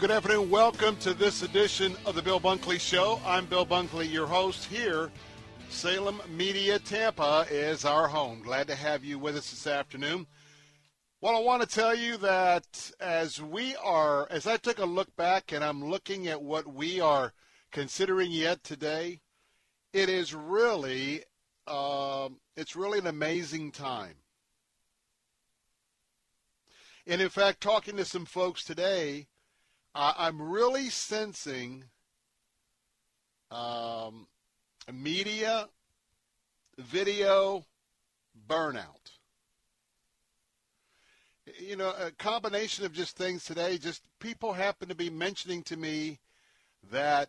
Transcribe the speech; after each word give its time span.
Good 0.00 0.10
afternoon. 0.10 0.50
Welcome 0.50 0.96
to 0.98 1.14
this 1.14 1.42
edition 1.42 1.96
of 2.04 2.16
the 2.16 2.20
Bill 2.20 2.40
Bunkley 2.40 2.80
Show. 2.80 3.20
I'm 3.24 3.46
Bill 3.46 3.64
Bunkley, 3.64 4.10
your 4.10 4.26
host 4.26 4.64
here. 4.64 5.12
Salem 5.70 6.20
Media 6.28 6.80
Tampa 6.80 7.46
is 7.48 7.84
our 7.84 8.08
home. 8.08 8.42
Glad 8.42 8.66
to 8.66 8.74
have 8.74 9.04
you 9.04 9.20
with 9.20 9.36
us 9.36 9.50
this 9.50 9.68
afternoon. 9.68 10.26
Well, 11.20 11.36
I 11.36 11.40
want 11.40 11.62
to 11.62 11.68
tell 11.68 11.94
you 11.94 12.16
that 12.18 12.90
as 12.98 13.40
we 13.40 13.76
are, 13.76 14.26
as 14.30 14.48
I 14.48 14.56
took 14.56 14.80
a 14.80 14.84
look 14.84 15.14
back 15.14 15.52
and 15.52 15.62
I'm 15.62 15.88
looking 15.88 16.26
at 16.26 16.42
what 16.42 16.66
we 16.66 17.00
are 17.00 17.32
considering 17.70 18.32
yet 18.32 18.64
today, 18.64 19.20
it 19.92 20.08
is 20.08 20.34
really, 20.34 21.22
um, 21.68 22.40
it's 22.56 22.74
really 22.74 22.98
an 22.98 23.06
amazing 23.06 23.70
time. 23.70 24.16
And 27.06 27.22
in 27.22 27.28
fact, 27.28 27.60
talking 27.60 27.96
to 27.96 28.04
some 28.04 28.24
folks 28.24 28.64
today, 28.64 29.28
I'm 29.94 30.42
really 30.42 30.90
sensing 30.90 31.84
um, 33.50 34.26
media, 34.92 35.68
video 36.78 37.64
burnout 38.48 39.14
you 41.58 41.76
know, 41.76 41.92
a 41.98 42.10
combination 42.12 42.84
of 42.84 42.92
just 42.92 43.16
things 43.16 43.44
today. 43.44 43.78
Just 43.78 44.02
people 44.18 44.52
happen 44.52 44.88
to 44.88 44.94
be 44.94 45.10
mentioning 45.10 45.62
to 45.64 45.76
me 45.76 46.18
that 46.90 47.28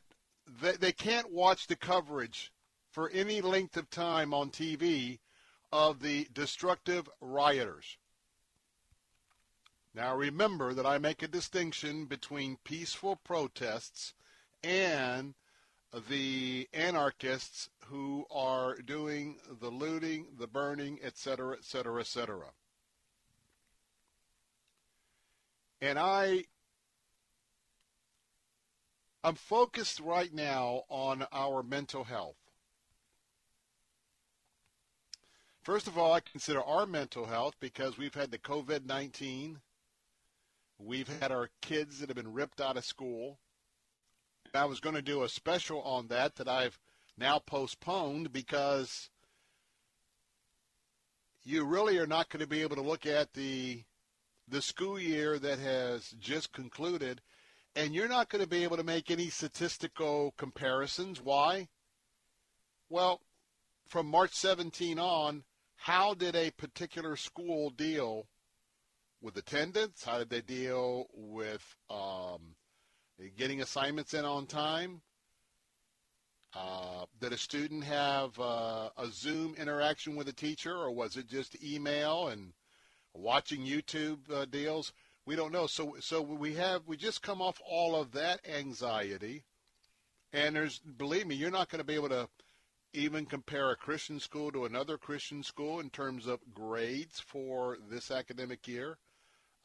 they, 0.61 0.73
they 0.73 0.91
can't 0.91 1.31
watch 1.31 1.67
the 1.67 1.75
coverage 1.75 2.51
for 2.91 3.09
any 3.09 3.41
length 3.41 3.77
of 3.77 3.89
time 3.89 4.33
on 4.33 4.49
TV 4.49 5.19
of 5.71 6.01
the 6.01 6.27
destructive 6.33 7.09
rioters. 7.19 7.97
Now 9.95 10.13
remember 10.13 10.73
that 10.73 10.85
I 10.85 10.97
make 10.97 11.23
a 11.23 11.27
distinction 11.27 12.05
between 12.05 12.57
peaceful 12.65 13.15
protests 13.15 14.13
and 14.61 15.35
the 16.09 16.67
anarchists 16.73 17.69
who 17.85 18.25
are 18.29 18.75
doing 18.75 19.37
the 19.61 19.69
looting, 19.69 20.27
the 20.37 20.47
burning, 20.47 20.99
etc., 21.01 21.53
etc., 21.53 22.01
etc. 22.01 22.47
And 25.79 25.97
I 25.97 26.43
I'm 29.23 29.35
focused 29.35 30.01
right 30.01 30.33
now 30.33 30.83
on 30.89 31.25
our 31.31 31.63
mental 31.63 32.03
health. 32.03 32.35
First 35.63 35.87
of 35.87 35.97
all, 35.97 36.11
I 36.11 36.19
consider 36.19 36.61
our 36.61 36.85
mental 36.85 37.25
health 37.25 37.55
because 37.61 37.97
we've 37.97 38.13
had 38.13 38.29
the 38.29 38.37
COVID 38.37 38.85
19. 38.85 39.61
We've 40.77 41.07
had 41.19 41.31
our 41.31 41.49
kids 41.61 41.99
that 41.99 42.09
have 42.09 42.17
been 42.17 42.33
ripped 42.33 42.59
out 42.59 42.77
of 42.77 42.85
school. 42.85 43.39
I 44.53 44.65
was 44.65 44.79
going 44.79 44.95
to 44.95 45.01
do 45.01 45.23
a 45.23 45.29
special 45.29 45.81
on 45.81 46.07
that 46.07 46.35
that 46.35 46.47
I've 46.47 46.77
now 47.17 47.39
postponed 47.39 48.31
because 48.33 49.09
you 51.43 51.63
really 51.63 51.97
are 51.97 52.07
not 52.07 52.29
going 52.29 52.41
to 52.41 52.47
be 52.47 52.61
able 52.61 52.75
to 52.75 52.81
look 52.81 53.05
at 53.05 53.33
the 53.33 53.83
the 54.47 54.61
school 54.61 54.99
year 54.99 55.39
that 55.39 55.57
has 55.57 56.13
just 56.19 56.53
concluded, 56.53 57.21
and 57.75 57.95
you're 57.95 58.07
not 58.07 58.29
going 58.29 58.43
to 58.43 58.49
be 58.49 58.63
able 58.63 58.77
to 58.77 58.83
make 58.83 59.09
any 59.09 59.29
statistical 59.29 60.33
comparisons. 60.37 61.19
Why? 61.19 61.69
Well, 62.89 63.21
from 63.87 64.07
March 64.07 64.33
17 64.33 64.99
on, 64.99 65.43
how 65.77 66.13
did 66.13 66.35
a 66.35 66.51
particular 66.51 67.15
school 67.15 67.71
deal 67.71 68.27
with 69.25 69.37
attendance? 69.37 70.03
How 70.03 70.19
did 70.19 70.29
they 70.29 70.41
deal 70.41 71.07
with 71.13 71.63
um, 71.89 72.55
getting 73.37 73.61
assignments 73.61 74.13
in 74.13 74.23
on 74.23 74.45
time? 74.45 75.01
Uh, 76.53 77.05
did 77.19 77.33
a 77.33 77.37
student 77.37 77.83
have 77.83 78.39
uh, 78.39 78.89
a 78.97 79.07
Zoom 79.11 79.55
interaction 79.55 80.15
with 80.15 80.29
a 80.29 80.33
teacher, 80.33 80.73
or 80.73 80.91
was 80.91 81.17
it 81.17 81.27
just 81.27 81.61
email 81.61 82.27
and 82.27 82.53
watching 83.15 83.65
YouTube 83.65 84.19
uh, 84.31 84.45
deals. 84.45 84.93
We 85.25 85.35
don't 85.35 85.51
know. 85.51 85.67
So 85.67 85.95
so 85.99 86.21
we 86.21 86.53
have 86.53 86.83
we 86.85 86.97
just 86.97 87.21
come 87.21 87.41
off 87.41 87.59
all 87.67 87.95
of 87.95 88.11
that 88.11 88.47
anxiety, 88.47 89.43
and 90.31 90.55
there's 90.55 90.79
believe 90.79 91.25
me, 91.25 91.35
you're 91.35 91.51
not 91.51 91.69
going 91.69 91.79
to 91.79 91.85
be 91.85 91.95
able 91.95 92.09
to 92.09 92.29
even 92.93 93.25
compare 93.25 93.71
a 93.71 93.75
Christian 93.75 94.19
school 94.19 94.51
to 94.51 94.65
another 94.65 94.97
Christian 94.97 95.43
school 95.43 95.79
in 95.79 95.89
terms 95.89 96.27
of 96.27 96.39
grades 96.53 97.19
for 97.19 97.77
this 97.89 98.11
academic 98.11 98.67
year. 98.67 98.97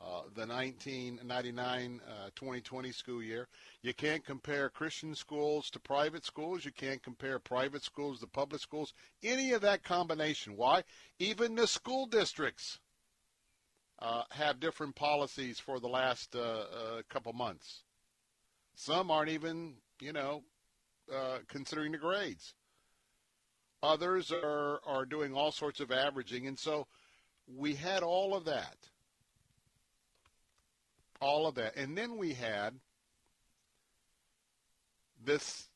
Uh, 0.03 0.22
the 0.34 0.47
1999 0.47 2.00
uh, 2.09 2.31
2020 2.34 2.91
school 2.91 3.22
year. 3.22 3.47
You 3.83 3.93
can't 3.93 4.25
compare 4.25 4.71
Christian 4.71 5.15
schools 5.15 5.69
to 5.71 5.78
private 5.78 6.25
schools. 6.25 6.65
You 6.65 6.72
can't 6.72 7.03
compare 7.03 7.38
private 7.38 7.84
schools 7.84 8.21
to 8.21 8.27
public 8.27 8.62
schools. 8.62 8.94
Any 9.22 9.53
of 9.53 9.61
that 9.61 9.83
combination. 9.83 10.56
Why? 10.56 10.84
Even 11.19 11.55
the 11.55 11.66
school 11.66 12.06
districts 12.06 12.78
uh, 13.99 14.23
have 14.31 14.58
different 14.58 14.97
policies 14.97 15.61
for 15.61 15.79
the 15.79 15.88
last 15.88 16.35
uh, 16.35 16.38
uh, 16.38 17.03
couple 17.11 17.35
months. 17.35 17.82
Some 18.75 19.11
aren't 19.11 19.29
even, 19.29 19.75
you 20.00 20.14
know, 20.14 20.44
considering 21.49 21.93
the 21.93 21.99
grades. 21.99 22.55
Others 23.82 24.32
are, 24.32 24.81
are 24.87 25.05
doing 25.05 25.35
all 25.35 25.53
sorts 25.53 25.81
of 25.81 25.91
averaging. 25.91 26.46
And 26.46 26.58
so 26.58 26.87
we 27.46 27.75
had 27.75 28.03
all 28.03 28.35
of 28.35 28.46
that. 28.46 28.76
All 31.20 31.46
of 31.46 31.55
that. 31.56 31.76
And 31.76 31.96
then 31.96 32.17
we 32.17 32.32
had 32.34 32.75
this 35.22 35.69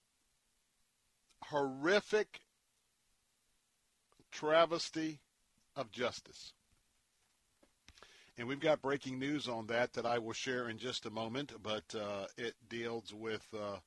horrific 1.44 2.40
travesty 4.32 5.20
of 5.76 5.90
justice. 5.92 6.52
And 8.36 8.48
we've 8.48 8.60
got 8.60 8.82
breaking 8.82 9.18
news 9.18 9.48
on 9.48 9.66
that 9.68 9.92
that 9.92 10.06
I 10.06 10.18
will 10.18 10.32
share 10.32 10.68
in 10.68 10.78
just 10.78 11.06
a 11.06 11.10
moment, 11.10 11.52
but 11.62 11.94
uh, 11.94 12.26
it 12.36 12.54
deals 12.68 13.14
with 13.14 13.46
uh, 13.54 13.78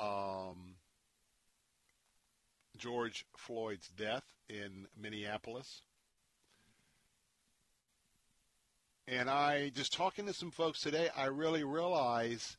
um, 0.00 0.76
George 2.78 3.26
Floyd's 3.36 3.88
death 3.88 4.24
in 4.48 4.86
Minneapolis. 4.98 5.82
And 9.08 9.30
I 9.30 9.68
just 9.68 9.92
talking 9.92 10.26
to 10.26 10.32
some 10.32 10.50
folks 10.50 10.80
today, 10.80 11.08
I 11.16 11.26
really 11.26 11.62
realize 11.62 12.56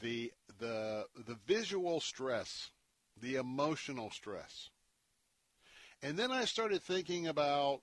the 0.00 0.32
the 0.58 1.06
the 1.26 1.36
visual 1.46 2.00
stress, 2.00 2.70
the 3.20 3.36
emotional 3.36 4.10
stress. 4.10 4.70
And 6.02 6.16
then 6.16 6.30
I 6.30 6.44
started 6.44 6.82
thinking 6.82 7.26
about 7.26 7.80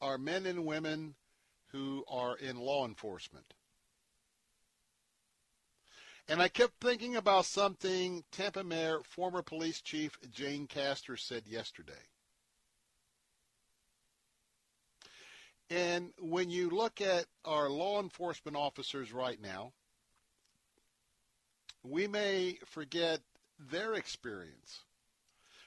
our 0.00 0.18
men 0.18 0.46
and 0.46 0.64
women 0.64 1.14
who 1.68 2.04
are 2.08 2.36
in 2.36 2.56
law 2.56 2.86
enforcement. 2.86 3.54
And 6.28 6.40
I 6.40 6.48
kept 6.48 6.80
thinking 6.80 7.16
about 7.16 7.44
something 7.44 8.24
Tampa 8.32 8.64
Mayor, 8.64 9.00
former 9.04 9.42
police 9.42 9.80
chief 9.80 10.18
Jane 10.30 10.66
Castor 10.66 11.16
said 11.16 11.46
yesterday. 11.46 11.92
And 15.72 16.12
when 16.20 16.50
you 16.50 16.68
look 16.68 17.00
at 17.00 17.24
our 17.46 17.70
law 17.70 17.98
enforcement 17.98 18.58
officers 18.58 19.10
right 19.10 19.40
now, 19.40 19.72
we 21.82 22.06
may 22.06 22.58
forget 22.66 23.20
their 23.70 23.94
experience. 23.94 24.80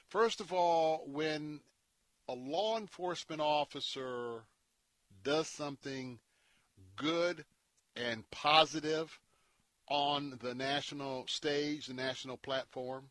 First 0.08 0.40
of 0.40 0.52
all, 0.52 1.02
when 1.08 1.58
a 2.28 2.34
law 2.34 2.78
enforcement 2.78 3.40
officer 3.40 4.44
does 5.24 5.48
something 5.48 6.20
good 6.94 7.44
and 7.96 8.30
positive 8.30 9.18
on 9.88 10.38
the 10.40 10.54
national 10.54 11.26
stage, 11.26 11.86
the 11.86 11.94
national 11.94 12.36
platform, 12.36 13.10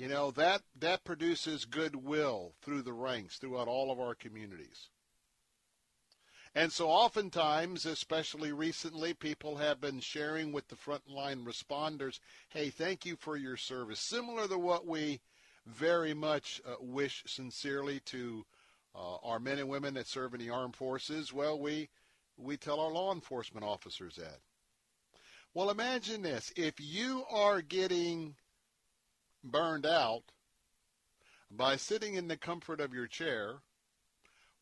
you 0.00 0.08
know, 0.08 0.30
that, 0.30 0.62
that 0.78 1.04
produces 1.04 1.66
goodwill 1.66 2.54
through 2.62 2.80
the 2.80 2.92
ranks 2.92 3.36
throughout 3.36 3.68
all 3.68 3.92
of 3.92 4.00
our 4.00 4.14
communities. 4.14 4.88
And 6.54 6.72
so 6.72 6.88
oftentimes, 6.88 7.84
especially 7.84 8.50
recently, 8.50 9.12
people 9.12 9.58
have 9.58 9.78
been 9.78 10.00
sharing 10.00 10.52
with 10.52 10.68
the 10.68 10.74
frontline 10.74 11.44
responders, 11.44 12.18
hey, 12.48 12.70
thank 12.70 13.04
you 13.04 13.14
for 13.14 13.36
your 13.36 13.58
service. 13.58 14.00
Similar 14.00 14.48
to 14.48 14.58
what 14.58 14.86
we 14.86 15.20
very 15.66 16.14
much 16.14 16.62
uh, 16.66 16.76
wish 16.80 17.22
sincerely 17.26 18.00
to 18.06 18.46
uh, 18.94 19.16
our 19.22 19.38
men 19.38 19.58
and 19.58 19.68
women 19.68 19.92
that 19.94 20.06
serve 20.06 20.32
in 20.32 20.40
the 20.40 20.48
armed 20.48 20.76
forces. 20.76 21.30
Well, 21.30 21.60
we, 21.60 21.90
we 22.38 22.56
tell 22.56 22.80
our 22.80 22.90
law 22.90 23.12
enforcement 23.12 23.66
officers 23.66 24.16
that. 24.16 24.38
Well, 25.52 25.68
imagine 25.68 26.22
this. 26.22 26.54
If 26.56 26.74
you 26.78 27.24
are 27.30 27.60
getting 27.60 28.34
burned 29.42 29.86
out 29.86 30.22
by 31.50 31.76
sitting 31.76 32.14
in 32.14 32.28
the 32.28 32.36
comfort 32.36 32.80
of 32.80 32.94
your 32.94 33.06
chair 33.06 33.56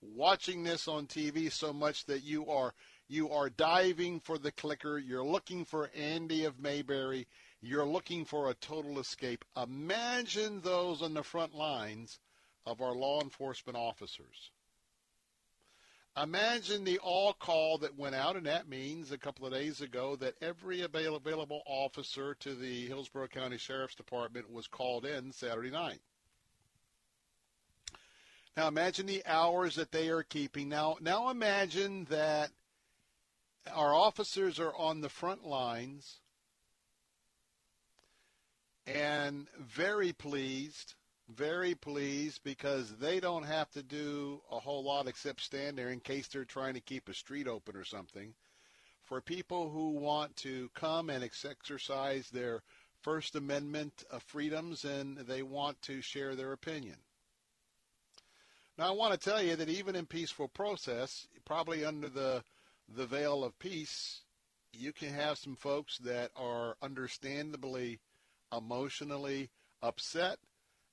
watching 0.01 0.63
this 0.63 0.87
on 0.89 1.07
TV 1.07 1.51
so 1.51 1.73
much 1.73 2.05
that 2.07 2.23
you 2.23 2.49
are 2.49 2.73
you 3.09 3.31
are 3.31 3.49
diving 3.49 4.21
for 4.21 4.37
the 4.37 4.53
clicker. 4.53 4.99
You're 4.99 5.25
looking 5.25 5.65
for 5.65 5.91
Andy 5.97 6.45
of 6.45 6.61
Mayberry. 6.61 7.27
You're 7.63 7.87
looking 7.87 8.27
for 8.27 8.51
a 8.51 8.55
total 8.55 8.99
escape. 8.99 9.47
Imagine 9.57 10.61
those 10.61 11.01
on 11.01 11.15
the 11.15 11.23
front 11.23 11.55
lines 11.55 12.21
of 12.67 12.83
our 12.83 12.93
law 12.93 13.23
enforcement 13.23 13.79
officers. 13.79 14.51
Imagine 16.23 16.85
the 16.85 16.99
all 16.99 17.33
call 17.33 17.79
that 17.79 17.97
went 17.97 18.15
out, 18.15 18.35
and 18.35 18.47
that 18.47 18.69
means 18.69 19.13
a 19.13 19.19
couple 19.19 19.47
of 19.47 19.53
days 19.53 19.81
ago 19.81 20.17
that 20.17 20.35
every 20.41 20.83
available 20.83 21.63
officer 21.67 22.35
to 22.41 22.55
the 22.55 22.87
Hillsborough 22.87 23.29
County 23.29 23.59
Sheriff's 23.59 23.95
Department 23.95 24.51
was 24.51 24.67
called 24.67 25.05
in 25.05 25.33
Saturday 25.33 25.71
night. 25.71 26.01
Now 28.57 28.67
imagine 28.67 29.07
the 29.07 29.23
hours 29.27 29.77
that 29.77 29.93
they 29.93 30.09
are 30.09 30.25
keeping. 30.25 30.69
Now, 30.69 30.97
now 31.01 31.31
imagine 31.31 32.07
that 32.11 32.51
our 33.73 33.95
officers 33.95 34.59
are 34.59 34.75
on 34.75 35.01
the 35.01 35.09
front 35.09 35.47
lines 35.47 36.17
and 38.87 39.47
very 39.61 40.13
pleased, 40.13 40.95
very 41.29 41.75
pleased 41.75 42.43
because 42.43 42.97
they 42.97 43.21
don't 43.21 43.45
have 43.45 43.71
to 43.71 43.83
do 43.83 44.41
a 44.51 44.59
whole 44.59 44.83
lot 44.83 45.07
except 45.07 45.43
stand 45.43 45.77
there 45.77 45.91
in 45.91 46.01
case 46.01 46.29
they're 46.29 46.45
trying 46.45 46.75
to 46.75 46.81
keep 46.81 47.09
a 47.09 47.15
street 47.15 47.47
open 47.47 47.77
or 47.77 47.85
something. 47.85 48.35
For 49.05 49.21
people 49.21 49.71
who 49.71 49.91
want 49.91 50.37
to 50.37 50.71
come 50.75 51.11
and 51.11 51.23
exercise 51.25 52.29
their 52.31 52.63
First 53.01 53.37
Amendment 53.37 54.05
uh, 54.11 54.19
freedoms 54.19 54.85
and 54.85 55.19
they 55.19 55.43
want 55.43 55.81
to 55.83 56.01
share 56.03 56.35
their 56.35 56.53
opinion. 56.53 56.97
Now, 58.77 58.89
I 58.89 58.91
want 58.93 59.13
to 59.13 59.31
tell 59.31 59.43
you 59.43 59.57
that 59.57 59.69
even 59.69 59.97
in 59.97 60.07
peaceful 60.07 60.49
process, 60.49 61.27
probably 61.45 61.85
under 61.85 62.09
the 62.09 62.45
the 62.95 63.07
veil 63.07 63.45
of 63.45 63.59
peace, 63.59 64.23
you 64.73 64.93
can 64.93 65.13
have 65.13 65.37
some 65.37 65.57
folks 65.57 65.99
that 65.99 66.31
are 66.37 66.77
understandably 66.81 68.01
emotionally 68.57 69.51
upset. 69.83 70.39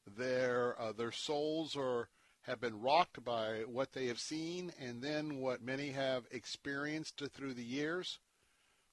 Their 0.05 0.79
uh, 0.79 0.91
their 0.91 1.11
souls 1.11 1.75
are 1.75 2.09
have 2.43 2.61
been 2.61 2.79
rocked 2.79 3.23
by 3.23 3.63
what 3.65 3.93
they 3.93 4.05
have 4.05 4.19
seen 4.19 4.71
and 4.79 5.01
then 5.01 5.39
what 5.39 5.63
many 5.63 5.89
have 5.89 6.27
experienced 6.31 7.21
through 7.33 7.55
the 7.55 7.63
years. 7.63 8.19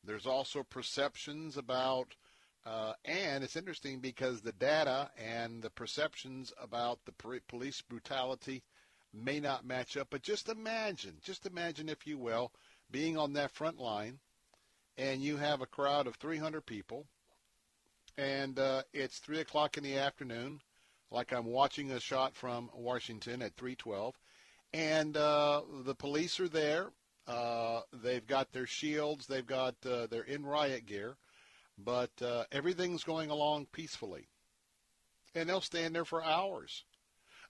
There's 0.02 0.26
also 0.26 0.62
perceptions 0.62 1.58
about, 1.58 2.14
uh, 2.64 2.94
and 3.04 3.44
it's 3.44 3.56
interesting 3.56 4.00
because 4.00 4.40
the 4.40 4.52
data 4.52 5.10
and 5.18 5.62
the 5.62 5.68
perceptions 5.68 6.52
about 6.60 7.00
the 7.04 7.40
police 7.46 7.82
brutality 7.82 8.62
may 9.12 9.38
not 9.38 9.66
match 9.66 9.98
up. 9.98 10.08
But 10.10 10.22
just 10.22 10.48
imagine, 10.48 11.18
just 11.22 11.44
imagine, 11.44 11.90
if 11.90 12.06
you 12.06 12.16
will, 12.16 12.52
being 12.90 13.18
on 13.18 13.34
that 13.34 13.50
front 13.50 13.78
line 13.78 14.18
and 14.96 15.22
you 15.22 15.36
have 15.36 15.60
a 15.60 15.66
crowd 15.66 16.06
of 16.06 16.16
300 16.16 16.64
people 16.64 17.06
and 18.16 18.58
uh, 18.58 18.82
it's 18.92 19.18
3 19.18 19.40
o'clock 19.40 19.76
in 19.76 19.84
the 19.84 19.98
afternoon, 19.98 20.60
like 21.12 21.32
I'm 21.32 21.46
watching 21.46 21.92
a 21.92 22.00
shot 22.00 22.34
from 22.34 22.70
Washington 22.74 23.42
at 23.42 23.54
312, 23.56 24.18
and 24.72 25.16
uh, 25.16 25.62
the 25.84 25.94
police 25.94 26.40
are 26.40 26.48
there. 26.48 26.88
Uh, 27.26 27.82
they've 27.92 28.26
got 28.26 28.52
their 28.52 28.66
shields. 28.66 29.26
They've 29.26 29.46
got 29.46 29.74
uh, 29.86 30.06
they're 30.10 30.22
in 30.22 30.44
riot 30.44 30.86
gear, 30.86 31.16
but 31.78 32.10
uh, 32.20 32.44
everything's 32.50 33.04
going 33.04 33.30
along 33.30 33.66
peacefully, 33.72 34.26
and 35.34 35.48
they'll 35.48 35.60
stand 35.60 35.94
there 35.94 36.04
for 36.04 36.24
hours. 36.24 36.84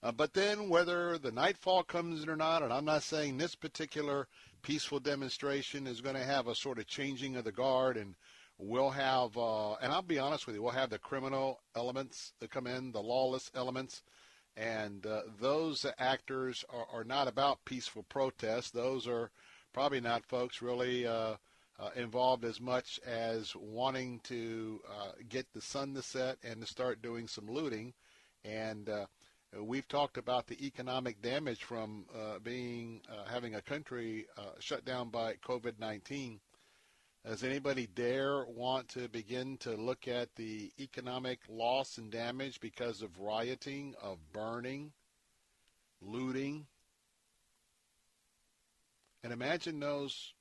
Uh, 0.03 0.11
but 0.11 0.35
then 0.35 0.69
whether 0.69 1.17
the 1.17 1.31
nightfall 1.31 1.85
comes 1.85 2.25
in 2.25 2.29
or 2.29 2.37
not, 2.37 2.63
and 2.63 2.73
I'm 2.73 2.85
not 2.85 3.05
saying 3.05 3.39
this 3.39 3.55
particular 3.55 4.27
peaceful 4.63 4.99
demonstration 4.99 5.87
is 5.87 6.01
going 6.01 6.17
to 6.17 6.25
have 6.25 6.49
a 6.49 6.55
sort 6.57 6.79
of 6.79 6.89
changing 6.89 7.37
of 7.37 7.45
the 7.45 7.53
guard 7.53 7.97
and 7.97 8.17
we'll 8.59 8.91
have, 8.91 9.37
uh, 9.37 9.75
and 9.75 9.93
I'll 9.93 10.03
be 10.03 10.19
honest 10.19 10.47
with 10.47 10.57
you, 10.57 10.63
we'll 10.63 10.73
have 10.73 10.91
the 10.91 10.99
criminal 10.99 11.61
elements 11.75 12.33
that 12.41 12.51
come 12.51 12.67
in, 12.67 12.93
the 12.93 13.03
lawless 13.03 13.51
elements, 13.55 14.03
and 14.57 15.07
uh, 15.07 15.23
those 15.41 15.87
actors 15.99 16.65
are, 16.71 16.87
are, 16.93 17.05
not 17.05 17.27
about 17.29 17.65
peaceful 17.65 18.05
protest. 18.05 18.75
Those 18.75 19.09
are 19.09 19.31
probably 19.73 20.01
not 20.01 20.27
folks 20.27 20.61
really 20.61 21.07
uh, 21.07 21.37
uh 21.79 21.89
involved 21.97 22.45
as 22.45 22.61
much 22.61 23.01
as 23.07 23.57
wanting 23.57 24.21
to 24.25 24.81
uh, 24.87 25.13
get 25.29 25.47
the 25.55 25.63
sun 25.63 25.95
to 25.95 26.03
set 26.03 26.37
and 26.45 26.61
to 26.61 26.67
start 26.67 27.01
doing 27.01 27.27
some 27.27 27.51
looting. 27.51 27.95
And 28.45 28.91
uh, 28.91 29.07
we've 29.59 29.89
talked 29.89 30.19
about 30.19 30.47
the 30.47 30.67
economic 30.67 31.23
damage 31.23 31.65
from 31.65 32.05
being 32.43 33.01
having 33.27 33.55
a 33.55 33.63
country 33.63 34.27
shut 34.59 34.85
down 34.85 35.09
by 35.09 35.35
COVID-19. 35.37 36.41
Does 37.25 37.45
anybody 37.45 37.87
dare 37.87 38.45
want 38.47 38.89
to 38.91 39.09
begin 39.09 39.57
to 39.59 39.77
look 39.77 40.09
at 40.09 40.35
the 40.35 40.73
economic 40.81 41.39
loss 41.49 41.97
and 41.99 42.11
damage 42.11 42.59
because 42.59 43.01
of 43.01 43.21
rioting, 43.21 43.95
of 44.03 44.19
burning, 44.33 44.93
looting? 46.01 46.67
And 49.23 49.33
imagine 49.33 49.79
those 49.79 50.35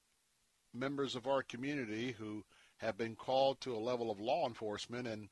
members 0.74 1.16
of 1.16 1.28
our 1.28 1.44
community 1.44 2.16
who 2.18 2.44
have 2.78 2.98
been 2.98 3.16
called 3.16 3.62
to 3.62 3.76
a 3.76 3.78
level 3.78 4.10
of 4.10 4.20
law 4.20 4.48
enforcement 4.48 5.08
and 5.08 5.30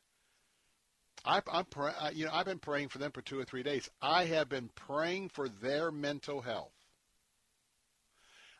I, 1.25 1.41
pray, 1.41 1.91
you 2.13 2.25
know 2.25 2.32
I've 2.32 2.46
been 2.46 2.60
praying 2.60 2.89
for 2.89 2.98
them 2.98 3.12
for 3.12 3.22
two 3.22 3.38
or 3.38 3.44
three 3.44 3.62
days. 3.62 3.89
I 4.01 4.24
have 4.25 4.48
been 4.48 4.70
praying 4.74 5.29
for 5.29 5.50
their 5.50 5.91
mental 5.91 6.39
health. 6.41 6.72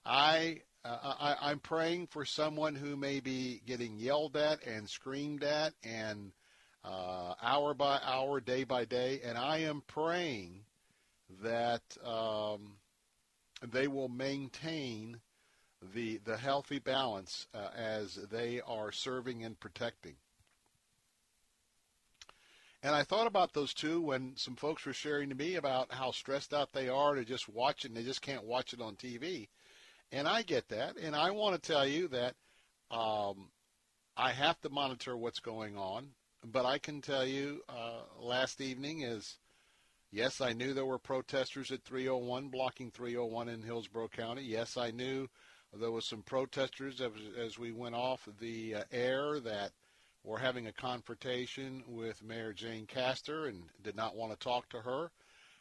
I, 0.06 0.64
uh, 0.86 1.14
I 1.20 1.36
I'm 1.42 1.60
praying 1.60 2.08
for 2.08 2.26
someone 2.26 2.76
who 2.76 2.96
may 2.96 3.20
be 3.20 3.62
getting 3.66 3.98
yelled 3.98 4.38
at 4.38 4.64
and 4.66 4.90
screamed 4.90 5.44
at 5.44 5.74
and 5.84 6.32
uh, 6.84 7.34
hour 7.42 7.74
by 7.74 8.00
hour, 8.04 8.40
day 8.40 8.64
by 8.64 8.86
day, 8.86 9.20
and 9.24 9.38
I 9.38 9.60
am 9.60 9.84
praying 9.88 10.64
that 11.44 11.84
um, 12.06 12.78
they 13.62 13.88
will 13.88 14.10
maintain 14.10 15.20
the 15.94 16.20
the 16.24 16.38
healthy 16.38 16.80
balance 16.80 17.48
uh, 17.54 17.70
as 17.76 18.16
they 18.16 18.62
are 18.66 18.92
serving 18.92 19.44
and 19.44 19.60
protecting. 19.60 20.16
And 22.82 22.96
I 22.96 23.04
thought 23.04 23.28
about 23.28 23.54
those 23.54 23.74
two 23.74 24.02
when 24.02 24.38
some 24.38 24.56
folks 24.56 24.86
were 24.86 24.94
sharing 24.94 25.28
to 25.30 25.36
me 25.36 25.56
about 25.56 25.94
how 25.94 26.12
stressed 26.12 26.54
out 26.54 26.72
they 26.72 26.88
are 26.88 27.16
to 27.16 27.26
just 27.26 27.50
watch 27.50 27.84
it 27.84 27.90
and 27.90 27.98
they 27.98 28.04
just 28.04 28.22
can't 28.22 28.46
watch 28.46 28.72
it 28.72 28.80
on 28.80 28.96
TV. 28.96 29.50
And 30.12 30.28
I 30.28 30.42
get 30.42 30.70
that. 30.70 30.98
And 30.98 31.16
I 31.16 31.32
want 31.32 31.62
to 31.62 31.72
tell 31.72 31.88
you 31.88 32.08
that 32.10 32.36
um, 32.92 33.50
I 34.18 34.32
have 34.32 34.60
to 34.62 34.70
monitor 34.70 35.16
what's 35.16 35.40
going 35.40 35.78
on. 35.78 36.10
But 36.44 36.66
I 36.66 36.78
can 36.78 37.02
tell 37.02 37.26
you 37.26 37.62
uh, 37.68 38.02
last 38.22 38.62
evening 38.62 39.02
is, 39.02 39.38
yes, 40.10 40.40
I 40.40 40.54
knew 40.54 40.74
there 40.74 40.86
were 40.86 40.98
protesters 40.98 41.70
at 41.72 41.84
301 41.84 42.48
blocking 42.48 42.92
301 42.92 43.50
in 43.50 43.62
Hillsborough 43.62 44.08
County. 44.08 44.44
Yes, 44.44 44.78
I 44.78 44.92
knew 44.92 45.28
there 45.74 45.92
was 45.92 46.06
some 46.06 46.24
protesters 46.24 47.02
as, 47.02 47.12
as 47.38 47.60
we 47.60 47.72
went 47.72 47.96
off 47.96 48.28
the 48.40 48.76
uh, 48.76 48.84
air 48.92 49.40
that 49.42 49.72
were 50.24 50.40
having 50.40 50.68
a 50.68 50.74
confrontation 50.74 51.84
with 51.88 52.24
Mayor 52.24 52.54
Jane 52.54 52.86
Castor 52.86 53.46
and 53.46 53.64
did 53.84 53.96
not 53.96 54.16
want 54.16 54.32
to 54.32 54.40
talk 54.40 54.70
to 54.70 54.82
her. 54.82 55.12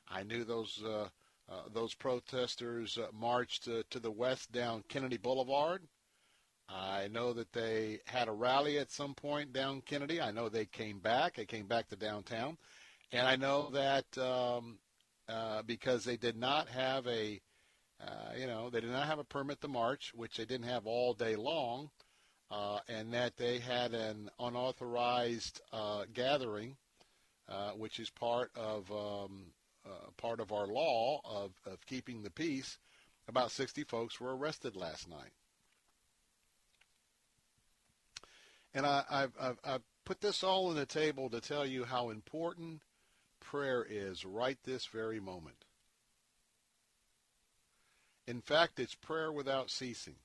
I 0.08 0.22
knew 0.22 0.44
those 0.44 0.82
uh, 0.84 1.08
uh, 1.50 1.62
those 1.72 1.94
protesters 1.94 2.98
uh, 2.98 3.06
marched 3.12 3.68
uh, 3.68 3.82
to 3.90 3.98
the 3.98 4.10
west 4.10 4.52
down 4.52 4.84
Kennedy 4.88 5.16
Boulevard. 5.16 5.82
I 6.68 7.08
know 7.08 7.32
that 7.32 7.52
they 7.52 8.00
had 8.04 8.28
a 8.28 8.32
rally 8.32 8.78
at 8.78 8.90
some 8.90 9.14
point 9.14 9.54
down 9.54 9.80
Kennedy. 9.80 10.20
I 10.20 10.30
know 10.30 10.50
they 10.50 10.66
came 10.66 10.98
back. 10.98 11.36
They 11.36 11.46
came 11.46 11.66
back 11.66 11.88
to 11.88 11.96
downtown, 11.96 12.58
and 13.10 13.26
I 13.26 13.36
know 13.36 13.70
that 13.70 14.18
um, 14.18 14.78
uh, 15.30 15.62
because 15.62 16.04
they 16.04 16.18
did 16.18 16.36
not 16.36 16.68
have 16.68 17.06
a, 17.06 17.40
uh, 18.06 18.32
you 18.36 18.46
know, 18.46 18.68
they 18.68 18.82
did 18.82 18.90
not 18.90 19.06
have 19.06 19.18
a 19.18 19.24
permit 19.24 19.62
to 19.62 19.68
march, 19.68 20.12
which 20.14 20.36
they 20.36 20.44
didn't 20.44 20.68
have 20.68 20.86
all 20.86 21.14
day 21.14 21.36
long, 21.36 21.88
uh, 22.50 22.80
and 22.88 23.14
that 23.14 23.38
they 23.38 23.58
had 23.58 23.94
an 23.94 24.28
unauthorized 24.38 25.62
gathering, 26.12 26.76
which 27.76 27.98
is 27.98 28.10
part 28.10 28.50
of 28.54 28.92
um, 28.92 29.46
uh, 29.57 29.57
Uh, 29.88 30.10
part 30.18 30.38
of 30.38 30.52
our 30.52 30.66
law 30.66 31.20
of, 31.24 31.52
of 31.64 31.86
keeping 31.86 32.22
the 32.22 32.30
peace, 32.30 32.76
about 33.26 33.50
60 33.50 33.84
folks 33.84 34.20
were 34.20 34.36
arrested 34.36 34.76
last 34.76 35.08
night. 35.08 35.32
And 38.74 38.84
I, 38.84 39.02
have 39.08 39.32
I've, 39.40 39.58
I've 39.64 39.82
put 40.04 40.20
this 40.20 40.44
all 40.44 40.66
on 40.66 40.76
the 40.76 40.84
table 40.84 41.30
to 41.30 41.40
tell 41.40 41.64
you 41.64 41.84
how 41.84 42.10
important 42.10 42.82
prayer 43.40 43.86
is 43.88 44.26
right 44.26 44.58
this 44.64 44.86
very 44.86 45.20
moment. 45.20 45.64
In 48.26 48.42
fact, 48.42 48.78
it's 48.78 48.94
prayer 48.94 49.32
without 49.32 49.70
ceasing. 49.70 50.16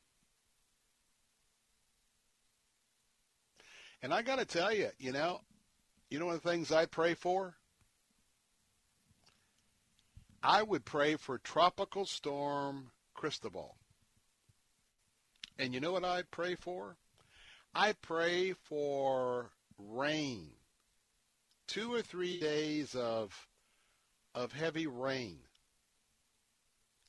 And 4.01 4.13
I 4.13 4.23
got 4.23 4.39
to 4.39 4.45
tell 4.45 4.73
you, 4.73 4.89
you 4.99 5.13
know, 5.13 5.39
you 6.09 6.19
know 6.19 6.25
one 6.25 6.35
of 6.35 6.43
the 6.43 6.49
things 6.49 6.69
I 6.69 6.85
pray 6.85 7.13
for? 7.13 7.55
I 10.45 10.61
would 10.61 10.83
pray 10.83 11.15
for 11.15 11.37
Tropical 11.37 12.05
Storm 12.05 12.91
Cristobal. 13.13 13.77
And 15.57 15.73
you 15.73 15.79
know 15.79 15.93
what 15.93 16.03
I'd 16.03 16.31
pray 16.31 16.55
for? 16.55 16.97
I 17.73 17.93
pray 17.93 18.51
for 18.51 19.51
rain. 19.77 20.49
Two 21.67 21.93
or 21.93 22.01
three 22.01 22.39
days 22.41 22.93
of 22.93 23.47
of 24.35 24.51
heavy 24.51 24.85
rain 24.85 25.39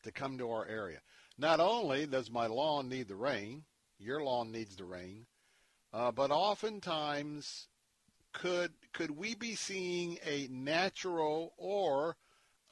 to 0.04 0.12
come 0.12 0.38
to 0.38 0.50
our 0.50 0.66
area. 0.66 1.00
Not 1.36 1.58
only 1.58 2.06
does 2.06 2.30
my 2.30 2.46
lawn 2.46 2.88
need 2.88 3.08
the 3.08 3.16
rain, 3.16 3.64
your 3.98 4.22
lawn 4.22 4.52
needs 4.52 4.76
the 4.76 4.84
rain, 4.84 5.26
uh, 5.92 6.12
but 6.12 6.30
oftentimes 6.30 7.66
could 8.32 8.72
could 8.92 9.10
we 9.10 9.34
be 9.34 9.56
seeing 9.56 10.18
a 10.24 10.46
natural 10.48 11.52
or 11.56 12.16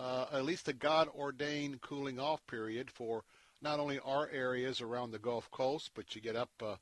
uh, 0.02 0.26
at 0.32 0.44
least 0.44 0.66
a 0.66 0.72
God 0.72 1.08
ordained 1.14 1.80
cooling 1.80 2.18
off 2.18 2.44
period 2.48 2.90
for 2.90 3.22
not 3.60 3.78
only 3.78 4.00
our 4.00 4.28
areas 4.30 4.80
around 4.80 5.12
the 5.12 5.18
Gulf 5.18 5.48
Coast, 5.52 5.92
but 5.94 6.16
you 6.16 6.20
get 6.20 6.34
up 6.34 6.50
uh, 6.60 6.74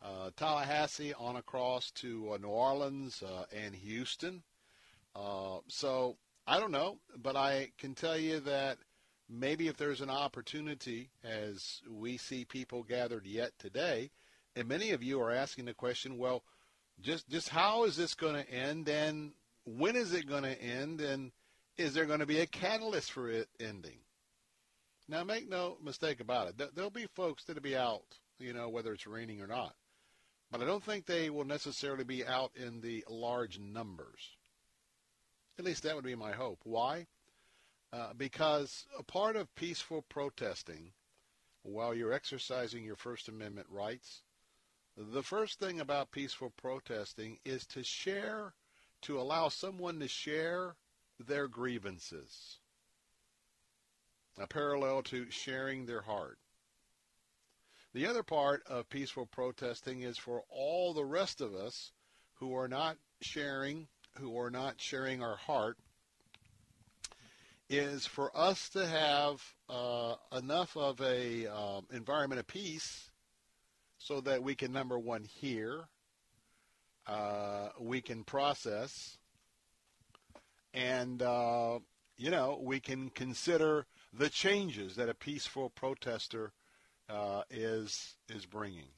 uh, 0.00 0.30
Tallahassee 0.36 1.12
on 1.14 1.34
across 1.34 1.90
to 1.92 2.34
uh, 2.34 2.36
New 2.36 2.48
Orleans 2.48 3.20
uh, 3.22 3.46
and 3.52 3.74
Houston. 3.74 4.44
Uh, 5.16 5.58
so 5.66 6.16
I 6.46 6.60
don't 6.60 6.70
know, 6.70 6.98
but 7.20 7.34
I 7.34 7.72
can 7.78 7.96
tell 7.96 8.16
you 8.16 8.38
that 8.40 8.78
maybe 9.28 9.66
if 9.66 9.76
there's 9.76 10.00
an 10.00 10.10
opportunity, 10.10 11.10
as 11.24 11.82
we 11.90 12.16
see 12.16 12.44
people 12.44 12.84
gathered 12.84 13.26
yet 13.26 13.50
today, 13.58 14.10
and 14.54 14.68
many 14.68 14.92
of 14.92 15.02
you 15.02 15.20
are 15.20 15.32
asking 15.32 15.64
the 15.64 15.74
question, 15.74 16.16
well, 16.16 16.44
just 17.00 17.28
just 17.28 17.48
how 17.48 17.84
is 17.84 17.96
this 17.96 18.14
going 18.14 18.36
to 18.36 18.48
end, 18.48 18.88
and 18.88 19.32
when 19.64 19.96
is 19.96 20.12
it 20.12 20.28
going 20.28 20.44
to 20.44 20.62
end, 20.62 21.00
and 21.00 21.32
is 21.78 21.94
there 21.94 22.06
going 22.06 22.20
to 22.20 22.26
be 22.26 22.40
a 22.40 22.46
catalyst 22.46 23.12
for 23.12 23.30
it 23.30 23.48
ending? 23.60 23.98
Now, 25.08 25.24
make 25.24 25.48
no 25.48 25.78
mistake 25.82 26.20
about 26.20 26.48
it. 26.48 26.74
There'll 26.74 26.90
be 26.90 27.06
folks 27.14 27.44
that'll 27.44 27.62
be 27.62 27.76
out, 27.76 28.04
you 28.38 28.52
know, 28.52 28.68
whether 28.68 28.92
it's 28.92 29.06
raining 29.06 29.40
or 29.40 29.46
not. 29.46 29.74
But 30.50 30.60
I 30.60 30.64
don't 30.64 30.84
think 30.84 31.06
they 31.06 31.30
will 31.30 31.44
necessarily 31.44 32.04
be 32.04 32.26
out 32.26 32.50
in 32.56 32.80
the 32.80 33.04
large 33.08 33.58
numbers. 33.58 34.36
At 35.58 35.64
least 35.64 35.82
that 35.84 35.94
would 35.94 36.04
be 36.04 36.14
my 36.14 36.32
hope. 36.32 36.60
Why? 36.64 37.06
Uh, 37.92 38.12
because 38.16 38.86
a 38.98 39.02
part 39.02 39.36
of 39.36 39.54
peaceful 39.54 40.04
protesting 40.10 40.92
while 41.62 41.94
you're 41.94 42.12
exercising 42.12 42.84
your 42.84 42.96
First 42.96 43.28
Amendment 43.28 43.68
rights, 43.70 44.22
the 44.96 45.22
first 45.22 45.58
thing 45.58 45.80
about 45.80 46.10
peaceful 46.10 46.52
protesting 46.56 47.38
is 47.44 47.66
to 47.68 47.82
share, 47.82 48.52
to 49.02 49.20
allow 49.20 49.48
someone 49.48 50.00
to 50.00 50.08
share 50.08 50.76
their 51.18 51.48
grievances, 51.48 52.58
a 54.38 54.46
parallel 54.46 55.02
to 55.02 55.30
sharing 55.30 55.86
their 55.86 56.02
heart. 56.02 56.38
The 57.94 58.06
other 58.06 58.22
part 58.22 58.62
of 58.66 58.88
peaceful 58.88 59.26
protesting 59.26 60.02
is 60.02 60.18
for 60.18 60.44
all 60.50 60.94
the 60.94 61.04
rest 61.04 61.40
of 61.40 61.54
us 61.54 61.92
who 62.34 62.54
are 62.54 62.68
not 62.68 62.96
sharing, 63.20 63.88
who 64.18 64.38
are 64.38 64.50
not 64.50 64.80
sharing 64.80 65.22
our 65.22 65.36
heart, 65.36 65.78
is 67.68 68.06
for 68.06 68.34
us 68.36 68.68
to 68.70 68.86
have 68.86 69.42
uh, 69.68 70.14
enough 70.36 70.76
of 70.76 71.00
a 71.00 71.46
um, 71.46 71.86
environment 71.92 72.38
of 72.38 72.46
peace 72.46 73.10
so 73.98 74.20
that 74.20 74.42
we 74.42 74.54
can 74.54 74.72
number 74.72 74.98
one 74.98 75.24
hear, 75.24 75.88
uh, 77.06 77.68
we 77.80 78.00
can 78.00 78.24
process, 78.24 79.17
and 80.78 81.22
uh, 81.22 81.78
you 82.16 82.30
know 82.30 82.58
we 82.62 82.78
can 82.80 83.10
consider 83.10 83.84
the 84.12 84.30
changes 84.30 84.94
that 84.96 85.08
a 85.08 85.14
peaceful 85.14 85.70
protester 85.70 86.52
uh, 87.10 87.42
is 87.50 88.16
is 88.28 88.46
bringing. 88.46 88.88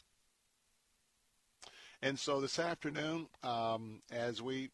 And 2.02 2.18
so 2.18 2.40
this 2.40 2.58
afternoon, 2.58 3.26
um, 3.42 4.00
as 4.10 4.40
we 4.40 4.70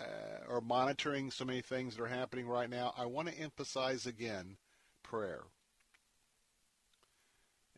uh, 0.00 0.50
are 0.50 0.62
monitoring 0.62 1.30
so 1.30 1.44
many 1.44 1.60
things 1.60 1.96
that 1.96 2.02
are 2.02 2.06
happening 2.06 2.48
right 2.48 2.70
now, 2.70 2.94
I 2.96 3.04
want 3.04 3.28
to 3.28 3.38
emphasize 3.38 4.06
again 4.06 4.56
prayer. 5.02 5.42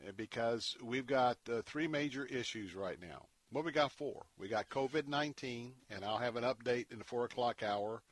Uh, 0.06 0.12
because 0.16 0.76
we've 0.82 1.06
got 1.06 1.36
uh, 1.50 1.62
three 1.66 1.88
major 1.88 2.26
issues 2.26 2.74
right 2.74 3.00
now. 3.00 3.26
Well, 3.52 3.64
we 3.64 3.72
got 3.72 3.92
four. 3.92 4.24
We 4.38 4.48
got 4.48 4.68
COVID 4.70 5.08
19, 5.08 5.72
and 5.90 6.04
I'll 6.04 6.18
have 6.18 6.36
an 6.36 6.44
update 6.44 6.86
in 6.92 6.98
the 6.98 7.04
4 7.04 7.24
o'clock 7.24 7.62
hour 7.62 8.02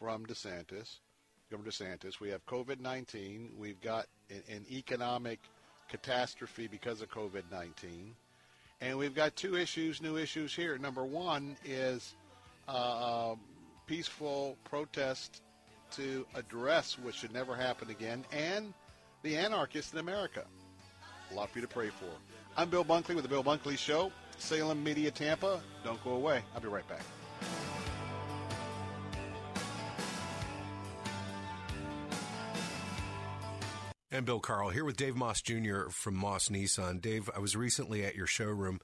from 0.00 0.24
DeSantis, 0.24 0.98
Governor 1.50 1.70
DeSantis. 1.70 2.20
We 2.20 2.30
have 2.30 2.44
COVID 2.46 2.80
19. 2.80 3.52
We've 3.58 3.80
got 3.80 4.06
an, 4.30 4.42
an, 4.48 4.64
economic 4.70 5.38
catastrophe 5.88 6.66
because 6.66 7.02
of 7.02 7.10
COVID 7.10 7.42
19. 7.52 8.14
And 8.80 8.96
we've 8.96 9.14
got 9.14 9.36
two 9.36 9.56
issues, 9.56 10.00
new 10.00 10.16
issues 10.16 10.54
here. 10.54 10.78
Number 10.78 11.04
one 11.04 11.56
is 11.66 12.14
uh, 12.66 13.34
peaceful 13.86 14.56
protest 14.64 15.42
to 15.92 16.26
address 16.34 16.98
what 16.98 17.14
should 17.14 17.34
never 17.34 17.54
happen 17.54 17.90
again, 17.90 18.24
and 18.32 18.72
the 19.22 19.36
anarchists 19.36 19.92
in 19.92 19.98
America. 19.98 20.44
A 21.30 21.34
lot 21.34 21.50
for 21.50 21.58
you 21.58 21.62
to 21.66 21.72
pray 21.72 21.88
for. 21.88 22.06
I'm 22.56 22.70
Bill 22.70 22.84
Bunkley 22.84 23.14
with 23.14 23.22
the 23.22 23.28
Bill 23.28 23.44
Bunkley 23.44 23.76
Show, 23.76 24.10
Salem 24.38 24.82
Media 24.82 25.10
Tampa. 25.10 25.60
Don't 25.84 26.02
go 26.02 26.12
away. 26.12 26.42
I'll 26.54 26.60
be 26.60 26.68
right 26.68 26.88
back. 26.88 27.02
And 34.20 34.26
Bill 34.26 34.38
Carl 34.38 34.68
here 34.68 34.84
with 34.84 34.98
Dave 34.98 35.16
Moss 35.16 35.40
Jr. 35.40 35.88
from 35.88 36.14
Moss 36.14 36.50
Nissan. 36.50 37.00
Dave, 37.00 37.30
I 37.34 37.38
was 37.38 37.56
recently 37.56 38.04
at 38.04 38.14
your 38.14 38.26
showroom, 38.26 38.78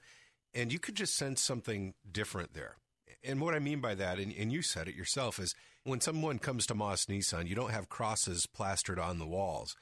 and 0.51 0.73
you 0.73 0.79
could 0.79 0.95
just 0.95 1.15
sense 1.15 1.43
something 1.43 1.93
different 2.11 2.55
there. 2.55 2.77
And 3.23 3.39
what 3.39 3.53
I 3.53 3.59
mean 3.59 3.79
by 3.79 3.93
that, 3.93 4.17
and, 4.17 4.33
and 4.35 4.51
you 4.51 4.63
said 4.63 4.87
it 4.87 4.95
yourself, 4.95 5.37
is 5.37 5.53
when 5.83 6.01
someone 6.01 6.39
comes 6.39 6.65
to 6.65 6.73
Moss 6.73 7.05
Nissan, 7.05 7.45
you 7.45 7.53
don't 7.53 7.69
have 7.69 7.87
crosses 7.87 8.47
plastered 8.47 8.97
on 8.97 9.19
the 9.19 9.27
walls, 9.27 9.75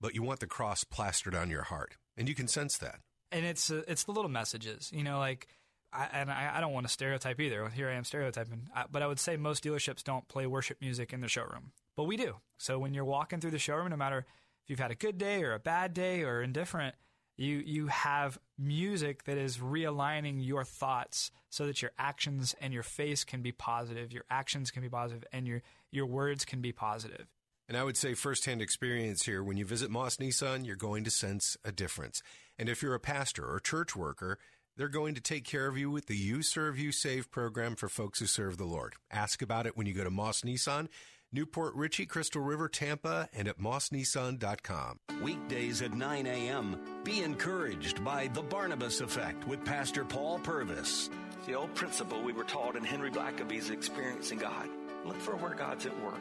but 0.00 0.14
you 0.14 0.22
want 0.22 0.40
the 0.40 0.46
cross 0.46 0.82
plastered 0.82 1.34
on 1.34 1.50
your 1.50 1.64
heart, 1.64 1.98
and 2.16 2.26
you 2.26 2.34
can 2.34 2.48
sense 2.48 2.78
that. 2.78 3.00
And 3.30 3.44
it's 3.44 3.70
uh, 3.70 3.82
it's 3.86 4.04
the 4.04 4.12
little 4.12 4.30
messages, 4.30 4.90
you 4.94 5.04
know, 5.04 5.18
like 5.18 5.46
I, 5.92 6.08
and 6.10 6.30
I, 6.30 6.52
I, 6.54 6.60
don't 6.62 6.72
want 6.72 6.86
to 6.86 6.92
stereotype 6.92 7.38
either. 7.38 7.68
Here 7.68 7.90
I 7.90 7.96
am 7.96 8.04
stereotyping, 8.04 8.70
I, 8.74 8.84
but 8.90 9.02
I 9.02 9.06
would 9.06 9.20
say 9.20 9.36
most 9.36 9.62
dealerships 9.62 10.02
don't 10.02 10.26
play 10.28 10.46
worship 10.46 10.78
music 10.80 11.12
in 11.12 11.20
the 11.20 11.28
showroom, 11.28 11.72
but 11.98 12.04
we 12.04 12.16
do. 12.16 12.36
So 12.56 12.78
when 12.78 12.94
you're 12.94 13.04
walking 13.04 13.40
through 13.40 13.50
the 13.50 13.58
showroom, 13.58 13.90
no 13.90 13.96
matter 13.96 14.24
if 14.64 14.70
you've 14.70 14.78
had 14.78 14.90
a 14.90 14.96
good 14.96 15.18
day 15.18 15.42
or 15.42 15.52
a 15.52 15.58
bad 15.58 15.94
day 15.94 16.22
or 16.22 16.42
indifferent, 16.42 16.94
you 17.36 17.62
you 17.64 17.86
have 17.88 18.38
music 18.58 19.24
that 19.24 19.38
is 19.38 19.58
realigning 19.58 20.44
your 20.44 20.64
thoughts 20.64 21.30
so 21.50 21.66
that 21.66 21.82
your 21.82 21.92
actions 21.98 22.54
and 22.60 22.72
your 22.72 22.82
face 22.82 23.24
can 23.24 23.42
be 23.42 23.52
positive, 23.52 24.12
your 24.12 24.24
actions 24.30 24.70
can 24.70 24.82
be 24.82 24.88
positive, 24.88 25.24
and 25.32 25.46
your 25.46 25.62
your 25.90 26.06
words 26.06 26.44
can 26.44 26.60
be 26.60 26.72
positive. 26.72 27.26
And 27.68 27.76
I 27.76 27.84
would 27.84 27.96
say 27.96 28.14
firsthand 28.14 28.60
experience 28.60 29.24
here, 29.24 29.42
when 29.42 29.56
you 29.56 29.64
visit 29.64 29.90
Moss 29.90 30.16
Nissan, 30.16 30.66
you're 30.66 30.76
going 30.76 31.04
to 31.04 31.10
sense 31.10 31.56
a 31.64 31.72
difference. 31.72 32.22
And 32.58 32.68
if 32.68 32.82
you're 32.82 32.94
a 32.94 33.00
pastor 33.00 33.46
or 33.46 33.60
church 33.60 33.96
worker, 33.96 34.38
they're 34.76 34.88
going 34.88 35.14
to 35.14 35.20
take 35.20 35.44
care 35.44 35.66
of 35.66 35.78
you 35.78 35.90
with 35.90 36.06
the 36.06 36.16
You 36.16 36.42
Serve, 36.42 36.78
You 36.78 36.92
Save 36.92 37.30
program 37.30 37.76
for 37.76 37.88
folks 37.88 38.18
who 38.18 38.26
serve 38.26 38.58
the 38.58 38.64
Lord. 38.64 38.94
Ask 39.10 39.42
about 39.42 39.66
it 39.66 39.76
when 39.76 39.86
you 39.86 39.94
go 39.94 40.04
to 40.04 40.10
Moss 40.10 40.42
Nissan, 40.42 40.88
New 41.34 41.46
Port 41.46 41.74
Richey, 41.74 42.04
Crystal 42.04 42.42
River, 42.42 42.68
Tampa, 42.68 43.26
and 43.32 43.48
at 43.48 43.58
mossnissan.com. 43.58 45.00
Weekdays 45.22 45.80
at 45.80 45.94
9 45.94 46.26
a.m. 46.26 46.78
Be 47.04 47.22
encouraged 47.22 48.04
by 48.04 48.28
The 48.28 48.42
Barnabas 48.42 49.00
Effect 49.00 49.48
with 49.48 49.64
Pastor 49.64 50.04
Paul 50.04 50.40
Purvis. 50.40 51.08
The 51.46 51.54
old 51.54 51.74
principle 51.74 52.20
we 52.22 52.34
were 52.34 52.44
taught 52.44 52.76
in 52.76 52.84
Henry 52.84 53.10
Blackaby's 53.10 53.70
Experiencing 53.70 54.38
God. 54.40 54.68
Look 55.06 55.18
for 55.18 55.34
where 55.36 55.54
God's 55.54 55.86
at 55.86 56.04
work. 56.04 56.20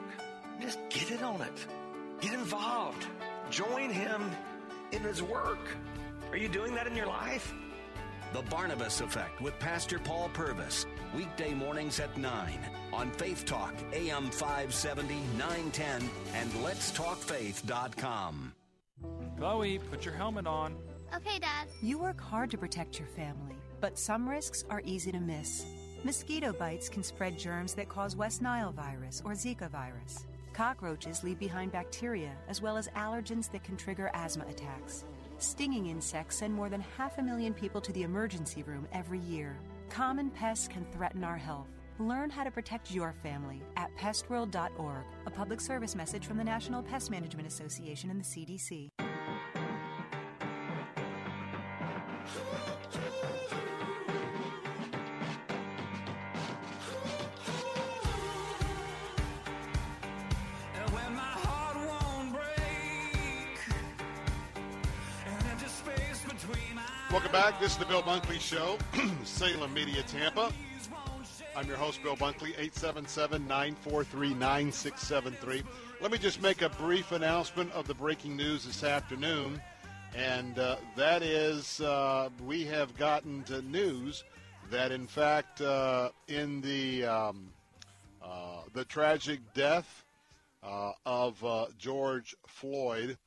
Just 0.61 0.79
get 0.89 1.11
in 1.11 1.21
on 1.23 1.41
it. 1.41 1.67
Get 2.21 2.33
involved. 2.33 3.05
Join 3.49 3.89
Him 3.89 4.31
in 4.93 5.01
His 5.01 5.21
work. 5.21 5.59
Are 6.31 6.37
you 6.37 6.47
doing 6.47 6.73
that 6.75 6.87
in 6.87 6.95
your 6.95 7.07
life? 7.07 7.53
The 8.33 8.41
Barnabas 8.43 9.01
Effect 9.01 9.41
with 9.41 9.59
Pastor 9.59 9.99
Paul 9.99 10.29
Purvis. 10.33 10.85
Weekday 11.13 11.53
mornings 11.53 11.99
at 11.99 12.17
9 12.17 12.59
on 12.93 13.11
Faith 13.11 13.43
Talk, 13.43 13.73
AM 13.91 14.31
570, 14.31 15.15
910, 15.37 16.09
and 16.33 16.49
letstalkfaith.com. 16.63 18.53
Chloe, 19.37 19.79
put 19.79 20.05
your 20.05 20.13
helmet 20.13 20.47
on. 20.47 20.77
Okay, 21.13 21.39
Dad. 21.39 21.67
You 21.81 21.99
work 21.99 22.21
hard 22.21 22.49
to 22.51 22.57
protect 22.57 22.99
your 22.99 23.09
family, 23.09 23.55
but 23.81 23.99
some 23.99 24.29
risks 24.29 24.63
are 24.69 24.81
easy 24.85 25.11
to 25.11 25.19
miss. 25.19 25.65
Mosquito 26.05 26.53
bites 26.53 26.87
can 26.87 27.03
spread 27.03 27.37
germs 27.37 27.73
that 27.73 27.89
cause 27.89 28.15
West 28.15 28.41
Nile 28.41 28.71
virus 28.71 29.21
or 29.25 29.33
Zika 29.33 29.69
virus. 29.69 30.25
Cockroaches 30.53 31.21
leave 31.21 31.37
behind 31.37 31.73
bacteria 31.73 32.31
as 32.47 32.61
well 32.61 32.77
as 32.77 32.87
allergens 32.89 33.51
that 33.51 33.65
can 33.65 33.75
trigger 33.75 34.09
asthma 34.13 34.45
attacks. 34.47 35.03
Stinging 35.41 35.87
insects 35.87 36.35
send 36.35 36.53
more 36.53 36.69
than 36.69 36.81
half 36.99 37.17
a 37.17 37.21
million 37.23 37.51
people 37.51 37.81
to 37.81 37.91
the 37.93 38.03
emergency 38.03 38.61
room 38.61 38.87
every 38.93 39.17
year. 39.17 39.57
Common 39.89 40.29
pests 40.29 40.67
can 40.67 40.85
threaten 40.91 41.23
our 41.23 41.35
health. 41.35 41.67
Learn 41.97 42.29
how 42.29 42.43
to 42.43 42.51
protect 42.51 42.91
your 42.91 43.11
family 43.23 43.63
at 43.75 43.89
pestworld.org, 43.97 45.03
a 45.25 45.31
public 45.31 45.59
service 45.59 45.95
message 45.95 46.27
from 46.27 46.37
the 46.37 46.43
National 46.43 46.83
Pest 46.83 47.09
Management 47.09 47.47
Association 47.47 48.11
and 48.11 48.19
the 48.19 48.23
CDC. 48.23 48.89
Welcome 67.31 67.51
back. 67.51 67.61
This 67.61 67.71
is 67.71 67.77
the 67.77 67.85
Bill 67.85 68.03
Bunkley 68.03 68.41
Show, 68.41 68.77
Salem 69.23 69.73
Media 69.73 70.03
Tampa. 70.03 70.51
I'm 71.55 71.65
your 71.65 71.77
host, 71.77 72.03
Bill 72.03 72.17
Bunkley, 72.17 72.53
877-943-9673. 73.77 75.63
Let 76.01 76.11
me 76.11 76.17
just 76.17 76.41
make 76.41 76.61
a 76.61 76.67
brief 76.67 77.13
announcement 77.13 77.71
of 77.71 77.87
the 77.87 77.93
breaking 77.93 78.35
news 78.35 78.65
this 78.65 78.83
afternoon, 78.83 79.61
and 80.13 80.59
uh, 80.59 80.75
that 80.97 81.21
is 81.21 81.79
uh, 81.79 82.27
we 82.45 82.65
have 82.65 82.97
gotten 82.97 83.43
to 83.43 83.61
news 83.61 84.25
that, 84.69 84.91
in 84.91 85.07
fact, 85.07 85.61
uh, 85.61 86.09
in 86.27 86.59
the 86.59 87.05
um, 87.05 87.47
uh, 88.21 88.63
the 88.73 88.83
tragic 88.83 89.39
death 89.53 90.03
uh, 90.63 90.91
of 91.05 91.41
uh, 91.45 91.67
George 91.77 92.35
Floyd, 92.45 93.17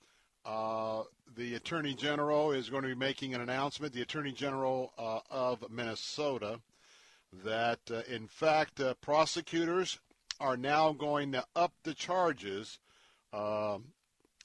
the 0.44 1.54
Attorney 1.54 1.94
General 1.94 2.52
is 2.52 2.70
going 2.70 2.82
to 2.82 2.88
be 2.88 2.94
making 2.94 3.34
an 3.34 3.40
announcement, 3.40 3.92
the 3.92 4.02
Attorney 4.02 4.32
General 4.32 4.92
uh, 4.96 5.20
of 5.30 5.64
Minnesota, 5.70 6.60
that 7.42 7.80
uh, 7.90 8.02
in 8.08 8.28
fact 8.28 8.80
uh, 8.80 8.94
prosecutors 9.00 9.98
are 10.40 10.56
now 10.56 10.92
going 10.92 11.32
to 11.32 11.44
up 11.56 11.72
the 11.82 11.94
charges 11.94 12.78
um, 13.32 13.84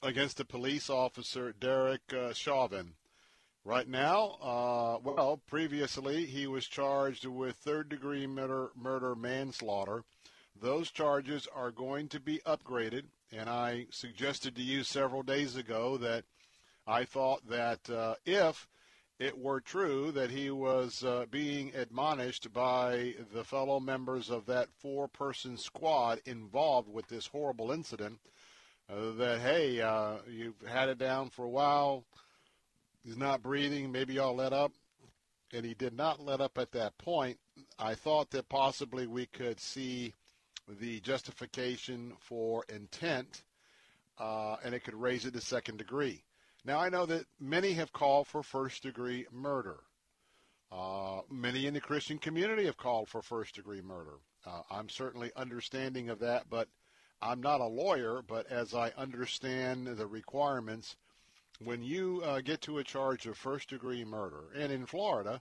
against 0.02 0.36
the 0.36 0.44
police 0.44 0.90
officer 0.90 1.52
Derek 1.52 2.00
uh, 2.12 2.32
Chauvin. 2.32 2.94
Right 3.64 3.88
now, 3.88 4.38
uh, 4.42 4.98
well, 5.04 5.40
previously 5.46 6.24
he 6.24 6.46
was 6.46 6.66
charged 6.66 7.26
with 7.26 7.56
third 7.56 7.90
degree 7.90 8.26
murder, 8.26 8.70
murder 8.74 9.14
manslaughter. 9.14 10.02
Those 10.60 10.90
charges 10.90 11.46
are 11.54 11.70
going 11.70 12.08
to 12.08 12.20
be 12.20 12.40
upgraded, 12.46 13.04
and 13.32 13.48
I 13.48 13.86
suggested 13.90 14.56
to 14.56 14.62
you 14.62 14.82
several 14.82 15.22
days 15.22 15.56
ago 15.56 15.96
that 15.98 16.24
I 16.86 17.04
thought 17.04 17.48
that 17.48 17.88
uh, 17.88 18.14
if 18.24 18.66
it 19.18 19.38
were 19.38 19.60
true 19.60 20.10
that 20.12 20.30
he 20.30 20.50
was 20.50 21.04
uh, 21.04 21.26
being 21.30 21.72
admonished 21.74 22.52
by 22.52 23.14
the 23.32 23.44
fellow 23.44 23.78
members 23.78 24.30
of 24.30 24.46
that 24.46 24.68
four 24.78 25.06
person 25.06 25.56
squad 25.56 26.20
involved 26.24 26.88
with 26.88 27.06
this 27.08 27.26
horrible 27.26 27.70
incident, 27.70 28.18
uh, 28.90 29.12
that, 29.12 29.40
hey, 29.40 29.80
uh, 29.80 30.16
you've 30.28 30.60
had 30.66 30.88
it 30.88 30.98
down 30.98 31.30
for 31.30 31.44
a 31.44 31.50
while, 31.50 32.04
he's 33.04 33.16
not 33.16 33.42
breathing, 33.42 33.92
maybe 33.92 34.14
y'all 34.14 34.34
let 34.34 34.52
up. 34.52 34.72
And 35.52 35.66
he 35.66 35.74
did 35.74 35.94
not 35.94 36.20
let 36.20 36.40
up 36.40 36.58
at 36.58 36.70
that 36.72 36.96
point. 36.96 37.38
I 37.76 37.94
thought 37.94 38.30
that 38.30 38.48
possibly 38.48 39.08
we 39.08 39.26
could 39.26 39.58
see 39.58 40.14
the 40.78 41.00
justification 41.00 42.14
for 42.20 42.64
intent, 42.68 43.42
uh, 44.18 44.56
and 44.64 44.74
it 44.74 44.84
could 44.84 44.94
raise 44.94 45.24
it 45.24 45.32
to 45.32 45.40
second 45.40 45.78
degree. 45.78 46.22
Now, 46.64 46.78
I 46.78 46.90
know 46.90 47.06
that 47.06 47.26
many 47.40 47.72
have 47.72 47.92
called 47.92 48.26
for 48.26 48.42
first 48.42 48.82
degree 48.82 49.26
murder. 49.32 49.80
Uh, 50.70 51.22
many 51.30 51.66
in 51.66 51.74
the 51.74 51.80
Christian 51.80 52.18
community 52.18 52.66
have 52.66 52.76
called 52.76 53.08
for 53.08 53.22
first 53.22 53.54
degree 53.54 53.80
murder. 53.80 54.18
Uh, 54.46 54.62
I'm 54.70 54.88
certainly 54.88 55.32
understanding 55.34 56.10
of 56.10 56.20
that, 56.20 56.48
but 56.48 56.68
I'm 57.20 57.40
not 57.40 57.60
a 57.60 57.66
lawyer. 57.66 58.22
But 58.22 58.46
as 58.46 58.74
I 58.74 58.92
understand 58.96 59.86
the 59.86 60.06
requirements, 60.06 60.96
when 61.64 61.82
you 61.82 62.22
uh, 62.24 62.40
get 62.40 62.60
to 62.62 62.78
a 62.78 62.84
charge 62.84 63.26
of 63.26 63.36
first 63.36 63.70
degree 63.70 64.04
murder, 64.04 64.44
and 64.54 64.70
in 64.70 64.86
Florida, 64.86 65.40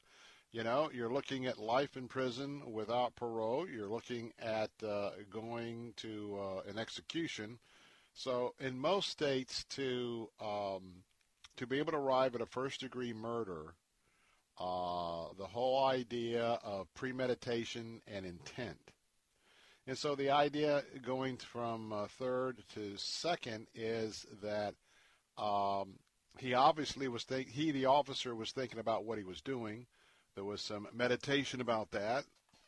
you 0.52 0.64
know, 0.64 0.90
you're 0.94 1.12
looking 1.12 1.46
at 1.46 1.60
life 1.60 1.96
in 1.96 2.08
prison 2.08 2.74
without 2.74 3.16
parole. 3.16 3.68
You're 3.70 3.90
looking 3.90 4.34
at 4.40 4.72
uh, 4.86 5.12
going 5.30 5.94
to 5.98 6.40
uh, 6.40 6.70
an 6.70 6.80
execution. 6.80 7.60
So 8.14 8.56
in 8.60 8.80
most 8.80 9.10
states, 9.10 9.64
to 9.72 10.30
um, 10.42 11.04
to 11.58 11.68
be 11.68 11.78
able 11.78 11.92
to 11.92 11.98
arrive 11.98 12.36
at 12.36 12.42
a 12.42 12.46
first 12.46 12.80
degree 12.80 13.14
murder, 13.14 13.76
uh, 14.60 15.26
the 15.38 15.48
whole 15.48 15.86
idea 15.86 16.60
of 16.64 16.94
premeditation 16.96 18.02
and 18.08 18.26
intent. 18.26 18.80
And 19.86 19.98
so 19.98 20.16
the 20.16 20.32
idea 20.32 20.84
going 21.06 21.38
from 21.38 21.94
uh, 21.94 22.08
third 22.08 22.64
to 22.76 22.94
second 22.98 23.68
is 23.76 24.26
that 24.42 24.74
um, 25.38 26.00
he 26.40 26.54
obviously 26.54 27.08
was 27.08 27.24
think 27.24 27.50
he 27.50 27.72
the 27.72 27.86
officer 27.86 28.36
was 28.36 28.52
thinking 28.52 28.80
about 28.80 29.06
what 29.06 29.18
he 29.18 29.24
was 29.24 29.42
doing. 29.42 29.86
There 30.36 30.44
was 30.44 30.62
some 30.62 30.88
meditation 30.94 31.62
about 31.62 31.92
that. 31.92 32.26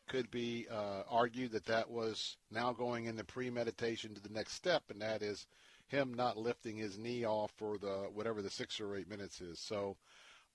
Could 0.08 0.30
be 0.30 0.68
uh, 0.70 1.04
argued 1.10 1.52
that 1.54 1.66
that 1.66 1.90
was 1.90 2.36
now 2.52 2.74
going 2.74 3.06
into 3.06 3.24
premeditation 3.24 4.14
to 4.14 4.22
the 4.22 4.34
next 4.34 4.54
step, 4.54 4.84
and 4.90 5.02
that 5.02 5.22
is 5.22 5.48
him 5.88 6.14
not 6.14 6.38
lifting 6.38 6.78
his 6.78 6.98
knee 6.98 7.26
off 7.26 7.52
for 7.58 7.78
the 7.78 8.10
whatever 8.14 8.42
the 8.42 8.50
six 8.50 8.80
or 8.80 8.96
eight 8.96 9.10
minutes 9.10 9.42
is. 9.42 9.60
So 9.60 9.96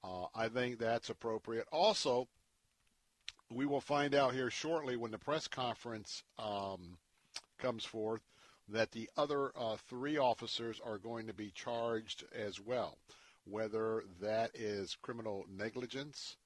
uh, 0.05 0.27
I 0.35 0.49
think 0.49 0.79
that's 0.79 1.11
appropriate. 1.11 1.67
Also, 1.73 2.29
we 3.51 3.67
will 3.67 3.81
find 3.81 4.15
out 4.15 4.35
here 4.35 4.51
shortly 4.51 4.97
when 4.97 5.11
the 5.11 5.19
press 5.19 5.47
conference 5.47 6.23
um, 6.39 6.99
comes 7.59 7.85
forth 7.85 8.23
that 8.69 8.91
the 8.93 9.09
other 9.17 9.53
uh, 9.57 9.77
three 9.89 10.19
officers 10.19 10.81
are 10.85 10.99
going 10.99 11.27
to 11.29 11.35
be 11.35 11.53
charged 11.55 12.25
as 12.35 12.59
well, 12.61 12.99
whether 13.45 14.05
that 14.21 14.51
is 14.55 14.97
criminal 15.03 15.47
negligence. 15.49 16.37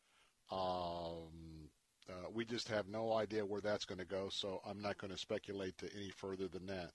Um, 0.50 1.68
uh, 2.08 2.28
we 2.32 2.44
just 2.44 2.68
have 2.68 2.88
no 2.88 3.12
idea 3.12 3.46
where 3.46 3.60
that's 3.60 3.84
going 3.84 3.98
to 3.98 4.04
go, 4.04 4.28
so 4.30 4.60
I'm 4.68 4.80
not 4.80 4.98
going 4.98 5.12
to 5.12 5.18
speculate 5.18 5.78
to 5.78 5.88
any 5.94 6.10
further 6.10 6.48
than 6.48 6.66
that. 6.66 6.90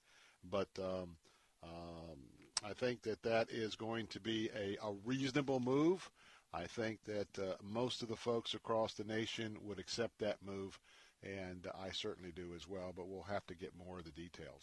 But 0.50 0.68
um, 0.80 1.16
um, 1.64 2.20
I 2.64 2.74
think 2.74 3.02
that 3.04 3.24
that 3.24 3.50
is 3.50 3.76
going 3.76 4.08
to 4.08 4.20
be 4.20 4.50
a, 4.56 4.78
a 4.86 4.94
reasonable 5.06 5.60
move. 5.60 6.10
I 6.54 6.66
think 6.66 7.00
that 7.06 7.40
uh, 7.40 7.54
most 7.64 8.02
of 8.02 8.10
the 8.10 8.16
folks 8.16 8.54
across 8.54 8.94
the 8.94 9.04
nation 9.04 9.58
would 9.62 9.80
accept 9.80 10.20
that 10.20 10.38
move, 10.46 10.80
and 11.24 11.68
I 11.80 11.92
certainly 11.92 12.32
do 12.32 12.54
as 12.56 12.68
well, 12.68 12.94
but 12.96 13.08
we'll 13.08 13.24
have 13.24 13.46
to 13.48 13.56
get 13.56 13.78
more 13.78 14.00
of 14.00 14.06
the 14.06 14.12
details. 14.12 14.62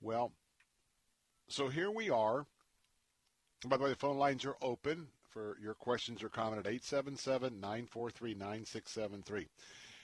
Well, 0.00 0.32
so 1.48 1.68
here 1.68 1.90
we 1.90 2.10
are. 2.10 2.46
By 3.66 3.76
the 3.76 3.84
way, 3.84 3.90
the 3.90 3.96
phone 3.96 4.18
lines 4.18 4.44
are 4.44 4.56
open 4.62 5.08
for 5.30 5.56
your 5.62 5.74
questions 5.74 6.22
or 6.22 6.28
comment 6.28 6.66
at 6.66 6.72
877-943-9673. 6.72 9.46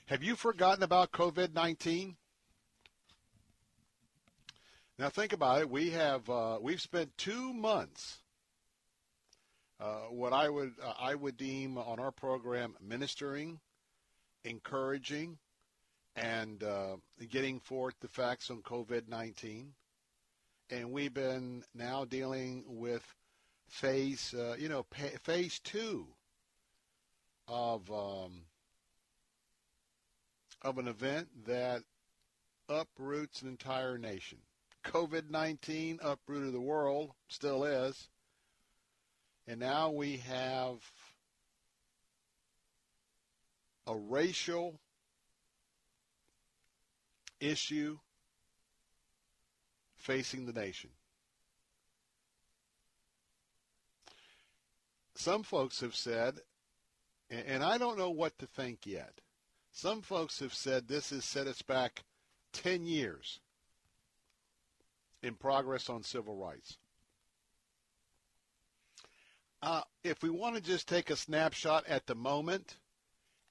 Have 0.07 0.23
you 0.23 0.37
forgotten 0.37 0.83
about 0.83 1.12
COVID-19? 1.12 2.15
Now 4.99 5.11
think 5.11 5.35
about 5.35 5.61
it. 5.61 5.69
We 5.69 5.91
have 5.91 6.31
uh, 6.31 6.57
we've 6.61 6.81
spent 6.81 7.19
two 7.19 7.53
months. 7.53 8.23
Uh, 9.79 10.07
what 10.11 10.33
I 10.33 10.49
would 10.49 10.73
uh, 10.83 10.95
I 10.99 11.15
would 11.15 11.37
deem 11.37 11.77
on 11.77 12.01
our 12.01 12.12
program 12.12 12.75
ministering, 12.81 13.61
encouraging, 14.45 15.37
and 16.15 16.65
uh, 16.65 16.97
getting 17.29 17.61
forth 17.61 17.95
the 18.01 18.09
facts 18.09 18.51
on 18.51 18.62
COVID-19, 18.62 19.67
and 20.71 20.93
we've 20.93 21.12
been 21.12 21.62
now 21.75 22.07
dealing 22.07 22.65
with 22.67 23.05
phase 23.68 24.35
uh, 24.35 24.57
you 24.59 24.68
know 24.68 24.87
phase 25.22 25.59
two 25.61 26.07
of 27.48 27.90
um, 27.90 28.42
of 30.62 30.79
an 30.79 30.88
event 30.88 31.29
that 31.46 31.83
uproots 32.68 33.42
an 33.42 33.48
entire 33.48 33.98
nation. 33.98 34.38
COVID 34.85 35.31
19 35.31 35.98
uprooted 36.02 36.52
the 36.52 36.61
world, 36.61 37.12
still 37.29 37.64
is. 37.64 38.09
And 39.48 39.61
now 39.61 39.90
we 39.90 40.18
have 40.18 40.79
a 43.87 43.94
racial 43.94 44.81
issue 47.40 47.98
facing 49.96 50.46
the 50.46 50.52
nation. 50.52 50.90
Some 55.16 55.42
folks 55.42 55.81
have 55.81 55.96
said, 55.96 56.40
and 57.31 57.64
I 57.64 57.79
don't 57.79 57.98
know 57.98 58.11
what 58.11 58.38
to 58.38 58.46
think 58.46 58.87
yet, 58.87 59.20
some 59.72 60.02
folks 60.02 60.40
have 60.40 60.55
said 60.55 60.87
this 60.87 61.11
has 61.11 61.24
set 61.24 61.46
us 61.46 61.62
back 61.62 62.05
10 62.52 62.85
years 62.85 63.40
in 65.22 65.35
progress 65.35 65.88
on 65.88 66.02
civil 66.02 66.37
rights. 66.37 66.76
Uh, 69.62 69.83
if 70.05 70.22
we 70.22 70.31
want 70.31 70.55
to 70.55 70.61
just 70.61 70.87
take 70.87 71.11
a 71.11 71.16
snapshot 71.16 71.87
at 71.88 72.07
the 72.07 72.14
moment 72.14 72.76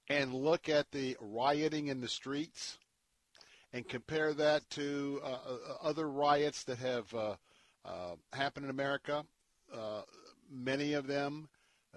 and 0.08 0.34
look 0.34 0.69
at 0.69 0.91
the 0.91 1.17
rioting 1.19 1.88
in 1.88 1.99
the 1.99 2.08
streets 2.08 2.78
and 3.73 3.89
compare 3.89 4.34
that 4.34 4.69
to 4.69 5.19
uh, 5.23 5.28
uh 5.28 5.58
other 5.82 6.08
riots 6.08 6.63
that 6.63 6.78
have 6.78 7.13
uh, 7.13 7.36
uh, 7.84 8.15
happened 8.34 8.65
in 8.65 8.69
America, 8.69 9.25
uh, 9.73 10.04
many 10.49 10.93
of 10.93 11.08
them 11.08 11.49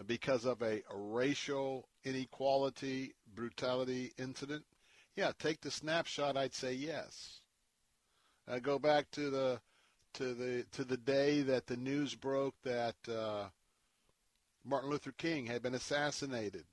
because 0.07 0.45
of 0.45 0.63
a 0.63 0.83
racial 0.95 1.89
inequality, 2.05 3.15
brutality 3.35 4.13
incident, 4.19 4.65
yeah, 5.17 5.33
take 5.39 5.61
the 5.61 5.71
snapshot. 5.71 6.37
I'd 6.37 6.55
say 6.55 6.73
yes. 6.73 7.41
I 8.47 8.61
go 8.61 8.79
back 8.79 9.11
to 9.13 9.31
the 9.31 9.61
to 10.15 10.35
the 10.35 10.65
to 10.73 10.85
the 10.85 10.97
day 10.97 11.43
that 11.43 11.67
the 11.67 11.77
news 11.77 12.15
broke 12.15 12.55
that 12.63 12.97
uh, 13.09 13.45
Martin 14.65 14.91
Luther 14.91 15.13
King 15.13 15.47
had 15.47 15.63
been 15.63 15.75
assassinated 15.75 16.65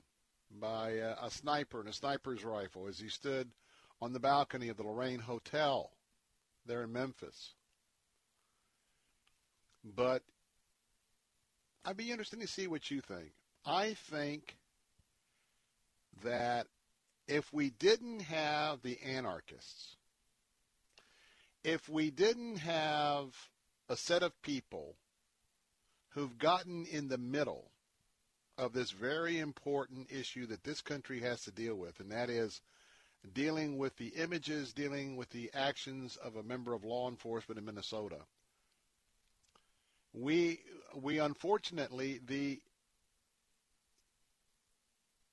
by 0.60 1.00
uh, 1.00 1.16
a 1.22 1.32
sniper 1.32 1.80
and 1.80 1.90
a 1.90 1.94
sniper's 1.94 2.44
rifle 2.44 2.88
as 2.88 3.00
he 3.00 3.10
stood 3.10 3.50
on 4.02 4.14
the 4.14 4.20
balcony 4.20 4.70
of 4.70 4.78
the 4.78 4.84
Lorraine 4.84 5.20
Hotel 5.20 5.92
there 6.66 6.84
in 6.84 6.94
Memphis. 6.94 7.54
But 9.84 10.24
I'd 11.86 11.98
be 11.98 12.10
interested 12.10 12.42
to 12.42 12.48
see 12.48 12.66
what 12.66 12.90
you 12.90 13.00
think. 13.02 13.32
I 13.64 13.94
think 14.10 14.58
that 16.24 16.66
if 17.28 17.52
we 17.54 17.70
didn't 17.70 18.22
have 18.22 18.82
the 18.82 19.00
anarchists, 19.04 19.96
if 21.64 21.88
we 21.88 22.10
didn't 22.10 22.58
have 22.58 23.28
a 23.88 23.96
set 23.96 24.24
of 24.24 24.42
people 24.42 24.96
who've 26.10 26.38
gotten 26.40 26.86
in 26.86 27.08
the 27.08 27.18
middle 27.20 27.70
of 28.58 28.74
this 28.74 28.92
very 28.92 29.38
important 29.38 30.12
issue 30.12 30.48
that 30.48 30.64
this 30.64 30.82
country 30.82 31.20
has 31.20 31.42
to 31.42 31.52
deal 31.52 31.76
with, 31.76 32.00
and 32.00 32.12
that 32.12 32.30
is 32.30 32.62
dealing 33.34 33.78
with 33.78 33.96
the 33.98 34.08
images, 34.10 34.74
dealing 34.74 35.18
with 35.18 35.30
the 35.32 35.52
actions 35.54 36.16
of 36.18 36.36
a 36.36 36.44
member 36.44 36.74
of 36.74 36.84
law 36.84 37.10
enforcement 37.10 37.60
in 37.60 37.66
Minnesota. 37.66 38.18
We 40.14 40.62
we 41.02 41.20
unfortunately 41.20 42.20
the 42.26 42.60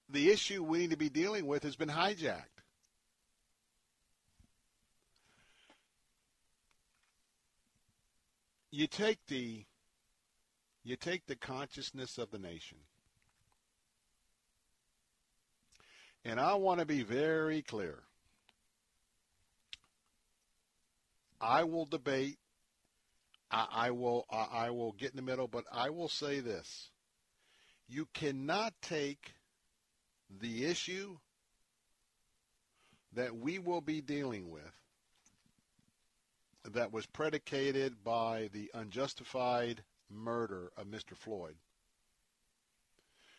the 0.09 0.31
issue 0.31 0.62
we 0.62 0.79
need 0.81 0.90
to 0.90 0.96
be 0.96 1.09
dealing 1.09 1.46
with 1.46 1.62
has 1.62 1.77
been 1.77 1.88
hijacked. 1.88 2.44
You 8.70 8.87
take 8.87 9.18
the 9.29 9.64
you 10.85 10.96
take 10.96 11.27
the 11.27 11.37
consciousness 11.37 12.18
of 12.18 12.31
the 12.31 12.38
nation. 12.38 12.79
And 16.25 16.38
I 16.38 16.55
want 16.55 16.81
to 16.81 16.87
be 16.87 17.03
very 17.03 17.62
clear. 17.62 18.01
I 21.40 21.64
will 21.64 21.85
debate. 21.85 22.38
I, 23.53 23.67
I 23.73 23.91
will. 23.91 24.27
I, 24.31 24.47
I 24.53 24.71
will 24.71 24.93
get 24.93 25.11
in 25.11 25.17
the 25.17 25.23
middle. 25.23 25.47
But 25.47 25.65
I 25.73 25.91
will 25.91 26.09
say 26.09 26.41
this: 26.41 26.91
you 27.88 28.09
cannot 28.15 28.73
take 28.81 29.35
the 30.41 30.65
issue 30.65 31.19
that 33.12 33.37
we 33.37 33.59
will 33.59 33.83
be 33.83 34.01
dealing 34.01 34.51
with 34.51 34.62
that 36.65 36.93
was 36.93 37.07
predicated 37.07 38.03
by 38.03 38.49
the 38.53 38.71
unjustified 38.73 39.83
murder 40.09 40.71
of 40.77 40.87
Mr. 40.87 41.17
Floyd. 41.17 41.57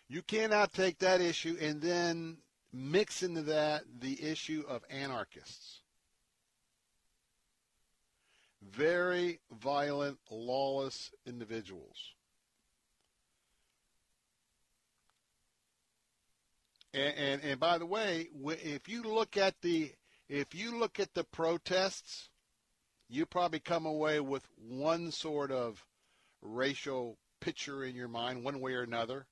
You 0.08 0.22
cannot 0.22 0.74
take 0.74 1.00
that 1.00 1.22
issue 1.22 1.58
and 1.60 1.82
then 1.82 2.38
mix 2.72 3.24
into 3.24 3.42
that 3.44 3.84
the 4.00 4.22
issue 4.22 4.64
of 4.68 4.84
anarchists. 4.90 5.80
Very 8.72 9.40
violent, 9.52 10.20
lawless 10.30 11.12
individuals 11.26 12.14
And, 16.94 17.14
and, 17.18 17.44
and 17.44 17.60
by 17.60 17.78
the 17.78 17.86
way, 17.86 18.28
if 18.46 18.88
you 18.88 19.04
look 19.04 19.36
at 19.36 19.56
the 19.62 19.92
if 20.30 20.56
you 20.56 20.78
look 20.78 21.00
at 21.00 21.14
the 21.14 21.24
protests, 21.24 22.30
you 23.10 23.26
probably 23.26 23.60
come 23.60 23.86
away 23.86 24.20
with 24.20 24.48
one 24.58 25.12
sort 25.12 25.52
of 25.52 25.86
racial 26.42 27.18
picture 27.42 27.84
in 27.84 27.96
your 27.96 28.08
mind, 28.08 28.44
one 28.44 28.60
way 28.60 28.74
or 28.74 28.84
another. 28.84 29.26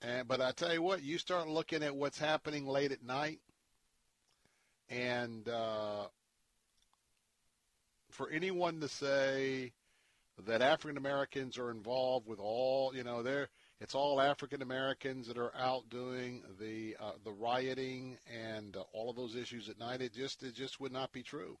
And 0.00 0.26
but 0.26 0.40
I 0.40 0.52
tell 0.52 0.72
you 0.72 0.82
what, 0.82 1.02
you 1.02 1.18
start 1.18 1.48
looking 1.48 1.82
at 1.82 1.94
what's 1.94 2.18
happening 2.18 2.66
late 2.66 2.92
at 2.92 3.02
night, 3.02 3.40
and 4.88 5.48
uh, 5.48 6.06
for 8.10 8.30
anyone 8.30 8.80
to 8.80 8.88
say 8.88 9.72
that 10.46 10.62
African 10.62 10.96
Americans 10.96 11.58
are 11.58 11.70
involved 11.70 12.26
with 12.26 12.38
all, 12.38 12.94
you 12.94 13.04
know, 13.04 13.22
they're 13.22 13.48
it's 13.80 13.94
all 13.94 14.20
African 14.20 14.60
Americans 14.60 15.26
that 15.28 15.38
are 15.38 15.54
out 15.56 15.88
doing 15.88 16.42
the 16.60 16.96
uh, 17.00 17.12
the 17.24 17.32
rioting 17.32 18.18
and 18.30 18.76
uh, 18.76 18.82
all 18.92 19.08
of 19.08 19.16
those 19.16 19.34
issues 19.34 19.68
at 19.68 19.78
night. 19.78 20.02
It 20.02 20.12
just 20.12 20.42
it 20.42 20.54
just 20.54 20.80
would 20.80 20.92
not 20.92 21.12
be 21.12 21.22
true. 21.22 21.58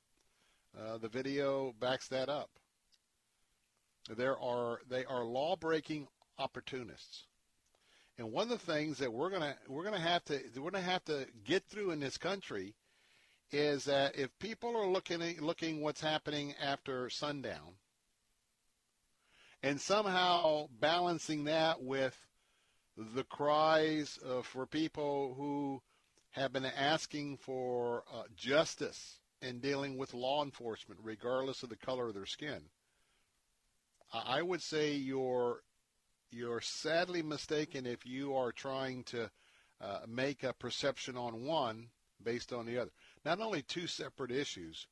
Uh, 0.78 0.98
the 0.98 1.08
video 1.08 1.74
backs 1.80 2.08
that 2.08 2.28
up. 2.28 2.50
There 4.16 4.38
are 4.38 4.80
they 4.88 5.04
are 5.06 5.24
law 5.24 5.56
breaking 5.56 6.08
opportunists, 6.38 7.24
and 8.18 8.30
one 8.30 8.50
of 8.50 8.58
the 8.60 8.72
things 8.72 8.98
that 8.98 9.12
we're 9.12 9.30
gonna 9.30 9.56
we're 9.66 9.84
gonna 9.84 9.98
have 9.98 10.24
to 10.26 10.40
we're 10.56 10.70
gonna 10.70 10.84
have 10.84 11.04
to 11.06 11.26
get 11.44 11.64
through 11.68 11.90
in 11.92 12.00
this 12.00 12.18
country 12.18 12.74
is 13.52 13.84
that 13.84 14.16
if 14.16 14.36
people 14.38 14.76
are 14.76 14.86
looking 14.86 15.20
looking 15.40 15.80
what's 15.80 16.00
happening 16.00 16.54
after 16.62 17.10
sundown 17.10 17.74
and 19.62 19.80
somehow 19.80 20.68
balancing 20.80 21.44
that 21.44 21.82
with 21.82 22.16
the 22.96 23.24
cries 23.24 24.18
uh, 24.26 24.42
for 24.42 24.66
people 24.66 25.34
who 25.36 25.82
have 26.30 26.52
been 26.52 26.64
asking 26.64 27.36
for 27.38 28.04
uh, 28.12 28.22
justice 28.36 29.18
in 29.42 29.58
dealing 29.58 29.96
with 29.96 30.14
law 30.14 30.44
enforcement, 30.44 31.00
regardless 31.02 31.62
of 31.62 31.68
the 31.68 31.76
color 31.76 32.08
of 32.08 32.14
their 32.14 32.26
skin. 32.26 32.62
I 34.12 34.42
would 34.42 34.62
say 34.62 34.94
your 34.94 35.62
you're 36.30 36.60
sadly 36.60 37.22
mistaken 37.22 37.86
if 37.86 38.06
you 38.06 38.36
are 38.36 38.52
trying 38.52 39.02
to 39.04 39.30
uh, 39.80 40.00
make 40.06 40.44
a 40.44 40.52
perception 40.52 41.16
on 41.16 41.44
one 41.44 41.88
based 42.22 42.52
on 42.52 42.66
the 42.66 42.78
other. 42.78 42.90
Not 43.24 43.40
only 43.40 43.62
two 43.62 43.86
separate 43.86 44.30
issues, 44.30 44.86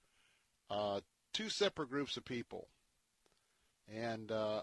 uh, 0.71 1.01
two 1.33 1.49
separate 1.49 1.91
groups 1.91 2.17
of 2.17 2.25
people, 2.25 2.69
and 3.93 4.31
uh, 4.31 4.63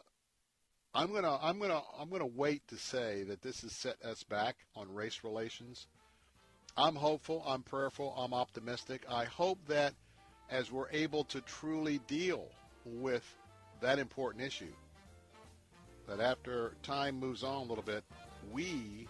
I'm 0.93 1.13
gonna 1.13 1.38
I'm 1.41 1.60
gonna 1.60 1.82
I'm 1.99 2.10
gonna 2.10 2.25
wait 2.25 2.67
to 2.69 2.78
say 2.78 3.23
that 3.23 3.41
this 3.41 3.62
has 3.62 3.73
set 3.73 4.01
us 4.04 4.23
back 4.23 4.56
on 4.75 4.93
race 4.93 5.21
relations. 5.23 5.88
I'm 6.78 6.95
hopeful. 6.95 7.43
I'm 7.47 7.63
prayerful. 7.63 8.13
I'm 8.17 8.34
optimistic. 8.34 9.04
I 9.10 9.25
hope 9.25 9.60
that 9.67 9.93
as 10.49 10.71
we're 10.71 10.89
able 10.91 11.23
to 11.25 11.41
truly 11.41 11.99
deal 12.08 12.47
with 12.86 13.23
that 13.82 13.97
important 13.97 14.43
issue, 14.45 14.73
that 16.08 16.19
after 16.19 16.73
time 16.84 17.19
moves 17.19 17.43
on 17.43 17.65
a 17.65 17.69
little 17.69 17.84
bit, 17.84 18.04
we 18.51 19.08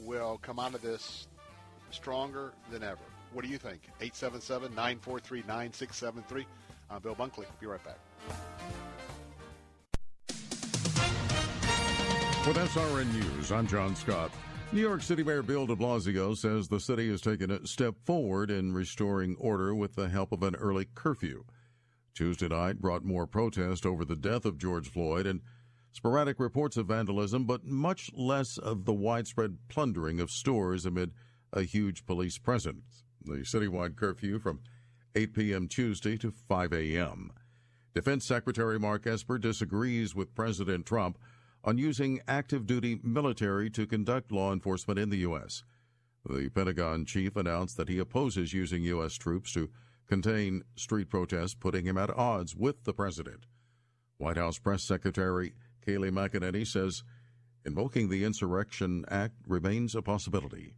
will 0.00 0.38
come 0.42 0.58
out 0.58 0.74
of 0.74 0.82
this 0.82 1.26
stronger 1.90 2.52
than 2.70 2.82
ever. 2.82 3.11
What 3.32 3.44
do 3.44 3.50
you 3.50 3.58
think? 3.58 3.82
877 4.00 4.74
943 4.74 5.44
9673. 5.46 6.46
I'm 6.90 7.00
Bill 7.00 7.14
Bunkley. 7.14 7.46
Be 7.60 7.66
right 7.66 7.80
back. 7.84 7.98
With 12.46 12.56
SRN 12.56 13.12
News, 13.12 13.52
I'm 13.52 13.66
John 13.66 13.94
Scott. 13.96 14.30
New 14.72 14.80
York 14.80 15.02
City 15.02 15.22
Mayor 15.22 15.42
Bill 15.42 15.66
de 15.66 15.76
Blasio 15.76 16.36
says 16.36 16.66
the 16.66 16.80
city 16.80 17.08
has 17.10 17.20
taken 17.20 17.50
a 17.50 17.66
step 17.66 17.94
forward 18.04 18.50
in 18.50 18.72
restoring 18.72 19.36
order 19.38 19.74
with 19.74 19.94
the 19.94 20.08
help 20.08 20.32
of 20.32 20.42
an 20.42 20.54
early 20.56 20.86
curfew. 20.94 21.44
Tuesday 22.14 22.48
night 22.48 22.80
brought 22.80 23.04
more 23.04 23.26
protest 23.26 23.86
over 23.86 24.04
the 24.04 24.16
death 24.16 24.44
of 24.44 24.58
George 24.58 24.88
Floyd 24.88 25.26
and 25.26 25.40
sporadic 25.92 26.40
reports 26.40 26.76
of 26.76 26.86
vandalism, 26.86 27.44
but 27.44 27.64
much 27.64 28.10
less 28.14 28.58
of 28.58 28.84
the 28.84 28.92
widespread 28.92 29.58
plundering 29.68 30.20
of 30.20 30.30
stores 30.30 30.84
amid 30.84 31.12
a 31.52 31.62
huge 31.62 32.04
police 32.04 32.38
presence. 32.38 33.04
The 33.24 33.38
citywide 33.38 33.96
curfew 33.96 34.38
from 34.38 34.60
8 35.14 35.34
p.m. 35.34 35.68
Tuesday 35.68 36.16
to 36.18 36.30
5 36.30 36.72
a.m. 36.72 37.30
Defense 37.94 38.24
Secretary 38.24 38.78
Mark 38.78 39.06
Esper 39.06 39.38
disagrees 39.38 40.14
with 40.14 40.34
President 40.34 40.86
Trump 40.86 41.18
on 41.62 41.78
using 41.78 42.20
active 42.26 42.66
duty 42.66 42.98
military 43.02 43.70
to 43.70 43.86
conduct 43.86 44.32
law 44.32 44.52
enforcement 44.52 44.98
in 44.98 45.10
the 45.10 45.18
U.S. 45.18 45.62
The 46.24 46.48
Pentagon 46.48 47.04
chief 47.04 47.36
announced 47.36 47.76
that 47.76 47.88
he 47.88 47.98
opposes 47.98 48.52
using 48.52 48.82
U.S. 48.84 49.14
troops 49.14 49.52
to 49.52 49.70
contain 50.08 50.64
street 50.74 51.08
protests, 51.08 51.54
putting 51.54 51.86
him 51.86 51.98
at 51.98 52.10
odds 52.10 52.56
with 52.56 52.84
the 52.84 52.92
president. 52.92 53.46
White 54.18 54.36
House 54.36 54.58
Press 54.58 54.82
Secretary 54.82 55.54
Kayleigh 55.86 56.10
McEnany 56.10 56.66
says 56.66 57.02
invoking 57.64 58.08
the 58.08 58.24
Insurrection 58.24 59.04
Act 59.08 59.34
remains 59.46 59.94
a 59.94 60.02
possibility. 60.02 60.74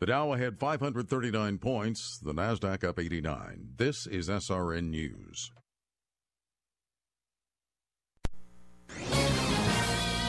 The 0.00 0.06
Dow 0.06 0.32
had 0.32 0.58
539 0.58 1.58
points, 1.58 2.18
the 2.20 2.32
Nasdaq 2.32 2.84
up 2.84 2.98
89. 2.98 3.74
This 3.76 4.06
is 4.06 4.30
SRN 4.30 4.88
News. 4.88 5.52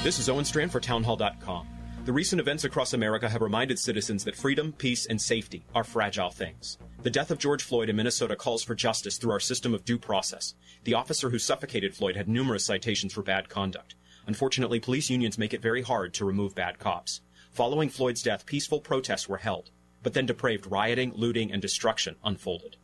This 0.04 0.20
is 0.20 0.28
Owen 0.28 0.44
Strachan 0.44 0.70
for 0.70 0.82
Townhall.com. 0.82 1.68
The 2.04 2.12
recent 2.12 2.42
events 2.42 2.66
across 2.66 2.92
America 2.92 3.30
have 3.30 3.42
reminded 3.42 3.80
citizens 3.80 4.26
that 4.26 4.36
freedom, 4.36 4.74
peace, 4.74 5.06
and 5.06 5.22
safety 5.22 5.64
are 5.74 5.86
fragile 5.86 6.32
things. 6.32 6.78
The 7.04 7.10
death 7.10 7.32
of 7.32 7.38
George 7.38 7.64
Floyd 7.64 7.88
in 7.88 7.96
Minnesota 7.96 8.36
calls 8.36 8.64
for 8.64 8.76
justice 8.76 9.18
through 9.18 9.32
our 9.32 9.40
system 9.40 9.74
of 9.74 9.86
due 9.86 9.98
process. 9.98 10.54
The 10.84 10.96
officer 10.96 11.30
who 11.30 11.40
suffocated 11.40 11.96
Floyd 11.96 12.18
had 12.18 12.28
numerous 12.28 12.66
citations 12.66 13.14
for 13.14 13.24
bad 13.24 13.48
conduct. 13.48 13.96
Unfortunately, 14.28 14.82
police 14.82 15.10
unions 15.10 15.38
make 15.38 15.54
it 15.54 15.62
very 15.62 15.82
hard 15.82 16.14
to 16.16 16.26
remove 16.26 16.56
bad 16.56 16.78
cops. 16.78 17.22
Following 17.52 17.90
Floyd's 17.90 18.24
death, 18.24 18.46
peaceful 18.46 18.80
protests 18.80 19.28
were 19.28 19.40
held, 19.40 19.72
but 20.02 20.14
then 20.14 20.26
depraved 20.26 20.72
rioting, 20.72 21.12
looting, 21.14 21.52
and 21.52 21.62
destruction 21.62 22.16
unfolded. 22.24 22.78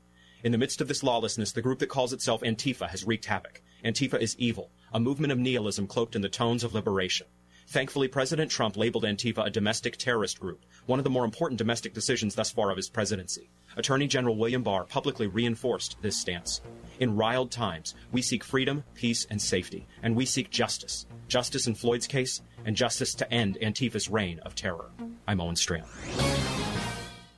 In 0.43 0.51
the 0.51 0.58
midst 0.58 0.82
of 0.82 0.89
this 0.89 1.03
lawlessness, 1.03 1.53
the 1.53 1.62
group 1.62 1.80
that 1.80 1.88
calls 1.88 2.12
itself 2.12 2.41
Antifa 2.41 2.89
has 2.89 3.06
wreaked 3.06 3.25
havoc. 3.25 3.62
Antifa 3.86 4.19
is 4.19 4.38
evil, 4.38 4.69
a 4.91 4.99
movement 4.99 5.32
of 5.32 5.39
nihilism 5.39 5.88
cloaked 5.88 6.17
in 6.17 6.21
the 6.21 6.27
tones 6.27 6.65
of 6.65 6.73
liberation. 6.73 7.27
Thankfully, 7.67 8.08
President 8.08 8.49
Trump 8.49 8.77
labeled 8.77 9.03
Antifa 9.03 9.45
a 9.45 9.49
domestic 9.49 9.97
terrorist 9.97 10.39
group, 10.39 10.65
one 10.86 10.99
of 10.99 11.03
the 11.03 11.10
more 11.10 11.25
important 11.25 11.58
domestic 11.58 11.93
decisions 11.93 12.34
thus 12.34 12.49
far 12.49 12.71
of 12.71 12.77
his 12.77 12.88
presidency. 12.88 13.49
Attorney 13.75 14.08
General 14.08 14.38
William 14.38 14.63
Barr 14.63 14.86
publicly 14.86 15.27
reinforced 15.27 15.97
this 16.01 16.17
stance. 16.17 16.62
In 17.01 17.17
riled 17.17 17.51
times, 17.51 17.93
we 18.13 18.21
seek 18.21 18.45
freedom, 18.45 18.86
peace, 18.93 19.27
and 19.30 19.41
safety, 19.41 19.86
and 20.01 20.15
we 20.15 20.25
seek 20.25 20.49
justice. 20.49 21.06
Justice 21.27 21.67
in 21.67 21.75
Floyd's 21.75 22.08
case, 22.08 22.41
and 22.65 22.73
justice 22.73 23.13
to 23.15 23.30
end 23.34 23.58
Antifa's 23.62 24.10
reign 24.10 24.39
of 24.39 24.56
terror. 24.56 24.89
I'm 25.27 25.41
Owen 25.41 25.58
Strachan. 25.58 25.89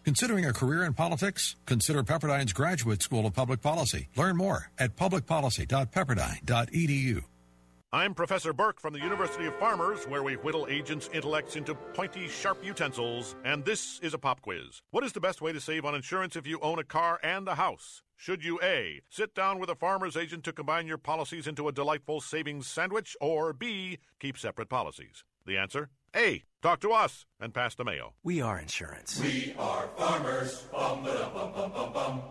Considering 0.04 0.46
a 0.46 0.54
career 0.54 0.84
in 0.84 0.94
politics? 0.94 1.56
Consider 1.66 2.04
Pepperdine's 2.04 2.54
Graduate 2.54 3.02
School 3.02 3.26
of 3.26 3.34
Public 3.34 3.62
Policy. 3.62 4.10
Learn 4.16 4.38
more 4.38 4.70
at 4.78 4.96
publicpolicy.pepperdine.edu. 4.96 7.24
I'm 7.92 8.14
Professor 8.14 8.54
Burke 8.54 8.80
from 8.80 8.94
the 8.94 9.00
University 9.00 9.48
of 9.48 9.56
Farmers, 9.56 10.06
where 10.06 10.22
we 10.22 10.36
whittle 10.36 10.68
agents' 10.70 11.10
intellects 11.12 11.56
into 11.56 11.74
pointy, 11.74 12.28
sharp 12.28 12.64
utensils. 12.64 13.36
And 13.44 13.66
this 13.66 14.00
is 14.02 14.14
a 14.14 14.20
pop 14.20 14.42
quiz. 14.42 14.84
What 14.92 15.04
is 15.04 15.12
the 15.12 15.20
best 15.20 15.42
way 15.42 15.54
to 15.54 15.60
save 15.60 15.86
on 15.86 15.96
insurance 15.96 16.36
if 16.36 16.46
you 16.46 16.60
own 16.60 16.78
a 16.78 16.84
car 16.84 17.20
and 17.24 17.48
a 17.48 17.56
house? 17.56 18.04
Should 18.16 18.46
you 18.46 18.60
A, 18.62 19.02
sit 19.10 19.34
down 19.34 19.58
with 19.58 19.72
a 19.72 19.76
farmer's 19.76 20.16
agent 20.16 20.44
to 20.44 20.54
combine 20.54 20.86
your 20.86 21.00
policies 21.00 21.48
into 21.48 21.68
a 21.68 21.72
delightful 21.72 22.22
savings 22.22 22.68
sandwich, 22.68 23.18
or 23.20 23.54
B, 23.54 23.98
keep 24.20 24.38
separate 24.38 24.70
policies? 24.70 25.24
The 25.48 25.58
answer? 25.58 25.90
A. 26.16 26.44
Talk 26.62 26.82
to 26.82 26.92
us 26.92 27.26
and 27.40 27.56
pass 27.56 27.74
the 27.74 27.86
mail. 27.86 28.14
We 28.24 28.40
are 28.40 28.60
insurance. 28.60 29.20
We 29.20 29.56
are 29.58 29.90
farmers. 29.98 30.62
Bum, 30.72 31.04
bum, 31.04 31.34
bum, 31.34 31.72
bum, 31.72 31.94
bum. 31.94 32.22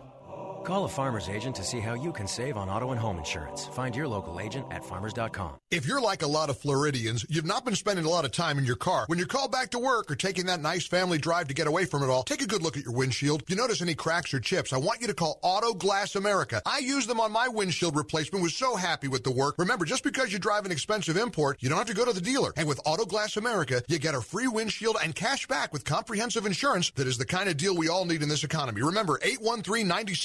Call 0.63 0.85
a 0.85 0.89
farmer's 0.89 1.29
agent 1.29 1.55
to 1.55 1.63
see 1.63 1.79
how 1.79 1.93
you 1.95 2.11
can 2.11 2.27
save 2.27 2.55
on 2.55 2.69
auto 2.69 2.91
and 2.91 2.99
home 2.99 3.17
insurance. 3.17 3.65
Find 3.67 3.95
your 3.95 4.07
local 4.07 4.39
agent 4.39 4.67
at 4.71 4.85
farmers.com. 4.85 5.55
If 5.71 5.87
you're 5.87 6.01
like 6.01 6.21
a 6.21 6.27
lot 6.27 6.49
of 6.49 6.59
Floridians, 6.59 7.25
you've 7.29 7.45
not 7.45 7.65
been 7.65 7.75
spending 7.75 8.05
a 8.05 8.09
lot 8.09 8.25
of 8.25 8.31
time 8.31 8.57
in 8.57 8.65
your 8.65 8.75
car. 8.75 9.05
When 9.07 9.17
you're 9.17 9.27
called 9.27 9.51
back 9.51 9.71
to 9.71 9.79
work 9.79 10.11
or 10.11 10.15
taking 10.15 10.45
that 10.45 10.61
nice 10.61 10.85
family 10.85 11.17
drive 11.17 11.47
to 11.47 11.53
get 11.53 11.67
away 11.67 11.85
from 11.85 12.03
it 12.03 12.09
all, 12.09 12.23
take 12.23 12.41
a 12.41 12.47
good 12.47 12.61
look 12.61 12.77
at 12.77 12.83
your 12.83 12.93
windshield. 12.93 13.41
If 13.41 13.49
you 13.49 13.55
notice 13.55 13.81
any 13.81 13.95
cracks 13.95 14.33
or 14.33 14.39
chips, 14.39 14.73
I 14.73 14.77
want 14.77 15.01
you 15.01 15.07
to 15.07 15.13
call 15.13 15.39
Auto 15.41 15.73
Glass 15.73 16.15
America. 16.15 16.61
I 16.65 16.79
used 16.79 17.09
them 17.09 17.19
on 17.19 17.31
my 17.31 17.47
windshield 17.47 17.95
replacement, 17.95 18.43
was 18.43 18.55
so 18.55 18.75
happy 18.75 19.07
with 19.07 19.23
the 19.23 19.31
work. 19.31 19.55
Remember, 19.57 19.85
just 19.85 20.03
because 20.03 20.31
you 20.31 20.39
drive 20.39 20.65
an 20.65 20.71
expensive 20.71 21.17
import, 21.17 21.57
you 21.61 21.69
don't 21.69 21.77
have 21.77 21.87
to 21.87 21.93
go 21.93 22.05
to 22.05 22.13
the 22.13 22.21
dealer. 22.21 22.53
And 22.57 22.67
with 22.67 22.79
Auto 22.85 23.05
Glass 23.05 23.37
America, 23.37 23.81
you 23.87 23.97
get 23.97 24.13
a 24.13 24.21
free 24.21 24.47
windshield 24.47 24.97
and 25.03 25.15
cash 25.15 25.47
back 25.47 25.73
with 25.73 25.85
comprehensive 25.85 26.45
insurance 26.45 26.91
that 26.91 27.07
is 27.07 27.17
the 27.17 27.25
kind 27.25 27.49
of 27.49 27.57
deal 27.57 27.75
we 27.75 27.89
all 27.89 28.05
need 28.05 28.21
in 28.21 28.29
this 28.29 28.43
economy. 28.43 28.81
Remember, 28.81 29.19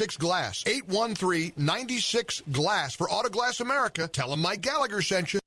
813-96 0.04 0.18
Glass. 0.18 0.64
813-96 0.64 2.52
Glass 2.52 2.94
for 2.94 3.10
Auto 3.10 3.28
Glass 3.28 3.60
America. 3.60 4.08
Tell 4.08 4.30
them 4.30 4.42
Mike 4.42 4.60
Gallagher 4.60 5.02
sent 5.02 5.34
you. 5.34 5.40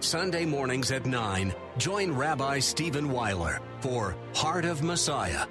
Sunday 0.00 0.46
mornings 0.46 0.90
at 0.92 1.04
9, 1.04 1.54
join 1.76 2.12
Rabbi 2.12 2.58
Stephen 2.58 3.10
Weiler 3.10 3.60
for 3.80 4.16
Heart 4.34 4.64
of 4.64 4.82
Messiah. 4.82 5.46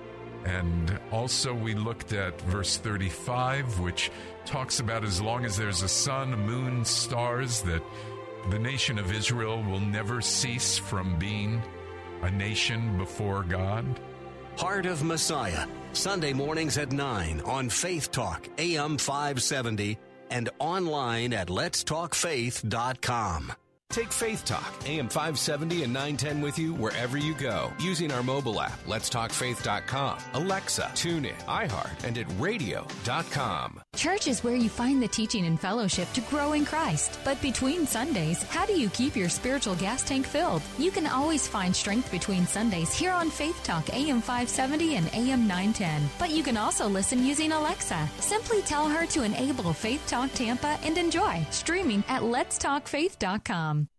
And 0.45 0.99
also, 1.11 1.53
we 1.53 1.75
looked 1.75 2.13
at 2.13 2.41
verse 2.41 2.77
35, 2.77 3.79
which 3.79 4.09
talks 4.45 4.79
about 4.79 5.03
as 5.03 5.21
long 5.21 5.45
as 5.45 5.55
there's 5.55 5.83
a 5.83 5.87
sun, 5.87 6.33
a 6.33 6.37
moon, 6.37 6.83
stars, 6.83 7.61
that 7.63 7.83
the 8.49 8.57
nation 8.57 8.97
of 8.97 9.11
Israel 9.11 9.61
will 9.61 9.79
never 9.79 10.21
cease 10.21 10.77
from 10.77 11.19
being 11.19 11.61
a 12.21 12.31
nation 12.31 12.97
before 12.97 13.43
God. 13.43 13.85
Heart 14.59 14.87
of 14.87 15.05
Messiah, 15.05 15.65
Sunday 15.93 16.33
mornings 16.33 16.77
at 16.77 16.91
9 16.91 17.39
on 17.45 17.69
Faith 17.69 18.11
Talk, 18.11 18.49
AM 18.57 18.97
570, 18.97 19.97
and 20.31 20.49
online 20.59 21.31
at 21.31 21.47
letstalkfaith.com. 21.47 23.53
Take 23.89 24.11
Faith 24.11 24.43
Talk, 24.43 24.73
AM 24.85 25.07
570 25.07 25.83
and 25.83 25.93
910 25.93 26.41
with 26.41 26.59
you 26.59 26.73
wherever 26.73 27.17
you 27.17 27.35
go 27.35 27.71
using 27.79 28.11
our 28.11 28.21
mobile 28.21 28.59
app, 28.59 28.85
letstalkfaith.com, 28.85 30.17
Alexa, 30.33 30.91
TuneIn, 30.93 31.41
iHeart, 31.45 32.03
and 32.03 32.17
at 32.17 32.27
radio.com. 32.37 33.81
Church 33.99 34.27
is 34.27 34.45
where 34.45 34.55
you 34.55 34.69
find 34.69 35.03
the 35.03 35.09
teaching 35.09 35.45
and 35.45 35.59
fellowship 35.59 36.09
to 36.13 36.21
grow 36.21 36.53
in 36.53 36.63
Christ. 36.63 37.19
But 37.25 37.41
between 37.41 37.85
Sundays, 37.85 38.41
how 38.43 38.65
do 38.65 38.71
you 38.79 38.87
keep 38.91 39.13
your 39.13 39.27
spiritual 39.27 39.75
gas 39.75 40.03
tank 40.03 40.25
filled? 40.25 40.61
You 40.77 40.89
can 40.89 41.05
always 41.05 41.49
find 41.49 41.75
strength 41.75 42.09
between 42.09 42.47
Sundays 42.47 42.93
here 42.93 43.11
on 43.11 43.29
Faith 43.29 43.61
Talk, 43.63 43.93
AM 43.93 44.21
570 44.21 44.95
and 44.95 45.07
AM 45.13 45.45
910. 45.47 46.09
But 46.17 46.29
you 46.29 46.43
can 46.43 46.55
also 46.55 46.87
listen 46.87 47.25
using 47.25 47.51
Alexa. 47.51 48.07
Simply 48.19 48.61
tell 48.61 48.87
her 48.87 49.05
to 49.07 49.23
enable 49.23 49.73
Faith 49.73 50.05
Talk 50.07 50.31
Tampa 50.31 50.79
and 50.83 50.97
enjoy 50.97 51.45
streaming 51.49 52.01
at 52.07 52.21
letstalkfaith.com. 52.21 53.89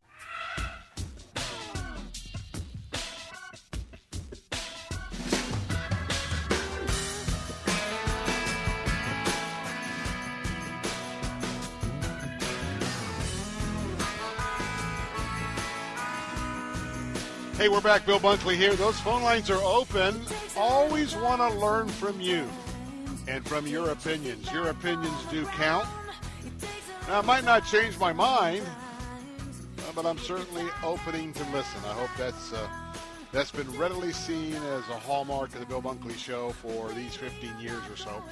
Hey, 17.60 17.68
we're 17.68 17.82
back. 17.82 18.06
Bill 18.06 18.18
Bunkley 18.18 18.56
here. 18.56 18.74
Those 18.74 18.98
phone 19.00 19.22
lines 19.22 19.50
are 19.50 19.62
open. 19.62 20.22
Always 20.56 21.14
want 21.14 21.42
to 21.42 21.50
learn 21.58 21.88
from 21.88 22.18
you 22.18 22.48
and 23.28 23.46
from 23.46 23.66
your 23.66 23.90
opinions. 23.90 24.50
Your 24.50 24.68
opinions 24.68 25.26
do 25.30 25.44
count. 25.44 25.86
Now, 27.06 27.18
I 27.18 27.20
might 27.20 27.44
not 27.44 27.66
change 27.66 27.98
my 27.98 28.14
mind, 28.14 28.64
uh, 28.64 29.92
but 29.94 30.06
I'm 30.06 30.16
certainly 30.16 30.64
opening 30.82 31.34
to 31.34 31.42
listen. 31.52 31.82
I 31.84 31.92
hope 31.92 32.08
that's 32.16 32.54
uh, 32.54 32.66
that's 33.30 33.50
been 33.50 33.70
readily 33.76 34.12
seen 34.12 34.54
as 34.54 34.88
a 34.88 34.98
hallmark 34.98 35.52
of 35.52 35.60
the 35.60 35.66
Bill 35.66 35.82
Bunkley 35.82 36.16
Show 36.16 36.52
for 36.52 36.88
these 36.92 37.14
15 37.14 37.60
years 37.60 37.82
or 37.90 37.96
so. 37.96 38.24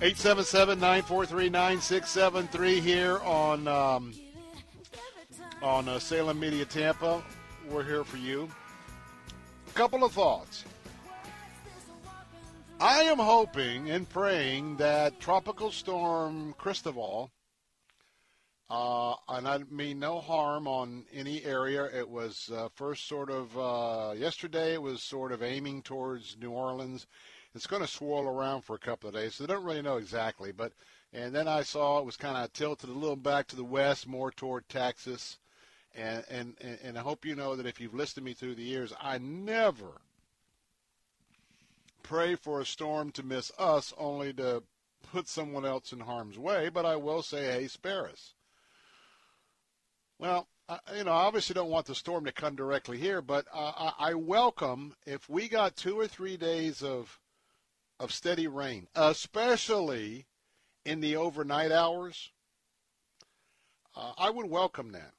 877-943-9673 0.00 2.80
here 2.80 3.18
on 3.18 3.66
um, 3.66 4.14
on 5.60 5.88
uh, 5.88 5.98
Salem 5.98 6.38
Media 6.38 6.64
Tampa. 6.64 7.20
We're 7.70 7.84
here 7.84 8.04
for 8.04 8.18
you. 8.18 8.48
A 9.68 9.72
couple 9.72 10.04
of 10.04 10.12
thoughts. 10.12 10.64
I 12.78 13.02
am 13.04 13.18
hoping 13.18 13.90
and 13.90 14.08
praying 14.08 14.76
that 14.76 15.18
Tropical 15.18 15.70
Storm 15.70 16.54
Cristobal, 16.58 17.30
uh, 18.68 19.14
and 19.28 19.48
I 19.48 19.58
mean 19.70 19.98
no 19.98 20.20
harm 20.20 20.68
on 20.68 21.04
any 21.12 21.42
area. 21.44 21.84
It 21.84 22.08
was 22.08 22.50
uh, 22.54 22.68
first 22.74 23.08
sort 23.08 23.30
of 23.30 23.56
uh, 23.56 24.14
yesterday. 24.14 24.74
It 24.74 24.82
was 24.82 25.02
sort 25.02 25.32
of 25.32 25.42
aiming 25.42 25.82
towards 25.82 26.36
New 26.38 26.50
Orleans. 26.50 27.06
It's 27.54 27.66
going 27.66 27.82
to 27.82 27.88
swirl 27.88 28.28
around 28.28 28.62
for 28.62 28.76
a 28.76 28.80
couple 28.80 29.08
of 29.08 29.14
days, 29.14 29.36
so 29.36 29.46
they 29.46 29.54
don't 29.54 29.64
really 29.64 29.82
know 29.82 29.96
exactly. 29.96 30.52
But 30.52 30.72
and 31.12 31.34
then 31.34 31.48
I 31.48 31.62
saw 31.62 31.98
it 31.98 32.06
was 32.06 32.16
kind 32.16 32.36
of 32.36 32.52
tilted 32.52 32.90
a 32.90 32.92
little 32.92 33.16
back 33.16 33.46
to 33.48 33.56
the 33.56 33.64
west, 33.64 34.06
more 34.06 34.30
toward 34.30 34.68
Texas. 34.68 35.38
And, 35.94 36.24
and, 36.28 36.54
and 36.82 36.98
I 36.98 37.02
hope 37.02 37.24
you 37.24 37.36
know 37.36 37.54
that 37.54 37.66
if 37.66 37.80
you've 37.80 37.94
listened 37.94 38.24
to 38.24 38.28
me 38.28 38.34
through 38.34 38.56
the 38.56 38.62
years, 38.62 38.92
I 39.00 39.18
never 39.18 40.00
pray 42.02 42.34
for 42.34 42.60
a 42.60 42.66
storm 42.66 43.10
to 43.12 43.22
miss 43.22 43.52
us 43.58 43.94
only 43.96 44.32
to 44.34 44.62
put 45.12 45.28
someone 45.28 45.64
else 45.64 45.92
in 45.92 46.00
harm's 46.00 46.38
way, 46.38 46.68
but 46.68 46.84
I 46.84 46.96
will 46.96 47.22
say, 47.22 47.44
hey, 47.44 47.68
spare 47.68 48.08
us. 48.08 48.34
Well, 50.18 50.48
I, 50.68 50.78
you 50.96 51.04
know, 51.04 51.12
I 51.12 51.24
obviously 51.24 51.54
don't 51.54 51.70
want 51.70 51.86
the 51.86 51.94
storm 51.94 52.24
to 52.24 52.32
come 52.32 52.56
directly 52.56 52.98
here, 52.98 53.20
but 53.20 53.46
uh, 53.52 53.72
I, 53.76 54.10
I 54.10 54.14
welcome 54.14 54.94
if 55.06 55.28
we 55.28 55.48
got 55.48 55.76
two 55.76 55.98
or 55.98 56.06
three 56.06 56.36
days 56.36 56.82
of 56.82 57.20
of 58.00 58.12
steady 58.12 58.48
rain, 58.48 58.88
especially 58.96 60.26
in 60.84 61.00
the 61.00 61.16
overnight 61.16 61.70
hours. 61.70 62.32
Uh, 63.94 64.12
I 64.18 64.30
would 64.30 64.46
welcome 64.50 64.92
that. 64.92 65.12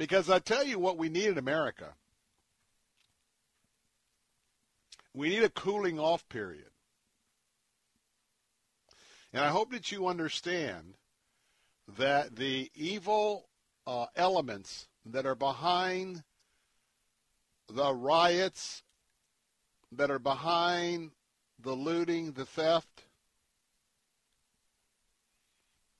Because 0.00 0.30
I 0.30 0.38
tell 0.38 0.64
you 0.64 0.78
what 0.78 0.96
we 0.96 1.10
need 1.10 1.26
in 1.26 1.36
America. 1.36 1.92
We 5.12 5.28
need 5.28 5.42
a 5.42 5.50
cooling 5.50 6.00
off 6.00 6.26
period. 6.30 6.70
And 9.34 9.44
I 9.44 9.48
hope 9.48 9.72
that 9.72 9.92
you 9.92 10.06
understand 10.06 10.94
that 11.98 12.36
the 12.36 12.70
evil 12.74 13.50
uh, 13.86 14.06
elements 14.16 14.88
that 15.04 15.26
are 15.26 15.34
behind 15.34 16.22
the 17.68 17.92
riots, 17.94 18.82
that 19.92 20.10
are 20.10 20.18
behind 20.18 21.10
the 21.62 21.74
looting, 21.74 22.32
the 22.32 22.46
theft, 22.46 23.04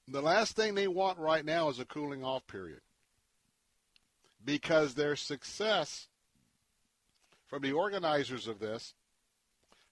the 0.08 0.22
last 0.22 0.56
thing 0.56 0.74
they 0.74 0.88
want 0.88 1.18
right 1.18 1.44
now 1.44 1.68
is 1.68 1.78
a 1.78 1.84
cooling 1.84 2.24
off 2.24 2.46
period 2.46 2.80
because 4.44 4.94
their 4.94 5.16
success 5.16 6.08
from 7.46 7.62
the 7.62 7.72
organizers 7.72 8.46
of 8.46 8.60
this, 8.60 8.94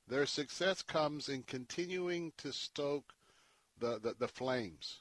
their 0.06 0.26
success 0.26 0.80
comes 0.80 1.28
in 1.28 1.42
continuing 1.42 2.32
to 2.38 2.52
stoke 2.52 3.12
the, 3.78 3.98
the, 3.98 4.14
the 4.18 4.28
flames. 4.28 5.00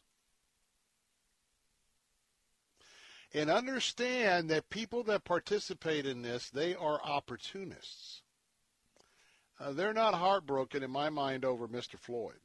And 3.33 3.49
understand 3.49 4.49
that 4.49 4.69
people 4.69 5.03
that 5.03 5.23
participate 5.23 6.05
in 6.05 6.23
this, 6.23 6.49
they 6.49 6.73
are 6.73 6.99
opportunists. 7.03 8.21
Uh, 9.59 9.71
they're 9.71 9.93
not 9.93 10.13
heartbroken, 10.13 10.81
in 10.81 10.91
my 10.91 11.09
mind, 11.09 11.45
over 11.45 11.67
Mr. 11.67 11.99
Floyd. 11.99 12.39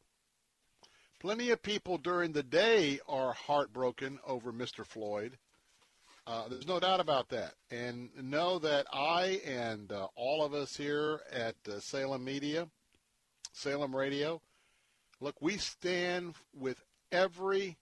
Plenty 1.21 1.51
of 1.51 1.63
people 1.63 1.99
during 1.99 2.33
the 2.33 2.43
day 2.43 3.01
are 3.09 3.33
heartbroken 3.33 4.19
over 4.27 4.53
Mr. 4.53 4.85
Floyd 4.85 5.39
uh, 6.27 6.49
there's 6.49 6.67
no 6.69 6.79
doubt 6.79 7.01
about 7.01 7.29
that. 7.31 7.55
And 7.71 8.11
know 8.21 8.59
that 8.61 8.87
I 8.93 9.41
and 9.47 9.91
uh, 9.91 10.09
all 10.15 10.45
of 10.45 10.55
us 10.55 10.77
here 10.77 11.21
at 11.33 11.57
uh, 11.69 11.81
Salem 11.81 12.25
Media, 12.25 12.69
Salem 13.53 13.95
Radio, 13.95 14.41
look, 15.21 15.37
we 15.41 15.57
stand 15.57 16.35
with 16.55 16.83
every 17.11 17.77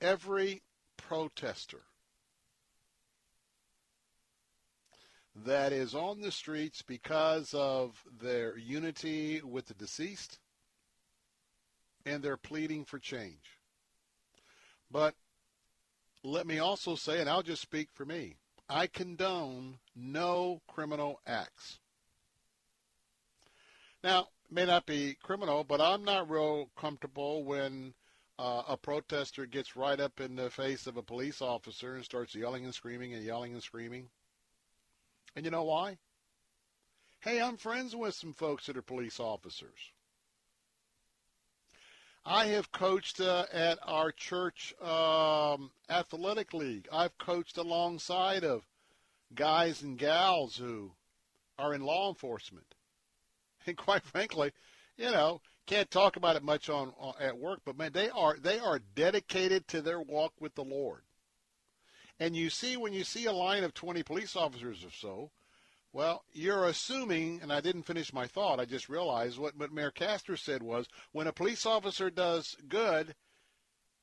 every 0.00 0.62
protester 0.96 1.82
that 5.34 5.72
is 5.72 5.94
on 5.94 6.20
the 6.20 6.30
streets 6.30 6.82
because 6.82 7.54
of 7.54 8.02
their 8.20 8.56
unity 8.58 9.40
with 9.42 9.66
the 9.66 9.74
deceased 9.74 10.38
and 12.04 12.22
their 12.22 12.36
pleading 12.36 12.84
for 12.84 12.98
change. 12.98 13.58
But 14.90 15.14
let 16.22 16.46
me 16.46 16.58
also 16.58 16.94
say, 16.94 17.20
and 17.20 17.28
I'll 17.28 17.42
just 17.42 17.62
speak 17.62 17.88
for 17.92 18.04
me, 18.04 18.36
I 18.68 18.86
condone 18.86 19.78
no 19.94 20.60
criminal 20.66 21.20
acts. 21.26 21.78
Now, 24.02 24.28
may 24.50 24.66
not 24.66 24.86
be 24.86 25.16
criminal, 25.22 25.64
but 25.64 25.80
I'm 25.80 26.04
not 26.04 26.30
real 26.30 26.70
comfortable 26.76 27.44
when 27.44 27.94
uh, 28.38 28.62
a 28.68 28.76
protester 28.76 29.46
gets 29.46 29.76
right 29.76 30.00
up 30.00 30.20
in 30.20 30.36
the 30.36 30.50
face 30.50 30.86
of 30.86 30.96
a 30.96 31.02
police 31.02 31.40
officer 31.40 31.94
and 31.94 32.04
starts 32.04 32.34
yelling 32.34 32.64
and 32.64 32.74
screaming 32.74 33.14
and 33.14 33.24
yelling 33.24 33.52
and 33.52 33.62
screaming. 33.62 34.08
And 35.36 35.44
you 35.44 35.50
know 35.50 35.64
why? 35.64 35.98
Hey, 37.20 37.40
I'm 37.40 37.56
friends 37.56 37.94
with 37.94 38.14
some 38.14 38.32
folks 38.32 38.66
that 38.66 38.76
are 38.76 38.82
police 38.82 39.20
officers. 39.20 39.91
I 42.24 42.46
have 42.46 42.70
coached 42.70 43.20
uh, 43.20 43.46
at 43.52 43.78
our 43.82 44.12
church 44.12 44.74
um, 44.80 45.72
athletic 45.90 46.54
league. 46.54 46.86
I've 46.92 47.18
coached 47.18 47.56
alongside 47.56 48.44
of 48.44 48.62
guys 49.34 49.82
and 49.82 49.98
gals 49.98 50.56
who 50.56 50.92
are 51.58 51.74
in 51.74 51.82
law 51.82 52.08
enforcement. 52.08 52.66
And 53.64 53.76
quite 53.76 54.02
frankly, 54.02 54.50
you 54.96 55.12
know, 55.12 55.40
can't 55.66 55.88
talk 55.88 56.16
about 56.16 56.34
it 56.34 56.42
much 56.42 56.68
on, 56.68 56.92
on 56.98 57.14
at 57.20 57.38
work, 57.38 57.60
but 57.64 57.78
man, 57.78 57.92
they 57.92 58.10
are 58.10 58.36
they 58.36 58.58
are 58.58 58.80
dedicated 58.96 59.68
to 59.68 59.80
their 59.80 60.00
walk 60.00 60.32
with 60.40 60.56
the 60.56 60.64
Lord. 60.64 61.02
And 62.18 62.34
you 62.34 62.50
see 62.50 62.76
when 62.76 62.92
you 62.92 63.04
see 63.04 63.26
a 63.26 63.32
line 63.32 63.62
of 63.62 63.72
20 63.72 64.02
police 64.02 64.34
officers 64.34 64.84
or 64.84 64.90
so, 64.90 65.30
well, 65.92 66.24
you're 66.32 66.66
assuming, 66.66 67.40
and 67.42 67.52
I 67.52 67.60
didn't 67.60 67.82
finish 67.82 68.12
my 68.12 68.26
thought. 68.26 68.60
I 68.60 68.64
just 68.64 68.88
realized 68.88 69.38
what, 69.38 69.54
Mayor 69.72 69.90
Castor 69.90 70.36
said 70.36 70.62
was 70.62 70.86
when 71.12 71.26
a 71.26 71.32
police 71.32 71.66
officer 71.66 72.10
does 72.10 72.56
good, 72.68 73.14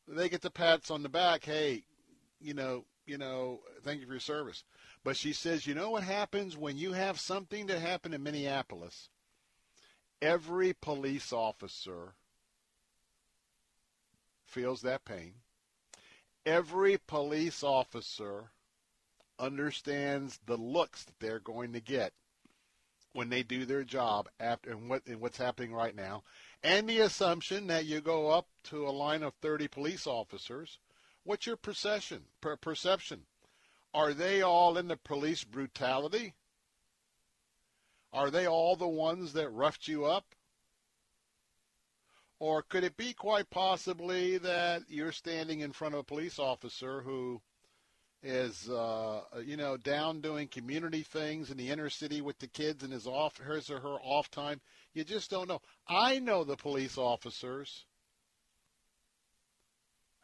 they 0.08 0.30
get 0.30 0.42
the 0.42 0.52
pats 0.52 0.92
on 0.92 1.04
the 1.04 1.10
back. 1.10 1.46
Hey, 1.46 1.84
you 2.40 2.54
know, 2.54 2.86
you 3.06 3.18
know, 3.18 3.62
thank 3.84 4.02
you 4.02 4.06
for 4.06 4.14
your 4.14 4.20
service. 4.20 4.64
But 5.04 5.18
she 5.18 5.34
says, 5.34 5.66
you 5.66 5.74
know 5.74 5.90
what 5.92 6.04
happens 6.04 6.56
when 6.56 6.78
you 6.78 6.94
have 6.94 7.20
something 7.20 7.66
that 7.68 7.80
happened 7.80 8.14
in 8.14 8.22
Minneapolis? 8.22 9.10
Every 10.22 10.74
police 10.74 11.34
officer 11.34 12.14
feels 14.46 14.82
that 14.82 15.06
pain. 15.06 15.34
Every 16.46 16.98
police 17.08 17.64
officer 17.64 18.52
understands 19.40 20.40
the 20.46 20.58
looks 20.58 21.04
that 21.06 21.20
they're 21.20 21.40
going 21.40 21.74
to 21.74 21.80
get 21.80 22.14
when 23.14 23.30
they 23.30 23.42
do 23.42 23.66
their 23.66 23.84
job 23.84 24.30
after 24.40 24.72
and 24.72 24.90
what 24.90 25.02
and 25.08 25.20
what's 25.20 25.38
happening 25.38 25.74
right 25.74 25.96
now, 25.96 26.24
and 26.64 26.88
the 26.88 27.00
assumption 27.00 27.68
that 27.68 27.86
you 27.86 28.02
go 28.02 28.30
up 28.30 28.48
to 28.64 28.88
a 28.88 28.92
line 28.92 29.24
of 29.24 29.34
30 29.42 29.68
police 29.68 30.06
officers, 30.06 30.78
what's 31.24 31.48
your 31.48 31.56
perception? 31.56 32.24
Per- 32.42 32.58
perception? 32.58 33.22
Are 33.94 34.14
they 34.14 34.42
all 34.42 34.78
in 34.78 34.88
the 34.88 34.98
police 34.98 35.44
brutality? 35.44 36.36
Are 38.14 38.30
they 38.30 38.48
all 38.48 38.76
the 38.76 38.88
ones 38.88 39.34
that 39.34 39.50
roughed 39.50 39.88
you 39.88 40.06
up? 40.06 40.36
Or 42.40 42.62
could 42.62 42.84
it 42.84 42.96
be 42.96 43.14
quite 43.14 43.50
possibly 43.50 44.38
that 44.38 44.84
you're 44.88 45.12
standing 45.12 45.60
in 45.60 45.74
front 45.74 45.94
of 45.94 46.00
a 46.00 46.04
police 46.04 46.40
officer 46.40 47.02
who 47.02 47.42
is 48.24 48.70
uh, 48.70 49.22
you 49.46 49.58
know 49.58 49.78
down 49.78 50.22
doing 50.22 50.48
community 50.48 51.04
things 51.04 51.52
in 51.52 51.58
the 51.58 51.70
inner 51.70 51.90
city 51.90 52.22
with 52.22 52.40
the 52.40 52.48
kids 52.48 52.84
and 52.84 52.94
his 52.94 53.08
off 53.08 53.38
his 53.38 53.70
or 53.70 53.80
her 53.80 53.98
off 54.04 54.30
time. 54.32 54.62
You 54.94 55.04
just 55.04 55.30
don't 55.32 55.48
know. 55.50 55.62
I 55.88 56.20
know 56.20 56.44
the 56.44 56.58
police 56.58 56.98
officers 56.98 57.86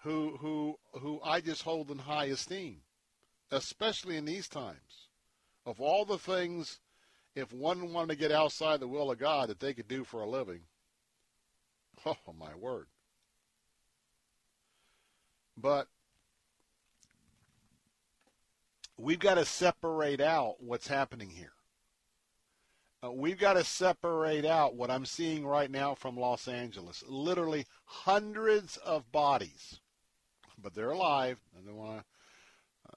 who 0.03 0.37
who 0.39 0.77
who 0.99 1.21
I 1.23 1.41
just 1.41 1.63
hold 1.63 1.91
in 1.91 1.99
high 1.99 2.25
esteem. 2.25 2.81
especially 3.51 4.17
in 4.17 4.25
these 4.25 4.47
times. 4.47 5.09
Of 5.65 5.81
all 5.81 6.05
the 6.05 6.17
things, 6.19 6.79
if 7.35 7.53
one 7.53 7.93
wanted 7.93 8.09
to 8.13 8.19
get 8.19 8.31
outside 8.31 8.79
the 8.79 8.87
will 8.87 9.11
of 9.11 9.19
God 9.19 9.49
that 9.49 9.59
they 9.59 9.73
could 9.73 9.87
do 9.87 10.03
for 10.03 10.21
a 10.21 10.29
living, 10.29 10.61
oh 12.05 12.15
my 12.37 12.55
word. 12.55 12.87
But 15.57 15.87
we've 18.97 19.19
got 19.19 19.35
to 19.35 19.45
separate 19.45 20.21
out 20.21 20.55
what's 20.59 20.87
happening 20.87 21.29
here. 21.29 21.53
Uh, 23.03 23.11
we've 23.11 23.37
got 23.37 23.53
to 23.53 23.63
separate 23.63 24.45
out 24.45 24.75
what 24.75 24.89
I'm 24.89 25.05
seeing 25.05 25.45
right 25.45 25.69
now 25.69 25.95
from 25.95 26.17
Los 26.17 26.47
Angeles. 26.47 27.03
Literally 27.07 27.65
hundreds 27.85 28.77
of 28.77 29.11
bodies, 29.11 29.79
but 30.61 30.73
they're 30.73 30.91
alive. 30.91 31.37
I 31.57 31.65
don't 31.65 31.75
want 31.75 31.99
to 31.99 32.05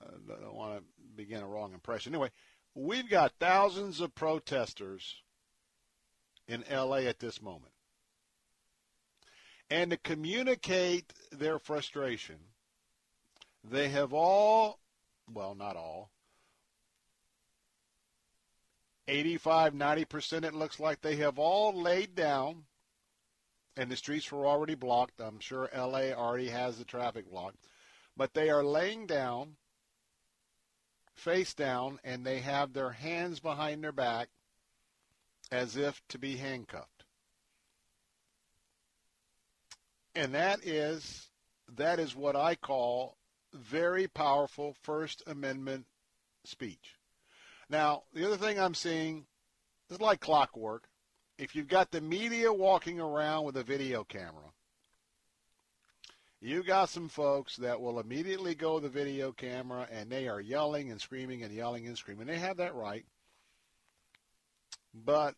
uh, 0.01 0.37
don't 0.41 0.55
want 0.55 0.79
to 0.79 0.85
begin 1.17 1.43
a 1.43 1.47
wrong 1.47 1.73
impression. 1.73 2.15
Anyway, 2.15 2.31
we've 2.75 3.09
got 3.09 3.33
thousands 3.41 4.01
of 4.01 4.15
protesters 4.15 5.23
in 6.47 6.65
LA 6.71 6.99
at 6.99 7.19
this 7.19 7.43
moment. 7.43 7.73
And 9.71 9.91
to 9.91 9.97
communicate 9.99 11.13
their 11.31 11.59
frustration, 11.59 12.37
they 13.63 13.89
have 13.91 14.15
all, 14.15 14.79
well, 15.33 15.55
not 15.55 15.77
all, 15.77 16.11
85, 19.09 19.73
90% 19.73 20.45
it 20.45 20.55
looks 20.55 20.79
like 20.79 21.01
they 21.01 21.17
have 21.17 21.39
all 21.39 21.73
laid 21.73 22.15
down, 22.15 22.65
and 23.77 23.91
the 23.91 23.97
streets 23.97 24.31
were 24.31 24.47
already 24.47 24.75
blocked. 24.75 25.21
I'm 25.21 25.41
sure 25.41 25.71
LA 25.75 26.11
already 26.13 26.49
has 26.49 26.77
the 26.77 26.85
traffic 26.85 27.31
blocked. 27.31 27.57
But 28.17 28.35
they 28.35 28.51
are 28.51 28.65
laying 28.65 29.07
down, 29.07 29.57
face 31.15 31.55
down, 31.55 32.01
and 32.05 32.27
they 32.27 32.41
have 32.41 32.73
their 32.73 32.91
hands 32.91 33.41
behind 33.41 33.83
their 33.83 33.93
back 33.93 34.29
as 35.51 35.77
if 35.77 36.03
to 36.09 36.19
be 36.19 36.37
handcuffed. 36.37 37.05
And 40.15 40.35
that 40.35 40.67
is 40.67 41.29
that 41.77 42.01
is 42.01 42.17
what 42.17 42.35
I 42.35 42.57
call 42.57 43.18
very 43.53 44.07
powerful 44.07 44.75
First 44.83 45.23
Amendment 45.27 45.87
speech. 46.45 46.97
Now, 47.71 48.05
the 48.13 48.27
other 48.27 48.37
thing 48.37 48.59
I'm 48.59 48.75
seeing 48.75 49.27
is 49.91 50.01
like 50.01 50.21
clockwork. 50.21 50.89
If 51.39 51.55
you've 51.55 51.69
got 51.69 51.91
the 51.91 52.01
media 52.01 52.53
walking 52.53 53.01
around 53.01 53.45
with 53.45 53.57
a 53.57 53.63
video 53.63 54.05
camera, 54.05 54.53
you 56.41 56.63
got 56.63 56.89
some 56.89 57.09
folks 57.09 57.57
that 57.57 57.81
will 57.81 58.01
immediately 58.01 58.55
go 58.55 58.79
the 58.79 58.89
video 58.89 59.33
camera 59.33 59.89
and 59.91 60.11
they 60.11 60.29
are 60.29 60.41
yelling 60.41 60.91
and 60.91 61.01
screaming 61.01 61.43
and 61.43 61.53
yelling 61.53 61.87
and 61.87 61.99
screaming. 61.99 62.27
They 62.27 62.39
have 62.39 62.59
that 62.59 62.75
right. 62.75 63.05
But 64.95 65.35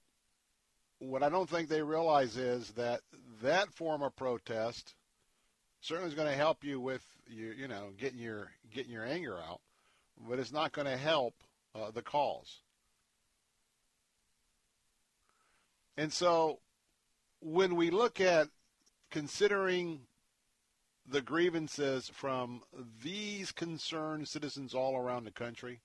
what 0.99 1.23
I 1.23 1.31
don't 1.31 1.49
think 1.49 1.69
they 1.69 1.83
realize 1.83 2.37
is 2.37 2.71
that 2.73 3.01
that 3.43 3.73
form 3.73 4.03
of 4.03 4.15
protest 4.15 4.95
certainly 5.81 6.09
is 6.09 6.15
going 6.15 6.31
to 6.31 6.37
help 6.37 6.65
you 6.65 6.81
with 6.81 7.05
you, 7.29 7.53
you 7.53 7.69
know, 7.69 7.91
getting 7.99 8.19
your 8.19 8.51
getting 8.73 8.93
your 8.93 9.05
anger 9.05 9.37
out, 9.37 9.61
but 10.29 10.39
it's 10.39 10.53
not 10.53 10.73
going 10.73 10.87
to 10.87 10.97
help 10.97 11.35
uh, 11.75 11.91
the 11.91 12.03
cause. 12.03 12.59
And 15.97 16.13
so 16.13 16.61
when 17.41 17.77
we 17.77 17.91
look 17.91 18.21
at 18.21 18.49
considering 19.11 20.01
the 21.07 21.21
grievances 21.21 22.09
from 22.09 22.63
these 23.03 23.53
concerned 23.53 24.29
citizens 24.29 24.75
all 24.75 24.97
around 24.97 25.25
the 25.25 25.31
country, 25.31 25.81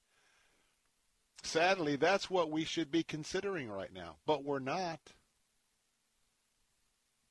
sadly, 1.43 1.95
that's 1.95 2.29
what 2.29 2.51
we 2.51 2.63
should 2.63 2.91
be 2.91 3.03
considering 3.03 3.69
right 3.69 3.93
now. 3.93 4.17
But 4.25 4.43
we're 4.43 4.59
not. 4.59 4.99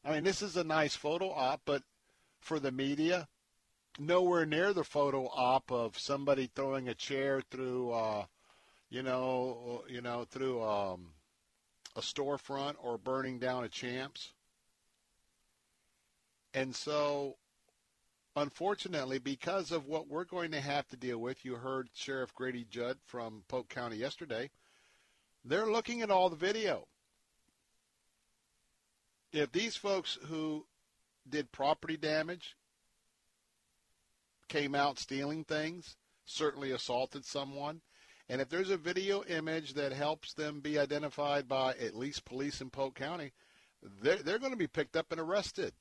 I 0.05 0.13
mean, 0.13 0.25
this 0.25 0.43
is 0.43 0.57
a 0.57 0.65
nice 0.65 0.95
photo 0.95 1.31
op, 1.31 1.63
but 1.65 1.83
for 2.45 2.61
the 2.61 2.71
media, 2.71 3.27
nowhere 3.99 4.47
near 4.47 4.73
the 4.73 4.85
photo 4.85 5.27
op 5.27 5.73
of 5.73 5.99
somebody 5.99 6.49
throwing 6.55 6.89
a 6.89 6.95
chair 6.95 7.43
through 7.51 7.91
uh, 7.91 8.25
you 8.95 9.03
know, 9.03 9.83
you 9.89 10.01
know, 10.01 10.25
through 10.31 10.63
um, 10.63 11.09
a 11.97 12.01
storefront 12.01 12.77
or 12.81 12.97
burning 12.97 13.41
down 13.41 13.65
a 13.65 13.69
champs. 13.69 14.33
And 16.55 16.77
so, 16.77 17.35
unfortunately, 18.37 19.19
because 19.19 19.73
of 19.73 19.87
what 19.87 20.07
we're 20.07 20.25
going 20.25 20.53
to 20.53 20.61
have 20.61 20.87
to 20.91 20.97
deal 20.97 21.19
with, 21.19 21.45
you 21.45 21.57
heard 21.57 21.89
Sheriff 21.93 22.33
Grady 22.37 22.65
Judd 22.71 22.99
from 23.05 23.43
Polk 23.49 23.69
County 23.69 23.97
yesterday. 23.97 24.49
They're 25.45 25.67
looking 25.71 26.03
at 26.03 26.11
all 26.13 26.31
the 26.31 26.37
video. 26.37 26.87
If 29.33 29.51
these 29.51 29.75
folks 29.75 30.19
who 30.27 30.67
did 31.29 31.53
property 31.53 31.97
damage 31.97 32.57
came 34.49 34.75
out 34.75 34.99
stealing 34.99 35.45
things, 35.45 35.97
certainly 36.25 36.71
assaulted 36.71 37.25
someone, 37.25 37.81
and 38.29 38.41
if 38.41 38.49
there's 38.49 38.71
a 38.71 38.77
video 38.77 39.23
image 39.25 39.75
that 39.75 39.93
helps 39.93 40.33
them 40.33 40.61
be 40.61 40.79
identified 40.79 41.47
by 41.47 41.73
at 41.75 41.97
least 41.97 42.25
police 42.25 42.61
in 42.61 42.71
Polk 42.71 42.95
County, 42.95 43.33
they're, 44.03 44.17
they're 44.17 44.39
going 44.39 44.53
to 44.53 44.57
be 44.57 44.67
picked 44.67 44.97
up 44.97 45.13
and 45.13 45.21
arrested. 45.21 45.73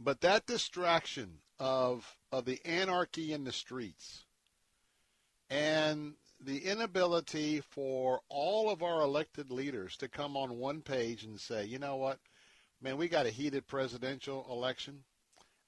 But 0.00 0.20
that 0.22 0.46
distraction 0.46 1.38
of, 1.60 2.16
of 2.32 2.44
the 2.44 2.60
anarchy 2.64 3.32
in 3.32 3.44
the 3.44 3.52
streets 3.52 4.24
and 5.48 6.14
the 6.44 6.58
inability 6.58 7.60
for 7.70 8.20
all 8.28 8.70
of 8.70 8.82
our 8.82 9.00
elected 9.00 9.50
leaders 9.50 9.96
to 9.98 10.08
come 10.08 10.36
on 10.36 10.58
one 10.58 10.80
page 10.80 11.24
and 11.24 11.38
say, 11.40 11.64
you 11.64 11.78
know 11.78 11.96
what, 11.96 12.18
man, 12.80 12.96
we 12.96 13.08
got 13.08 13.26
a 13.26 13.30
heated 13.30 13.66
presidential 13.66 14.46
election. 14.50 15.04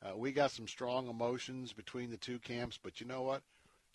Uh, 0.02 0.16
we 0.16 0.32
got 0.32 0.50
some 0.50 0.66
strong 0.66 1.08
emotions 1.08 1.72
between 1.72 2.10
the 2.10 2.16
two 2.16 2.38
camps, 2.40 2.78
but 2.82 3.00
you 3.00 3.06
know 3.06 3.22
what? 3.22 3.42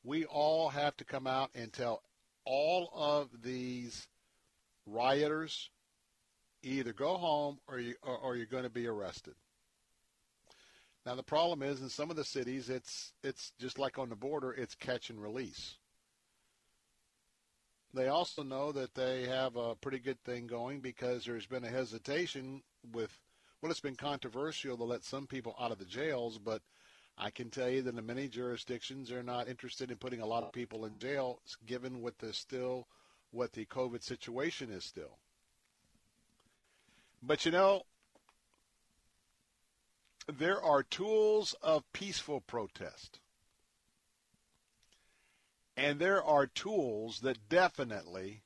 We 0.03 0.25
all 0.25 0.69
have 0.69 0.95
to 0.97 1.03
come 1.03 1.27
out 1.27 1.51
and 1.53 1.71
tell 1.71 2.01
all 2.45 2.89
of 2.95 3.29
these 3.43 4.07
rioters 4.85 5.69
either 6.63 6.93
go 6.93 7.17
home 7.17 7.59
or, 7.67 7.79
you, 7.79 7.95
or, 8.01 8.17
or 8.17 8.35
you're 8.35 8.45
going 8.45 8.63
to 8.63 8.69
be 8.69 8.87
arrested. 8.87 9.35
Now 11.05 11.15
the 11.15 11.23
problem 11.23 11.61
is 11.61 11.81
in 11.81 11.89
some 11.89 12.09
of 12.09 12.15
the 12.15 12.23
cities, 12.25 12.69
it's 12.69 13.13
it's 13.23 13.51
just 13.59 13.79
like 13.79 13.97
on 13.97 14.09
the 14.09 14.15
border, 14.15 14.51
it's 14.51 14.75
catch 14.75 15.09
and 15.09 15.21
release. 15.21 15.77
They 17.93 18.07
also 18.07 18.43
know 18.43 18.71
that 18.71 18.93
they 18.93 19.25
have 19.25 19.55
a 19.55 19.75
pretty 19.75 19.99
good 19.99 20.23
thing 20.23 20.47
going 20.47 20.79
because 20.79 21.25
there's 21.25 21.47
been 21.47 21.63
a 21.63 21.69
hesitation 21.69 22.61
with 22.93 23.11
well, 23.61 23.71
it's 23.71 23.81
been 23.81 23.95
controversial 23.95 24.77
to 24.77 24.83
let 24.85 25.03
some 25.03 25.27
people 25.27 25.53
out 25.59 25.71
of 25.71 25.79
the 25.79 25.85
jails, 25.85 26.37
but 26.37 26.61
I 27.17 27.29
can 27.29 27.49
tell 27.49 27.69
you 27.69 27.81
that 27.81 27.97
in 27.97 28.05
many 28.05 28.29
jurisdictions, 28.29 29.09
they're 29.09 29.21
not 29.21 29.49
interested 29.49 29.91
in 29.91 29.97
putting 29.97 30.21
a 30.21 30.25
lot 30.25 30.43
of 30.43 30.53
people 30.53 30.85
in 30.85 30.97
jail, 30.97 31.41
given 31.65 32.01
what 32.01 32.17
the 32.19 32.31
still 32.31 32.87
what 33.31 33.51
the 33.51 33.65
COVID 33.65 34.01
situation 34.01 34.71
is 34.71 34.85
still. 34.85 35.17
But 37.21 37.45
you 37.45 37.51
know, 37.51 37.83
there 40.31 40.61
are 40.63 40.83
tools 40.83 41.53
of 41.61 41.91
peaceful 41.91 42.41
protest. 42.41 43.19
And 45.79 45.97
there 45.97 46.21
are 46.21 46.45
tools 46.45 47.21
that 47.21 47.47
definitely 47.47 48.41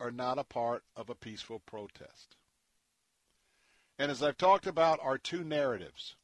are 0.00 0.10
not 0.10 0.38
a 0.38 0.44
part 0.44 0.84
of 0.96 1.10
a 1.10 1.14
peaceful 1.14 1.58
protest. 1.58 2.36
And 3.98 4.10
as 4.10 4.22
I've 4.22 4.38
talked 4.38 4.66
about, 4.66 4.98
are 5.02 5.18
two 5.18 5.44
narratives. 5.44 6.16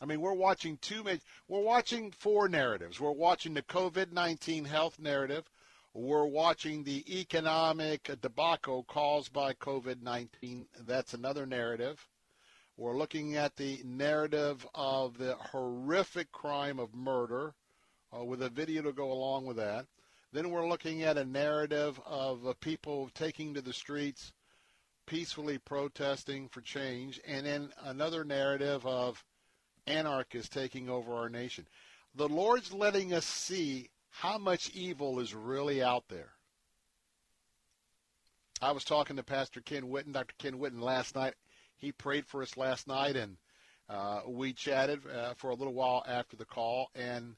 I 0.00 0.06
mean, 0.06 0.22
we're 0.22 0.32
watching 0.32 0.78
two 0.78 1.04
we're 1.46 1.60
watching 1.60 2.10
four 2.10 2.48
narratives. 2.48 3.00
We're 3.00 3.10
watching 3.10 3.52
the 3.52 3.60
COVID-19 3.60 4.66
health 4.66 4.98
narrative. 4.98 5.50
We're 5.92 6.24
watching 6.24 6.84
the 6.84 7.20
economic 7.20 8.10
debacle 8.22 8.84
caused 8.84 9.34
by 9.34 9.52
COVID-19. 9.52 10.68
That's 10.86 11.12
another 11.12 11.44
narrative. 11.44 12.08
We're 12.78 12.96
looking 12.96 13.36
at 13.36 13.56
the 13.56 13.82
narrative 13.84 14.66
of 14.74 15.18
the 15.18 15.34
horrific 15.34 16.32
crime 16.32 16.78
of 16.78 16.94
murder 16.94 17.54
uh, 18.16 18.24
with 18.24 18.42
a 18.42 18.48
video 18.50 18.82
to 18.82 18.92
go 18.92 19.12
along 19.12 19.46
with 19.46 19.56
that. 19.56 19.86
Then 20.32 20.50
we're 20.50 20.68
looking 20.68 21.02
at 21.02 21.16
a 21.16 21.24
narrative 21.24 21.98
of 22.06 22.46
uh, 22.46 22.52
people 22.60 23.10
taking 23.14 23.54
to 23.54 23.62
the 23.62 23.72
streets 23.72 24.32
peacefully 25.06 25.58
protesting 25.58 26.48
for 26.48 26.60
change, 26.60 27.20
and 27.26 27.46
then 27.46 27.72
another 27.84 28.24
narrative 28.24 28.84
of 28.86 29.24
anarchists 29.86 30.50
taking 30.50 30.90
over 30.90 31.14
our 31.14 31.30
nation. 31.30 31.66
The 32.14 32.28
Lord's 32.28 32.72
letting 32.72 33.14
us 33.14 33.24
see 33.24 33.88
how 34.10 34.36
much 34.36 34.70
evil 34.74 35.18
is 35.20 35.34
really 35.34 35.82
out 35.82 36.04
there. 36.08 36.32
I 38.60 38.72
was 38.72 38.84
talking 38.84 39.16
to 39.16 39.22
Pastor 39.22 39.60
Ken 39.62 39.84
Whitten, 39.84 40.12
Dr. 40.12 40.34
Ken 40.38 40.58
Whitten 40.58 40.80
last 40.82 41.14
night. 41.14 41.34
He 41.76 41.92
prayed 41.92 42.26
for 42.26 42.42
us 42.42 42.56
last 42.56 42.86
night, 42.86 43.16
and 43.16 43.36
Uh, 43.88 44.20
we 44.26 44.52
chatted 44.52 45.00
uh, 45.06 45.32
for 45.34 45.48
a 45.48 45.54
little 45.54 45.72
while 45.72 46.04
after 46.06 46.36
the 46.36 46.44
call, 46.44 46.90
and 46.94 47.36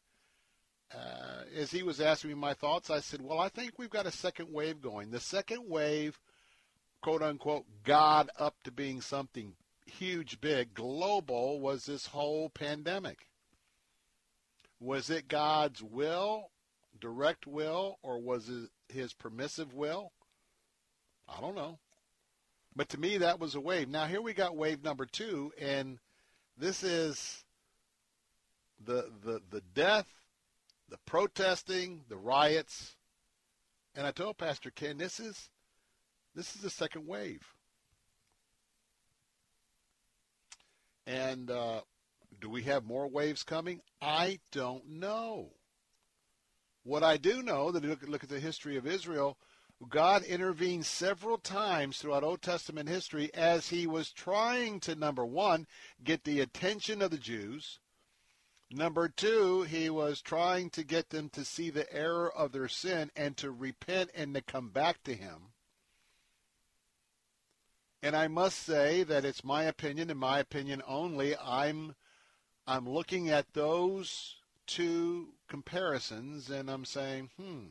uh, 0.94 1.44
as 1.56 1.70
he 1.70 1.82
was 1.82 2.00
asking 2.00 2.30
me 2.30 2.34
my 2.34 2.54
thoughts, 2.54 2.90
I 2.90 3.00
said, 3.00 3.22
"Well, 3.22 3.38
I 3.38 3.48
think 3.48 3.78
we've 3.78 3.90
got 3.90 4.06
a 4.06 4.12
second 4.12 4.52
wave 4.52 4.80
going. 4.80 5.10
The 5.10 5.20
second 5.20 5.68
wave, 5.68 6.18
quote 7.00 7.22
unquote, 7.22 7.64
got 7.84 8.28
up 8.38 8.56
to 8.64 8.72
being 8.72 9.00
something 9.00 9.54
huge, 9.86 10.40
big, 10.40 10.74
global. 10.74 11.60
Was 11.60 11.86
this 11.86 12.06
whole 12.06 12.50
pandemic? 12.50 13.28
Was 14.80 15.10
it 15.10 15.28
God's 15.28 15.82
will, 15.82 16.50
direct 16.98 17.46
will, 17.46 17.98
or 18.02 18.18
was 18.18 18.48
it 18.48 18.70
His 18.88 19.12
permissive 19.12 19.74
will? 19.74 20.12
I 21.28 21.40
don't 21.40 21.54
know." 21.54 21.78
But 22.74 22.88
to 22.90 23.00
me, 23.00 23.18
that 23.18 23.40
was 23.40 23.54
a 23.54 23.60
wave. 23.60 23.88
Now 23.88 24.06
here 24.06 24.22
we 24.22 24.32
got 24.32 24.56
wave 24.56 24.82
number 24.82 25.04
two, 25.04 25.52
and 25.60 25.98
this 26.56 26.82
is 26.82 27.44
the 28.84 29.10
the 29.22 29.40
the 29.50 29.60
death, 29.74 30.06
the 30.90 30.98
protesting, 31.06 32.02
the 32.08 32.16
riots. 32.16 32.96
And 33.94 34.06
I 34.06 34.10
told 34.10 34.38
Pastor 34.38 34.70
Ken, 34.70 34.98
this 34.98 35.18
is 35.18 35.48
this 36.34 36.54
is 36.54 36.62
the 36.62 36.70
second 36.70 37.06
wave. 37.06 37.42
And 41.06 41.50
uh, 41.50 41.80
do 42.40 42.48
we 42.50 42.62
have 42.64 42.84
more 42.84 43.08
waves 43.08 43.42
coming? 43.42 43.80
I 44.00 44.38
don't 44.52 44.88
know. 44.88 45.50
What 46.82 47.02
I 47.02 47.16
do 47.16 47.42
know 47.42 47.72
that 47.72 47.84
look, 47.84 48.06
look 48.06 48.22
at 48.22 48.30
the 48.30 48.40
history 48.40 48.76
of 48.76 48.86
Israel 48.86 49.36
God 49.88 50.24
intervened 50.24 50.84
several 50.84 51.38
times 51.38 51.98
throughout 51.98 52.22
Old 52.22 52.42
Testament 52.42 52.88
history 52.88 53.32
as 53.32 53.68
he 53.70 53.86
was 53.86 54.12
trying 54.12 54.78
to, 54.80 54.94
number 54.94 55.24
one, 55.24 55.66
get 56.04 56.24
the 56.24 56.40
attention 56.40 57.00
of 57.00 57.10
the 57.10 57.18
Jews. 57.18 57.78
Number 58.72 59.08
two, 59.08 59.62
he 59.62 59.90
was 59.90 60.20
trying 60.20 60.70
to 60.70 60.84
get 60.84 61.10
them 61.10 61.28
to 61.30 61.44
see 61.44 61.70
the 61.70 61.92
error 61.92 62.32
of 62.32 62.52
their 62.52 62.68
sin 62.68 63.10
and 63.16 63.36
to 63.38 63.50
repent 63.50 64.10
and 64.14 64.32
to 64.34 64.42
come 64.42 64.68
back 64.68 65.02
to 65.04 65.14
him. 65.14 65.52
And 68.00 68.14
I 68.14 68.28
must 68.28 68.58
say 68.60 69.02
that 69.02 69.24
it's 69.24 69.42
my 69.42 69.64
opinion 69.64 70.08
and 70.08 70.18
my 70.18 70.38
opinion 70.38 70.82
only. 70.86 71.36
I'm 71.36 71.96
I'm 72.66 72.88
looking 72.88 73.28
at 73.28 73.52
those 73.52 74.36
two 74.66 75.34
comparisons 75.48 76.48
and 76.48 76.70
I'm 76.70 76.84
saying, 76.84 77.30
hmm, 77.36 77.66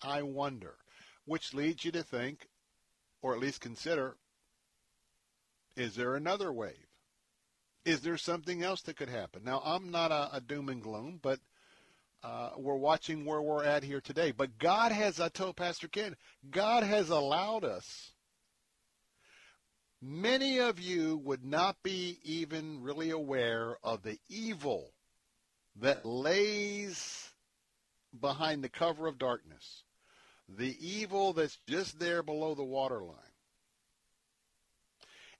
I 0.00 0.22
wonder, 0.22 0.78
which 1.26 1.52
leads 1.52 1.84
you 1.84 1.92
to 1.92 2.02
think, 2.02 2.48
or 3.20 3.34
at 3.34 3.40
least 3.40 3.60
consider, 3.60 4.16
is 5.76 5.94
there 5.94 6.16
another 6.16 6.50
wave? 6.50 6.91
Is 7.84 8.00
there 8.00 8.16
something 8.16 8.62
else 8.62 8.82
that 8.82 8.96
could 8.96 9.08
happen? 9.08 9.42
Now, 9.44 9.60
I'm 9.64 9.90
not 9.90 10.12
a, 10.12 10.36
a 10.36 10.40
doom 10.40 10.68
and 10.68 10.82
gloom, 10.82 11.18
but 11.20 11.40
uh, 12.22 12.50
we're 12.56 12.76
watching 12.76 13.24
where 13.24 13.42
we're 13.42 13.64
at 13.64 13.82
here 13.82 14.00
today. 14.00 14.30
But 14.30 14.58
God 14.58 14.92
has, 14.92 15.20
I 15.20 15.28
told 15.28 15.56
Pastor 15.56 15.88
Ken, 15.88 16.16
God 16.50 16.84
has 16.84 17.10
allowed 17.10 17.64
us. 17.64 18.12
Many 20.00 20.58
of 20.58 20.80
you 20.80 21.16
would 21.24 21.44
not 21.44 21.76
be 21.82 22.18
even 22.24 22.82
really 22.82 23.10
aware 23.10 23.76
of 23.82 24.02
the 24.02 24.18
evil 24.28 24.92
that 25.80 26.04
lays 26.04 27.30
behind 28.20 28.62
the 28.62 28.68
cover 28.68 29.06
of 29.06 29.18
darkness 29.18 29.84
the 30.48 30.76
evil 30.80 31.32
that's 31.32 31.58
just 31.66 31.98
there 31.98 32.22
below 32.22 32.54
the 32.54 32.64
waterline. 32.64 33.16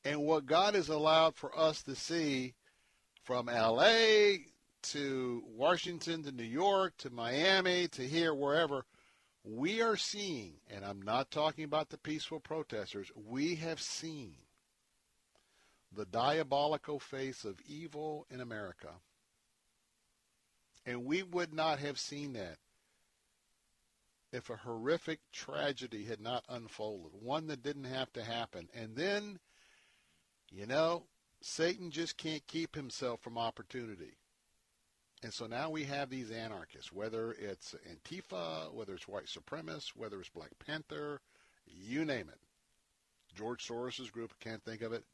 And 0.05 0.22
what 0.22 0.46
God 0.46 0.74
has 0.74 0.88
allowed 0.88 1.36
for 1.36 1.57
us 1.57 1.82
to 1.84 1.94
see 1.94 2.55
from 3.22 3.46
LA 3.46 4.38
to 4.82 5.44
Washington 5.46 6.24
to 6.24 6.32
New 6.32 6.42
York 6.42 6.94
to 6.98 7.11
Miami 7.11 7.86
to 7.88 8.03
here, 8.03 8.34
wherever, 8.34 8.84
we 9.44 9.80
are 9.80 9.96
seeing, 9.96 10.55
and 10.68 10.84
I'm 10.84 11.03
not 11.03 11.30
talking 11.30 11.64
about 11.64 11.90
the 11.90 11.98
peaceful 11.98 12.40
protesters, 12.40 13.11
we 13.14 13.57
have 13.57 13.80
seen 13.80 14.34
the 15.94 16.05
diabolical 16.05 16.98
face 16.98 17.44
of 17.44 17.61
evil 17.68 18.26
in 18.30 18.40
America. 18.40 18.90
And 20.84 21.05
we 21.05 21.22
would 21.22 21.53
not 21.53 21.78
have 21.78 21.98
seen 21.98 22.32
that 22.32 22.57
if 24.32 24.48
a 24.48 24.57
horrific 24.57 25.20
tragedy 25.32 26.05
had 26.05 26.20
not 26.20 26.44
unfolded, 26.48 27.12
one 27.20 27.46
that 27.48 27.62
didn't 27.62 27.84
have 27.84 28.12
to 28.14 28.24
happen. 28.24 28.68
And 28.74 28.96
then, 28.96 29.38
you 30.53 30.66
know, 30.66 31.05
Satan 31.40 31.90
just 31.90 32.16
can't 32.16 32.46
keep 32.46 32.74
himself 32.74 33.20
from 33.20 33.38
opportunity. 33.38 34.16
And 35.22 35.32
so 35.32 35.46
now 35.46 35.70
we 35.70 35.84
have 35.84 36.11
these 36.11 36.30
anarchists, 36.30 36.92
whether 36.92 37.32
it's 37.32 37.74
Antifa, 37.90 38.72
whether 38.74 38.94
it's 38.94 39.09
white 39.09 39.26
supremacists, 39.26 39.92
whether 39.96 40.20
it's 40.20 40.28
Black 40.28 40.50
Panther, 40.64 41.20
you 41.66 42.05
name 42.05 42.28
it. 42.28 42.40
George 43.34 43.66
Soros's 43.66 44.11
group, 44.11 44.34
can't 44.40 44.62
think 44.64 44.82
of 44.82 44.92
it. 44.92 45.05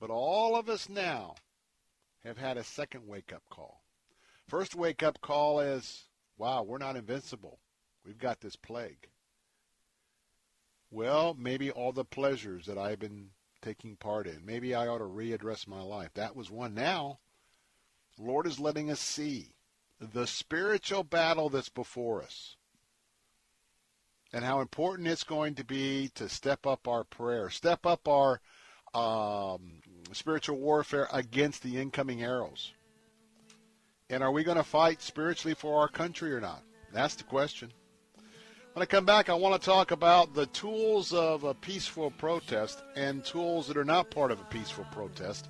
But 0.00 0.10
all 0.10 0.56
of 0.56 0.68
us 0.68 0.88
now 0.88 1.34
have 2.24 2.38
had 2.38 2.56
a 2.56 2.64
second 2.64 3.06
wake 3.06 3.32
up 3.34 3.42
call. 3.50 3.82
First 4.48 4.74
wake 4.74 5.02
up 5.02 5.20
call 5.20 5.60
is, 5.60 6.04
wow, 6.38 6.62
we're 6.62 6.78
not 6.78 6.96
invincible. 6.96 7.58
We've 8.04 8.18
got 8.18 8.40
this 8.40 8.56
plague. 8.56 9.08
Well, 10.90 11.36
maybe 11.38 11.70
all 11.72 11.92
the 11.92 12.04
pleasures 12.04 12.66
that 12.66 12.78
I've 12.78 13.00
been 13.00 13.30
taking 13.62 13.96
part 13.96 14.26
in. 14.26 14.44
Maybe 14.44 14.74
I 14.74 14.86
ought 14.86 14.98
to 14.98 15.04
readdress 15.04 15.66
my 15.66 15.82
life. 15.82 16.10
That 16.14 16.36
was 16.36 16.50
one. 16.50 16.74
Now, 16.74 17.18
Lord 18.18 18.46
is 18.46 18.60
letting 18.60 18.90
us 18.90 19.00
see 19.00 19.52
the 20.00 20.26
spiritual 20.26 21.04
battle 21.04 21.48
that's 21.48 21.68
before 21.68 22.22
us 22.22 22.56
and 24.32 24.44
how 24.44 24.60
important 24.60 25.08
it's 25.08 25.24
going 25.24 25.54
to 25.54 25.64
be 25.64 26.10
to 26.14 26.28
step 26.28 26.66
up 26.66 26.86
our 26.88 27.04
prayer, 27.04 27.50
step 27.50 27.86
up 27.86 28.06
our 28.08 28.40
um, 28.94 29.80
spiritual 30.12 30.58
warfare 30.58 31.08
against 31.12 31.62
the 31.62 31.78
incoming 31.80 32.22
arrows. 32.22 32.72
And 34.08 34.22
are 34.22 34.30
we 34.30 34.44
going 34.44 34.56
to 34.56 34.62
fight 34.62 35.02
spiritually 35.02 35.54
for 35.54 35.80
our 35.80 35.88
country 35.88 36.32
or 36.32 36.40
not? 36.40 36.62
That's 36.92 37.14
the 37.14 37.24
question. 37.24 37.72
When 38.76 38.82
I 38.82 38.86
come 38.86 39.06
back, 39.06 39.30
I 39.30 39.34
want 39.34 39.58
to 39.58 39.64
talk 39.64 39.90
about 39.90 40.34
the 40.34 40.44
tools 40.48 41.14
of 41.14 41.44
a 41.44 41.54
peaceful 41.54 42.10
protest 42.10 42.82
and 42.94 43.24
tools 43.24 43.68
that 43.68 43.78
are 43.78 43.86
not 43.86 44.10
part 44.10 44.30
of 44.30 44.38
a 44.38 44.44
peaceful 44.44 44.84
protest. 44.92 45.48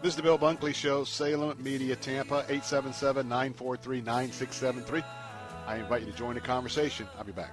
This 0.00 0.12
is 0.12 0.16
the 0.16 0.22
Bill 0.22 0.38
Bunkley 0.38 0.74
Show, 0.74 1.04
Salem 1.04 1.62
Media 1.62 1.94
Tampa, 1.94 2.36
877 2.48 3.28
943 3.28 4.00
9673. 4.00 5.02
I 5.66 5.76
invite 5.76 6.06
you 6.06 6.10
to 6.10 6.16
join 6.16 6.36
the 6.36 6.40
conversation. 6.40 7.06
I'll 7.18 7.24
be 7.24 7.32
back. 7.32 7.52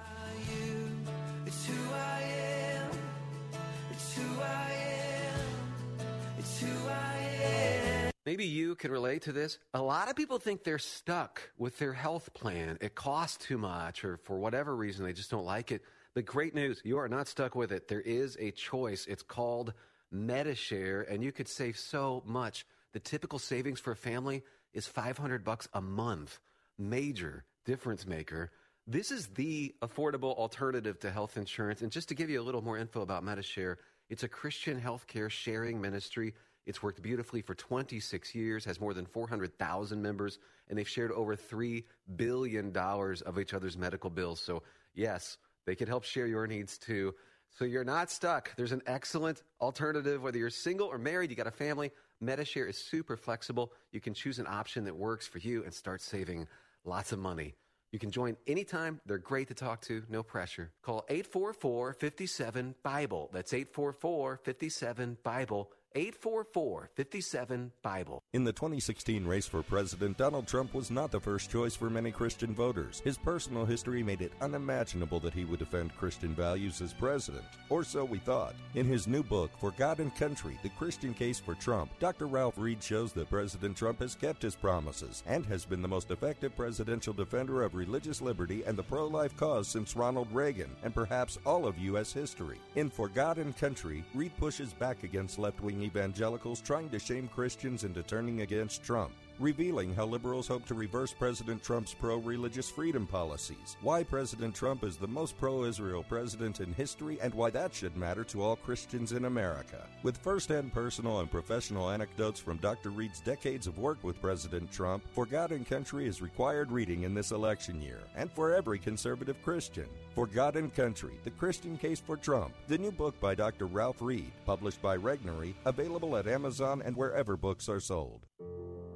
Maybe 8.30 8.46
you 8.46 8.76
can 8.76 8.92
relate 8.92 9.22
to 9.22 9.32
this. 9.32 9.58
A 9.74 9.82
lot 9.82 10.08
of 10.08 10.14
people 10.14 10.38
think 10.38 10.62
they're 10.62 10.78
stuck 10.78 11.42
with 11.58 11.80
their 11.80 11.92
health 11.92 12.32
plan. 12.32 12.78
It 12.80 12.94
costs 12.94 13.44
too 13.44 13.58
much, 13.58 14.04
or 14.04 14.18
for 14.18 14.38
whatever 14.38 14.76
reason, 14.76 15.04
they 15.04 15.12
just 15.12 15.32
don't 15.32 15.44
like 15.44 15.72
it. 15.72 15.82
The 16.14 16.22
great 16.22 16.54
news, 16.54 16.80
you 16.84 16.98
are 16.98 17.08
not 17.08 17.26
stuck 17.26 17.56
with 17.56 17.72
it. 17.72 17.88
There 17.88 18.00
is 18.00 18.36
a 18.38 18.52
choice. 18.52 19.06
It's 19.06 19.24
called 19.24 19.74
Medi-Share, 20.12 21.02
and 21.10 21.24
you 21.24 21.32
could 21.32 21.48
save 21.48 21.76
so 21.76 22.22
much. 22.24 22.66
The 22.92 23.00
typical 23.00 23.40
savings 23.40 23.80
for 23.80 23.90
a 23.90 23.96
family 23.96 24.44
is 24.72 24.86
500 24.86 25.42
bucks 25.42 25.66
a 25.74 25.80
month. 25.80 26.38
Major 26.78 27.44
difference 27.64 28.06
maker. 28.06 28.52
This 28.86 29.10
is 29.10 29.26
the 29.26 29.74
affordable 29.82 30.36
alternative 30.36 31.00
to 31.00 31.10
health 31.10 31.36
insurance. 31.36 31.82
And 31.82 31.90
just 31.90 32.10
to 32.10 32.14
give 32.14 32.30
you 32.30 32.40
a 32.40 32.44
little 32.44 32.62
more 32.62 32.78
info 32.78 33.00
about 33.00 33.24
Medi-Share, 33.24 33.78
it's 34.08 34.22
a 34.22 34.28
Christian 34.28 34.80
healthcare 34.80 35.30
sharing 35.30 35.80
ministry 35.80 36.34
it's 36.66 36.82
worked 36.82 37.02
beautifully 37.02 37.42
for 37.42 37.54
26 37.54 38.34
years, 38.34 38.64
has 38.64 38.80
more 38.80 38.94
than 38.94 39.06
400,000 39.06 40.00
members, 40.00 40.38
and 40.68 40.78
they've 40.78 40.88
shared 40.88 41.12
over 41.12 41.34
$3 41.36 41.84
billion 42.16 42.76
of 42.76 43.38
each 43.38 43.54
other's 43.54 43.76
medical 43.76 44.10
bills. 44.10 44.40
So, 44.40 44.62
yes, 44.94 45.38
they 45.66 45.74
can 45.74 45.88
help 45.88 46.04
share 46.04 46.26
your 46.26 46.46
needs 46.46 46.78
too. 46.78 47.14
So 47.58 47.64
you're 47.64 47.84
not 47.84 48.10
stuck. 48.10 48.54
There's 48.56 48.72
an 48.72 48.82
excellent 48.86 49.42
alternative, 49.60 50.22
whether 50.22 50.38
you're 50.38 50.50
single 50.50 50.86
or 50.86 50.98
married, 50.98 51.30
you 51.30 51.36
got 51.36 51.46
a 51.46 51.50
family. 51.50 51.90
Medi-Share 52.20 52.66
is 52.66 52.76
super 52.76 53.16
flexible. 53.16 53.72
You 53.92 54.00
can 54.00 54.14
choose 54.14 54.38
an 54.38 54.46
option 54.46 54.84
that 54.84 54.94
works 54.94 55.26
for 55.26 55.38
you 55.38 55.64
and 55.64 55.74
start 55.74 56.00
saving 56.00 56.46
lots 56.84 57.12
of 57.12 57.18
money. 57.18 57.54
You 57.92 57.98
can 57.98 58.12
join 58.12 58.36
anytime. 58.46 59.00
They're 59.04 59.18
great 59.18 59.48
to 59.48 59.54
talk 59.54 59.80
to, 59.82 60.04
no 60.08 60.22
pressure. 60.22 60.70
Call 60.82 61.04
844 61.08 61.94
57 61.94 62.74
Bible. 62.84 63.30
That's 63.32 63.52
844 63.52 64.40
57 64.44 65.18
Bible. 65.24 65.72
844 65.92 66.90
57 66.94 67.72
Bible. 67.82 68.22
In 68.32 68.44
the 68.44 68.52
2016 68.52 69.26
race 69.26 69.46
for 69.46 69.60
president, 69.64 70.16
Donald 70.16 70.46
Trump 70.46 70.72
was 70.72 70.88
not 70.88 71.10
the 71.10 71.18
first 71.18 71.50
choice 71.50 71.74
for 71.74 71.90
many 71.90 72.12
Christian 72.12 72.54
voters. 72.54 73.00
His 73.00 73.18
personal 73.18 73.64
history 73.64 74.00
made 74.04 74.22
it 74.22 74.32
unimaginable 74.40 75.18
that 75.20 75.34
he 75.34 75.44
would 75.44 75.58
defend 75.58 75.96
Christian 75.96 76.32
values 76.32 76.80
as 76.80 76.92
president, 76.92 77.44
or 77.70 77.82
so 77.82 78.04
we 78.04 78.18
thought. 78.18 78.54
In 78.76 78.86
his 78.86 79.08
new 79.08 79.24
book, 79.24 79.50
For 79.58 79.72
God 79.72 79.98
and 79.98 80.14
Country 80.14 80.56
The 80.62 80.68
Christian 80.70 81.12
Case 81.12 81.40
for 81.40 81.56
Trump, 81.56 81.90
Dr. 81.98 82.28
Ralph 82.28 82.56
Reed 82.56 82.80
shows 82.80 83.12
that 83.14 83.30
President 83.30 83.76
Trump 83.76 83.98
has 83.98 84.14
kept 84.14 84.42
his 84.42 84.54
promises 84.54 85.24
and 85.26 85.44
has 85.46 85.64
been 85.64 85.82
the 85.82 85.88
most 85.88 86.12
effective 86.12 86.54
presidential 86.54 87.12
defender 87.12 87.64
of 87.64 87.74
religious 87.74 88.20
liberty 88.20 88.62
and 88.64 88.78
the 88.78 88.82
pro 88.84 89.08
life 89.08 89.36
cause 89.36 89.66
since 89.66 89.96
Ronald 89.96 90.28
Reagan, 90.32 90.70
and 90.84 90.94
perhaps 90.94 91.36
all 91.44 91.66
of 91.66 91.76
U.S. 91.78 92.12
history. 92.12 92.60
In 92.76 92.88
For 92.90 93.08
God 93.08 93.38
and 93.38 93.56
Country, 93.56 94.04
Reed 94.14 94.36
pushes 94.38 94.72
back 94.72 95.02
against 95.02 95.40
left 95.40 95.60
wing 95.60 95.79
evangelicals 95.82 96.60
trying 96.60 96.88
to 96.90 96.98
shame 96.98 97.28
Christians 97.28 97.84
into 97.84 98.02
turning 98.02 98.40
against 98.42 98.82
Trump 98.82 99.12
revealing 99.40 99.94
how 99.94 100.04
liberals 100.04 100.46
hope 100.46 100.66
to 100.66 100.74
reverse 100.74 101.12
President 101.12 101.62
Trump's 101.62 101.94
pro 101.94 102.18
religious 102.18 102.68
freedom 102.70 103.06
policies, 103.06 103.76
why 103.80 104.02
President 104.02 104.54
Trump 104.54 104.84
is 104.84 104.96
the 104.96 105.08
most 105.08 105.38
pro 105.38 105.64
Israel 105.64 106.04
president 106.06 106.60
in 106.60 106.74
history, 106.74 107.18
and 107.22 107.32
why 107.34 107.50
that 107.50 107.74
should 107.74 107.96
matter 107.96 108.22
to 108.24 108.42
all 108.42 108.56
Christians 108.56 109.12
in 109.12 109.24
America. 109.24 109.86
With 110.02 110.18
first 110.18 110.50
hand 110.50 110.72
personal 110.72 111.20
and 111.20 111.30
professional 111.30 111.90
anecdotes 111.90 112.38
from 112.38 112.58
Dr. 112.58 112.90
Reed's 112.90 113.20
decades 113.20 113.66
of 113.66 113.78
work 113.78 113.98
with 114.02 114.20
President 114.20 114.70
Trump, 114.70 115.04
For 115.12 115.26
God 115.26 115.52
and 115.52 115.66
Country 115.66 116.06
is 116.06 116.22
required 116.22 116.70
reading 116.70 117.04
in 117.04 117.14
this 117.14 117.32
election 117.32 117.80
year, 117.80 118.00
and 118.14 118.30
for 118.30 118.54
every 118.54 118.78
conservative 118.78 119.42
Christian. 119.42 119.86
For 120.14 120.26
God 120.26 120.56
and 120.56 120.74
Country, 120.74 121.18
The 121.24 121.30
Christian 121.30 121.78
Case 121.78 122.00
for 122.00 122.16
Trump, 122.16 122.52
the 122.68 122.78
new 122.78 122.92
book 122.92 123.18
by 123.20 123.34
Dr. 123.34 123.66
Ralph 123.66 124.02
Reed, 124.02 124.32
published 124.44 124.82
by 124.82 124.96
Regnery, 124.96 125.54
available 125.64 126.16
at 126.16 126.26
Amazon 126.26 126.82
and 126.84 126.96
wherever 126.96 127.36
books 127.36 127.68
are 127.68 127.80
sold. 127.80 128.26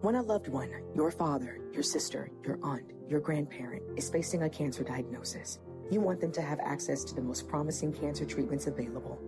When 0.05 0.17
a 0.17 0.23
loved 0.23 0.49
one, 0.49 0.71
your 0.95 1.11
father, 1.11 1.61
your 1.73 1.83
sister, 1.83 2.31
your 2.45 2.59
aunt, 2.63 2.93
your 3.09 3.21
grandparent, 3.21 3.83
is 3.97 4.11
facing 4.11 4.43
a 4.43 4.51
cancer 4.51 4.85
diagnosis, 4.85 5.61
you 5.91 6.03
want 6.03 6.21
them 6.21 6.31
to 6.33 6.43
have 6.43 6.61
access 6.61 7.05
to 7.05 7.15
the 7.15 7.23
most 7.23 7.49
promising 7.49 7.91
cancer 7.91 8.27
treatments 8.27 8.67
available. 8.67 9.19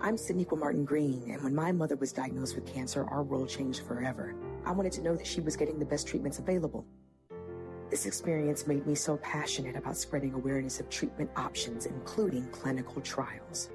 I'm 0.00 0.16
Siniqua 0.16 0.58
Martin 0.58 0.86
Green, 0.86 1.30
and 1.30 1.44
when 1.44 1.54
my 1.54 1.72
mother 1.72 1.94
was 1.96 2.14
diagnosed 2.14 2.54
with 2.54 2.72
cancer, 2.72 3.04
our 3.04 3.22
world 3.22 3.50
changed 3.50 3.82
forever. 3.86 4.34
I 4.64 4.72
wanted 4.72 4.92
to 4.92 5.02
know 5.02 5.14
that 5.14 5.26
she 5.26 5.42
was 5.42 5.58
getting 5.58 5.78
the 5.78 5.84
best 5.84 6.08
treatments 6.08 6.38
available. 6.38 6.86
This 7.90 8.06
experience 8.06 8.66
made 8.66 8.86
me 8.86 8.94
so 8.94 9.18
passionate 9.18 9.76
about 9.76 9.98
spreading 9.98 10.32
awareness 10.32 10.80
of 10.80 10.88
treatment 10.88 11.28
options, 11.36 11.84
including 11.84 12.48
clinical 12.48 13.02
trials. 13.02 13.68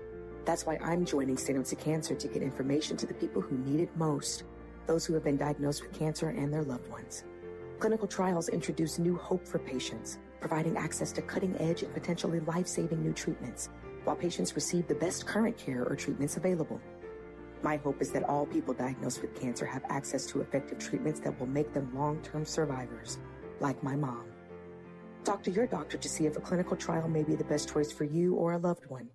That's 0.45 0.65
why 0.65 0.80
I'm 0.82 1.05
joining 1.05 1.38
Stand 1.38 1.59
Up 1.59 1.65
to 1.65 1.76
Cancer 1.76 2.15
to 2.15 2.28
get 2.28 2.41
information 2.41 2.97
to 2.97 3.05
the 3.05 3.13
people 3.13 3.43
who 3.43 3.55
need 3.59 3.82
it 3.82 3.95
most 3.95 4.45
those 4.88 5.05
who 5.05 5.13
have 5.13 5.23
been 5.23 5.38
diagnosed 5.38 5.81
with 5.81 5.97
cancer 5.97 6.29
and 6.29 6.53
their 6.53 6.63
loved 6.63 6.89
ones. 6.89 7.23
Clinical 7.79 8.07
trials 8.07 8.49
introduce 8.49 8.99
new 8.99 9.15
hope 9.17 9.47
for 9.47 9.59
patients, 9.59 10.19
providing 10.39 10.77
access 10.77 11.11
to 11.11 11.21
cutting 11.21 11.55
edge 11.59 11.84
and 11.84 11.93
potentially 11.93 12.39
life 12.41 12.67
saving 12.67 13.01
new 13.01 13.13
treatments, 13.13 13.69
while 14.03 14.15
patients 14.15 14.55
receive 14.55 14.88
the 14.88 14.95
best 14.95 15.25
current 15.25 15.57
care 15.57 15.84
or 15.84 15.95
treatments 15.95 16.38
available. 16.38 16.79
My 17.61 17.77
hope 17.77 18.01
is 18.01 18.11
that 18.11 18.23
all 18.23 18.45
people 18.45 18.73
diagnosed 18.73 19.21
with 19.21 19.39
cancer 19.39 19.65
have 19.65 19.84
access 19.89 20.25
to 20.27 20.41
effective 20.41 20.79
treatments 20.79 21.21
that 21.21 21.39
will 21.39 21.47
make 21.47 21.73
them 21.73 21.91
long 21.95 22.21
term 22.21 22.45
survivors, 22.45 23.19
like 23.59 23.81
my 23.84 23.95
mom. 23.95 24.25
Talk 25.23 25.43
to 25.43 25.51
your 25.51 25.67
doctor 25.67 25.97
to 25.97 26.09
see 26.09 26.25
if 26.25 26.36
a 26.36 26.41
clinical 26.41 26.75
trial 26.75 27.07
may 27.07 27.23
be 27.23 27.36
the 27.36 27.45
best 27.45 27.71
choice 27.71 27.91
for 27.91 28.03
you 28.03 28.36
or 28.36 28.53
a 28.53 28.57
loved 28.57 28.86
one. 28.88 29.09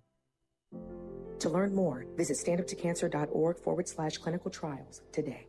To 1.39 1.49
learn 1.49 1.73
more, 1.73 2.05
visit 2.17 2.37
standuptocancer.org 2.37 3.59
forward 3.59 3.87
slash 3.87 4.17
clinical 4.17 4.51
trials 4.51 5.01
today. 5.11 5.48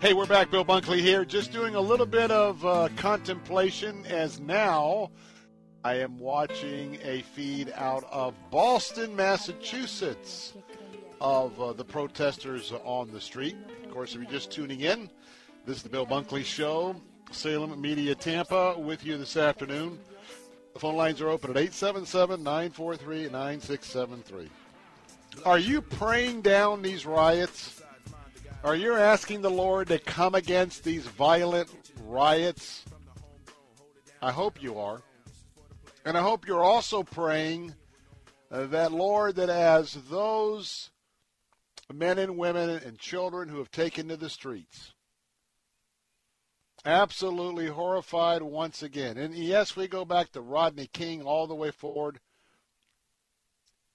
Hey, 0.00 0.14
we're 0.14 0.26
back. 0.26 0.50
Bill 0.50 0.64
Bunkley 0.64 1.00
here. 1.00 1.24
Just 1.24 1.52
doing 1.52 1.74
a 1.74 1.80
little 1.80 2.06
bit 2.06 2.30
of 2.30 2.64
uh, 2.64 2.88
contemplation 2.96 4.06
as 4.06 4.40
now 4.40 5.10
I 5.84 5.94
am 5.94 6.18
watching 6.18 6.98
a 7.04 7.22
feed 7.22 7.72
out 7.76 8.04
of 8.10 8.34
Boston, 8.50 9.14
Massachusetts, 9.14 10.54
of 11.20 11.60
uh, 11.60 11.72
the 11.72 11.84
protesters 11.84 12.72
on 12.84 13.12
the 13.12 13.20
street. 13.20 13.56
Of 13.84 13.90
course, 13.92 14.14
if 14.14 14.20
you're 14.20 14.30
just 14.30 14.50
tuning 14.50 14.80
in, 14.80 15.08
this 15.66 15.76
is 15.76 15.82
the 15.84 15.88
Bill 15.88 16.04
Bunkley 16.04 16.44
Show, 16.44 16.96
Salem 17.30 17.80
Media 17.80 18.14
Tampa, 18.16 18.76
with 18.76 19.04
you 19.04 19.16
this 19.18 19.36
afternoon. 19.36 20.00
The 20.74 20.80
phone 20.80 20.96
lines 20.96 21.20
are 21.20 21.28
open 21.28 21.50
at 21.50 21.56
877 21.56 22.42
943 22.42 23.28
9673. 23.30 24.50
Are 25.44 25.58
you 25.58 25.80
praying 25.80 26.42
down 26.42 26.82
these 26.82 27.06
riots? 27.06 27.82
Are 28.64 28.74
you 28.74 28.94
asking 28.94 29.42
the 29.42 29.50
Lord 29.50 29.86
to 29.88 30.00
come 30.00 30.34
against 30.34 30.82
these 30.82 31.06
violent 31.06 31.70
riots? 32.04 32.84
I 34.20 34.32
hope 34.32 34.60
you 34.60 34.78
are. 34.78 35.02
And 36.08 36.16
I 36.16 36.22
hope 36.22 36.46
you're 36.46 36.64
also 36.64 37.02
praying 37.02 37.74
uh, 38.50 38.64
that, 38.68 38.92
Lord, 38.92 39.36
that 39.36 39.50
as 39.50 39.92
those 39.92 40.88
men 41.92 42.18
and 42.18 42.38
women 42.38 42.70
and 42.70 42.98
children 42.98 43.50
who 43.50 43.58
have 43.58 43.70
taken 43.70 44.08
to 44.08 44.16
the 44.16 44.30
streets, 44.30 44.94
absolutely 46.86 47.66
horrified 47.66 48.40
once 48.40 48.82
again. 48.82 49.18
And 49.18 49.34
yes, 49.34 49.76
we 49.76 49.86
go 49.86 50.06
back 50.06 50.32
to 50.32 50.40
Rodney 50.40 50.86
King 50.86 51.20
all 51.20 51.46
the 51.46 51.54
way 51.54 51.70
forward. 51.70 52.20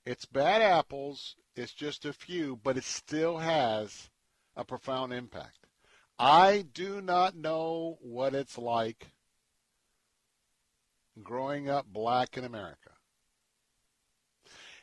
It's 0.05 0.26
bad 0.26 0.61
apples, 0.61 1.36
it's 1.55 1.74
just 1.74 2.05
a 2.05 2.14
few, 2.14 2.59
but 2.64 2.78
it 2.78 2.84
still 2.84 3.39
has 3.39 4.11
a 4.55 4.64
profound 4.64 5.14
impact. 5.14 5.66
I 6.20 6.66
do 6.76 7.01
not 7.01 7.36
know 7.36 7.97
what 8.01 8.36
it's 8.36 8.59
like 8.59 9.12
growing 11.22 11.70
up 11.70 11.86
black 11.86 12.38
in 12.38 12.43
America. 12.43 12.91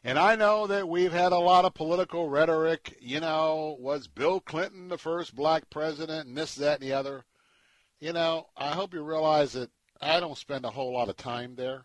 And 0.02 0.18
I 0.18 0.34
know 0.34 0.66
that 0.66 0.88
we've 0.88 1.12
had 1.12 1.32
a 1.32 1.38
lot 1.38 1.64
of 1.64 1.74
political 1.74 2.28
rhetoric. 2.28 2.96
You 3.00 3.20
know, 3.20 3.76
was 3.78 4.08
Bill 4.08 4.40
Clinton 4.40 4.88
the 4.88 4.96
first 4.96 5.34
black 5.34 5.68
president 5.68 6.26
and 6.26 6.36
this, 6.36 6.54
that, 6.54 6.80
and 6.80 6.88
the 6.88 6.94
other? 6.94 7.24
You 7.98 8.14
know, 8.14 8.46
I 8.56 8.68
hope 8.68 8.94
you 8.94 9.02
realize 9.02 9.52
that 9.52 9.70
I 10.00 10.20
don't 10.20 10.38
spend 10.38 10.64
a 10.64 10.70
whole 10.70 10.94
lot 10.94 11.10
of 11.10 11.16
time 11.16 11.54
there. 11.54 11.84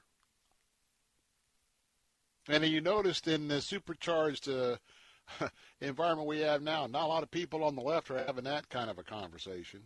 And 2.48 2.64
you 2.66 2.80
noticed 2.80 3.28
in 3.28 3.50
the 3.50 3.60
supercharged 3.60 4.48
uh, 4.48 4.78
environment 5.82 6.28
we 6.28 6.40
have 6.40 6.62
now, 6.62 6.88
not 6.88 7.06
a 7.06 7.08
lot 7.08 7.24
of 7.24 7.32
people 7.32 7.64
on 7.64 7.76
the 7.76 7.82
left 7.82 8.10
are 8.12 8.24
having 8.24 8.46
that 8.46 8.70
kind 8.70 8.90
of 8.90 8.98
a 8.98 9.04
conversation. 9.04 9.82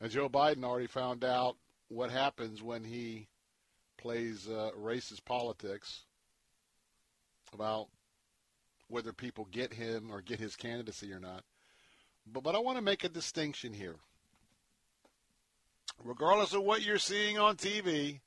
And 0.00 0.10
Joe 0.10 0.28
Biden 0.28 0.64
already 0.64 0.88
found 0.88 1.24
out 1.24 1.56
what 1.88 2.10
happens 2.10 2.62
when 2.62 2.84
he 2.84 3.28
plays 3.96 4.48
uh, 4.48 4.70
racist 4.78 5.24
politics 5.24 6.02
about 7.52 7.88
whether 8.88 9.12
people 9.12 9.48
get 9.50 9.72
him 9.72 10.10
or 10.10 10.20
get 10.20 10.38
his 10.38 10.56
candidacy 10.56 11.12
or 11.12 11.20
not. 11.20 11.44
But, 12.30 12.42
but 12.42 12.54
I 12.54 12.58
want 12.58 12.78
to 12.78 12.82
make 12.82 13.04
a 13.04 13.08
distinction 13.08 13.72
here. 13.72 13.96
Regardless 16.04 16.52
of 16.52 16.62
what 16.62 16.82
you're 16.82 16.98
seeing 16.98 17.38
on 17.38 17.56
TV, 17.56 18.20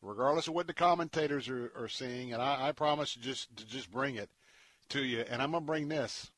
regardless 0.00 0.48
of 0.48 0.54
what 0.54 0.66
the 0.66 0.74
commentators 0.74 1.48
are, 1.48 1.72
are 1.76 1.88
seeing, 1.88 2.32
and 2.32 2.40
I, 2.40 2.68
I 2.68 2.72
promise 2.72 3.14
to 3.14 3.20
just 3.20 3.56
to 3.56 3.66
just 3.66 3.90
bring 3.90 4.14
it 4.14 4.30
to 4.90 5.02
you, 5.02 5.24
and 5.28 5.42
I'm 5.42 5.52
gonna 5.52 5.64
bring 5.64 5.88
this. 5.88 6.30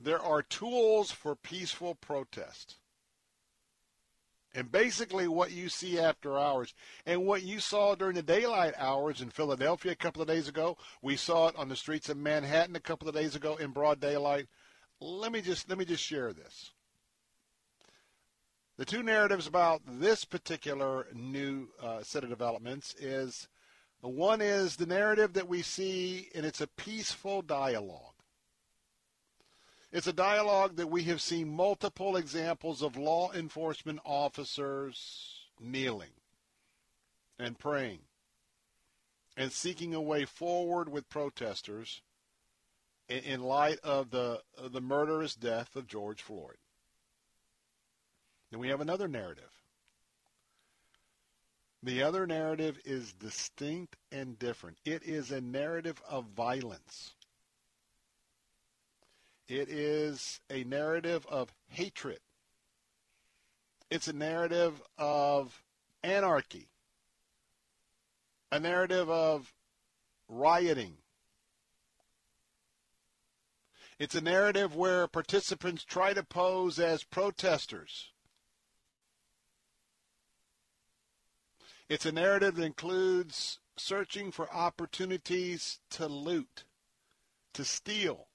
There 0.00 0.20
are 0.20 0.42
tools 0.42 1.10
for 1.10 1.36
peaceful 1.36 1.94
protest. 1.94 2.76
And 4.52 4.72
basically, 4.72 5.28
what 5.28 5.52
you 5.52 5.68
see 5.68 5.98
after 5.98 6.36
hours 6.36 6.74
and 7.06 7.24
what 7.24 7.44
you 7.44 7.60
saw 7.60 7.94
during 7.94 8.16
the 8.16 8.22
daylight 8.22 8.74
hours 8.76 9.20
in 9.20 9.30
Philadelphia 9.30 9.92
a 9.92 9.96
couple 9.96 10.20
of 10.20 10.28
days 10.28 10.48
ago, 10.48 10.76
we 11.02 11.16
saw 11.16 11.48
it 11.48 11.56
on 11.56 11.68
the 11.68 11.76
streets 11.76 12.08
of 12.08 12.16
Manhattan 12.16 12.74
a 12.74 12.80
couple 12.80 13.08
of 13.08 13.14
days 13.14 13.36
ago 13.36 13.56
in 13.56 13.70
broad 13.70 14.00
daylight. 14.00 14.48
Let 15.00 15.30
me 15.30 15.40
just 15.40 15.68
let 15.68 15.78
me 15.78 15.84
just 15.84 16.02
share 16.02 16.32
this. 16.32 16.72
The 18.76 18.84
two 18.84 19.02
narratives 19.02 19.46
about 19.46 19.82
this 19.86 20.24
particular 20.24 21.06
new 21.12 21.68
uh, 21.80 22.02
set 22.02 22.24
of 22.24 22.30
developments 22.30 22.94
is 22.98 23.46
one 24.00 24.40
is 24.40 24.76
the 24.76 24.86
narrative 24.86 25.34
that 25.34 25.48
we 25.48 25.62
see, 25.62 26.30
and 26.34 26.46
it's 26.46 26.62
a 26.62 26.66
peaceful 26.66 27.42
dialogue. 27.42 28.09
It's 29.92 30.06
a 30.06 30.12
dialogue 30.12 30.76
that 30.76 30.86
we 30.86 31.04
have 31.04 31.20
seen 31.20 31.48
multiple 31.48 32.16
examples 32.16 32.80
of 32.80 32.96
law 32.96 33.32
enforcement 33.32 33.98
officers 34.04 35.46
kneeling 35.58 36.12
and 37.38 37.58
praying 37.58 38.00
and 39.36 39.52
seeking 39.52 39.94
a 39.94 40.00
way 40.00 40.24
forward 40.24 40.88
with 40.88 41.08
protesters 41.08 42.02
in, 43.08 43.42
light 43.42 43.80
of 43.82 44.10
the, 44.10 44.42
of 44.56 44.72
the 44.72 44.80
murderous 44.80 45.34
death 45.34 45.74
of 45.74 45.88
George 45.88 46.22
Floyd. 46.22 46.58
Then 48.50 48.60
we 48.60 48.68
have 48.68 48.80
another 48.80 49.08
narrative. 49.08 49.50
The 51.82 52.02
other 52.02 52.26
narrative 52.26 52.78
is 52.84 53.12
distinct 53.14 53.96
and 54.12 54.38
different. 54.38 54.78
It 54.84 55.02
is 55.02 55.32
a 55.32 55.40
narrative 55.40 56.00
of 56.08 56.26
violence. 56.26 57.14
It 59.50 59.68
is 59.68 60.38
a 60.48 60.62
narrative 60.62 61.26
of 61.28 61.52
hatred. 61.66 62.20
It's 63.90 64.06
a 64.06 64.12
narrative 64.12 64.80
of 64.96 65.64
anarchy, 66.04 66.68
a 68.52 68.60
narrative 68.60 69.10
of 69.10 69.52
rioting. 70.28 70.98
It's 73.98 74.14
a 74.14 74.20
narrative 74.20 74.76
where 74.76 75.08
participants 75.08 75.82
try 75.82 76.14
to 76.14 76.22
pose 76.22 76.78
as 76.78 77.02
protesters. 77.02 78.12
It's 81.88 82.06
a 82.06 82.12
narrative 82.12 82.54
that 82.54 82.62
includes 82.62 83.58
searching 83.76 84.30
for 84.30 84.48
opportunities 84.54 85.80
to 85.90 86.06
loot, 86.06 86.62
to 87.54 87.64
steal, 87.64 88.28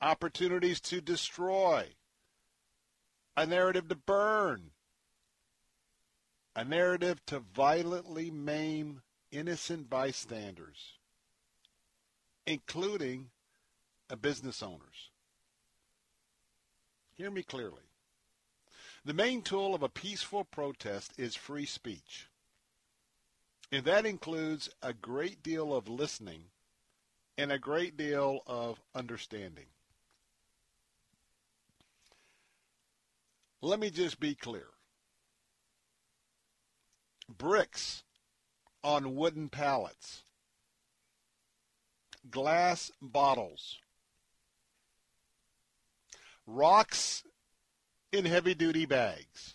opportunities 0.00 0.80
to 0.80 1.00
destroy, 1.00 1.86
a 3.36 3.46
narrative 3.46 3.88
to 3.88 3.94
burn, 3.94 4.70
a 6.56 6.64
narrative 6.64 7.24
to 7.26 7.40
violently 7.40 8.30
maim 8.30 9.02
innocent 9.30 9.88
bystanders, 9.88 10.94
including 12.46 13.30
business 14.16 14.62
owners. 14.62 15.10
Hear 17.14 17.30
me 17.30 17.42
clearly. 17.42 17.82
The 19.04 19.14
main 19.14 19.42
tool 19.42 19.74
of 19.74 19.82
a 19.82 19.88
peaceful 19.88 20.44
protest 20.44 21.12
is 21.16 21.34
free 21.36 21.66
speech. 21.66 22.28
And 23.72 23.84
that 23.84 24.04
includes 24.04 24.68
a 24.82 24.92
great 24.92 25.42
deal 25.42 25.74
of 25.74 25.88
listening 25.88 26.44
and 27.38 27.52
a 27.52 27.58
great 27.58 27.96
deal 27.96 28.40
of 28.46 28.80
understanding. 28.94 29.66
Let 33.62 33.78
me 33.78 33.90
just 33.90 34.18
be 34.18 34.34
clear. 34.34 34.68
Bricks 37.28 38.02
on 38.82 39.14
wooden 39.14 39.48
pallets, 39.50 40.24
glass 42.30 42.90
bottles, 43.02 43.78
rocks 46.46 47.22
in 48.10 48.24
heavy 48.24 48.54
duty 48.54 48.86
bags, 48.86 49.54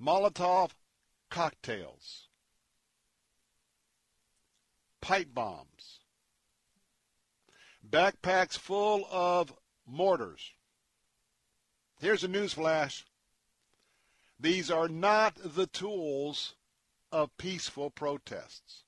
Molotov 0.00 0.70
cocktails, 1.28 2.28
pipe 5.00 5.28
bombs, 5.34 6.00
backpacks 7.86 8.56
full 8.56 9.04
of 9.10 9.52
mortars, 9.84 10.52
Here's 12.00 12.22
a 12.22 12.28
news 12.28 12.52
flash. 12.52 13.04
These 14.38 14.70
are 14.70 14.88
not 14.88 15.36
the 15.42 15.66
tools 15.66 16.54
of 17.10 17.36
peaceful 17.38 17.90
protests. 17.90 18.84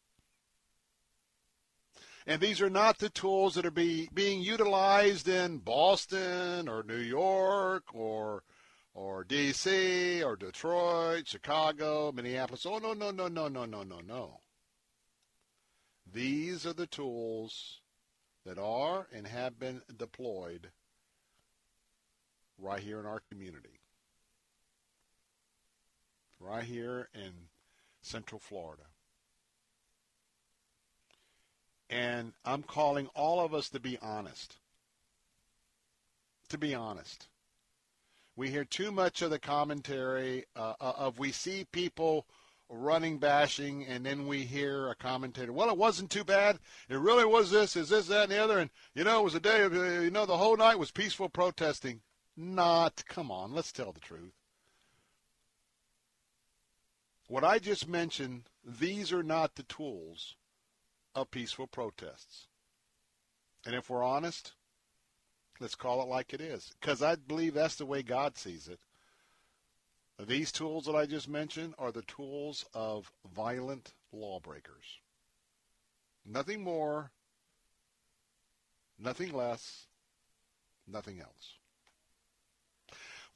And 2.26 2.40
these 2.40 2.60
are 2.60 2.70
not 2.70 2.98
the 2.98 3.08
tools 3.08 3.54
that 3.54 3.66
are 3.66 3.72
be, 3.72 4.08
being 4.14 4.40
utilized 4.40 5.26
in 5.26 5.58
Boston 5.58 6.68
or 6.68 6.84
New 6.84 6.98
York 6.98 7.84
or 7.92 8.44
or 8.92 9.24
DC 9.24 10.24
or 10.24 10.36
Detroit, 10.36 11.26
Chicago, 11.26 12.12
Minneapolis. 12.12 12.66
Oh 12.66 12.78
no, 12.78 12.92
no, 12.92 13.10
no, 13.10 13.28
no, 13.28 13.48
no, 13.48 13.64
no, 13.64 13.82
no, 13.82 14.00
no. 14.00 14.40
These 16.12 16.66
are 16.66 16.72
the 16.72 16.86
tools 16.86 17.80
that 18.44 18.58
are 18.58 19.06
and 19.12 19.26
have 19.26 19.58
been 19.58 19.82
deployed 19.96 20.70
right 22.60 22.80
here 22.80 23.00
in 23.00 23.06
our 23.06 23.22
community, 23.30 23.80
right 26.38 26.64
here 26.64 27.08
in 27.14 27.32
Central 28.02 28.38
Florida. 28.38 28.84
And 31.88 32.32
I'm 32.44 32.62
calling 32.62 33.08
all 33.14 33.44
of 33.44 33.52
us 33.52 33.68
to 33.70 33.80
be 33.80 33.98
honest. 34.00 34.56
To 36.50 36.58
be 36.58 36.74
honest. 36.74 37.28
We 38.36 38.50
hear 38.50 38.64
too 38.64 38.92
much 38.92 39.22
of 39.22 39.30
the 39.30 39.38
commentary 39.38 40.44
uh, 40.56 40.74
uh 40.80 40.92
of 40.96 41.18
we 41.18 41.32
see 41.32 41.66
people 41.72 42.26
running 42.70 43.18
bashing 43.18 43.84
and 43.86 44.06
then 44.06 44.28
we 44.28 44.44
hear 44.44 44.88
a 44.88 44.94
commentator 44.94 45.52
well 45.52 45.68
it 45.68 45.76
wasn't 45.76 46.08
too 46.08 46.22
bad 46.22 46.56
it 46.88 46.96
really 46.96 47.24
was 47.24 47.50
this 47.50 47.74
is 47.74 47.88
this 47.88 48.06
that 48.06 48.22
and 48.22 48.32
the 48.32 48.38
other 48.38 48.60
and 48.60 48.70
you 48.94 49.02
know 49.02 49.20
it 49.20 49.24
was 49.24 49.34
a 49.34 49.40
day 49.40 49.62
of 49.62 49.74
you 49.74 50.10
know 50.10 50.24
the 50.24 50.36
whole 50.36 50.56
night 50.56 50.78
was 50.78 50.92
peaceful 50.92 51.28
protesting 51.28 52.00
not. 52.40 53.04
Come 53.06 53.30
on, 53.30 53.52
let's 53.54 53.72
tell 53.72 53.92
the 53.92 54.00
truth. 54.00 54.32
What 57.28 57.44
I 57.44 57.60
just 57.60 57.88
mentioned, 57.88 58.44
these 58.64 59.12
are 59.12 59.22
not 59.22 59.54
the 59.54 59.62
tools 59.62 60.34
of 61.14 61.30
peaceful 61.30 61.68
protests. 61.68 62.48
And 63.64 63.74
if 63.74 63.88
we're 63.88 64.02
honest, 64.02 64.54
let's 65.60 65.74
call 65.74 66.02
it 66.02 66.08
like 66.08 66.32
it 66.32 66.40
is. 66.40 66.72
Because 66.80 67.02
I 67.02 67.14
believe 67.14 67.54
that's 67.54 67.76
the 67.76 67.86
way 67.86 68.02
God 68.02 68.36
sees 68.36 68.66
it. 68.66 68.80
These 70.26 70.50
tools 70.52 70.86
that 70.86 70.96
I 70.96 71.06
just 71.06 71.28
mentioned 71.28 71.74
are 71.78 71.92
the 71.92 72.02
tools 72.02 72.64
of 72.74 73.12
violent 73.34 73.94
lawbreakers. 74.12 74.98
Nothing 76.26 76.62
more, 76.62 77.12
nothing 78.98 79.32
less, 79.32 79.86
nothing 80.86 81.20
else. 81.20 81.59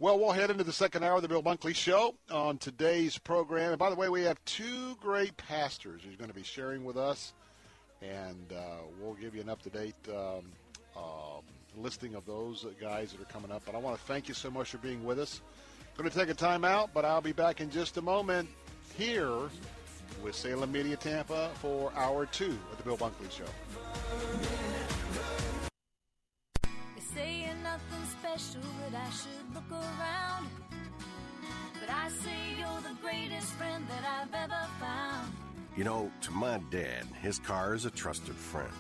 Well, 0.01 0.19
we'll 0.19 0.33
head 0.33 0.51
into 0.51 0.65
the 0.65 0.73
second 0.73 1.05
hour 1.05 1.17
of 1.17 1.23
the 1.23 1.29
Bill 1.29 1.43
Bunkley 1.43 1.73
Show 1.73 2.17
on 2.29 2.59
today's 2.59 3.17
program. 3.17 3.71
And 3.71 3.79
by 3.79 3.91
the 3.91 3.97
way, 3.97 4.09
we 4.09 4.23
have 4.23 4.45
two 4.45 4.97
great 5.01 5.37
pastors 5.37 6.03
who's 6.05 6.17
going 6.17 6.31
to 6.31 6.35
be 6.35 6.43
sharing 6.43 6.85
with 6.85 6.97
us, 6.97 7.33
and 8.03 8.53
uh, 8.53 8.83
we'll 9.01 9.15
give 9.15 9.37
you 9.37 9.41
an 9.41 9.49
up-to-date 9.49 9.95
um, 10.09 10.51
uh, 10.97 11.41
listing 11.77 12.17
of 12.17 12.27
those 12.27 12.67
guys 12.81 13.13
that 13.13 13.21
are 13.21 13.33
coming 13.33 13.53
up. 13.53 13.63
But 13.65 13.77
I 13.77 13.79
want 13.79 13.97
to 13.97 14.03
thank 14.03 14.27
you 14.27 14.35
so 14.35 14.51
much 14.51 14.71
for 14.71 14.79
being 14.79 15.05
with 15.05 15.21
us. 15.21 15.41
Going 15.97 16.11
to 16.11 16.19
take 16.19 16.29
a 16.29 16.35
time 16.35 16.65
out, 16.65 16.91
but 16.93 17.05
I'll 17.05 17.21
be 17.21 17.31
back 17.31 17.61
in 17.61 17.71
just 17.71 17.97
a 17.97 18.03
moment 18.03 18.49
here 18.99 19.49
with 20.25 20.35
Salem 20.35 20.73
Media 20.73 20.97
Tampa 20.97 21.51
for 21.61 21.93
hour 21.95 22.27
two 22.27 22.59
of 22.73 22.79
the 22.79 22.83
Bill 22.83 22.97
Bunkley 22.97 23.31
Show. 23.31 23.45
Special, 28.37 28.69
but 28.91 28.99
I 28.99 29.11
should 29.11 29.55
look 29.55 29.71
around. 29.71 30.49
but 31.81 31.91
I 31.91 32.09
say 32.09 32.59
you're 32.59 32.81
the 32.81 32.97
greatest 33.01 33.53
friend 33.53 33.85
that 33.89 34.05
I've 34.05 34.35
ever 34.35 34.69
found. 34.81 35.33
You 35.77 35.85
know, 35.85 36.11
to 36.23 36.31
my 36.31 36.61
dad, 36.71 37.07
his 37.21 37.39
car 37.39 37.75
is 37.75 37.85
a 37.85 37.91
trusted 37.91 38.35
friend. 38.35 38.73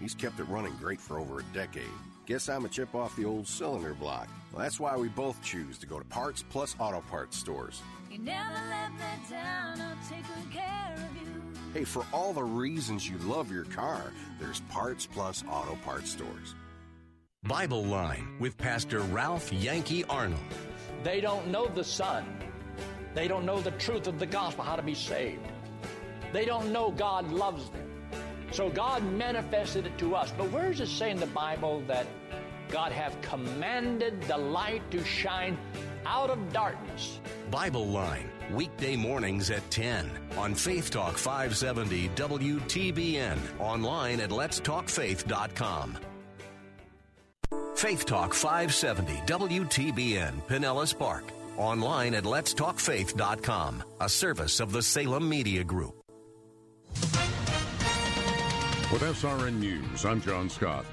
He's 0.00 0.14
kept 0.14 0.40
it 0.40 0.44
running 0.44 0.74
great 0.76 1.00
for 1.00 1.18
over 1.18 1.40
a 1.40 1.42
decade. 1.54 1.84
Guess 2.26 2.48
I'm 2.48 2.64
a 2.64 2.68
chip 2.68 2.94
off 2.94 3.16
the 3.16 3.24
old 3.24 3.46
cylinder 3.46 3.94
block. 3.94 4.28
Well, 4.52 4.62
that's 4.62 4.78
why 4.78 4.96
we 4.96 5.08
both 5.08 5.42
choose 5.42 5.78
to 5.78 5.86
go 5.86 5.98
to 5.98 6.04
Parts 6.04 6.44
Plus 6.48 6.76
Auto 6.78 7.02
Parts 7.10 7.36
stores. 7.36 7.80
You 8.10 8.18
never 8.18 8.60
let 8.70 8.92
me 8.92 9.30
down, 9.30 9.80
I'll 9.80 9.96
take 10.08 10.24
care 10.52 10.94
of 10.94 11.16
you. 11.16 11.42
Hey, 11.74 11.84
for 11.84 12.04
all 12.12 12.32
the 12.32 12.42
reasons 12.42 13.08
you 13.08 13.18
love 13.18 13.50
your 13.50 13.64
car, 13.64 14.12
there's 14.38 14.60
Parts 14.70 15.06
Plus 15.06 15.44
Auto 15.50 15.76
Parts 15.84 16.10
stores. 16.10 16.54
Bible 17.48 17.82
Line 17.82 18.28
with 18.38 18.58
Pastor 18.58 19.00
Ralph 19.00 19.50
Yankee 19.50 20.04
Arnold. 20.04 20.38
They 21.02 21.22
don't 21.22 21.46
know 21.46 21.66
the 21.66 21.82
Son. 21.82 22.26
They 23.14 23.26
don't 23.26 23.46
know 23.46 23.58
the 23.58 23.70
truth 23.70 24.06
of 24.06 24.18
the 24.18 24.26
gospel, 24.26 24.64
how 24.64 24.76
to 24.76 24.82
be 24.82 24.94
saved. 24.94 25.40
They 26.30 26.44
don't 26.44 26.70
know 26.74 26.90
God 26.90 27.32
loves 27.32 27.70
them. 27.70 27.90
So 28.50 28.68
God 28.68 29.02
manifested 29.14 29.86
it 29.86 29.96
to 29.96 30.14
us. 30.14 30.30
But 30.36 30.52
where 30.52 30.68
does 30.68 30.80
it 30.80 30.88
say 30.88 31.10
in 31.10 31.16
the 31.16 31.26
Bible 31.26 31.82
that 31.86 32.06
God 32.68 32.92
have 32.92 33.18
commanded 33.22 34.22
the 34.24 34.36
light 34.36 34.82
to 34.90 35.02
shine 35.02 35.56
out 36.04 36.28
of 36.28 36.52
darkness? 36.52 37.18
Bible 37.50 37.86
Line, 37.86 38.28
weekday 38.50 38.94
mornings 38.94 39.50
at 39.50 39.68
10 39.70 40.10
on 40.36 40.54
Faith 40.54 40.90
Talk 40.90 41.16
570 41.16 42.10
WTBN, 42.10 43.38
online 43.58 44.20
at 44.20 44.28
letstalkfaith.com. 44.28 45.96
Faith 47.78 48.06
Talk 48.06 48.34
570 48.34 49.12
WTBN, 49.26 50.42
Pinellas 50.48 50.98
Park, 50.98 51.22
online 51.56 52.12
at 52.14 52.24
letstalkfaith.com, 52.24 53.84
a 54.00 54.08
service 54.08 54.58
of 54.58 54.72
the 54.72 54.82
Salem 54.82 55.28
Media 55.28 55.62
Group. 55.62 55.94
With 58.90 59.02
SRN 59.02 59.60
News, 59.60 60.04
I'm 60.04 60.20
John 60.20 60.50
Scott. 60.50 60.86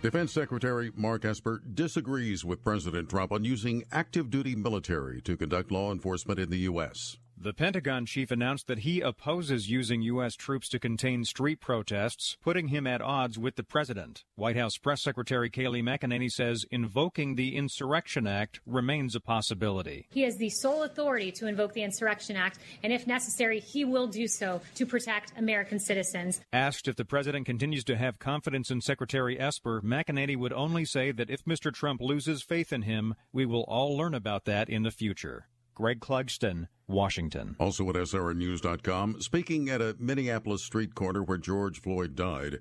Defense 0.00 0.32
Secretary 0.32 0.90
Mark 0.96 1.26
Esper 1.26 1.62
disagrees 1.74 2.46
with 2.46 2.64
President 2.64 3.10
Trump 3.10 3.30
on 3.30 3.44
using 3.44 3.84
active 3.92 4.30
duty 4.30 4.56
military 4.56 5.20
to 5.20 5.36
conduct 5.36 5.70
law 5.70 5.92
enforcement 5.92 6.40
in 6.40 6.48
the 6.48 6.60
U.S. 6.60 7.18
The 7.42 7.52
Pentagon 7.52 8.06
chief 8.06 8.30
announced 8.30 8.68
that 8.68 8.78
he 8.78 9.00
opposes 9.00 9.68
using 9.68 10.00
U.S. 10.02 10.36
troops 10.36 10.68
to 10.68 10.78
contain 10.78 11.24
street 11.24 11.60
protests, 11.60 12.36
putting 12.40 12.68
him 12.68 12.86
at 12.86 13.02
odds 13.02 13.36
with 13.36 13.56
the 13.56 13.64
president. 13.64 14.22
White 14.36 14.56
House 14.56 14.78
Press 14.78 15.02
Secretary 15.02 15.50
Kayleigh 15.50 15.82
McEnany 15.82 16.30
says 16.30 16.64
invoking 16.70 17.34
the 17.34 17.56
Insurrection 17.56 18.28
Act 18.28 18.60
remains 18.64 19.16
a 19.16 19.20
possibility. 19.20 20.06
He 20.12 20.22
has 20.22 20.36
the 20.36 20.50
sole 20.50 20.84
authority 20.84 21.32
to 21.32 21.48
invoke 21.48 21.72
the 21.72 21.82
Insurrection 21.82 22.36
Act, 22.36 22.60
and 22.84 22.92
if 22.92 23.08
necessary, 23.08 23.58
he 23.58 23.84
will 23.84 24.06
do 24.06 24.28
so 24.28 24.60
to 24.76 24.86
protect 24.86 25.36
American 25.36 25.80
citizens. 25.80 26.40
Asked 26.52 26.86
if 26.86 26.94
the 26.94 27.04
president 27.04 27.44
continues 27.44 27.82
to 27.86 27.96
have 27.96 28.20
confidence 28.20 28.70
in 28.70 28.80
Secretary 28.80 29.40
Esper, 29.40 29.82
McEnany 29.82 30.36
would 30.36 30.52
only 30.52 30.84
say 30.84 31.10
that 31.10 31.28
if 31.28 31.44
Mr. 31.44 31.74
Trump 31.74 32.00
loses 32.00 32.40
faith 32.40 32.72
in 32.72 32.82
him, 32.82 33.16
we 33.32 33.44
will 33.44 33.64
all 33.64 33.96
learn 33.96 34.14
about 34.14 34.44
that 34.44 34.68
in 34.68 34.84
the 34.84 34.92
future. 34.92 35.48
Greg 35.74 36.00
Clugston, 36.00 36.68
Washington. 36.86 37.56
Also 37.58 37.88
at 37.88 37.94
SRNnews.com, 37.94 39.20
speaking 39.20 39.68
at 39.70 39.80
a 39.80 39.96
Minneapolis 39.98 40.62
street 40.62 40.94
corner 40.94 41.22
where 41.22 41.38
George 41.38 41.80
Floyd 41.80 42.14
died, 42.14 42.58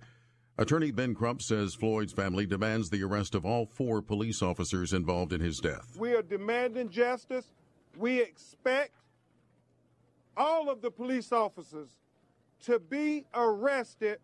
Attorney 0.58 0.92
Ben 0.92 1.16
Crump 1.16 1.42
says 1.42 1.74
Floyd's 1.74 2.14
family 2.14 2.46
demands 2.46 2.90
the 2.90 3.04
arrest 3.04 3.36
of 3.36 3.46
all 3.46 3.66
four 3.66 4.02
police 4.02 4.42
officers 4.42 4.94
involved 4.94 5.34
in 5.34 5.42
his 5.42 5.60
death. 5.60 5.96
We 5.98 6.14
are 6.14 6.22
demanding 6.22 6.90
justice. 6.90 7.52
We 7.98 8.22
expect 8.22 8.92
all 10.38 10.70
of 10.70 10.82
the 10.82 10.92
police 10.92 11.32
officers 11.32 11.90
to 12.66 12.80
be 12.80 13.26
arrested 13.34 14.20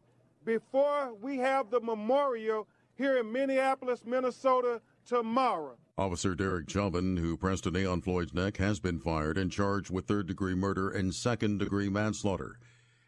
before 0.45 1.13
we 1.21 1.37
have 1.37 1.69
the 1.69 1.81
memorial 1.81 2.67
here 2.95 3.17
in 3.17 3.31
Minneapolis, 3.31 4.03
Minnesota 4.05 4.81
tomorrow. 5.05 5.77
Officer 5.99 6.35
Derek 6.35 6.69
Chauvin, 6.69 7.17
who 7.17 7.35
pressed 7.35 7.65
a 7.65 7.71
knee 7.71 7.85
on 7.85 8.01
Floyd's 8.01 8.33
neck, 8.33 8.57
has 8.57 8.79
been 8.79 8.99
fired 8.99 9.35
and 9.35 9.51
charged 9.51 9.89
with 9.89 10.05
third 10.05 10.27
degree 10.27 10.53
murder 10.53 10.89
and 10.89 11.15
second 11.15 11.57
degree 11.57 11.89
manslaughter. 11.89 12.59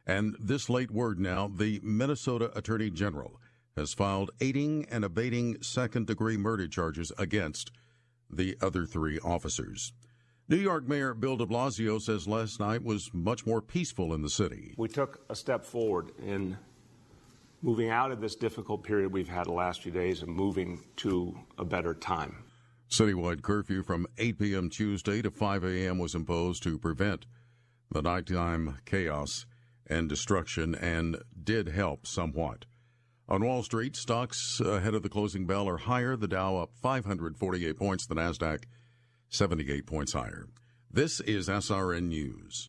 And 0.07 0.35
this 0.39 0.69
late 0.69 0.89
word 0.89 1.19
now, 1.19 1.51
the 1.53 1.79
Minnesota 1.83 2.51
Attorney 2.57 2.89
General 2.89 3.39
has 3.75 3.93
filed 3.93 4.31
aiding 4.41 4.87
and 4.89 5.05
abetting 5.05 5.61
second 5.61 6.07
degree 6.07 6.35
murder 6.35 6.67
charges 6.67 7.11
against 7.19 7.71
the 8.27 8.57
other 8.59 8.87
three 8.87 9.19
officers. 9.19 9.93
New 10.47 10.57
York 10.57 10.87
Mayor 10.87 11.13
Bill 11.13 11.37
de 11.37 11.45
Blasio 11.45 12.01
says 12.01 12.27
last 12.27 12.59
night 12.59 12.83
was 12.83 13.11
much 13.13 13.45
more 13.45 13.61
peaceful 13.61 14.15
in 14.15 14.23
the 14.23 14.31
city. 14.31 14.73
We 14.77 14.87
took 14.87 15.23
a 15.29 15.35
step 15.35 15.63
forward 15.63 16.11
in 16.25 16.57
moving 17.61 17.91
out 17.91 18.11
of 18.11 18.19
this 18.19 18.35
difficult 18.35 18.83
period 18.83 19.13
we've 19.13 19.29
had 19.29 19.45
the 19.45 19.51
last 19.51 19.83
few 19.83 19.91
days 19.91 20.23
and 20.23 20.33
moving 20.33 20.83
to 20.97 21.37
a 21.59 21.65
better 21.65 21.93
time. 21.93 22.45
Citywide 22.89 23.43
curfew 23.43 23.83
from 23.83 24.07
8 24.17 24.39
p.m. 24.39 24.69
Tuesday 24.69 25.21
to 25.21 25.29
5 25.29 25.63
a.m. 25.63 25.99
was 25.99 26.15
imposed 26.15 26.63
to 26.63 26.79
prevent 26.79 27.27
the 27.91 28.01
nighttime 28.01 28.79
chaos 28.85 29.45
and 29.85 30.09
destruction 30.09 30.73
and 30.73 31.17
did 31.41 31.69
help 31.69 32.07
somewhat. 32.07 32.65
On 33.27 33.45
Wall 33.45 33.61
Street, 33.61 33.95
stocks 33.95 34.59
ahead 34.59 34.95
of 34.95 35.03
the 35.03 35.09
closing 35.09 35.45
bell 35.45 35.69
are 35.69 35.77
higher. 35.77 36.15
The 36.15 36.27
Dow 36.27 36.57
up 36.57 36.71
548 36.81 37.77
points, 37.77 38.07
the 38.07 38.15
Nasdaq 38.15 38.63
78 39.29 39.85
points 39.85 40.13
higher. 40.13 40.47
This 40.89 41.19
is 41.19 41.47
SRN 41.47 42.07
News. 42.07 42.68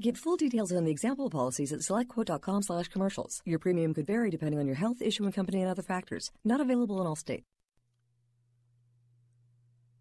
Get 0.00 0.16
full 0.16 0.36
details 0.36 0.72
on 0.72 0.84
the 0.84 0.90
example 0.90 1.28
policies 1.28 1.74
at 1.74 1.80
selectquote.com 1.80 2.62
slash 2.62 2.88
commercials. 2.88 3.42
Your 3.44 3.58
premium 3.58 3.92
could 3.92 4.06
vary 4.06 4.30
depending 4.30 4.58
on 4.58 4.66
your 4.66 4.76
health, 4.76 5.02
issuing 5.02 5.30
company, 5.30 5.60
and 5.60 5.70
other 5.70 5.82
factors. 5.82 6.30
Not 6.42 6.62
available 6.62 7.02
in 7.02 7.06
all 7.06 7.16
states. 7.16 7.44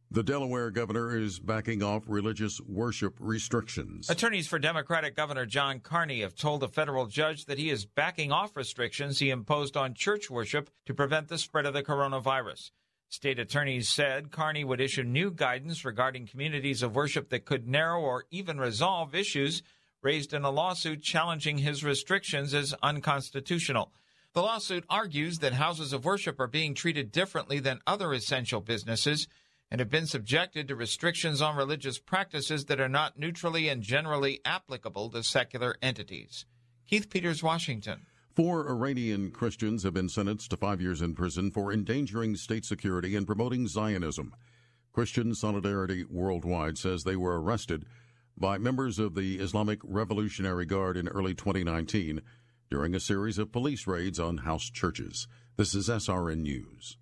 The 0.10 0.24
Delaware 0.24 0.72
governor 0.72 1.18
is 1.18 1.40
backing 1.40 1.84
off 1.84 2.04
religious 2.08 2.62
worship 2.62 3.16
restrictions. 3.20 4.10
Attorneys 4.10 4.48
for 4.48 4.58
Democratic 4.58 5.18
Governor 5.18 5.46
John 5.46 5.82
Carney 5.82 6.22
have 6.22 6.34
told 6.34 6.64
a 6.64 6.70
federal 6.70 7.06
judge 7.06 7.46
that 7.46 7.60
he 7.60 7.70
is 7.70 7.86
backing 7.86 8.32
off 8.32 8.56
restrictions 8.56 9.20
he 9.20 9.30
imposed 9.30 9.76
on 9.76 9.94
church 9.94 10.30
worship 10.30 10.70
to 10.86 10.94
prevent 10.94 11.28
the 11.28 11.38
spread 11.38 11.66
of 11.66 11.74
the 11.74 11.84
coronavirus. 11.84 12.72
State 13.10 13.38
attorneys 13.38 13.90
said 13.90 14.32
Carney 14.32 14.64
would 14.64 14.80
issue 14.80 15.04
new 15.04 15.30
guidance 15.30 15.84
regarding 15.84 16.26
communities 16.26 16.82
of 16.82 16.96
worship 16.96 17.30
that 17.30 17.44
could 17.44 17.68
narrow 17.68 18.00
or 18.00 18.26
even 18.32 18.60
resolve 18.60 19.14
issues 19.14 19.62
raised 20.02 20.34
in 20.34 20.44
a 20.44 20.50
lawsuit 20.50 21.02
challenging 21.02 21.58
his 21.58 21.84
restrictions 21.84 22.54
as 22.54 22.74
unconstitutional. 22.82 23.92
The 24.34 24.42
lawsuit 24.42 24.86
argues 24.90 25.40
that 25.40 25.54
houses 25.54 25.92
of 25.92 26.06
worship 26.06 26.40
are 26.40 26.48
being 26.48 26.74
treated 26.74 27.12
differently 27.12 27.60
than 27.60 27.82
other 27.88 28.14
essential 28.14 28.62
businesses 28.62 29.28
and 29.72 29.80
have 29.80 29.90
been 29.90 30.08
subjected 30.08 30.68
to 30.68 30.76
restrictions 30.76 31.42
on 31.42 31.56
religious 31.56 32.00
practices 32.00 32.66
that 32.66 32.80
are 32.80 32.90
not 32.90 33.20
neutrally 33.20 33.68
and 33.70 33.82
generally 33.82 34.40
applicable 34.46 35.10
to 35.10 35.24
secular 35.24 35.76
entities. 35.82 36.46
Keith 36.88 37.10
Peters, 37.10 37.44
Washington. 37.44 38.06
Four 38.36 38.70
Iranian 38.70 39.32
Christians 39.32 39.84
have 39.84 39.94
been 39.94 40.10
sentenced 40.10 40.50
to 40.52 40.58
five 40.58 40.82
years 40.82 41.02
in 41.02 41.14
prison 41.14 41.52
for 41.52 41.74
endangering 41.74 42.36
state 42.36 42.66
security 42.66 43.16
and 43.16 43.28
promoting 43.28 43.68
Zionism. 43.68 44.34
Christian 44.94 45.36
Solidarity 45.36 46.04
Worldwide 46.04 46.78
says 46.78 47.04
they 47.04 47.16
were 47.16 47.42
arrested 47.42 47.86
by 48.40 48.58
members 48.58 49.00
of 49.00 49.16
the 49.16 49.40
Islamic 49.40 49.80
Revolutionary 49.84 50.66
Guard 50.66 50.96
in 50.96 51.08
early 51.10 51.34
2019 51.34 52.22
during 52.70 52.96
a 52.96 53.00
series 53.00 53.38
of 53.38 53.52
police 53.52 53.86
raids 53.86 54.20
on 54.20 54.38
house 54.38 54.70
churches. 54.70 55.28
This 55.58 55.76
is 55.76 55.90
SRN 55.90 56.42
News. 56.44 56.98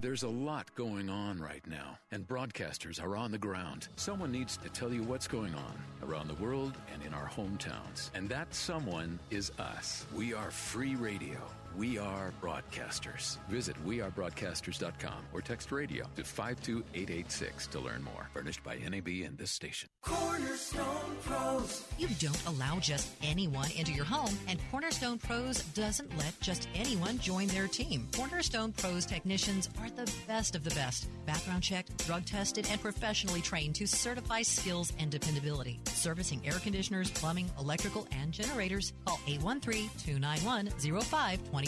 There's 0.00 0.22
a 0.22 0.28
lot 0.28 0.74
going 0.76 1.10
on 1.10 1.38
right 1.38 1.66
now, 1.66 1.98
and 2.10 2.26
broadcasters 2.26 3.02
are 3.02 3.16
on 3.16 3.32
the 3.32 3.38
ground. 3.38 3.88
Someone 3.96 4.32
needs 4.32 4.56
to 4.58 4.68
tell 4.70 4.92
you 4.92 5.02
what's 5.02 5.26
going 5.26 5.54
on 5.54 6.08
around 6.08 6.28
the 6.28 6.42
world 6.42 6.72
and 6.94 7.02
in 7.02 7.12
our 7.12 7.28
hometowns. 7.28 8.10
And 8.14 8.28
that 8.30 8.54
someone 8.54 9.18
is 9.30 9.52
us. 9.58 10.06
We 10.14 10.32
are 10.32 10.50
free 10.50 10.94
radio. 10.94 11.36
We 11.76 11.98
are 11.98 12.32
broadcasters. 12.42 13.38
Visit 13.48 13.76
wearebroadcasters.com 13.86 15.26
or 15.32 15.40
text 15.40 15.70
radio 15.70 16.04
to 16.16 16.24
52886 16.24 17.68
to 17.68 17.78
learn 17.78 18.02
more. 18.02 18.28
Furnished 18.34 18.64
by 18.64 18.76
NAB 18.76 19.06
and 19.24 19.38
this 19.38 19.52
station. 19.52 19.88
Cornerstone 20.02 21.16
Pros. 21.22 21.84
You 21.96 22.08
don't 22.18 22.44
allow 22.46 22.80
just 22.80 23.08
anyone 23.22 23.70
into 23.76 23.92
your 23.92 24.04
home, 24.04 24.36
and 24.48 24.58
Cornerstone 24.70 25.18
Pros 25.18 25.62
doesn't 25.74 26.16
let 26.18 26.38
just 26.40 26.68
anyone 26.74 27.18
join 27.18 27.46
their 27.48 27.68
team. 27.68 28.08
Cornerstone 28.16 28.72
Pros 28.72 29.06
technicians 29.06 29.68
are 29.80 29.90
the 29.90 30.10
best 30.26 30.56
of 30.56 30.64
the 30.64 30.70
best. 30.70 31.08
Background 31.24 31.62
checked, 31.62 32.04
drug 32.04 32.24
tested, 32.24 32.66
and 32.70 32.80
professionally 32.80 33.40
trained 33.40 33.76
to 33.76 33.86
certify 33.86 34.42
skills 34.42 34.92
and 34.98 35.10
dependability. 35.10 35.78
Servicing 35.86 36.40
air 36.44 36.58
conditioners, 36.58 37.10
plumbing, 37.12 37.48
electrical, 37.60 38.08
and 38.10 38.32
generators. 38.32 38.92
Call 39.06 39.20
813 39.28 39.88
291 39.98 40.68
0520. 40.80 41.59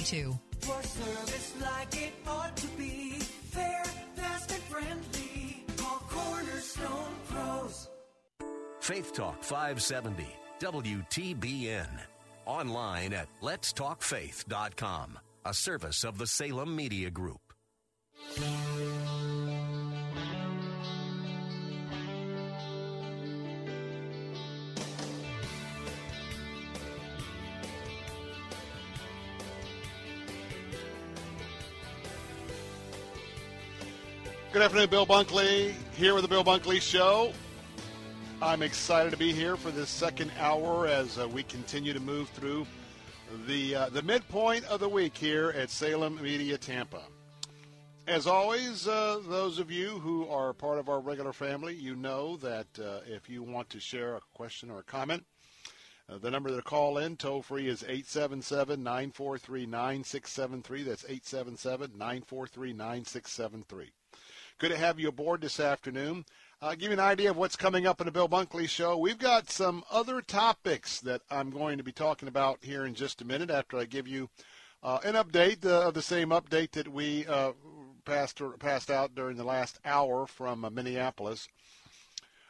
For 0.61 0.83
service 0.83 1.55
like 1.61 1.95
it 2.03 2.13
ought 2.27 2.57
to 2.57 2.67
be, 2.79 3.11
fair, 3.51 3.85
fast, 4.15 4.51
and 4.51 4.63
friendly. 4.63 5.65
Call 5.77 6.03
Cornerstone 6.09 7.15
Pros. 7.29 7.89
Faith 8.81 9.13
Talk 9.13 9.43
570, 9.45 10.27
WTBN. 10.61 11.89
Online 12.47 13.13
at 13.13 13.29
letstalkfaith.com, 13.43 15.19
a 15.45 15.55
service 15.55 16.05
of 16.05 16.19
the 16.19 16.27
Salem 16.27 16.75
Media 16.75 17.11
Group. 17.11 17.41
Good 34.53 34.61
afternoon, 34.61 34.91
Bill 34.91 35.07
Bunkley 35.07 35.73
here 35.97 36.13
with 36.13 36.25
the 36.25 36.29
Bill 36.29 36.45
Bunkley 36.45 36.79
Show. 36.79 37.33
I'm 38.43 38.61
excited 38.61 39.11
to 39.11 39.17
be 39.17 39.33
here 39.33 39.57
for 39.57 39.71
this 39.71 39.89
second 39.89 40.31
hour 40.39 40.87
as 40.87 41.19
uh, 41.19 41.27
we 41.27 41.43
continue 41.45 41.95
to 41.95 42.01
move 42.01 42.29
through 42.29 42.67
the 43.47 43.75
uh, 43.75 43.89
the 43.89 44.03
midpoint 44.03 44.67
of 44.67 44.81
the 44.81 44.89
week 44.91 45.17
here 45.17 45.55
at 45.57 45.71
Salem 45.71 46.21
Media 46.21 46.59
Tampa. 46.59 47.01
As 48.07 48.27
always, 48.27 48.87
uh, 48.87 49.21
those 49.27 49.59
of 49.59 49.71
you 49.71 49.99
who 50.01 50.29
are 50.29 50.53
part 50.53 50.79
of 50.79 50.91
our 50.91 51.01
regular 51.01 51.33
family, 51.33 51.75
you 51.75 51.97
know 51.97 52.37
that 52.37 52.67
uh, 52.79 53.01
if 53.07 53.31
you 53.31 53.43
want 53.43 53.71
to 53.71 53.81
share 53.81 54.17
a 54.17 54.21
question 54.35 54.71
or 54.71 54.81
a 54.81 54.85
comment, 54.85 55.25
uh, 56.11 56.19
the 56.19 56.31
number 56.31 56.55
to 56.55 56.61
call 56.61 56.99
in 56.99 57.17
toll 57.17 57.41
free 57.41 57.69
is 57.69 57.85
877 57.85 58.83
943 58.83 59.65
9673. 59.65 60.83
That's 60.83 61.05
877 61.05 61.93
943 61.97 62.73
9673. 62.75 63.93
Good 64.63 64.71
to 64.71 64.79
have 64.79 65.01
you 65.01 65.09
aboard 65.09 65.41
this 65.41 65.59
afternoon. 65.59 66.25
Uh, 66.61 66.77
give 66.77 66.83
you 66.83 66.93
an 66.93 67.01
idea 67.01 67.31
of 67.31 67.37
what's 67.37 67.57
coming 67.57 67.85
up 67.85 68.01
in 68.01 68.05
the 68.05 68.13
Bill 68.13 68.29
Bunkley 68.29 68.69
Show. 68.69 68.97
We've 68.97 69.19
got 69.19 69.51
some 69.51 69.83
other 69.91 70.21
topics 70.21 71.01
that 71.01 71.21
I'm 71.33 71.51
going 71.51 71.79
to 71.79 71.83
be 71.83 71.91
talking 71.91 72.29
about 72.29 72.61
here 72.63 72.87
in 72.87 72.95
just 72.95 73.21
a 73.21 73.25
minute 73.25 73.51
after 73.51 73.77
I 73.77 73.87
give 73.87 74.07
you 74.07 74.31
uh, 74.81 75.01
an 75.03 75.15
update 75.15 75.67
uh, 75.67 75.89
of 75.89 75.95
the 75.95 76.01
same 76.01 76.29
update 76.29 76.71
that 76.73 76.87
we 76.87 77.27
uh, 77.27 77.55
passed, 78.05 78.41
passed 78.61 78.89
out 78.89 79.17
during 79.17 79.37
the 79.37 79.43
last 79.43 79.81
hour 79.85 80.29
from 80.29 80.65
uh, 80.65 80.71
Minneapolis. 80.71 81.49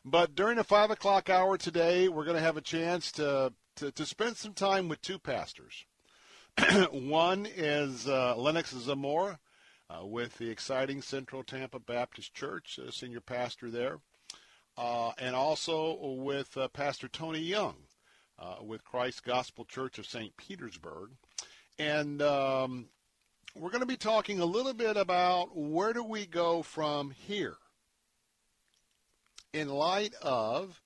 But 0.04 0.34
during 0.34 0.58
the 0.58 0.64
5 0.64 0.90
o'clock 0.90 1.30
hour 1.30 1.56
today, 1.56 2.08
we're 2.08 2.26
going 2.26 2.36
to 2.36 2.42
have 2.42 2.58
a 2.58 2.60
chance 2.60 3.10
to, 3.12 3.54
to, 3.76 3.90
to 3.90 4.04
spend 4.04 4.36
some 4.36 4.52
time 4.52 4.90
with 4.90 5.00
two 5.00 5.18
pastors. 5.18 5.86
One 6.92 7.48
is 7.56 8.06
uh, 8.06 8.36
Lennox 8.36 8.72
Zamora 8.72 9.38
uh, 9.93 10.05
with 10.05 10.38
the 10.38 10.49
exciting 10.49 11.03
Central 11.03 11.43
Tampa 11.43 11.78
Baptist 11.78 12.34
Church, 12.34 12.78
uh, 12.78 12.90
senior 12.90 13.20
pastor 13.20 13.70
there, 13.70 13.99
uh, 14.76 15.12
and 15.18 15.34
also 15.34 15.99
with 16.16 16.57
uh, 16.57 16.68
Pastor 16.68 17.09
Tony 17.09 17.40
Young 17.40 17.74
uh, 18.38 18.57
with 18.62 18.84
Christ 18.84 19.24
Gospel 19.24 19.64
Church 19.64 19.99
of 19.99 20.07
St. 20.07 20.36
Petersburg. 20.36 21.11
And 21.78 22.22
um, 22.22 22.86
we're 23.55 23.70
going 23.70 23.80
to 23.80 23.86
be 23.86 23.97
talking 23.97 24.40
a 24.40 24.47
little 24.47 24.74
bit 24.74 24.97
about 24.97 25.57
where 25.57 25.93
do 25.93 26.03
we 26.03 26.26
go 26.26 26.62
from 26.62 27.11
here 27.11 27.57
in 29.53 29.68
light 29.68 30.14
of 30.22 30.80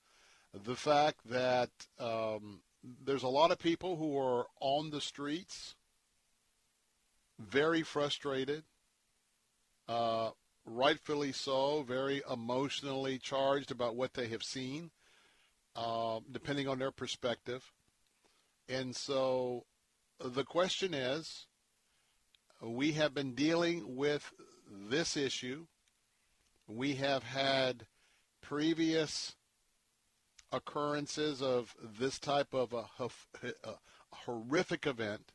the 0.53 0.75
fact 0.75 1.19
that 1.29 1.69
um, 1.99 2.61
there's 3.05 3.23
a 3.23 3.27
lot 3.27 3.51
of 3.51 3.59
people 3.59 3.95
who 3.95 4.17
are 4.17 4.47
on 4.59 4.89
the 4.89 5.01
streets, 5.01 5.75
very 7.39 7.83
frustrated, 7.83 8.63
uh, 9.87 10.31
rightfully 10.65 11.31
so, 11.31 11.83
very 11.83 12.21
emotionally 12.31 13.17
charged 13.17 13.71
about 13.71 13.95
what 13.95 14.13
they 14.13 14.27
have 14.27 14.43
seen, 14.43 14.91
uh, 15.75 16.19
depending 16.31 16.67
on 16.67 16.79
their 16.79 16.91
perspective. 16.91 17.71
And 18.69 18.95
so 18.95 19.65
the 20.19 20.43
question 20.43 20.93
is 20.93 21.45
we 22.61 22.93
have 22.93 23.13
been 23.13 23.33
dealing 23.33 23.95
with 23.95 24.33
this 24.69 25.15
issue. 25.15 25.67
We 26.67 26.95
have 26.95 27.23
had 27.23 27.85
previous 28.41 29.35
occurrences 30.51 31.41
of 31.41 31.75
this 31.99 32.19
type 32.19 32.53
of 32.53 32.73
a, 32.73 32.85
a 33.63 33.73
horrific 34.11 34.85
event. 34.87 35.31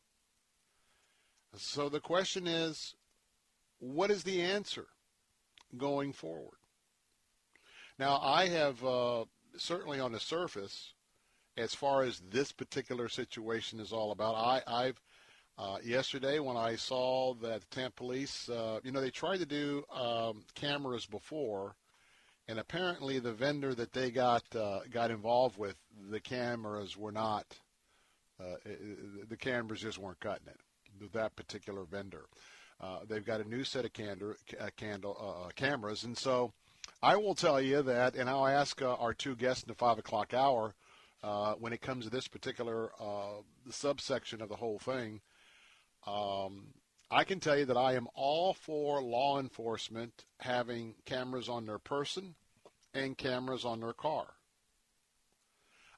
So 1.56 1.88
the 1.88 2.00
question 2.00 2.46
is 2.46 2.94
what 3.82 4.12
is 4.12 4.22
the 4.22 4.40
answer 4.40 4.86
going 5.76 6.12
forward? 6.12 6.58
Now, 7.98 8.20
I 8.22 8.46
have 8.46 8.84
uh, 8.84 9.24
certainly 9.56 9.98
on 9.98 10.12
the 10.12 10.20
surface, 10.20 10.94
as 11.56 11.74
far 11.74 12.02
as 12.02 12.22
this 12.30 12.52
particular 12.52 13.08
situation 13.08 13.80
is 13.80 13.92
all 13.92 14.12
about, 14.12 14.36
I, 14.36 14.62
I've 14.66 15.00
uh, 15.58 15.78
yesterday 15.84 16.38
when 16.38 16.56
I 16.56 16.76
saw 16.76 17.34
that 17.34 17.60
the 17.60 17.66
Tampa 17.76 17.96
Police, 17.96 18.48
uh, 18.48 18.80
you 18.82 18.90
know, 18.90 19.00
they 19.00 19.10
tried 19.10 19.38
to 19.38 19.46
do 19.46 19.84
um, 19.92 20.44
cameras 20.54 21.04
before, 21.04 21.76
and 22.48 22.58
apparently 22.58 23.18
the 23.18 23.32
vendor 23.34 23.74
that 23.74 23.92
they 23.92 24.10
got 24.10 24.44
uh, 24.56 24.80
got 24.90 25.10
involved 25.10 25.58
with, 25.58 25.76
the 26.10 26.20
cameras 26.20 26.96
were 26.96 27.12
not, 27.12 27.44
uh, 28.40 28.54
the 29.28 29.36
cameras 29.36 29.80
just 29.80 29.98
weren't 29.98 30.20
cutting 30.20 30.48
it. 30.48 31.12
That 31.12 31.36
particular 31.36 31.84
vendor. 31.84 32.24
Uh, 32.82 32.98
they've 33.08 33.24
got 33.24 33.40
a 33.40 33.48
new 33.48 33.62
set 33.62 33.84
of 33.84 33.92
candor, 33.92 34.36
uh, 34.60 34.68
candle, 34.76 35.16
uh, 35.20 35.46
uh, 35.46 35.48
cameras, 35.54 36.02
and 36.02 36.18
so 36.18 36.52
I 37.00 37.16
will 37.16 37.34
tell 37.34 37.60
you 37.60 37.82
that, 37.82 38.16
and 38.16 38.28
I'll 38.28 38.46
ask 38.46 38.82
our 38.82 39.14
two 39.14 39.36
guests 39.36 39.62
in 39.62 39.68
the 39.68 39.74
five 39.74 39.98
o'clock 39.98 40.34
hour 40.34 40.74
when 41.58 41.72
it 41.72 41.80
comes 41.80 42.04
to 42.04 42.10
this 42.10 42.26
particular 42.26 42.90
subsection 43.70 44.42
of 44.42 44.48
the 44.48 44.56
whole 44.56 44.78
thing. 44.78 45.20
Um, 46.06 46.74
I 47.10 47.24
can 47.24 47.40
tell 47.40 47.58
you 47.58 47.66
that 47.66 47.76
I 47.76 47.94
am 47.94 48.08
all 48.14 48.54
for 48.54 49.02
law 49.02 49.38
enforcement 49.38 50.24
having 50.40 50.94
cameras 51.04 51.48
on 51.48 51.66
their 51.66 51.78
person 51.78 52.34
and 52.94 53.18
cameras 53.18 53.64
on 53.64 53.80
their 53.80 53.92
car. 53.92 54.26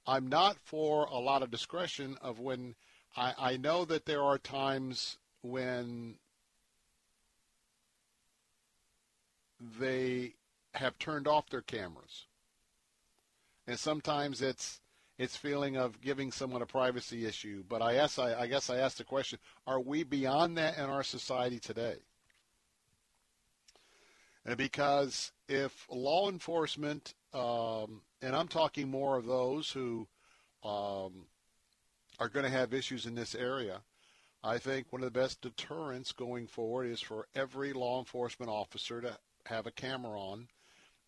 I'm 0.07 0.26
not 0.26 0.59
for 0.62 1.05
a 1.05 1.18
lot 1.18 1.43
of 1.43 1.51
discretion 1.51 2.18
of 2.20 2.41
when 2.41 2.74
I, 3.16 3.35
I 3.39 3.57
know 3.57 3.85
that 3.85 4.05
there 4.05 4.22
are 4.22 4.39
times 4.39 5.16
when 5.43 6.16
they 9.79 10.35
have 10.75 10.99
turned 10.99 11.27
off 11.27 11.49
their 11.49 11.62
cameras. 11.62 12.27
And 13.67 13.79
sometimes 13.79 14.43
it's 14.43 14.81
it's 15.17 15.37
feeling 15.37 15.77
of 15.77 16.01
giving 16.01 16.33
someone 16.33 16.61
a 16.61 16.67
privacy 16.67 17.25
issue. 17.25 17.62
But 17.69 17.83
I 17.83 17.95
guess 17.95 18.19
I, 18.19 18.41
I 18.41 18.47
guess 18.47 18.69
I 18.69 18.79
asked 18.79 18.99
the 18.99 19.05
question: 19.05 19.39
Are 19.67 19.81
we 19.81 20.03
beyond 20.03 20.59
that 20.59 20.77
in 20.77 20.85
our 20.85 21.03
society 21.03 21.59
today? 21.59 21.97
And 24.45 24.57
because 24.59 25.33
if 25.49 25.87
law 25.91 26.29
enforcement, 26.29 27.15
um, 27.33 28.03
and 28.21 28.37
I'm 28.37 28.49
talking 28.49 28.91
more 28.91 29.17
of 29.17 29.25
those 29.25 29.71
who 29.71 30.07
um, 30.62 31.27
are 32.19 32.29
going 32.29 32.45
to 32.45 32.51
have 32.51 32.75
issues 32.75 33.07
in 33.07 33.15
this 33.15 33.35
area, 33.35 33.81
I 34.43 34.59
think 34.59 34.93
one 34.93 35.03
of 35.03 35.11
the 35.11 35.19
best 35.19 35.41
deterrents 35.41 36.12
going 36.12 36.47
forward 36.47 36.91
is 36.91 37.01
for 37.01 37.27
every 37.35 37.73
law 37.73 37.99
enforcement 37.99 38.51
officer 38.51 39.01
to 39.01 39.17
have 39.47 39.66
a 39.66 39.72
camera 39.72 40.18
on. 40.18 40.49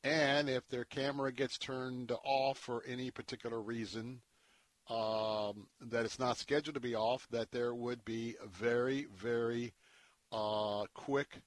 And 0.04 0.48
if 0.48 0.68
their 0.68 0.84
camera 0.84 1.32
gets 1.32 1.58
turned 1.58 2.12
off 2.24 2.58
for 2.58 2.84
any 2.86 3.10
particular 3.10 3.60
reason, 3.60 4.20
um, 4.88 5.66
that 5.80 6.04
it's 6.04 6.18
not 6.18 6.38
scheduled 6.38 6.74
to 6.74 6.80
be 6.80 6.94
off, 6.94 7.26
that 7.30 7.50
there 7.50 7.74
would 7.74 8.04
be 8.04 8.36
very, 8.46 9.06
very 9.16 9.72
uh, 10.30 10.84
quick 10.94 11.40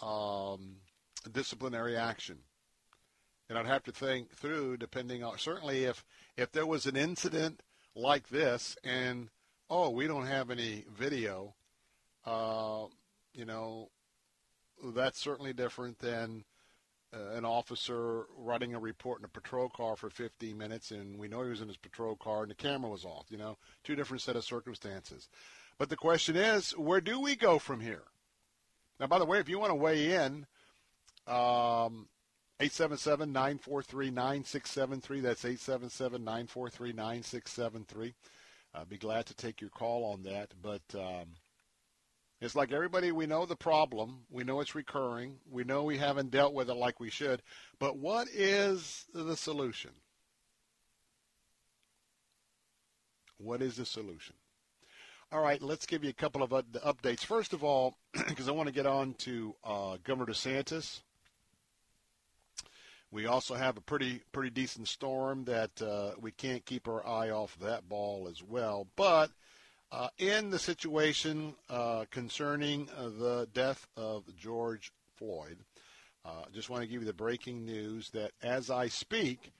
um, 0.00 0.76
disciplinary 1.32 1.96
action. 1.96 2.38
And 3.48 3.58
I'd 3.58 3.66
have 3.66 3.82
to 3.84 3.92
think 3.92 4.30
through, 4.30 4.76
depending 4.76 5.24
on 5.24 5.36
certainly 5.38 5.84
if 5.84 6.04
if 6.36 6.52
there 6.52 6.66
was 6.66 6.86
an 6.86 6.96
incident 6.96 7.60
like 7.96 8.28
this, 8.28 8.76
and 8.84 9.28
oh, 9.68 9.90
we 9.90 10.06
don't 10.06 10.26
have 10.26 10.50
any 10.50 10.84
video, 10.96 11.54
uh, 12.24 12.84
you 13.32 13.44
know, 13.44 13.90
that's 14.82 15.20
certainly 15.20 15.52
different 15.52 15.98
than 15.98 16.44
uh, 17.14 17.36
an 17.36 17.44
officer 17.44 18.24
writing 18.36 18.74
a 18.74 18.78
report 18.78 19.20
in 19.20 19.24
a 19.24 19.28
patrol 19.28 19.68
car 19.68 19.96
for 19.96 20.10
15 20.10 20.56
minutes, 20.56 20.90
and 20.90 21.18
we 21.18 21.28
know 21.28 21.42
he 21.42 21.50
was 21.50 21.60
in 21.60 21.68
his 21.68 21.76
patrol 21.76 22.16
car 22.16 22.42
and 22.42 22.50
the 22.50 22.54
camera 22.54 22.90
was 22.90 23.04
off. 23.04 23.26
You 23.30 23.38
know, 23.38 23.58
two 23.84 23.96
different 23.96 24.22
set 24.22 24.36
of 24.36 24.44
circumstances. 24.44 25.28
But 25.78 25.88
the 25.88 25.96
question 25.96 26.36
is, 26.36 26.76
where 26.76 27.00
do 27.00 27.20
we 27.20 27.36
go 27.36 27.58
from 27.58 27.80
here? 27.80 28.04
Now, 28.98 29.06
by 29.06 29.18
the 29.18 29.24
way, 29.24 29.38
if 29.38 29.48
you 29.48 29.58
want 29.58 29.70
to 29.70 29.76
weigh 29.76 30.12
in, 30.12 30.46
um, 31.26 32.08
877-943-9673. 32.60 35.22
That's 35.22 35.44
877-943-9673. 35.44 38.12
I'd 38.74 38.88
be 38.88 38.98
glad 38.98 39.26
to 39.26 39.34
take 39.34 39.60
your 39.60 39.70
call 39.70 40.12
on 40.12 40.22
that. 40.24 40.52
But 40.62 40.82
um, 40.94 41.34
it's 42.40 42.54
like 42.54 42.72
everybody, 42.72 43.12
we 43.12 43.26
know 43.26 43.44
the 43.44 43.56
problem. 43.56 44.20
We 44.30 44.44
know 44.44 44.60
it's 44.60 44.74
recurring. 44.74 45.36
We 45.50 45.62
know 45.64 45.82
we 45.82 45.98
haven't 45.98 46.30
dealt 46.30 46.54
with 46.54 46.70
it 46.70 46.74
like 46.74 46.98
we 46.98 47.10
should. 47.10 47.42
But 47.78 47.98
what 47.98 48.28
is 48.28 49.04
the 49.12 49.36
solution? 49.36 49.90
What 53.36 53.60
is 53.60 53.76
the 53.76 53.84
solution? 53.84 54.34
All 55.32 55.42
right, 55.42 55.60
let's 55.62 55.86
give 55.86 56.02
you 56.02 56.10
a 56.10 56.14
couple 56.14 56.42
of 56.42 56.50
updates. 56.50 57.24
First 57.24 57.52
of 57.52 57.62
all, 57.62 57.96
because 58.28 58.48
I 58.48 58.52
want 58.52 58.68
to 58.68 58.74
get 58.74 58.86
on 58.86 59.14
to 59.18 59.54
uh, 59.62 59.96
Governor 60.02 60.32
DeSantis. 60.32 61.02
We 63.12 63.26
also 63.26 63.54
have 63.54 63.76
a 63.76 63.80
pretty 63.80 64.22
pretty 64.32 64.50
decent 64.50 64.88
storm 64.88 65.44
that 65.44 65.82
uh, 65.82 66.12
we 66.20 66.30
can't 66.30 66.64
keep 66.64 66.88
our 66.88 67.06
eye 67.06 67.30
off 67.30 67.56
that 67.60 67.88
ball 67.88 68.28
as 68.30 68.42
well. 68.42 68.86
But 68.96 69.30
uh, 69.92 70.08
in 70.18 70.50
the 70.50 70.58
situation 70.58 71.54
uh, 71.68 72.04
concerning 72.10 72.88
uh, 72.96 73.08
the 73.08 73.48
death 73.52 73.86
of 73.96 74.24
George 74.36 74.92
Floyd, 75.16 75.58
uh, 76.24 76.44
just 76.52 76.70
want 76.70 76.82
to 76.82 76.88
give 76.88 77.02
you 77.02 77.06
the 77.06 77.12
breaking 77.12 77.64
news 77.64 78.10
that 78.10 78.32
as 78.42 78.70
I 78.70 78.88
speak, 78.88 79.52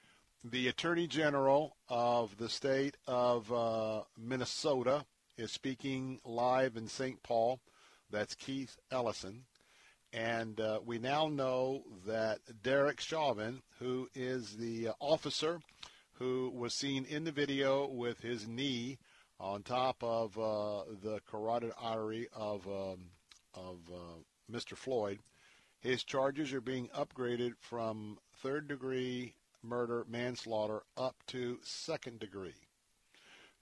the 0.45 0.69
Attorney 0.69 1.07
General 1.07 1.77
of 1.89 2.37
the 2.37 2.49
state 2.49 2.97
of 3.07 3.53
uh, 3.53 4.03
Minnesota 4.17 5.05
is 5.37 5.51
speaking 5.51 6.21
live 6.25 6.77
in 6.77 6.87
St. 6.87 7.23
Paul. 7.23 7.61
That's 8.11 8.35
Keith 8.35 8.77
Ellison. 8.91 9.45
And 10.13 10.61
we 10.85 10.99
now 10.99 11.29
know 11.29 11.85
that 12.05 12.41
Derek 12.63 13.01
Chauvin, 13.01 13.63
who 13.79 14.09
is 14.13 14.57
the 14.57 14.91
officer 14.99 15.61
who 16.21 16.53
was 16.55 16.75
seen 16.75 17.07
in 17.07 17.25
the 17.25 17.33
video 17.33 17.87
with 17.87 18.21
his 18.21 18.47
knee 18.47 18.99
on 19.41 19.63
top 19.63 19.97
of 20.03 20.39
uh, 20.39 20.85
the 21.03 21.21
carotid 21.27 21.73
artery 21.81 22.29
of 22.33 22.67
um, 22.69 23.07
of 23.55 23.79
uh, 23.93 24.53
Mr. 24.53 24.77
Floyd. 24.77 25.19
His 25.81 26.05
charges 26.05 26.53
are 26.53 26.61
being 26.61 26.89
upgraded 26.89 27.55
from 27.59 28.19
third 28.43 28.69
degree 28.69 29.35
murder 29.63 30.05
manslaughter 30.09 30.83
up 30.97 31.17
to 31.29 31.59
second 31.63 32.21
degree. 32.21 32.55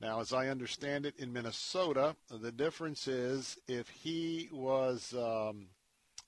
Now, 0.00 0.20
as 0.20 0.32
I 0.32 0.48
understand 0.48 1.06
it, 1.06 1.16
in 1.16 1.32
Minnesota, 1.32 2.16
the 2.30 2.52
difference 2.52 3.08
is 3.08 3.58
if 3.66 3.88
he 3.88 4.48
was 4.52 5.14
um, 5.14 5.66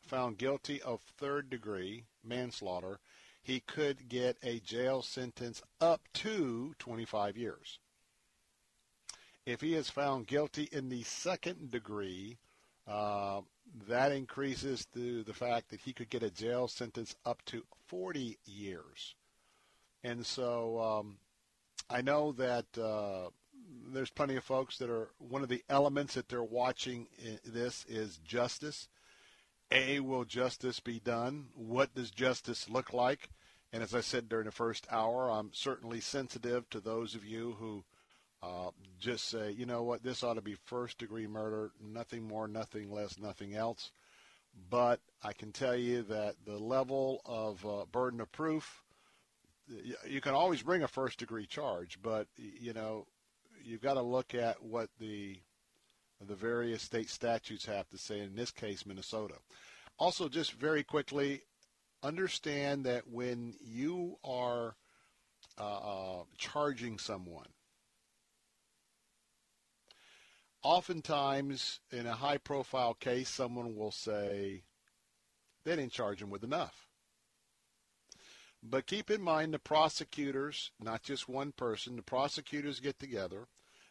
found 0.02 0.38
guilty 0.38 0.80
of 0.82 1.00
third 1.00 1.50
degree 1.50 2.04
manslaughter, 2.24 2.98
he 3.42 3.60
could 3.60 4.08
get 4.08 4.36
a 4.42 4.60
jail 4.60 5.02
sentence 5.02 5.62
up 5.80 6.02
to 6.14 6.74
25 6.78 7.36
years. 7.36 7.78
If 9.50 9.62
he 9.62 9.74
is 9.74 9.90
found 9.90 10.28
guilty 10.28 10.68
in 10.70 10.88
the 10.88 11.02
second 11.02 11.72
degree, 11.72 12.38
uh, 12.86 13.40
that 13.88 14.12
increases 14.12 14.86
to 14.94 15.24
the 15.24 15.34
fact 15.34 15.70
that 15.70 15.80
he 15.80 15.92
could 15.92 16.08
get 16.08 16.22
a 16.22 16.30
jail 16.30 16.68
sentence 16.68 17.16
up 17.26 17.44
to 17.46 17.64
40 17.88 18.38
years. 18.44 19.16
And 20.04 20.24
so 20.24 20.80
um, 20.80 21.18
I 21.90 22.00
know 22.00 22.30
that 22.32 22.66
uh, 22.78 23.30
there's 23.92 24.10
plenty 24.10 24.36
of 24.36 24.44
folks 24.44 24.78
that 24.78 24.88
are 24.88 25.08
one 25.18 25.42
of 25.42 25.48
the 25.48 25.64
elements 25.68 26.14
that 26.14 26.28
they're 26.28 26.44
watching 26.44 27.08
this 27.44 27.84
is 27.88 28.18
justice. 28.18 28.86
A, 29.72 29.98
will 29.98 30.24
justice 30.24 30.78
be 30.78 31.00
done? 31.00 31.46
What 31.56 31.92
does 31.96 32.12
justice 32.12 32.70
look 32.70 32.92
like? 32.92 33.30
And 33.72 33.82
as 33.82 33.96
I 33.96 34.00
said 34.00 34.28
during 34.28 34.46
the 34.46 34.52
first 34.52 34.86
hour, 34.92 35.28
I'm 35.28 35.50
certainly 35.52 36.00
sensitive 36.00 36.70
to 36.70 36.78
those 36.78 37.16
of 37.16 37.24
you 37.24 37.56
who 37.58 37.82
uh, 38.42 38.70
just 38.98 39.28
say, 39.28 39.50
you 39.50 39.66
know 39.66 39.82
what, 39.82 40.02
this 40.02 40.22
ought 40.22 40.34
to 40.34 40.40
be 40.40 40.54
first 40.54 40.98
degree 40.98 41.26
murder, 41.26 41.72
nothing 41.82 42.26
more, 42.26 42.48
nothing 42.48 42.90
less, 42.90 43.18
nothing 43.18 43.54
else. 43.54 43.92
But 44.70 45.00
I 45.22 45.32
can 45.32 45.52
tell 45.52 45.76
you 45.76 46.02
that 46.04 46.36
the 46.44 46.58
level 46.58 47.20
of 47.24 47.64
uh, 47.64 47.84
burden 47.90 48.20
of 48.20 48.32
proof, 48.32 48.82
you 50.06 50.20
can 50.20 50.34
always 50.34 50.62
bring 50.62 50.82
a 50.82 50.88
first 50.88 51.18
degree 51.18 51.46
charge, 51.46 51.98
but 52.02 52.26
you 52.36 52.72
know, 52.72 53.06
you've 53.62 53.82
got 53.82 53.94
to 53.94 54.02
look 54.02 54.34
at 54.34 54.62
what 54.62 54.88
the 54.98 55.38
the 56.26 56.34
various 56.34 56.82
state 56.82 57.08
statutes 57.08 57.64
have 57.64 57.88
to 57.88 57.98
say. 57.98 58.20
In 58.20 58.34
this 58.34 58.50
case, 58.50 58.84
Minnesota. 58.84 59.34
Also, 59.98 60.28
just 60.28 60.52
very 60.52 60.82
quickly, 60.82 61.42
understand 62.02 62.84
that 62.84 63.08
when 63.08 63.54
you 63.60 64.16
are 64.24 64.76
uh, 65.58 65.62
uh 65.62 66.22
charging 66.36 66.98
someone, 66.98 67.46
oftentimes 70.62 71.80
in 71.90 72.06
a 72.06 72.14
high 72.14 72.38
profile 72.38 72.94
case, 72.94 73.28
someone 73.28 73.76
will 73.76 73.92
say 73.92 74.62
they 75.64 75.76
didn't 75.76 75.92
charge 75.92 76.22
him 76.22 76.30
with 76.30 76.44
enough. 76.44 76.86
But 78.62 78.86
keep 78.86 79.10
in 79.10 79.22
mind 79.22 79.54
the 79.54 79.58
prosecutors, 79.58 80.70
not 80.78 81.02
just 81.02 81.28
one 81.28 81.52
person, 81.52 81.96
the 81.96 82.02
prosecutors 82.02 82.80
get 82.80 82.98
together. 82.98 83.48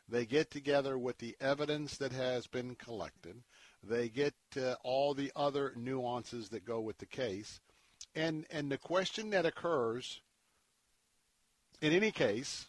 They 0.08 0.26
get 0.26 0.52
together 0.52 0.98
with 0.98 1.20
the 1.20 1.36
evidence 1.40 1.98
that 1.98 2.12
has 2.12 2.48
been 2.48 2.76
collected. 2.76 3.44
They 3.84 4.10
get 4.10 4.34
uh, 4.58 4.76
all 4.84 5.14
the 5.14 5.32
other 5.36 5.74
nuances 5.76 6.50
that 6.50 6.66
go 6.66 6.80
with 6.80 6.98
the 6.98 7.06
case. 7.06 7.60
And, 8.16 8.46
and 8.52 8.72
the 8.72 8.78
question 8.78 9.30
that 9.32 9.46
occurs 9.46 10.22
in 11.82 11.94
any 11.94 12.12
case 12.12 12.68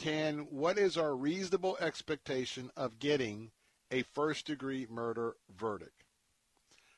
can 0.00 0.46
what 0.50 0.78
is 0.78 0.96
our 0.96 1.14
reasonable 1.14 1.76
expectation 1.78 2.70
of 2.74 2.98
getting 2.98 3.50
a 3.90 4.02
first 4.02 4.46
degree 4.46 4.86
murder 4.88 5.36
verdict? 5.54 6.04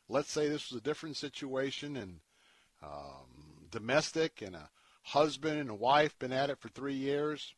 Let's 0.09 0.31
say 0.31 0.49
this 0.49 0.71
was 0.71 0.79
a 0.79 0.85
different 0.85 1.17
situation 1.17 1.97
and 1.97 2.21
um, 2.81 3.67
domestic 3.73 4.41
and 4.41 4.55
a 4.55 4.71
husband 5.03 5.59
and 5.59 5.71
a 5.71 5.75
wife 5.75 6.17
been 6.21 6.33
at 6.33 6.49
it 6.49 6.61
for 6.61 6.69
three 6.69 6.95
years. 6.95 7.55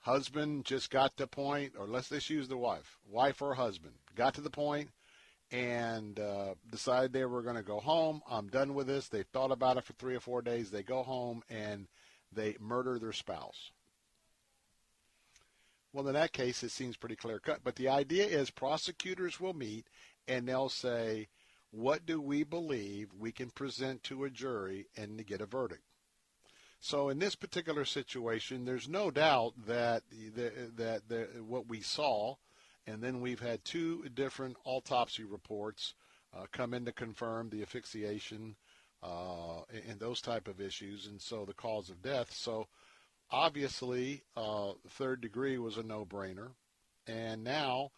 Husband 0.00 0.64
just 0.64 0.90
got 0.90 1.16
to 1.16 1.24
the 1.24 1.28
point, 1.28 1.74
or 1.78 1.86
let's 1.86 2.08
just 2.08 2.30
use 2.30 2.48
the 2.48 2.56
wife, 2.56 2.98
wife 3.08 3.42
or 3.42 3.54
husband, 3.54 3.94
got 4.16 4.34
to 4.34 4.40
the 4.40 4.50
point 4.50 4.88
and 5.50 6.18
uh, 6.18 6.54
decided 6.70 7.12
they 7.12 7.26
were 7.26 7.42
going 7.42 7.56
to 7.56 7.62
go 7.62 7.78
home. 7.78 8.22
I'm 8.28 8.48
done 8.48 8.72
with 8.72 8.86
this. 8.86 9.08
They 9.08 9.22
thought 9.22 9.52
about 9.52 9.76
it 9.76 9.84
for 9.84 9.92
three 9.92 10.16
or 10.16 10.20
four 10.20 10.40
days. 10.40 10.70
They 10.70 10.82
go 10.82 11.02
home 11.02 11.42
and 11.50 11.88
they 12.32 12.56
murder 12.58 12.98
their 12.98 13.12
spouse. 13.12 13.70
Well, 15.92 16.08
in 16.08 16.14
that 16.14 16.32
case, 16.32 16.62
it 16.62 16.70
seems 16.70 16.96
pretty 16.96 17.16
clear 17.16 17.38
cut. 17.38 17.60
But 17.62 17.76
the 17.76 17.88
idea 17.88 18.24
is 18.26 18.50
prosecutors 18.50 19.38
will 19.38 19.54
meet 19.54 19.86
and 20.26 20.48
they'll 20.48 20.68
say, 20.68 21.28
what 21.70 22.06
do 22.06 22.20
we 22.20 22.44
believe 22.44 23.08
we 23.18 23.32
can 23.32 23.50
present 23.50 24.02
to 24.04 24.24
a 24.24 24.30
jury 24.30 24.86
and 24.96 25.18
to 25.18 25.24
get 25.24 25.40
a 25.40 25.46
verdict? 25.46 25.82
So 26.80 27.10
in 27.10 27.18
this 27.18 27.34
particular 27.34 27.84
situation, 27.84 28.64
there's 28.64 28.88
no 28.88 29.10
doubt 29.10 29.54
that 29.66 30.02
the, 30.10 30.50
that 30.76 31.08
the, 31.08 31.28
what 31.46 31.68
we 31.68 31.80
saw, 31.80 32.36
and 32.86 33.00
then 33.00 33.20
we've 33.20 33.40
had 33.40 33.64
two 33.64 34.08
different 34.14 34.56
autopsy 34.64 35.24
reports 35.24 35.94
uh, 36.36 36.46
come 36.50 36.74
in 36.74 36.84
to 36.86 36.92
confirm 36.92 37.50
the 37.50 37.62
asphyxiation 37.62 38.56
uh, 39.02 39.60
and 39.88 40.00
those 40.00 40.20
type 40.20 40.48
of 40.48 40.60
issues, 40.60 41.06
and 41.06 41.20
so 41.20 41.44
the 41.44 41.54
cause 41.54 41.88
of 41.88 42.02
death. 42.02 42.32
So 42.32 42.66
obviously, 43.32 44.22
uh, 44.36 44.72
third 44.90 45.20
degree 45.20 45.58
was 45.58 45.78
a 45.78 45.82
no-brainer, 45.82 46.50
and 47.06 47.42
now 47.42 47.90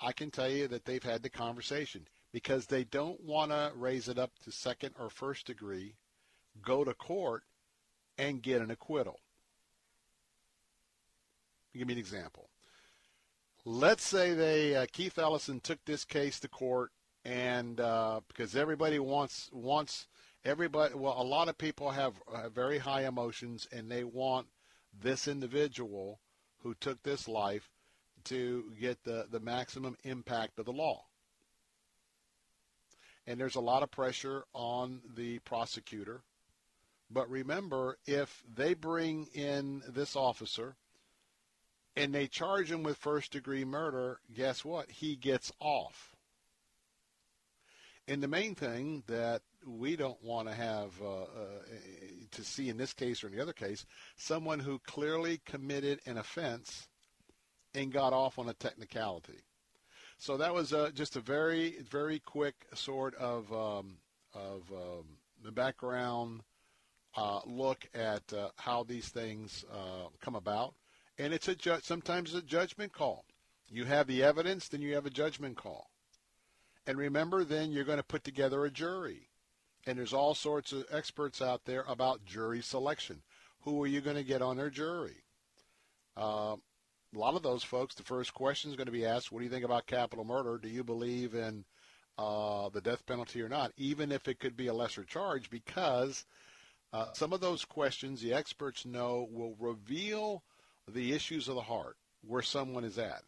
I 0.00 0.12
can 0.12 0.30
tell 0.30 0.48
you 0.48 0.68
that 0.68 0.84
they've 0.84 1.02
had 1.02 1.22
the 1.22 1.28
conversation 1.28 2.06
because 2.32 2.66
they 2.66 2.84
don't 2.84 3.22
want 3.22 3.50
to 3.50 3.72
raise 3.74 4.08
it 4.08 4.18
up 4.18 4.30
to 4.44 4.52
second 4.52 4.94
or 4.98 5.10
first 5.10 5.46
degree, 5.46 5.96
go 6.62 6.84
to 6.84 6.94
court, 6.94 7.42
and 8.18 8.42
get 8.42 8.62
an 8.62 8.70
acquittal. 8.70 9.20
give 11.74 11.86
me 11.86 11.94
an 11.94 11.98
example. 11.98 12.48
Let's 13.64 14.04
say 14.04 14.32
they 14.32 14.76
uh, 14.76 14.86
Keith 14.92 15.18
Ellison 15.18 15.60
took 15.60 15.84
this 15.84 16.04
case 16.04 16.40
to 16.40 16.48
court, 16.48 16.92
and 17.24 17.80
uh, 17.80 18.20
because 18.28 18.54
everybody 18.54 18.98
wants 18.98 19.50
wants 19.52 20.06
everybody, 20.44 20.94
well, 20.94 21.20
a 21.20 21.24
lot 21.24 21.48
of 21.48 21.58
people 21.58 21.90
have, 21.90 22.14
have 22.34 22.52
very 22.52 22.78
high 22.78 23.06
emotions, 23.06 23.66
and 23.72 23.90
they 23.90 24.04
want 24.04 24.46
this 25.02 25.28
individual 25.28 26.20
who 26.62 26.74
took 26.74 27.02
this 27.02 27.28
life 27.28 27.68
to 28.24 28.72
get 28.80 29.04
the, 29.04 29.26
the 29.30 29.40
maximum 29.40 29.96
impact 30.04 30.58
of 30.58 30.66
the 30.66 30.72
law. 30.72 31.04
And 33.26 33.40
there's 33.40 33.56
a 33.56 33.60
lot 33.60 33.82
of 33.82 33.90
pressure 33.90 34.44
on 34.52 35.00
the 35.16 35.38
prosecutor. 35.40 36.22
But 37.10 37.30
remember, 37.30 37.98
if 38.06 38.42
they 38.52 38.74
bring 38.74 39.26
in 39.32 39.82
this 39.88 40.16
officer 40.16 40.76
and 41.96 42.14
they 42.14 42.26
charge 42.26 42.70
him 42.70 42.82
with 42.82 42.96
first 42.96 43.32
degree 43.32 43.64
murder, 43.64 44.20
guess 44.34 44.64
what? 44.64 44.90
He 44.90 45.16
gets 45.16 45.52
off. 45.60 46.16
And 48.08 48.22
the 48.22 48.28
main 48.28 48.54
thing 48.54 49.02
that 49.08 49.42
we 49.66 49.96
don't 49.96 50.22
want 50.22 50.48
to 50.48 50.54
have 50.54 50.92
uh, 51.02 51.22
uh, 51.22 51.62
to 52.32 52.44
see 52.44 52.68
in 52.68 52.76
this 52.76 52.92
case 52.92 53.22
or 53.22 53.28
in 53.28 53.36
the 53.36 53.42
other 53.42 53.52
case 53.52 53.84
someone 54.16 54.60
who 54.60 54.78
clearly 54.80 55.40
committed 55.44 56.00
an 56.06 56.18
offense 56.18 56.88
and 57.74 57.92
got 57.92 58.12
off 58.12 58.38
on 58.38 58.48
a 58.48 58.54
technicality. 58.54 59.40
So 60.18 60.38
that 60.38 60.54
was 60.54 60.72
uh, 60.72 60.90
just 60.94 61.16
a 61.16 61.20
very, 61.20 61.76
very 61.90 62.18
quick 62.18 62.54
sort 62.74 63.14
of 63.16 63.52
um, 63.52 63.98
of 64.34 64.62
um, 64.72 65.04
the 65.44 65.52
background 65.52 66.42
uh, 67.16 67.40
look 67.46 67.86
at 67.94 68.32
uh, 68.32 68.48
how 68.56 68.82
these 68.82 69.08
things 69.08 69.64
uh, 69.72 70.08
come 70.20 70.34
about, 70.34 70.74
and 71.18 71.32
it's 71.32 71.48
a 71.48 71.54
ju- 71.54 71.78
sometimes 71.82 72.34
a 72.34 72.42
judgment 72.42 72.92
call. 72.92 73.24
You 73.68 73.84
have 73.84 74.06
the 74.06 74.22
evidence, 74.22 74.68
then 74.68 74.80
you 74.80 74.94
have 74.94 75.06
a 75.06 75.10
judgment 75.10 75.56
call, 75.56 75.90
and 76.86 76.98
remember, 76.98 77.44
then 77.44 77.72
you're 77.72 77.84
going 77.84 77.98
to 77.98 78.04
put 78.04 78.24
together 78.24 78.64
a 78.64 78.70
jury, 78.70 79.28
and 79.86 79.98
there's 79.98 80.12
all 80.12 80.34
sorts 80.34 80.72
of 80.72 80.84
experts 80.90 81.40
out 81.40 81.64
there 81.64 81.84
about 81.88 82.24
jury 82.24 82.60
selection. 82.60 83.22
Who 83.62 83.82
are 83.82 83.86
you 83.86 84.00
going 84.00 84.16
to 84.16 84.24
get 84.24 84.42
on 84.42 84.56
their 84.56 84.70
jury? 84.70 85.22
Uh, 86.16 86.56
a 87.14 87.18
lot 87.18 87.34
of 87.34 87.42
those 87.42 87.62
folks, 87.62 87.94
the 87.94 88.02
first 88.02 88.34
question 88.34 88.70
is 88.70 88.76
going 88.76 88.86
to 88.86 88.92
be 88.92 89.06
asked, 89.06 89.30
what 89.30 89.38
do 89.38 89.44
you 89.44 89.50
think 89.50 89.64
about 89.64 89.86
capital 89.86 90.24
murder? 90.24 90.58
Do 90.58 90.68
you 90.68 90.82
believe 90.82 91.34
in 91.34 91.64
uh, 92.18 92.68
the 92.70 92.80
death 92.80 93.04
penalty 93.06 93.42
or 93.42 93.48
not, 93.48 93.72
even 93.76 94.10
if 94.10 94.26
it 94.26 94.40
could 94.40 94.56
be 94.56 94.66
a 94.66 94.74
lesser 94.74 95.04
charge, 95.04 95.50
because 95.50 96.24
uh, 96.92 97.12
some 97.12 97.32
of 97.32 97.40
those 97.40 97.64
questions 97.64 98.20
the 98.20 98.32
experts 98.32 98.86
know 98.86 99.28
will 99.30 99.54
reveal 99.58 100.42
the 100.88 101.12
issues 101.12 101.48
of 101.48 101.54
the 101.54 101.62
heart, 101.62 101.96
where 102.26 102.42
someone 102.42 102.84
is 102.84 102.98
at. 102.98 103.22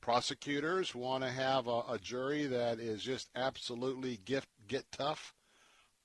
Prosecutors 0.00 0.94
want 0.94 1.24
to 1.24 1.30
have 1.30 1.66
a, 1.66 1.82
a 1.90 1.98
jury 2.00 2.46
that 2.46 2.80
is 2.80 3.02
just 3.02 3.28
absolutely 3.34 4.18
get, 4.24 4.44
get 4.66 4.84
tough 4.92 5.34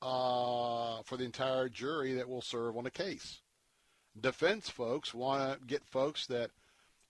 uh, 0.05 1.01
for 1.03 1.17
the 1.17 1.23
entire 1.23 1.67
jury 1.67 2.13
that 2.13 2.29
will 2.29 2.41
serve 2.41 2.77
on 2.77 2.85
a 2.85 2.91
case. 2.91 3.41
Defense 4.19 4.69
folks 4.69 5.15
want 5.15 5.59
to 5.59 5.65
get 5.65 5.83
folks 5.83 6.27
that 6.27 6.51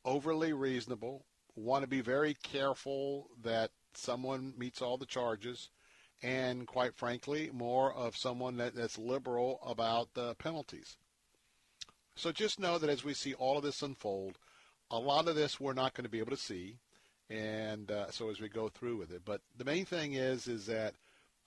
overly 0.05 0.53
reasonable, 0.53 1.25
want 1.57 1.83
to 1.83 1.89
be 1.89 1.99
very 1.99 2.35
careful 2.41 3.27
that 3.43 3.71
someone 3.93 4.53
meets 4.57 4.81
all 4.81 4.97
the 4.97 5.05
charges, 5.05 5.69
and 6.23 6.65
quite 6.67 6.95
frankly, 6.95 7.49
more 7.53 7.93
of 7.93 8.15
someone 8.15 8.55
that, 8.57 8.75
that's 8.75 8.97
liberal 8.97 9.59
about 9.65 10.13
the 10.13 10.33
penalties. 10.35 10.95
So 12.15 12.31
just 12.31 12.61
know 12.61 12.77
that 12.77 12.89
as 12.89 13.03
we 13.03 13.13
see 13.13 13.33
all 13.33 13.57
of 13.57 13.63
this 13.63 13.81
unfold, 13.81 14.37
a 14.89 14.97
lot 14.97 15.27
of 15.27 15.35
this 15.35 15.59
we're 15.59 15.73
not 15.73 15.93
going 15.93 16.05
to 16.05 16.09
be 16.09 16.19
able 16.19 16.31
to 16.31 16.37
see, 16.37 16.77
and 17.29 17.91
uh, 17.91 18.09
so 18.09 18.29
as 18.29 18.39
we 18.39 18.47
go 18.47 18.69
through 18.69 18.95
with 18.95 19.11
it. 19.11 19.23
But 19.25 19.41
the 19.57 19.65
main 19.65 19.83
thing 19.83 20.13
is, 20.13 20.47
is 20.47 20.65
that 20.67 20.95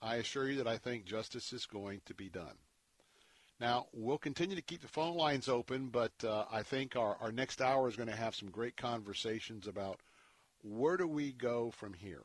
I 0.00 0.16
assure 0.16 0.48
you 0.48 0.56
that 0.56 0.68
I 0.68 0.78
think 0.78 1.04
justice 1.04 1.52
is 1.52 1.66
going 1.66 2.00
to 2.06 2.14
be 2.14 2.28
done. 2.28 2.56
Now, 3.60 3.86
we'll 3.92 4.18
continue 4.18 4.54
to 4.54 4.62
keep 4.62 4.82
the 4.82 4.88
phone 4.88 5.16
lines 5.16 5.48
open, 5.48 5.88
but 5.88 6.12
uh, 6.22 6.44
I 6.50 6.62
think 6.62 6.94
our, 6.94 7.16
our 7.20 7.32
next 7.32 7.60
hour 7.60 7.88
is 7.88 7.96
going 7.96 8.08
to 8.08 8.14
have 8.14 8.36
some 8.36 8.50
great 8.50 8.76
conversations 8.76 9.66
about 9.66 10.00
where 10.62 10.96
do 10.96 11.08
we 11.08 11.32
go 11.32 11.70
from 11.72 11.94
here? 11.94 12.22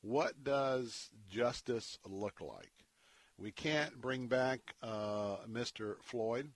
What 0.00 0.42
does 0.42 1.10
justice 1.28 1.98
look 2.06 2.40
like? 2.40 2.72
We 3.36 3.50
can't 3.50 4.00
bring 4.00 4.26
back 4.26 4.74
uh, 4.82 5.36
Mr. 5.50 5.96
Floyd, 6.02 6.50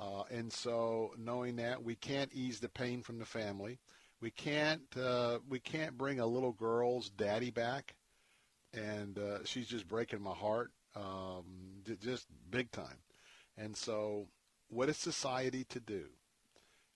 uh, 0.00 0.24
and 0.30 0.52
so 0.52 1.14
knowing 1.16 1.56
that, 1.56 1.82
we 1.82 1.94
can't 1.94 2.32
ease 2.32 2.58
the 2.58 2.68
pain 2.68 3.02
from 3.02 3.18
the 3.18 3.24
family. 3.24 3.78
We 4.20 4.30
can't 4.30 4.96
uh, 4.96 5.40
we 5.48 5.58
can't 5.58 5.98
bring 5.98 6.20
a 6.20 6.26
little 6.26 6.52
girl's 6.52 7.10
daddy 7.10 7.50
back, 7.50 7.94
and 8.74 9.18
uh, 9.18 9.44
she's 9.44 9.68
just 9.68 9.88
breaking 9.88 10.22
my 10.22 10.34
heart, 10.34 10.70
um, 10.96 11.44
just 12.00 12.26
big 12.50 12.70
time. 12.70 12.98
And 13.56 13.76
so, 13.76 14.28
what 14.68 14.88
is 14.88 14.96
society 14.96 15.64
to 15.64 15.80
do? 15.80 16.04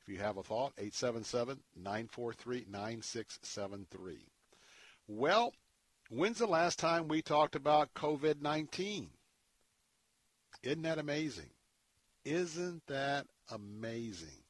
If 0.01 0.12
you 0.12 0.19
have 0.19 0.36
a 0.36 0.43
thought, 0.43 0.73
877 0.78 1.61
943 1.77 2.66
9673. 2.70 4.28
Well, 5.09 5.53
when's 6.09 6.39
the 6.39 6.47
last 6.47 6.78
time 6.78 7.09
we 7.09 7.23
talked 7.23 7.57
about 7.57 7.94
COVID 7.94 8.40
19? 8.40 9.11
Isn't 10.62 10.82
that 10.82 10.98
amazing? 10.98 11.51
Isn't 12.24 12.82
that 12.86 13.27
amazing? 13.51 14.43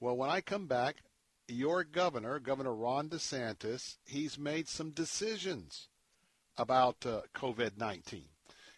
Well, 0.00 0.16
when 0.16 0.30
I 0.30 0.40
come 0.40 0.66
back, 0.66 0.96
your 1.48 1.84
governor, 1.84 2.38
Governor 2.38 2.74
Ron 2.74 3.08
DeSantis, 3.08 3.96
he's 4.04 4.38
made 4.38 4.68
some 4.68 4.90
decisions 4.90 5.87
about 6.58 7.06
uh, 7.06 7.22
COVID 7.34 7.78
19. 7.78 8.24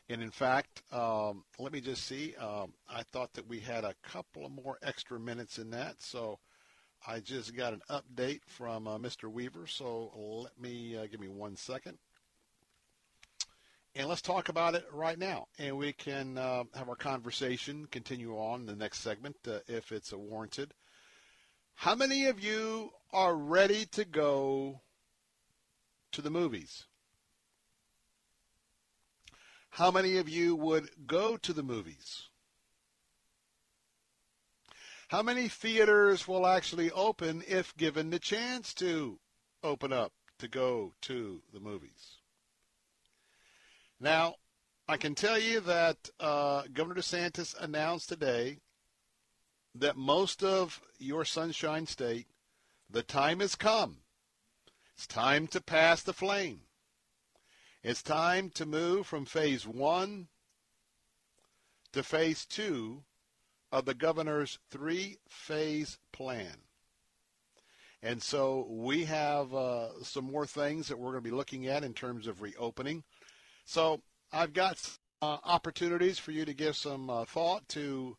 And 0.08 0.22
in 0.22 0.30
fact, 0.30 0.82
um, 0.92 1.44
let 1.58 1.72
me 1.72 1.80
just 1.80 2.04
see. 2.04 2.34
Um, 2.36 2.74
I 2.88 3.02
thought 3.04 3.32
that 3.34 3.46
we 3.46 3.60
had 3.60 3.84
a 3.84 3.94
couple 4.02 4.44
of 4.44 4.52
more 4.52 4.76
extra 4.82 5.20
minutes 5.20 5.58
in 5.58 5.70
that, 5.70 6.02
so 6.02 6.40
I 7.06 7.20
just 7.20 7.56
got 7.56 7.72
an 7.72 7.82
update 7.88 8.40
from 8.44 8.88
uh, 8.88 8.98
Mr. 8.98 9.30
Weaver. 9.30 9.68
So 9.68 10.10
let 10.16 10.60
me 10.60 10.96
uh, 10.96 11.06
give 11.06 11.20
me 11.20 11.28
one 11.28 11.54
second, 11.54 11.98
and 13.94 14.08
let's 14.08 14.20
talk 14.20 14.48
about 14.48 14.74
it 14.74 14.84
right 14.92 15.18
now. 15.18 15.46
And 15.58 15.78
we 15.78 15.92
can 15.92 16.36
uh, 16.36 16.64
have 16.74 16.88
our 16.88 16.96
conversation 16.96 17.86
continue 17.92 18.36
on 18.36 18.66
the 18.66 18.74
next 18.74 19.00
segment 19.00 19.36
uh, 19.46 19.60
if 19.68 19.92
it's 19.92 20.12
warranted. 20.12 20.74
How 21.74 21.94
many 21.94 22.26
of 22.26 22.42
you 22.42 22.90
are 23.12 23.36
ready 23.36 23.86
to 23.92 24.04
go 24.04 24.80
to 26.12 26.20
the 26.20 26.30
movies? 26.30 26.86
How 29.70 29.90
many 29.90 30.16
of 30.16 30.28
you 30.28 30.56
would 30.56 31.06
go 31.06 31.36
to 31.36 31.52
the 31.52 31.62
movies? 31.62 32.28
How 35.08 35.22
many 35.22 35.48
theaters 35.48 36.28
will 36.28 36.46
actually 36.46 36.90
open 36.90 37.42
if 37.48 37.76
given 37.76 38.10
the 38.10 38.18
chance 38.18 38.74
to 38.74 39.18
open 39.62 39.92
up 39.92 40.12
to 40.38 40.48
go 40.48 40.94
to 41.02 41.42
the 41.52 41.60
movies? 41.60 42.18
Now, 43.98 44.36
I 44.88 44.96
can 44.96 45.14
tell 45.14 45.38
you 45.38 45.60
that 45.60 46.10
uh, 46.18 46.64
Governor 46.72 47.00
DeSantis 47.00 47.54
announced 47.60 48.08
today 48.08 48.58
that 49.74 49.96
most 49.96 50.42
of 50.42 50.80
your 50.98 51.24
Sunshine 51.24 51.86
State, 51.86 52.26
the 52.88 53.02
time 53.02 53.40
has 53.40 53.54
come. 53.54 53.98
It's 54.96 55.06
time 55.06 55.46
to 55.48 55.60
pass 55.60 56.02
the 56.02 56.12
flame. 56.12 56.62
It's 57.82 58.02
time 58.02 58.50
to 58.50 58.66
move 58.66 59.06
from 59.06 59.24
phase 59.24 59.66
one 59.66 60.28
to 61.94 62.02
phase 62.02 62.44
two 62.44 63.04
of 63.72 63.86
the 63.86 63.94
governor's 63.94 64.58
three 64.70 65.16
phase 65.26 65.98
plan. 66.12 66.56
And 68.02 68.22
so 68.22 68.66
we 68.68 69.04
have 69.04 69.54
uh, 69.54 70.02
some 70.02 70.26
more 70.26 70.44
things 70.44 70.88
that 70.88 70.98
we're 70.98 71.12
going 71.12 71.24
to 71.24 71.30
be 71.30 71.34
looking 71.34 71.68
at 71.68 71.82
in 71.82 71.94
terms 71.94 72.26
of 72.26 72.42
reopening. 72.42 73.02
So 73.64 74.02
I've 74.30 74.52
got 74.52 74.98
uh, 75.22 75.38
opportunities 75.42 76.18
for 76.18 76.32
you 76.32 76.44
to 76.44 76.52
give 76.52 76.76
some 76.76 77.08
uh, 77.08 77.24
thought 77.24 77.66
to 77.68 78.18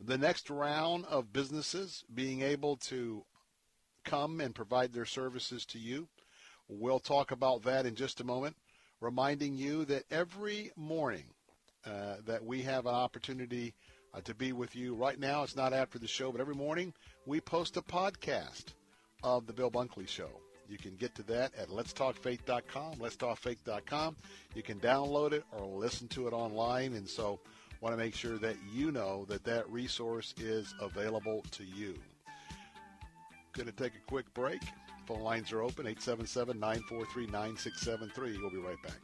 the 0.00 0.16
next 0.16 0.48
round 0.48 1.04
of 1.04 1.34
businesses 1.34 2.02
being 2.14 2.40
able 2.40 2.76
to 2.76 3.26
come 4.06 4.40
and 4.40 4.54
provide 4.54 4.94
their 4.94 5.04
services 5.04 5.66
to 5.66 5.78
you. 5.78 6.08
We'll 6.66 6.98
talk 6.98 7.30
about 7.30 7.62
that 7.64 7.84
in 7.84 7.94
just 7.94 8.18
a 8.18 8.24
moment 8.24 8.56
reminding 9.02 9.54
you 9.54 9.84
that 9.86 10.04
every 10.10 10.70
morning 10.76 11.24
uh, 11.84 12.16
that 12.24 12.44
we 12.44 12.62
have 12.62 12.86
an 12.86 12.94
opportunity 12.94 13.74
uh, 14.14 14.20
to 14.20 14.34
be 14.34 14.52
with 14.52 14.76
you. 14.76 14.94
Right 14.94 15.18
now, 15.18 15.42
it's 15.42 15.56
not 15.56 15.72
after 15.72 15.98
the 15.98 16.06
show, 16.06 16.30
but 16.30 16.40
every 16.40 16.54
morning 16.54 16.94
we 17.26 17.40
post 17.40 17.76
a 17.76 17.82
podcast 17.82 18.66
of 19.24 19.46
the 19.46 19.52
Bill 19.52 19.70
Bunkley 19.70 20.06
Show. 20.06 20.30
You 20.68 20.78
can 20.78 20.94
get 20.94 21.14
to 21.16 21.22
that 21.24 21.52
at 21.56 21.68
letstalkfaith.com, 21.68 22.94
letstalkfaith.com. 22.94 24.16
You 24.54 24.62
can 24.62 24.78
download 24.78 25.32
it 25.32 25.44
or 25.50 25.66
listen 25.66 26.06
to 26.08 26.28
it 26.28 26.32
online. 26.32 26.94
And 26.94 27.08
so 27.08 27.40
want 27.80 27.92
to 27.92 27.96
make 27.96 28.14
sure 28.14 28.38
that 28.38 28.56
you 28.72 28.92
know 28.92 29.24
that 29.28 29.42
that 29.44 29.68
resource 29.68 30.34
is 30.38 30.72
available 30.80 31.44
to 31.50 31.64
you. 31.64 31.94
Going 33.52 33.66
to 33.66 33.72
take 33.72 33.94
a 33.96 34.06
quick 34.06 34.32
break. 34.32 34.62
Phone 35.06 35.20
lines 35.20 35.52
are 35.52 35.62
open 35.62 35.86
877 35.86 36.58
943 36.58 37.26
9673. 37.26 38.38
We'll 38.38 38.50
be 38.50 38.58
right 38.58 38.80
back. 38.82 39.00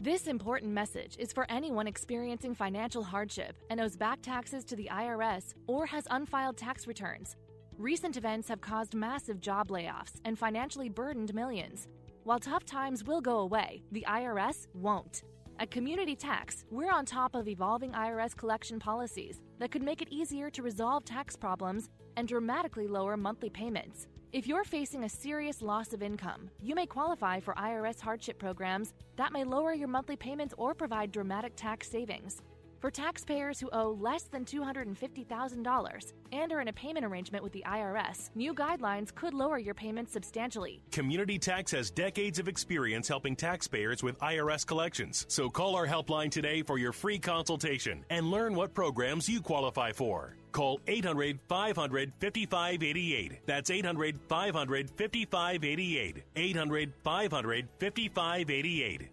This 0.00 0.26
important 0.26 0.72
message 0.72 1.16
is 1.18 1.32
for 1.32 1.46
anyone 1.48 1.86
experiencing 1.86 2.54
financial 2.54 3.04
hardship 3.04 3.56
and 3.70 3.80
owes 3.80 3.96
back 3.96 4.20
taxes 4.20 4.64
to 4.64 4.76
the 4.76 4.88
IRS 4.90 5.54
or 5.68 5.86
has 5.86 6.08
unfiled 6.10 6.56
tax 6.56 6.86
returns. 6.86 7.36
Recent 7.78 8.16
events 8.16 8.48
have 8.48 8.60
caused 8.60 8.94
massive 8.94 9.40
job 9.40 9.68
layoffs 9.68 10.20
and 10.24 10.38
financially 10.38 10.88
burdened 10.88 11.32
millions. 11.34 11.88
While 12.24 12.40
tough 12.40 12.64
times 12.64 13.04
will 13.04 13.20
go 13.20 13.38
away, 13.38 13.82
the 13.92 14.04
IRS 14.08 14.66
won't. 14.74 15.22
At 15.58 15.70
Community 15.70 16.16
Tax, 16.16 16.64
we're 16.70 16.90
on 16.90 17.06
top 17.06 17.34
of 17.36 17.46
evolving 17.46 17.92
IRS 17.92 18.36
collection 18.36 18.80
policies 18.80 19.40
that 19.60 19.70
could 19.70 19.82
make 19.82 20.02
it 20.02 20.08
easier 20.10 20.50
to 20.50 20.62
resolve 20.62 21.04
tax 21.04 21.36
problems 21.36 21.90
and 22.16 22.26
dramatically 22.26 22.88
lower 22.88 23.16
monthly 23.16 23.50
payments. 23.50 24.08
If 24.32 24.46
you're 24.46 24.64
facing 24.64 25.04
a 25.04 25.10
serious 25.10 25.60
loss 25.60 25.92
of 25.92 26.02
income, 26.02 26.48
you 26.62 26.74
may 26.74 26.86
qualify 26.86 27.38
for 27.40 27.52
IRS 27.52 28.00
hardship 28.00 28.38
programs 28.38 28.94
that 29.16 29.30
may 29.30 29.44
lower 29.44 29.74
your 29.74 29.88
monthly 29.88 30.16
payments 30.16 30.54
or 30.56 30.72
provide 30.72 31.12
dramatic 31.12 31.52
tax 31.54 31.90
savings. 31.90 32.40
For 32.80 32.90
taxpayers 32.90 33.60
who 33.60 33.68
owe 33.74 33.90
less 34.00 34.22
than 34.22 34.46
$250,000 34.46 36.12
and 36.32 36.50
are 36.50 36.62
in 36.62 36.68
a 36.68 36.72
payment 36.72 37.04
arrangement 37.04 37.44
with 37.44 37.52
the 37.52 37.62
IRS, 37.66 38.30
new 38.34 38.54
guidelines 38.54 39.14
could 39.14 39.34
lower 39.34 39.58
your 39.58 39.74
payments 39.74 40.14
substantially. 40.14 40.82
Community 40.90 41.38
Tax 41.38 41.70
has 41.72 41.90
decades 41.90 42.38
of 42.38 42.48
experience 42.48 43.06
helping 43.06 43.36
taxpayers 43.36 44.02
with 44.02 44.18
IRS 44.20 44.66
collections. 44.66 45.26
So 45.28 45.50
call 45.50 45.76
our 45.76 45.86
helpline 45.86 46.30
today 46.30 46.62
for 46.62 46.78
your 46.78 46.92
free 46.92 47.18
consultation 47.18 48.02
and 48.08 48.30
learn 48.30 48.54
what 48.54 48.72
programs 48.72 49.28
you 49.28 49.42
qualify 49.42 49.92
for. 49.92 50.36
Call 50.52 50.80
800 50.86 51.38
500 51.48 52.12
5588. 52.20 53.46
That's 53.46 53.70
800 53.70 54.18
500 54.28 54.90
5588. 54.90 56.22
800 56.36 56.92
500 57.02 57.68
5588. 57.80 59.11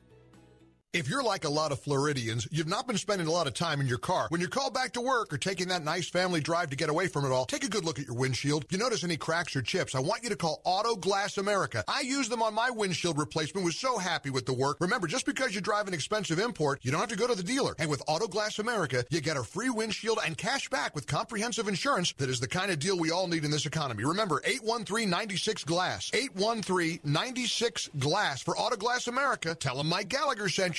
If 0.91 1.07
you're 1.07 1.21
like 1.21 1.45
a 1.45 1.49
lot 1.49 1.71
of 1.71 1.79
Floridians, 1.79 2.47
you've 2.49 2.67
not 2.67 2.87
been 2.87 2.97
spending 2.97 3.27
a 3.27 3.31
lot 3.31 3.45
of 3.45 3.53
time 3.53 3.79
in 3.79 3.85
your 3.85 3.99
car. 3.99 4.25
When 4.29 4.41
you're 4.41 4.49
called 4.49 4.73
back 4.73 4.93
to 4.93 5.01
work 5.01 5.31
or 5.31 5.37
taking 5.37 5.67
that 5.67 5.83
nice 5.83 6.09
family 6.09 6.41
drive 6.41 6.71
to 6.71 6.75
get 6.75 6.89
away 6.89 7.05
from 7.05 7.25
it 7.25 7.31
all, 7.31 7.45
take 7.45 7.63
a 7.63 7.69
good 7.69 7.85
look 7.85 7.99
at 7.99 8.07
your 8.07 8.15
windshield. 8.15 8.63
If 8.63 8.71
you 8.71 8.79
notice 8.79 9.03
any 9.03 9.15
cracks 9.15 9.55
or 9.55 9.61
chips, 9.61 9.93
I 9.93 9.99
want 9.99 10.23
you 10.23 10.29
to 10.29 10.35
call 10.35 10.61
Auto 10.63 10.95
Glass 10.95 11.37
America. 11.37 11.83
I 11.87 12.01
used 12.01 12.31
them 12.31 12.41
on 12.41 12.55
my 12.55 12.71
windshield 12.71 13.19
replacement, 13.19 13.63
was 13.65 13.77
so 13.77 13.99
happy 13.99 14.31
with 14.31 14.47
the 14.47 14.53
work. 14.53 14.77
Remember, 14.79 15.05
just 15.05 15.27
because 15.27 15.53
you 15.53 15.61
drive 15.61 15.87
an 15.87 15.93
expensive 15.93 16.39
import, 16.39 16.79
you 16.81 16.89
don't 16.89 17.01
have 17.01 17.09
to 17.09 17.15
go 17.15 17.27
to 17.27 17.35
the 17.35 17.43
dealer. 17.43 17.75
And 17.77 17.87
with 17.87 18.01
Auto 18.07 18.27
Glass 18.27 18.57
America, 18.57 19.05
you 19.11 19.21
get 19.21 19.37
a 19.37 19.43
free 19.43 19.69
windshield 19.69 20.17
and 20.25 20.35
cash 20.35 20.69
back 20.69 20.95
with 20.95 21.05
comprehensive 21.05 21.67
insurance 21.67 22.13
that 22.13 22.31
is 22.31 22.39
the 22.39 22.47
kind 22.47 22.71
of 22.71 22.79
deal 22.79 22.97
we 22.97 23.11
all 23.11 23.27
need 23.27 23.45
in 23.45 23.51
this 23.51 23.67
economy. 23.67 24.05
Remember, 24.05 24.41
813-96 24.41 25.67
Glass. 25.67 26.09
813-96 26.09 27.99
Glass 27.99 28.41
for 28.41 28.57
Auto 28.57 28.75
Glass 28.75 29.05
America. 29.05 29.53
Tell 29.53 29.77
them 29.77 29.87
Mike 29.87 30.09
Gallagher 30.09 30.49
sent 30.49 30.78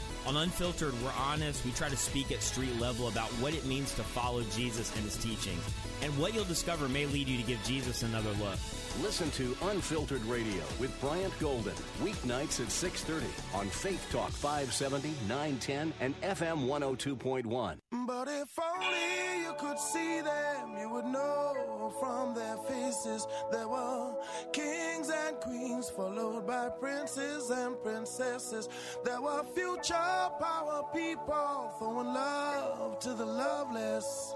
On 0.27 0.37
Unfiltered, 0.37 0.93
we're 1.01 1.11
honest. 1.17 1.65
We 1.65 1.71
try 1.71 1.89
to 1.89 1.97
speak 1.97 2.31
at 2.31 2.43
street 2.43 2.79
level 2.79 3.07
about 3.07 3.29
what 3.41 3.55
it 3.55 3.65
means 3.65 3.93
to 3.95 4.03
follow 4.03 4.43
Jesus 4.55 4.93
and 4.95 5.03
his 5.03 5.17
teaching. 5.17 5.57
And 6.03 6.15
what 6.17 6.33
you'll 6.35 6.43
discover 6.45 6.87
may 6.87 7.07
lead 7.07 7.27
you 7.27 7.37
to 7.37 7.43
give 7.43 7.61
Jesus 7.63 8.03
another 8.03 8.29
look. 8.39 8.59
Listen 9.01 9.31
to 9.31 9.55
Unfiltered 9.63 10.23
Radio 10.25 10.63
with 10.79 10.95
Brian 11.01 11.31
Golden, 11.39 11.73
weeknights 12.03 12.59
at 12.59 12.69
6:30 12.71 13.25
on 13.53 13.67
Faith 13.69 14.05
Talk 14.11 14.31
570, 14.31 15.13
910 15.27 15.93
and 15.99 16.13
FM 16.21 16.67
102.1. 16.67 17.79
But 18.05 18.27
if 18.27 18.59
only 18.59 19.41
you 19.41 19.53
could 19.57 19.79
see 19.79 20.21
them, 20.21 20.77
you 20.77 20.89
would 20.89 21.05
know 21.05 21.93
from 21.99 22.33
their 22.35 22.57
faces 22.67 23.25
there 23.51 23.67
were 23.67 24.15
kings 24.53 25.09
and 25.09 25.37
queens, 25.39 25.89
followed 25.89 26.45
by 26.45 26.69
princes 26.79 27.49
and 27.49 27.81
princesses. 27.81 28.67
There 29.03 29.21
were 29.21 29.43
future 29.55 30.10
power 30.39 30.83
people 30.93 31.73
throwing 31.77 32.13
love 32.13 32.99
to 32.99 33.13
the 33.13 33.25
loveless, 33.25 34.35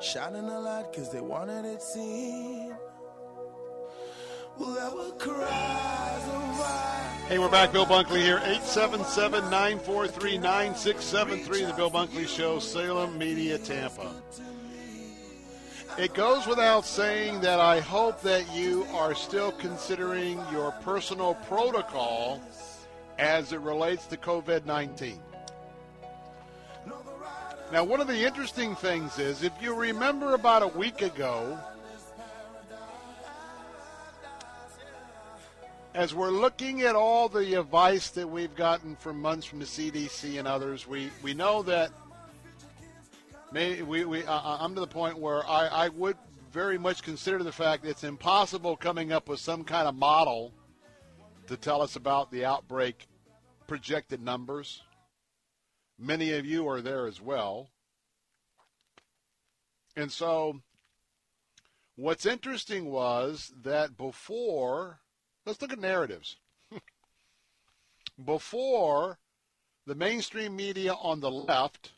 shining 0.00 0.48
a 0.48 0.60
light 0.60 0.92
because 0.92 1.10
they 1.10 1.20
wanted 1.20 1.64
it 1.64 1.82
seen. 1.82 2.74
Hey, 7.28 7.38
we're 7.38 7.48
back. 7.48 7.72
Bill 7.72 7.86
Bunkley 7.86 8.20
here. 8.20 8.36
877 8.38 9.44
943 9.44 10.38
9673. 10.38 11.64
The 11.64 11.72
Bill 11.72 11.90
Bunkley 11.90 12.28
Show, 12.28 12.58
Salem 12.58 13.16
Media, 13.16 13.58
Tampa. 13.58 14.10
It 15.98 16.14
goes 16.14 16.46
without 16.46 16.84
saying 16.84 17.40
that 17.40 17.60
I 17.60 17.80
hope 17.80 18.20
that 18.22 18.50
you 18.54 18.84
are 18.92 19.14
still 19.14 19.52
considering 19.52 20.40
your 20.50 20.72
personal 20.82 21.34
protocol 21.34 22.40
as 23.22 23.52
it 23.52 23.60
relates 23.60 24.06
to 24.06 24.16
COVID 24.16 24.66
19. 24.66 25.20
Now, 27.72 27.84
one 27.84 28.00
of 28.00 28.08
the 28.08 28.26
interesting 28.26 28.74
things 28.74 29.18
is 29.20 29.44
if 29.44 29.52
you 29.62 29.74
remember 29.74 30.34
about 30.34 30.62
a 30.62 30.66
week 30.66 31.02
ago, 31.02 31.56
as 35.94 36.12
we're 36.14 36.32
looking 36.32 36.82
at 36.82 36.96
all 36.96 37.28
the 37.28 37.60
advice 37.60 38.10
that 38.10 38.28
we've 38.28 38.54
gotten 38.56 38.96
from 38.96 39.22
months 39.22 39.46
from 39.46 39.60
the 39.60 39.66
CDC 39.66 40.40
and 40.40 40.48
others, 40.48 40.88
we, 40.88 41.10
we 41.22 41.32
know 41.32 41.62
that 41.62 41.92
may, 43.52 43.82
we, 43.82 44.04
we, 44.04 44.24
uh, 44.24 44.40
I'm 44.58 44.74
to 44.74 44.80
the 44.80 44.86
point 44.86 45.16
where 45.16 45.46
I, 45.46 45.68
I 45.68 45.88
would 45.90 46.16
very 46.50 46.76
much 46.76 47.04
consider 47.04 47.44
the 47.44 47.52
fact 47.52 47.84
that 47.84 47.90
it's 47.90 48.04
impossible 48.04 48.76
coming 48.76 49.12
up 49.12 49.28
with 49.28 49.38
some 49.38 49.62
kind 49.62 49.86
of 49.86 49.94
model 49.94 50.52
to 51.46 51.56
tell 51.56 51.80
us 51.82 51.94
about 51.94 52.32
the 52.32 52.44
outbreak 52.44 53.06
projected 53.72 54.20
numbers. 54.20 54.82
Many 55.98 56.32
of 56.32 56.44
you 56.44 56.68
are 56.68 56.82
there 56.82 57.06
as 57.06 57.22
well. 57.22 57.70
And 59.96 60.12
so, 60.12 60.60
what's 61.96 62.26
interesting 62.26 62.90
was 62.90 63.50
that 63.62 63.96
before 63.96 65.00
Let's 65.44 65.60
look 65.60 65.72
at 65.72 65.78
narratives. 65.78 66.36
Before, 68.24 69.18
the 69.86 69.94
mainstream 69.94 70.54
media 70.54 70.94
on 70.94 71.20
the 71.20 71.30
left 71.30 71.92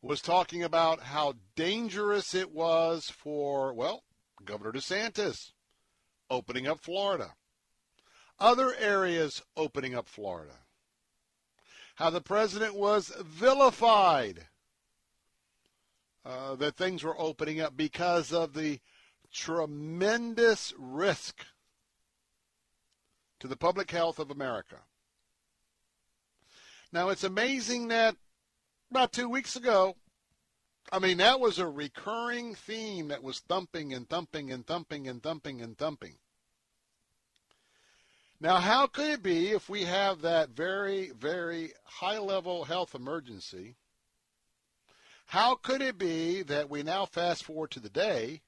was 0.00 0.22
talking 0.22 0.62
about 0.62 1.00
how 1.00 1.34
dangerous 1.56 2.34
it 2.34 2.52
was 2.52 3.10
for, 3.10 3.74
well, 3.74 4.04
Governor 4.44 4.72
DeSantis 4.72 5.52
opening 6.30 6.66
up 6.66 6.80
Florida, 6.80 7.34
other 8.38 8.74
areas 8.74 9.42
opening 9.56 9.94
up 9.94 10.08
Florida, 10.08 10.54
how 11.96 12.10
the 12.10 12.20
president 12.20 12.74
was 12.74 13.12
vilified, 13.20 14.46
uh, 16.24 16.54
that 16.56 16.76
things 16.76 17.02
were 17.04 17.18
opening 17.18 17.60
up 17.60 17.76
because 17.76 18.32
of 18.32 18.54
the 18.54 18.80
tremendous 19.32 20.74
risk 20.78 21.44
to 23.38 23.48
the 23.48 23.56
public 23.56 23.90
health 23.90 24.18
of 24.18 24.30
America. 24.30 24.76
Now, 26.92 27.10
it's 27.10 27.24
amazing 27.24 27.88
that 27.88 28.16
about 28.90 29.12
two 29.12 29.28
weeks 29.28 29.56
ago, 29.56 29.96
I 30.92 30.98
mean, 30.98 31.18
that 31.18 31.40
was 31.40 31.58
a 31.58 31.66
recurring 31.66 32.54
theme 32.54 33.08
that 33.08 33.22
was 33.22 33.40
thumping 33.40 33.92
and 33.92 34.08
thumping 34.08 34.52
and 34.52 34.66
thumping 34.66 35.08
and 35.08 35.22
thumping 35.22 35.60
and 35.60 35.76
thumping. 35.76 36.16
Now, 38.40 38.58
how 38.58 38.86
could 38.86 39.10
it 39.10 39.22
be 39.22 39.52
if 39.52 39.68
we 39.68 39.84
have 39.84 40.20
that 40.20 40.50
very, 40.50 41.10
very 41.10 41.72
high 41.84 42.18
level 42.18 42.64
health 42.64 42.94
emergency? 42.94 43.76
How 45.26 45.54
could 45.54 45.80
it 45.80 45.98
be 45.98 46.42
that 46.42 46.68
we 46.68 46.82
now 46.82 47.06
fast 47.06 47.44
forward 47.44 47.70
to 47.72 47.80
the 47.80 47.88
day 47.88 48.42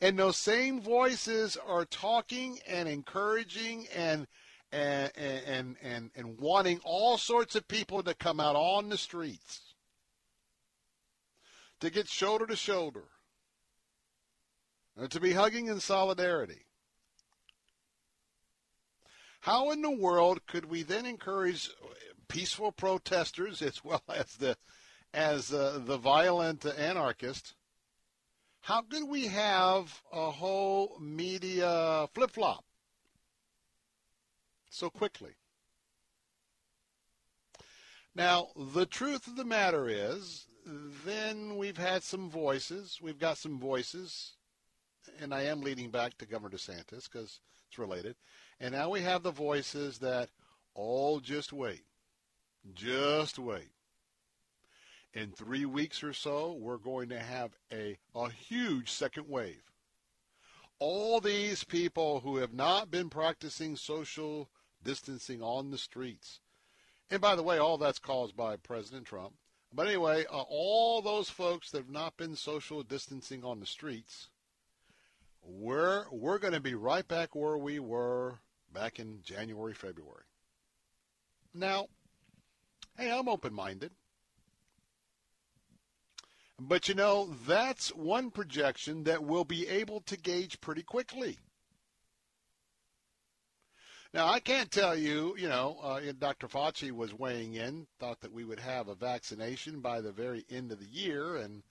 and 0.00 0.18
those 0.18 0.36
same 0.36 0.80
voices 0.80 1.56
are 1.56 1.84
talking 1.84 2.58
and 2.66 2.88
encouraging 2.88 3.86
and 3.94 4.26
and 4.72 5.10
and 5.16 5.76
and, 5.82 6.10
and 6.14 6.38
wanting 6.38 6.80
all 6.84 7.18
sorts 7.18 7.54
of 7.54 7.68
people 7.68 8.02
to 8.02 8.14
come 8.14 8.40
out 8.40 8.56
on 8.56 8.88
the 8.88 8.96
streets 8.96 9.74
to 11.80 11.90
get 11.90 12.08
shoulder 12.08 12.46
to 12.46 12.56
shoulder 12.56 13.08
and 14.96 15.10
to 15.10 15.20
be 15.20 15.32
hugging 15.32 15.66
in 15.66 15.80
solidarity. 15.80 16.66
How 19.40 19.70
in 19.70 19.82
the 19.82 19.90
world 19.90 20.46
could 20.46 20.66
we 20.66 20.82
then 20.82 21.06
encourage 21.06 21.70
peaceful 22.28 22.72
protesters 22.72 23.62
as 23.62 23.82
well 23.84 24.02
as 24.08 24.36
the 24.36 24.56
as 25.12 25.52
uh, 25.52 25.80
the 25.84 25.96
violent 25.96 26.64
anarchists 26.64 27.54
How 28.60 28.82
could 28.82 29.08
we 29.08 29.26
have 29.26 30.02
a 30.12 30.30
whole 30.30 30.98
media 31.00 32.08
flip 32.14 32.30
flop 32.30 32.64
so 34.68 34.90
quickly? 34.90 35.32
Now, 38.14 38.48
the 38.74 38.86
truth 38.86 39.26
of 39.26 39.36
the 39.36 39.44
matter 39.44 39.88
is, 39.88 40.46
then 41.04 41.56
we've 41.56 41.78
had 41.78 42.02
some 42.02 42.28
voices. 42.28 42.98
We've 43.00 43.18
got 43.18 43.38
some 43.38 43.58
voices, 43.58 44.32
and 45.20 45.32
I 45.32 45.42
am 45.44 45.62
leading 45.62 45.90
back 45.90 46.18
to 46.18 46.26
Governor 46.26 46.56
DeSantis 46.56 47.10
because 47.10 47.40
it's 47.68 47.78
related. 47.78 48.16
And 48.60 48.74
now 48.74 48.90
we 48.90 49.00
have 49.00 49.22
the 49.22 49.30
voices 49.30 49.98
that, 49.98 50.28
oh, 50.76 51.18
just 51.20 51.52
wait. 51.52 51.84
Just 52.74 53.38
wait. 53.38 53.70
In 55.14 55.32
three 55.32 55.64
weeks 55.64 56.04
or 56.04 56.12
so, 56.12 56.52
we're 56.52 56.76
going 56.76 57.08
to 57.08 57.18
have 57.18 57.56
a, 57.72 57.96
a 58.14 58.30
huge 58.30 58.90
second 58.90 59.28
wave. 59.28 59.62
All 60.78 61.20
these 61.20 61.64
people 61.64 62.20
who 62.20 62.36
have 62.36 62.52
not 62.52 62.90
been 62.90 63.08
practicing 63.08 63.76
social 63.76 64.50
distancing 64.82 65.42
on 65.42 65.70
the 65.70 65.78
streets, 65.78 66.40
and 67.10 67.20
by 67.20 67.34
the 67.34 67.42
way, 67.42 67.58
all 67.58 67.76
that's 67.76 67.98
caused 67.98 68.36
by 68.36 68.56
President 68.56 69.06
Trump. 69.06 69.34
But 69.72 69.88
anyway, 69.88 70.24
uh, 70.30 70.42
all 70.48 71.02
those 71.02 71.28
folks 71.28 71.70
that 71.70 71.78
have 71.78 71.90
not 71.90 72.16
been 72.16 72.36
social 72.36 72.82
distancing 72.82 73.44
on 73.44 73.60
the 73.60 73.66
streets, 73.66 74.28
we're 75.42 76.04
we're 76.10 76.38
going 76.38 76.54
to 76.54 76.60
be 76.60 76.74
right 76.74 77.06
back 77.06 77.34
where 77.34 77.58
we 77.58 77.78
were 77.78 78.40
back 78.72 78.98
in 78.98 79.20
January, 79.22 79.74
February. 79.74 80.24
Now, 81.54 81.86
hey, 82.96 83.10
I'm 83.10 83.28
open-minded. 83.28 83.90
But 86.58 86.88
you 86.88 86.94
know, 86.94 87.34
that's 87.46 87.88
one 87.94 88.30
projection 88.30 89.04
that 89.04 89.24
we'll 89.24 89.44
be 89.44 89.66
able 89.66 90.02
to 90.02 90.16
gauge 90.16 90.60
pretty 90.60 90.82
quickly. 90.82 91.38
Now, 94.12 94.26
I 94.26 94.40
can't 94.40 94.70
tell 94.70 94.96
you, 94.96 95.36
you 95.38 95.48
know, 95.48 95.78
uh, 95.82 96.00
Dr. 96.18 96.48
Fauci 96.48 96.90
was 96.90 97.14
weighing 97.14 97.54
in, 97.54 97.86
thought 98.00 98.20
that 98.20 98.32
we 98.32 98.44
would 98.44 98.58
have 98.58 98.88
a 98.88 98.94
vaccination 98.94 99.80
by 99.80 100.00
the 100.00 100.10
very 100.10 100.44
end 100.50 100.72
of 100.72 100.80
the 100.80 100.86
year 100.86 101.36
and 101.36 101.62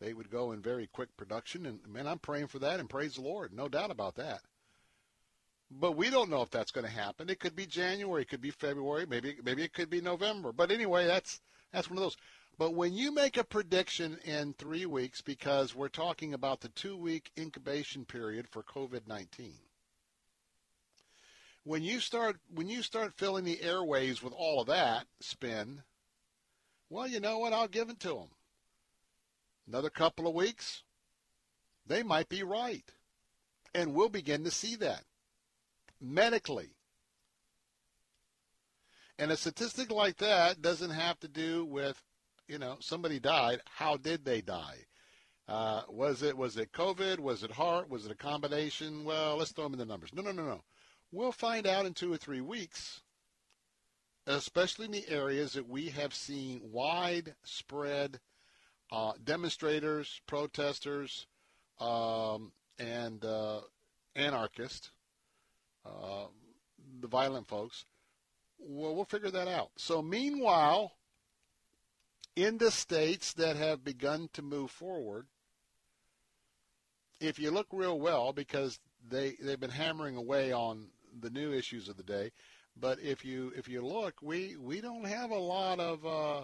they 0.00 0.14
would 0.14 0.30
go 0.30 0.52
in 0.52 0.62
very 0.62 0.86
quick 0.86 1.16
production. 1.16 1.66
And, 1.66 1.80
man, 1.88 2.06
I'm 2.06 2.20
praying 2.20 2.46
for 2.46 2.60
that 2.60 2.78
and 2.78 2.88
praise 2.88 3.16
the 3.16 3.22
Lord. 3.22 3.52
No 3.52 3.68
doubt 3.68 3.90
about 3.90 4.14
that. 4.14 4.42
But 5.70 5.96
we 5.96 6.08
don't 6.08 6.30
know 6.30 6.42
if 6.42 6.50
that's 6.50 6.70
going 6.70 6.86
to 6.86 6.92
happen. 6.92 7.28
It 7.28 7.40
could 7.40 7.54
be 7.54 7.66
January, 7.66 8.22
it 8.22 8.28
could 8.28 8.40
be 8.40 8.50
February, 8.50 9.06
maybe 9.06 9.36
maybe 9.42 9.62
it 9.62 9.74
could 9.74 9.90
be 9.90 10.00
November. 10.00 10.52
But 10.52 10.70
anyway, 10.70 11.06
that's 11.06 11.40
that's 11.72 11.90
one 11.90 11.98
of 11.98 12.02
those. 12.02 12.16
But 12.56 12.74
when 12.74 12.94
you 12.94 13.12
make 13.12 13.36
a 13.36 13.44
prediction 13.44 14.18
in 14.24 14.54
three 14.54 14.86
weeks, 14.86 15.20
because 15.20 15.76
we're 15.76 15.88
talking 15.88 16.34
about 16.34 16.60
the 16.60 16.70
two-week 16.70 17.30
incubation 17.38 18.04
period 18.04 18.48
for 18.48 18.64
COVID-19, 18.64 19.52
when 21.62 21.84
you 21.84 22.00
start 22.00 22.38
when 22.52 22.68
you 22.68 22.82
start 22.82 23.14
filling 23.18 23.44
the 23.44 23.60
airways 23.60 24.22
with 24.22 24.32
all 24.32 24.62
of 24.62 24.68
that 24.68 25.06
spin, 25.20 25.82
well, 26.88 27.06
you 27.06 27.20
know 27.20 27.38
what? 27.38 27.52
I'll 27.52 27.68
give 27.68 27.90
it 27.90 28.00
to 28.00 28.08
them. 28.08 28.30
Another 29.68 29.90
couple 29.90 30.26
of 30.26 30.34
weeks, 30.34 30.82
they 31.86 32.02
might 32.02 32.30
be 32.30 32.42
right, 32.42 32.90
and 33.74 33.92
we'll 33.92 34.08
begin 34.08 34.44
to 34.44 34.50
see 34.50 34.74
that 34.76 35.04
medically. 36.00 36.74
And 39.18 39.32
a 39.32 39.36
statistic 39.36 39.90
like 39.90 40.18
that 40.18 40.62
doesn't 40.62 40.90
have 40.90 41.18
to 41.20 41.28
do 41.28 41.64
with, 41.64 42.02
you 42.46 42.58
know, 42.58 42.76
somebody 42.80 43.18
died. 43.18 43.60
How 43.66 43.96
did 43.96 44.24
they 44.24 44.40
die? 44.40 44.86
Uh, 45.48 45.82
was 45.88 46.22
it 46.22 46.36
was 46.36 46.56
it 46.56 46.72
COVID? 46.72 47.18
Was 47.18 47.42
it 47.42 47.50
heart? 47.50 47.88
Was 47.88 48.04
it 48.04 48.12
a 48.12 48.16
combination? 48.16 49.04
Well, 49.04 49.36
let's 49.36 49.50
throw 49.50 49.64
them 49.64 49.72
in 49.72 49.78
the 49.78 49.86
numbers. 49.86 50.12
No, 50.12 50.22
no, 50.22 50.30
no, 50.30 50.44
no. 50.44 50.62
We'll 51.10 51.32
find 51.32 51.66
out 51.66 51.86
in 51.86 51.94
two 51.94 52.12
or 52.12 52.18
three 52.18 52.42
weeks, 52.42 53.00
especially 54.26 54.84
in 54.84 54.92
the 54.92 55.08
areas 55.08 55.54
that 55.54 55.66
we 55.66 55.88
have 55.88 56.12
seen 56.12 56.60
widespread 56.62 58.20
uh, 58.92 59.12
demonstrators, 59.24 60.20
protesters, 60.26 61.26
um, 61.80 62.52
and 62.78 63.24
uh, 63.24 63.60
anarchists 64.14 64.92
uh, 65.84 66.26
the 67.00 67.08
violent 67.08 67.48
folks. 67.48 67.84
Well, 68.58 68.94
we'll 68.94 69.04
figure 69.04 69.30
that 69.30 69.48
out. 69.48 69.70
So, 69.76 70.02
meanwhile, 70.02 70.92
in 72.34 72.58
the 72.58 72.70
states 72.70 73.32
that 73.34 73.56
have 73.56 73.84
begun 73.84 74.28
to 74.32 74.42
move 74.42 74.70
forward, 74.70 75.26
if 77.20 77.38
you 77.38 77.50
look 77.50 77.68
real 77.72 77.98
well, 77.98 78.32
because 78.32 78.78
they 79.08 79.36
they've 79.40 79.60
been 79.60 79.70
hammering 79.70 80.16
away 80.16 80.52
on 80.52 80.88
the 81.20 81.30
new 81.30 81.52
issues 81.52 81.88
of 81.88 81.96
the 81.96 82.02
day, 82.02 82.32
but 82.76 82.98
if 83.00 83.24
you 83.24 83.52
if 83.56 83.68
you 83.68 83.84
look, 83.84 84.14
we 84.22 84.56
we 84.56 84.80
don't 84.80 85.06
have 85.06 85.30
a 85.30 85.38
lot 85.38 85.80
of 85.80 86.06
uh, 86.06 86.40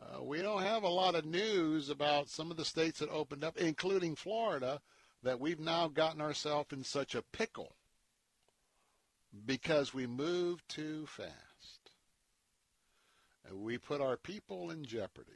uh, 0.00 0.22
we 0.22 0.42
don't 0.42 0.62
have 0.62 0.82
a 0.82 0.88
lot 0.88 1.14
of 1.14 1.24
news 1.24 1.88
about 1.88 2.28
some 2.28 2.50
of 2.50 2.56
the 2.56 2.64
states 2.64 2.98
that 3.00 3.08
opened 3.08 3.44
up, 3.44 3.56
including 3.56 4.14
Florida, 4.14 4.80
that 5.22 5.40
we've 5.40 5.60
now 5.60 5.88
gotten 5.88 6.20
ourselves 6.20 6.72
in 6.72 6.84
such 6.84 7.14
a 7.14 7.22
pickle 7.22 7.76
because 9.44 9.92
we 9.92 10.06
move 10.06 10.66
too 10.68 11.06
fast. 11.06 11.90
We 13.52 13.78
put 13.78 14.00
our 14.00 14.16
people 14.16 14.70
in 14.70 14.84
jeopardy. 14.84 15.32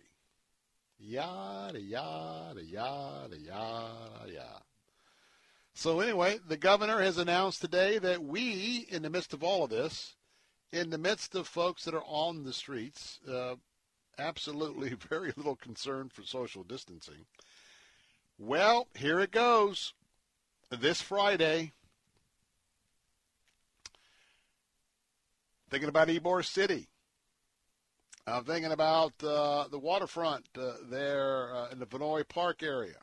Yada, 0.99 1.81
yada, 1.81 2.63
yada, 2.63 3.39
yada, 3.39 4.27
yada. 4.27 4.63
So 5.75 6.01
anyway, 6.01 6.41
the 6.47 6.57
governor 6.57 7.01
has 7.01 7.17
announced 7.17 7.61
today 7.61 7.99
that 7.99 8.23
we, 8.23 8.87
in 8.91 9.03
the 9.03 9.11
midst 9.11 9.33
of 9.33 9.43
all 9.43 9.65
of 9.65 9.71
this, 9.71 10.17
in 10.73 10.91
the 10.91 10.99
midst 10.99 11.35
of 11.35 11.49
folks 11.49 11.85
that 11.85 11.95
are 11.95 12.05
on 12.05 12.45
the 12.45 12.53
streets, 12.53 13.19
uh, 13.29 13.55
absolutely 14.19 14.95
very 15.09 15.33
little 15.37 15.57
concern 15.57 16.09
for 16.09 16.23
social 16.23 16.65
distancing. 16.65 17.27
Well, 18.39 18.89
here 18.95 19.21
it 19.21 19.31
goes. 19.31 19.95
This 20.71 21.01
Friday, 21.01 21.73
Thinking 25.71 25.89
about 25.89 26.09
Ybor 26.09 26.45
City. 26.45 26.89
I'm 28.27 28.43
thinking 28.43 28.73
about 28.73 29.13
uh, 29.23 29.69
the 29.71 29.79
waterfront 29.79 30.47
uh, 30.59 30.73
there 30.91 31.55
uh, 31.55 31.69
in 31.71 31.79
the 31.79 31.87
Vinoy 31.87 32.29
Park 32.29 32.65
area. 32.65 32.97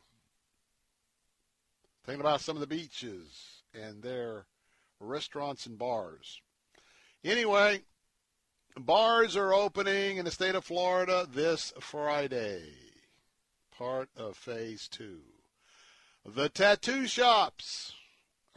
Thinking 2.06 2.20
about 2.20 2.42
some 2.42 2.58
of 2.58 2.60
the 2.60 2.68
beaches 2.68 3.64
and 3.74 4.04
their 4.04 4.48
restaurants 5.00 5.66
and 5.66 5.78
bars. 5.78 6.42
Anyway, 7.24 7.84
bars 8.78 9.38
are 9.38 9.54
opening 9.54 10.18
in 10.18 10.26
the 10.26 10.32
state 10.32 10.56
of 10.56 10.66
Florida 10.66 11.26
this 11.34 11.72
Friday, 11.80 12.64
part 13.78 14.10
of 14.18 14.36
phase 14.36 14.90
two. 14.90 15.22
The 16.26 16.50
tattoo 16.50 17.08
shops 17.08 17.94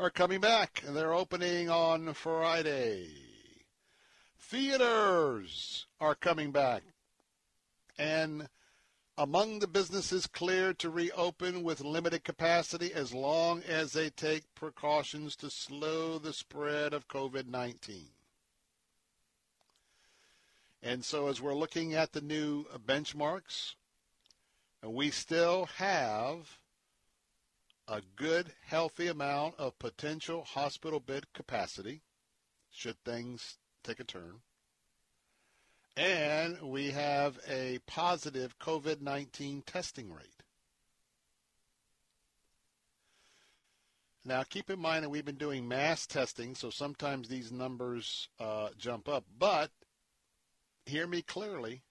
are 0.00 0.10
coming 0.10 0.40
back, 0.40 0.82
and 0.84 0.96
they're 0.96 1.14
opening 1.14 1.70
on 1.70 2.12
Friday. 2.14 3.29
Theaters 4.50 5.86
are 6.00 6.16
coming 6.16 6.50
back. 6.50 6.82
And 7.96 8.48
among 9.16 9.60
the 9.60 9.68
businesses 9.68 10.26
cleared 10.26 10.80
to 10.80 10.90
reopen 10.90 11.62
with 11.62 11.80
limited 11.80 12.24
capacity 12.24 12.92
as 12.92 13.14
long 13.14 13.62
as 13.62 13.92
they 13.92 14.10
take 14.10 14.52
precautions 14.56 15.36
to 15.36 15.50
slow 15.50 16.18
the 16.18 16.32
spread 16.32 16.92
of 16.92 17.06
COVID 17.06 17.46
19. 17.46 18.06
And 20.82 21.04
so, 21.04 21.28
as 21.28 21.40
we're 21.40 21.54
looking 21.54 21.94
at 21.94 22.10
the 22.10 22.20
new 22.20 22.64
benchmarks, 22.84 23.76
we 24.82 25.12
still 25.12 25.66
have 25.76 26.58
a 27.86 28.02
good, 28.16 28.52
healthy 28.66 29.06
amount 29.06 29.54
of 29.60 29.78
potential 29.78 30.42
hospital 30.42 30.98
bed 30.98 31.32
capacity 31.34 32.00
should 32.72 32.96
things 33.04 33.58
take 33.82 34.00
a 34.00 34.04
turn. 34.04 34.40
And 35.96 36.60
we 36.62 36.90
have 36.92 37.38
a 37.48 37.78
positive 37.86 38.58
COVID 38.58 39.00
19 39.00 39.62
testing 39.66 40.12
rate. 40.12 40.40
Now, 44.24 44.42
keep 44.42 44.68
in 44.68 44.78
mind 44.78 45.04
that 45.04 45.08
we've 45.08 45.24
been 45.24 45.36
doing 45.36 45.66
mass 45.66 46.06
testing, 46.06 46.54
so 46.54 46.68
sometimes 46.68 47.28
these 47.28 47.50
numbers 47.50 48.28
uh, 48.38 48.68
jump 48.76 49.08
up. 49.08 49.24
But 49.38 49.70
hear 50.84 51.06
me 51.06 51.22
clearly. 51.22 51.82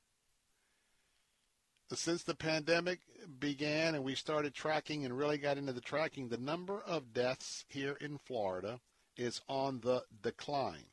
Since 1.91 2.21
the 2.23 2.35
pandemic 2.35 2.99
began 3.39 3.95
and 3.95 4.03
we 4.03 4.13
started 4.13 4.53
tracking 4.53 5.05
and 5.05 5.17
really 5.17 5.39
got 5.39 5.57
into 5.57 5.73
the 5.73 5.81
tracking, 5.81 6.29
the 6.29 6.37
number 6.37 6.81
of 6.81 7.13
deaths 7.13 7.65
here 7.67 7.97
in 7.99 8.19
Florida 8.19 8.79
is 9.17 9.41
on 9.49 9.79
the 9.79 10.03
decline. 10.21 10.85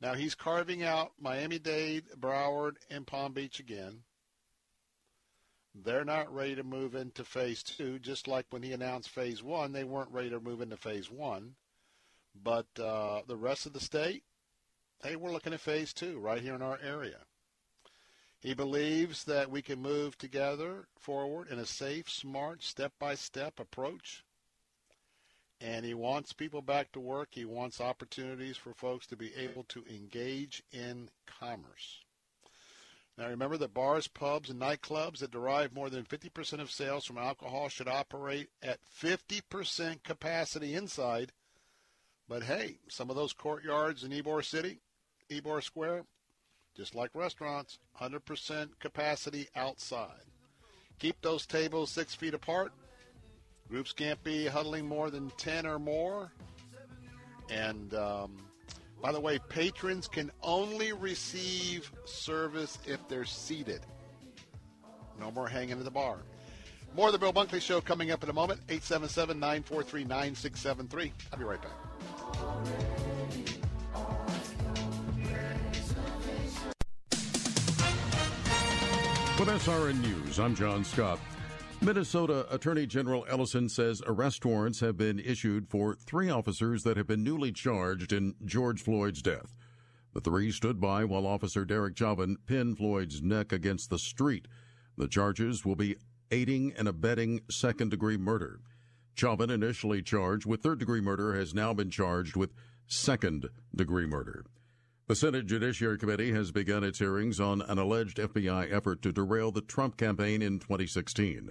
Now 0.00 0.14
he's 0.14 0.34
carving 0.34 0.82
out 0.82 1.12
Miami 1.20 1.58
Dade, 1.58 2.04
Broward, 2.18 2.76
and 2.90 3.06
Palm 3.06 3.32
Beach 3.32 3.58
again. 3.58 4.02
they're 5.74 6.04
not 6.04 6.32
ready 6.34 6.54
to 6.56 6.62
move 6.62 6.94
into 6.94 7.24
phase 7.24 7.62
two, 7.62 7.98
just 7.98 8.26
like 8.26 8.46
when 8.50 8.62
he 8.62 8.72
announced 8.72 9.08
phase 9.08 9.42
one, 9.42 9.72
they 9.72 9.84
weren't 9.84 10.10
ready 10.12 10.30
to 10.30 10.40
move 10.40 10.60
into 10.60 10.76
phase 10.76 11.10
one. 11.10 11.54
But 12.34 12.66
uh, 12.80 13.22
the 13.26 13.36
rest 13.36 13.66
of 13.66 13.72
the 13.72 13.80
state, 13.80 14.22
hey, 15.02 15.16
we're 15.16 15.32
looking 15.32 15.52
at 15.52 15.60
phase 15.60 15.92
two 15.92 16.18
right 16.18 16.40
here 16.40 16.54
in 16.54 16.62
our 16.62 16.78
area. 16.82 17.18
He 18.40 18.54
believes 18.54 19.24
that 19.24 19.50
we 19.50 19.62
can 19.62 19.82
move 19.82 20.16
together 20.16 20.86
forward 20.98 21.48
in 21.48 21.58
a 21.58 21.66
safe, 21.66 22.08
smart, 22.08 22.62
step 22.62 22.92
by 22.98 23.14
step 23.16 23.58
approach. 23.58 24.24
And 25.60 25.84
he 25.84 25.94
wants 25.94 26.32
people 26.32 26.62
back 26.62 26.92
to 26.92 27.00
work. 27.00 27.30
He 27.32 27.44
wants 27.44 27.80
opportunities 27.80 28.56
for 28.56 28.72
folks 28.72 29.06
to 29.08 29.16
be 29.16 29.34
able 29.34 29.64
to 29.64 29.84
engage 29.90 30.62
in 30.72 31.08
commerce. 31.26 32.04
Now 33.16 33.28
remember 33.28 33.56
that 33.56 33.74
bars, 33.74 34.06
pubs, 34.06 34.48
and 34.48 34.60
nightclubs 34.60 35.18
that 35.18 35.32
derive 35.32 35.74
more 35.74 35.90
than 35.90 36.04
50% 36.04 36.60
of 36.60 36.70
sales 36.70 37.04
from 37.04 37.18
alcohol 37.18 37.68
should 37.68 37.88
operate 37.88 38.50
at 38.62 38.78
50% 39.02 40.04
capacity 40.04 40.76
inside. 40.76 41.32
But 42.28 42.44
hey, 42.44 42.78
some 42.88 43.10
of 43.10 43.16
those 43.16 43.32
courtyards 43.32 44.04
in 44.04 44.12
Ybor 44.12 44.44
City, 44.44 44.78
Ybor 45.28 45.64
Square, 45.64 46.04
just 46.76 46.94
like 46.94 47.10
restaurants, 47.12 47.80
100% 48.00 48.78
capacity 48.78 49.48
outside. 49.56 50.30
Keep 51.00 51.20
those 51.20 51.44
tables 51.44 51.90
six 51.90 52.14
feet 52.14 52.34
apart. 52.34 52.72
Groups 53.70 53.92
can't 53.92 54.22
be 54.24 54.46
huddling 54.46 54.86
more 54.86 55.10
than 55.10 55.30
10 55.36 55.66
or 55.66 55.78
more. 55.78 56.32
And 57.50 57.92
um, 57.94 58.36
by 59.02 59.12
the 59.12 59.20
way, 59.20 59.38
patrons 59.48 60.08
can 60.08 60.30
only 60.42 60.92
receive 60.92 61.90
service 62.04 62.78
if 62.86 63.06
they're 63.08 63.24
seated. 63.24 63.80
No 65.20 65.30
more 65.30 65.48
hanging 65.48 65.72
at 65.72 65.84
the 65.84 65.90
bar. 65.90 66.18
More 66.96 67.08
of 67.08 67.12
the 67.12 67.18
Bill 67.18 67.32
Bunkley 67.32 67.60
Show 67.60 67.80
coming 67.82 68.10
up 68.10 68.22
in 68.22 68.30
a 68.30 68.32
moment. 68.32 68.60
877 68.68 69.38
943 69.38 70.04
9673. 70.04 71.12
I'll 71.32 71.38
be 71.38 71.44
right 71.44 71.60
back. 71.60 71.72
With 79.38 79.48
SRN 79.48 80.00
News, 80.00 80.40
I'm 80.40 80.56
John 80.56 80.82
Scott. 80.82 81.20
Minnesota 81.80 82.44
Attorney 82.52 82.86
General 82.86 83.24
Ellison 83.30 83.68
says 83.68 84.02
arrest 84.04 84.44
warrants 84.44 84.80
have 84.80 84.96
been 84.96 85.20
issued 85.20 85.68
for 85.68 85.94
three 85.94 86.28
officers 86.28 86.82
that 86.82 86.96
have 86.96 87.06
been 87.06 87.22
newly 87.22 87.52
charged 87.52 88.12
in 88.12 88.34
George 88.44 88.82
Floyd's 88.82 89.22
death. 89.22 89.54
The 90.12 90.20
three 90.20 90.50
stood 90.50 90.80
by 90.80 91.04
while 91.04 91.24
Officer 91.24 91.64
Derek 91.64 91.96
Chauvin 91.96 92.36
pinned 92.46 92.78
Floyd's 92.78 93.22
neck 93.22 93.52
against 93.52 93.90
the 93.90 93.98
street. 93.98 94.48
The 94.96 95.06
charges 95.06 95.64
will 95.64 95.76
be 95.76 95.96
aiding 96.32 96.72
and 96.76 96.88
abetting 96.88 97.42
second 97.48 97.90
degree 97.90 98.16
murder. 98.16 98.58
Chauvin, 99.14 99.48
initially 99.48 100.02
charged 100.02 100.46
with 100.46 100.62
third 100.62 100.80
degree 100.80 101.00
murder, 101.00 101.34
has 101.34 101.54
now 101.54 101.72
been 101.72 101.90
charged 101.90 102.34
with 102.34 102.54
second 102.88 103.48
degree 103.74 104.06
murder. 104.06 104.44
The 105.08 105.16
Senate 105.16 105.46
Judiciary 105.46 105.96
Committee 105.96 106.32
has 106.32 106.52
begun 106.52 106.84
its 106.84 106.98
hearings 106.98 107.40
on 107.40 107.62
an 107.62 107.78
alleged 107.78 108.18
FBI 108.18 108.70
effort 108.70 109.00
to 109.00 109.10
derail 109.10 109.50
the 109.50 109.62
Trump 109.62 109.96
campaign 109.96 110.42
in 110.42 110.58
2016. 110.58 111.48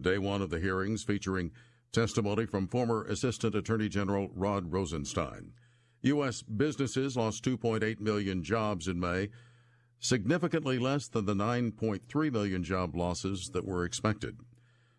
Day 0.00 0.18
one 0.18 0.42
of 0.42 0.50
the 0.50 0.58
hearings 0.58 1.04
featuring 1.04 1.52
testimony 1.92 2.46
from 2.46 2.66
former 2.66 3.04
Assistant 3.04 3.54
Attorney 3.54 3.88
General 3.88 4.28
Rod 4.34 4.72
Rosenstein. 4.72 5.52
U.S. 6.02 6.42
businesses 6.42 7.16
lost 7.16 7.44
2.8 7.44 8.00
million 8.00 8.42
jobs 8.42 8.88
in 8.88 8.98
May, 8.98 9.28
significantly 10.00 10.80
less 10.80 11.06
than 11.06 11.26
the 11.26 11.34
9.3 11.34 12.32
million 12.32 12.64
job 12.64 12.96
losses 12.96 13.50
that 13.52 13.64
were 13.64 13.84
expected. 13.84 14.38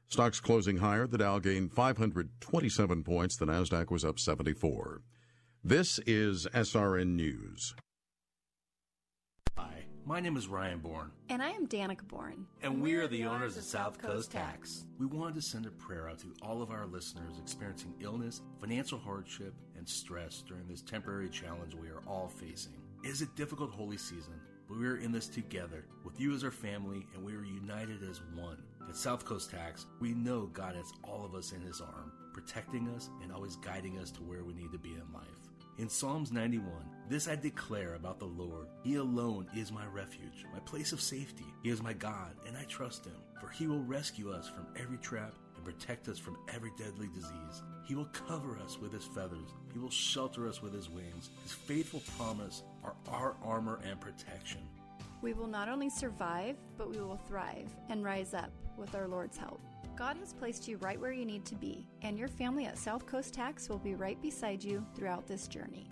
Stocks 0.07 0.39
closing 0.39 0.77
higher, 0.77 1.07
the 1.07 1.17
Dow 1.17 1.39
gained 1.39 1.73
527 1.73 3.03
points, 3.03 3.35
the 3.35 3.47
Nasdaq 3.47 3.91
was 3.91 4.05
up 4.05 4.17
74. 4.17 5.01
This 5.63 5.99
is 6.07 6.47
SRN 6.55 7.09
News. 7.09 7.75
Hi, 9.55 9.85
my 10.05 10.19
name 10.19 10.35
is 10.35 10.47
Ryan 10.47 10.79
Bourne. 10.79 11.11
And 11.29 11.39
I 11.39 11.51
am 11.51 11.67
Danica 11.67 12.07
Bourne. 12.07 12.47
And 12.63 12.81
we 12.81 12.95
are 12.95 13.07
the 13.07 13.25
owners 13.25 13.57
of 13.57 13.63
South 13.63 13.99
Coast 14.01 14.31
Tax. 14.31 14.85
We 14.97 15.05
wanted 15.05 15.35
to 15.35 15.41
send 15.43 15.67
a 15.67 15.69
prayer 15.69 16.09
out 16.09 16.17
to 16.21 16.33
all 16.41 16.63
of 16.63 16.71
our 16.71 16.87
listeners 16.87 17.37
experiencing 17.39 17.93
illness, 17.99 18.41
financial 18.59 18.97
hardship, 18.97 19.53
and 19.77 19.87
stress 19.87 20.41
during 20.47 20.67
this 20.67 20.81
temporary 20.81 21.29
challenge 21.29 21.75
we 21.75 21.89
are 21.89 22.01
all 22.07 22.27
facing. 22.27 22.81
It 23.03 23.09
is 23.09 23.21
a 23.21 23.27
difficult 23.37 23.69
holy 23.69 23.97
season, 23.97 24.41
but 24.67 24.79
we 24.79 24.87
are 24.87 24.97
in 24.97 25.11
this 25.11 25.27
together 25.27 25.85
with 26.03 26.19
you 26.19 26.33
as 26.33 26.43
our 26.43 26.49
family, 26.49 27.05
and 27.13 27.23
we 27.23 27.35
are 27.35 27.43
united 27.43 28.01
as 28.09 28.19
one. 28.33 28.57
At 28.89 28.95
South 28.97 29.25
Coast 29.25 29.51
Tax, 29.51 29.85
we 29.99 30.15
know 30.15 30.47
God 30.53 30.75
has 30.75 30.91
all 31.03 31.23
of 31.23 31.35
us 31.35 31.51
in 31.51 31.61
His 31.61 31.81
arm, 31.81 32.11
protecting 32.33 32.87
us 32.95 33.11
and 33.21 33.31
always 33.31 33.57
guiding 33.57 33.99
us 33.99 34.09
to 34.13 34.23
where 34.23 34.43
we 34.43 34.55
need 34.55 34.71
to 34.71 34.79
be 34.79 34.93
in 34.93 35.13
life. 35.13 35.40
In 35.81 35.89
Psalms 35.89 36.31
91, 36.31 36.71
this 37.09 37.27
I 37.27 37.35
declare 37.35 37.95
about 37.95 38.19
the 38.19 38.25
Lord. 38.25 38.67
He 38.83 38.97
alone 38.97 39.47
is 39.57 39.71
my 39.71 39.87
refuge, 39.87 40.45
my 40.53 40.59
place 40.59 40.91
of 40.91 41.01
safety. 41.01 41.47
He 41.63 41.71
is 41.71 41.81
my 41.81 41.91
God, 41.91 42.35
and 42.45 42.55
I 42.55 42.65
trust 42.65 43.03
him, 43.03 43.15
for 43.39 43.49
he 43.49 43.65
will 43.65 43.81
rescue 43.81 44.31
us 44.31 44.47
from 44.47 44.67
every 44.79 44.99
trap 44.99 45.33
and 45.55 45.65
protect 45.65 46.07
us 46.07 46.19
from 46.19 46.37
every 46.53 46.69
deadly 46.77 47.07
disease. 47.15 47.63
He 47.87 47.95
will 47.95 48.09
cover 48.27 48.59
us 48.63 48.77
with 48.77 48.93
his 48.93 49.05
feathers. 49.05 49.49
He 49.73 49.79
will 49.79 49.89
shelter 49.89 50.47
us 50.47 50.61
with 50.61 50.71
his 50.71 50.87
wings. 50.87 51.31
His 51.41 51.53
faithful 51.53 52.03
promise 52.15 52.61
are 52.83 52.93
our 53.07 53.35
armor 53.43 53.79
and 53.83 53.99
protection. 53.99 54.61
We 55.23 55.33
will 55.33 55.47
not 55.47 55.67
only 55.67 55.89
survive, 55.89 56.57
but 56.77 56.91
we 56.91 57.01
will 57.01 57.19
thrive 57.27 57.71
and 57.89 58.03
rise 58.03 58.35
up 58.35 58.51
with 58.77 58.93
our 58.93 59.07
Lord's 59.07 59.35
help. 59.35 59.59
God 60.01 60.17
has 60.17 60.33
placed 60.33 60.67
you 60.67 60.77
right 60.77 60.99
where 60.99 61.11
you 61.11 61.25
need 61.25 61.45
to 61.45 61.53
be, 61.53 61.85
and 62.01 62.17
your 62.17 62.27
family 62.27 62.65
at 62.65 62.75
South 62.75 63.05
Coast 63.05 63.35
Tax 63.35 63.69
will 63.69 63.77
be 63.77 63.93
right 63.93 64.19
beside 64.19 64.63
you 64.63 64.83
throughout 64.95 65.27
this 65.27 65.47
journey. 65.47 65.91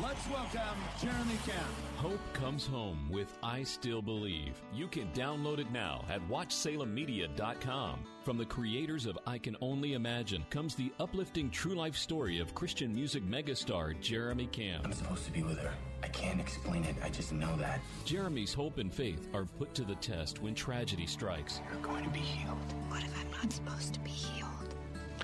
Let's 0.00 0.26
welcome 0.28 0.78
Jeremy 1.02 1.36
Camp. 1.44 1.66
Hope 1.96 2.20
comes 2.32 2.66
home 2.66 3.08
with 3.10 3.36
I 3.42 3.62
Still 3.62 4.00
Believe. 4.00 4.60
You 4.72 4.88
can 4.88 5.08
download 5.12 5.58
it 5.58 5.70
now 5.70 6.06
at 6.08 6.26
WatchSalemMedia.com. 6.30 7.98
From 8.24 8.38
the 8.38 8.46
creators 8.46 9.04
of 9.04 9.18
I 9.26 9.36
Can 9.36 9.54
Only 9.60 9.92
Imagine 9.92 10.46
comes 10.48 10.74
the 10.74 10.90
uplifting 10.98 11.50
true 11.50 11.74
life 11.74 11.96
story 11.96 12.38
of 12.38 12.54
Christian 12.54 12.94
music 12.94 13.22
megastar 13.24 14.00
Jeremy 14.00 14.46
Camp. 14.46 14.86
I'm 14.86 14.94
supposed 14.94 15.26
to 15.26 15.32
be 15.32 15.42
with 15.42 15.58
her. 15.58 15.72
I 16.02 16.08
can't 16.08 16.40
explain 16.40 16.84
it. 16.84 16.96
I 17.04 17.10
just 17.10 17.32
know 17.32 17.54
that. 17.56 17.80
Jeremy's 18.06 18.54
hope 18.54 18.78
and 18.78 18.92
faith 18.92 19.28
are 19.34 19.44
put 19.44 19.74
to 19.74 19.84
the 19.84 19.96
test 19.96 20.40
when 20.40 20.54
tragedy 20.54 21.06
strikes. 21.06 21.60
You're 21.70 21.82
going 21.82 22.04
to 22.04 22.10
be 22.10 22.20
healed. 22.20 22.56
What 22.88 23.02
if 23.02 23.14
I'm 23.20 23.30
not 23.30 23.52
supposed 23.52 23.92
to 23.94 24.00
be 24.00 24.10
healed? 24.10 24.51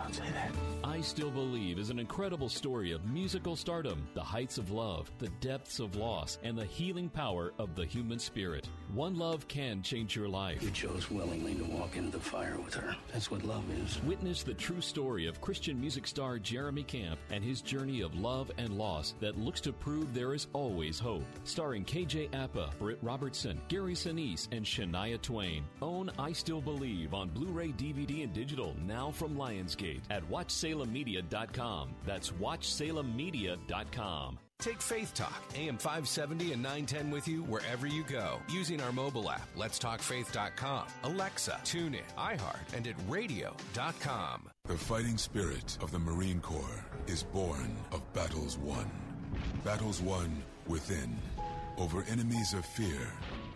Don't 0.08 0.26
say 0.26 0.32
that. 0.32 0.52
I 0.84 1.02
Still 1.02 1.30
Believe 1.30 1.78
is 1.78 1.90
an 1.90 1.98
incredible 1.98 2.48
story 2.48 2.92
of 2.92 3.04
musical 3.04 3.56
stardom, 3.56 4.08
the 4.14 4.22
heights 4.22 4.56
of 4.56 4.70
love, 4.70 5.10
the 5.18 5.28
depths 5.40 5.80
of 5.80 5.96
loss, 5.96 6.38
and 6.42 6.56
the 6.56 6.64
healing 6.64 7.10
power 7.10 7.52
of 7.58 7.74
the 7.74 7.84
human 7.84 8.18
spirit. 8.18 8.66
One 8.94 9.18
love 9.18 9.46
can 9.48 9.82
change 9.82 10.16
your 10.16 10.28
life. 10.28 10.62
You 10.62 10.70
chose 10.70 11.10
willingly 11.10 11.54
to 11.56 11.64
walk 11.64 11.96
into 11.96 12.16
the 12.16 12.24
fire 12.24 12.56
with 12.64 12.74
her. 12.74 12.96
That's 13.12 13.30
what 13.30 13.44
love 13.44 13.64
is. 13.70 14.02
Witness 14.04 14.42
the 14.42 14.54
true 14.54 14.80
story 14.80 15.26
of 15.26 15.42
Christian 15.42 15.78
music 15.78 16.06
star 16.06 16.38
Jeremy 16.38 16.84
Camp 16.84 17.18
and 17.30 17.44
his 17.44 17.60
journey 17.60 18.00
of 18.00 18.18
love 18.18 18.50
and 18.56 18.78
loss 18.78 19.14
that 19.20 19.38
looks 19.38 19.60
to 19.62 19.74
prove 19.74 20.14
there 20.14 20.32
is 20.32 20.46
always 20.54 20.98
hope. 20.98 21.26
Starring 21.44 21.84
KJ 21.84 22.34
Apa, 22.34 22.70
Britt 22.78 22.98
Robertson, 23.02 23.60
Gary 23.68 23.94
Sinise, 23.94 24.48
and 24.52 24.64
Shania 24.64 25.20
Twain. 25.20 25.64
Own 25.82 26.10
I 26.18 26.32
Still 26.32 26.62
Believe 26.62 27.12
on 27.12 27.28
Blu-ray, 27.28 27.68
DVD, 27.72 28.24
and 28.24 28.32
digital 28.32 28.74
now 28.86 29.10
from 29.10 29.36
Lionsgate 29.36 29.97
at 30.10 30.22
WatchSalemMedia.com. 30.30 31.94
That's 32.04 32.30
WatchSalemMedia.com. 32.30 34.38
Take 34.60 34.82
Faith 34.82 35.14
Talk, 35.14 35.40
AM 35.54 35.78
570 35.78 36.52
and 36.52 36.60
910 36.60 37.12
with 37.12 37.28
you 37.28 37.44
wherever 37.44 37.86
you 37.86 38.02
go 38.02 38.40
using 38.50 38.80
our 38.80 38.90
mobile 38.90 39.30
app, 39.30 39.46
letstalkfaith.com, 39.56 40.88
Alexa, 41.04 41.60
TuneIn, 41.62 42.00
iHeart, 42.18 42.76
and 42.76 42.88
at 42.88 42.96
radio.com. 43.06 44.50
The 44.64 44.76
fighting 44.76 45.16
spirit 45.16 45.78
of 45.80 45.92
the 45.92 46.00
Marine 46.00 46.40
Corps 46.40 46.84
is 47.06 47.22
born 47.22 47.76
of 47.92 48.02
battles 48.14 48.58
won. 48.58 48.90
Battles 49.64 50.02
won 50.02 50.42
within 50.66 51.16
over 51.76 52.02
enemies 52.10 52.52
of 52.52 52.64
fear, 52.64 52.98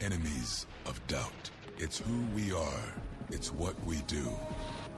enemies 0.01 0.66
of 0.86 1.05
doubt. 1.09 1.51
It's 1.78 1.98
who 1.98 2.20
we 2.36 2.52
are. 2.52 2.94
It's 3.31 3.52
what 3.52 3.74
we 3.85 3.97
do. 4.02 4.28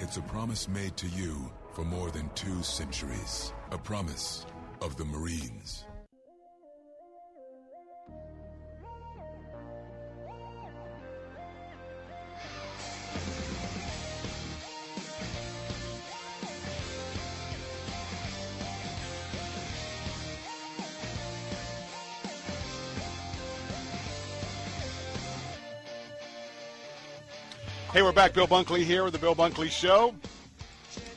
It's 0.00 0.16
a 0.16 0.22
promise 0.22 0.68
made 0.68 0.96
to 0.96 1.06
you 1.06 1.50
for 1.72 1.84
more 1.84 2.10
than 2.10 2.28
two 2.34 2.62
centuries. 2.62 3.52
A 3.70 3.78
promise 3.78 4.44
of 4.82 4.96
the 4.96 5.04
Marines. 5.04 5.83
Hey, 27.94 28.02
we're 28.02 28.10
back. 28.10 28.34
Bill 28.34 28.48
Bunkley 28.48 28.82
here 28.82 29.04
with 29.04 29.12
the 29.12 29.20
Bill 29.20 29.36
Bunkley 29.36 29.70
Show. 29.70 30.16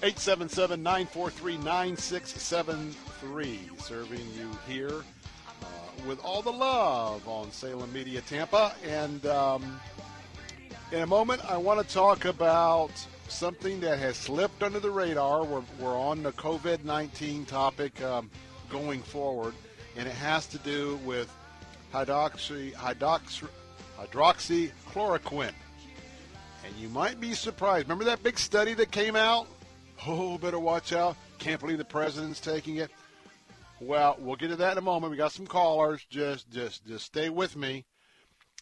877 0.03 0.83
943 0.83 1.57
9673. 1.57 3.59
Serving 3.79 4.21
you 4.37 4.51
here 4.67 4.91
uh, 4.91 5.65
with 6.07 6.23
all 6.23 6.43
the 6.43 6.51
love 6.51 7.27
on 7.27 7.51
Salem 7.51 7.91
Media 7.91 8.21
Tampa. 8.21 8.75
And 8.85 9.25
um, 9.25 9.81
in 10.91 11.01
a 11.01 11.07
moment, 11.07 11.43
I 11.49 11.57
want 11.57 11.81
to 11.81 11.87
talk 11.91 12.25
about 12.25 12.91
something 13.27 13.79
that 13.79 13.97
has 13.97 14.15
slipped 14.15 14.61
under 14.61 14.79
the 14.79 14.91
radar. 14.91 15.45
We're, 15.45 15.63
we're 15.79 15.97
on 15.97 16.21
the 16.21 16.33
COVID 16.33 16.83
19 16.83 17.45
topic 17.45 17.99
um, 18.03 18.29
going 18.69 19.01
forward, 19.01 19.55
and 19.95 20.07
it 20.07 20.13
has 20.13 20.45
to 20.45 20.59
do 20.59 20.99
with 21.03 21.35
hydroxy, 21.91 22.73
hydroxy, 22.73 23.47
hydroxychloroquine. 23.99 25.53
And 26.67 26.75
you 26.75 26.89
might 26.89 27.21
be 27.21 27.33
surprised. 27.33 27.85
Remember 27.85 28.03
that 28.03 28.21
big 28.23 28.37
study 28.37 28.73
that 28.73 28.91
came 28.91 29.15
out? 29.15 29.47
Oh, 30.05 30.37
better 30.37 30.59
watch 30.59 30.91
out. 30.91 31.15
Can't 31.39 31.61
believe 31.61 31.77
the 31.77 31.85
president's 31.85 32.41
taking 32.41 32.75
it. 32.75 32.91
Well, 33.79 34.17
we'll 34.19 34.35
get 34.35 34.49
to 34.49 34.57
that 34.57 34.73
in 34.73 34.77
a 34.77 34.81
moment. 34.81 35.11
We 35.11 35.17
got 35.17 35.31
some 35.31 35.47
callers. 35.47 36.05
Just 36.09 36.49
just 36.49 36.85
just 36.85 37.05
stay 37.05 37.29
with 37.29 37.55
me 37.55 37.85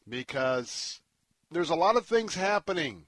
because 0.07 1.01
there's 1.49 1.71
a 1.71 1.75
lot 1.75 1.95
of 1.95 2.05
things 2.05 2.35
happening 2.35 3.07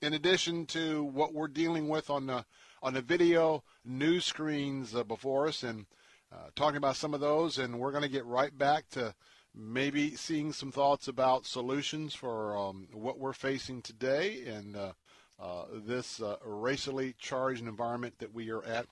in 0.00 0.14
addition 0.14 0.64
to 0.66 1.04
what 1.04 1.34
we're 1.34 1.48
dealing 1.48 1.88
with 1.88 2.08
on 2.08 2.26
the 2.26 2.46
on 2.82 2.94
the 2.94 3.02
video 3.02 3.62
news 3.84 4.24
screens 4.24 4.94
uh, 4.94 5.04
before 5.04 5.48
us 5.48 5.62
and 5.62 5.84
uh, 6.32 6.48
talking 6.56 6.78
about 6.78 6.96
some 6.96 7.12
of 7.12 7.20
those 7.20 7.58
and 7.58 7.78
we're 7.78 7.90
going 7.90 8.02
to 8.02 8.08
get 8.08 8.24
right 8.24 8.56
back 8.56 8.88
to 8.90 9.14
maybe 9.58 10.14
seeing 10.14 10.52
some 10.52 10.70
thoughts 10.70 11.08
about 11.08 11.44
solutions 11.44 12.14
for 12.14 12.56
um, 12.56 12.86
what 12.92 13.18
we're 13.18 13.32
facing 13.32 13.82
today 13.82 14.44
and 14.46 14.76
uh, 14.76 14.92
uh, 15.40 15.64
this 15.72 16.22
uh, 16.22 16.36
racially 16.44 17.16
charged 17.18 17.66
environment 17.66 18.14
that 18.18 18.32
we 18.32 18.50
are 18.50 18.62
at. 18.64 18.86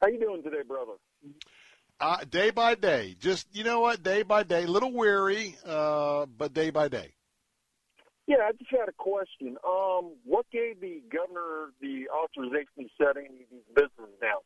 How 0.00 0.08
you 0.08 0.18
doing 0.18 0.42
today, 0.42 0.62
brother? 0.66 0.94
Uh, 2.00 2.24
day 2.28 2.50
by 2.50 2.74
day. 2.74 3.14
Just, 3.20 3.46
you 3.52 3.62
know 3.62 3.78
what, 3.80 4.02
day 4.02 4.22
by 4.22 4.42
day. 4.42 4.64
A 4.64 4.68
little 4.68 4.92
weary, 4.92 5.54
uh, 5.64 6.26
but 6.26 6.52
day 6.52 6.70
by 6.70 6.88
day. 6.88 7.12
Yeah, 8.28 8.44
I 8.46 8.52
just 8.52 8.70
had 8.70 8.90
a 8.90 8.92
question. 8.92 9.56
Um, 9.66 10.12
what 10.24 10.44
gave 10.52 10.80
the 10.80 11.02
governor 11.10 11.72
the 11.80 12.08
authorization 12.12 12.84
to 12.84 12.88
shut 13.00 13.16
any 13.16 13.42
of 13.42 13.50
these 13.50 13.68
businesses 13.74 14.20
down? 14.20 14.44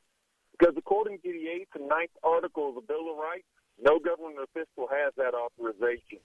Because 0.56 0.76
according 0.78 1.18
to 1.18 1.32
the 1.32 1.48
eighth 1.48 1.74
and 1.74 1.88
ninth 1.88 2.12
article 2.22 2.68
of 2.68 2.76
the 2.76 2.80
Bill 2.80 3.10
of 3.10 3.18
Rights, 3.18 3.44
no 3.80 3.98
government 3.98 4.38
official 4.38 4.88
has 4.88 5.12
that 5.16 5.34
authorization. 5.34 6.20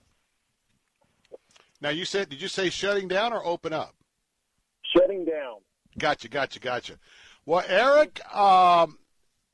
Now 1.80 1.88
you 1.88 2.04
said, 2.04 2.28
did 2.28 2.40
you 2.40 2.46
say 2.46 2.70
shutting 2.70 3.08
down 3.08 3.32
or 3.32 3.44
open 3.44 3.72
up? 3.72 3.94
Shutting 4.96 5.24
down. 5.24 5.56
Gotcha, 5.98 6.28
gotcha, 6.28 6.60
gotcha. 6.60 6.94
Well, 7.44 7.64
Eric, 7.66 8.20
um, 8.32 8.98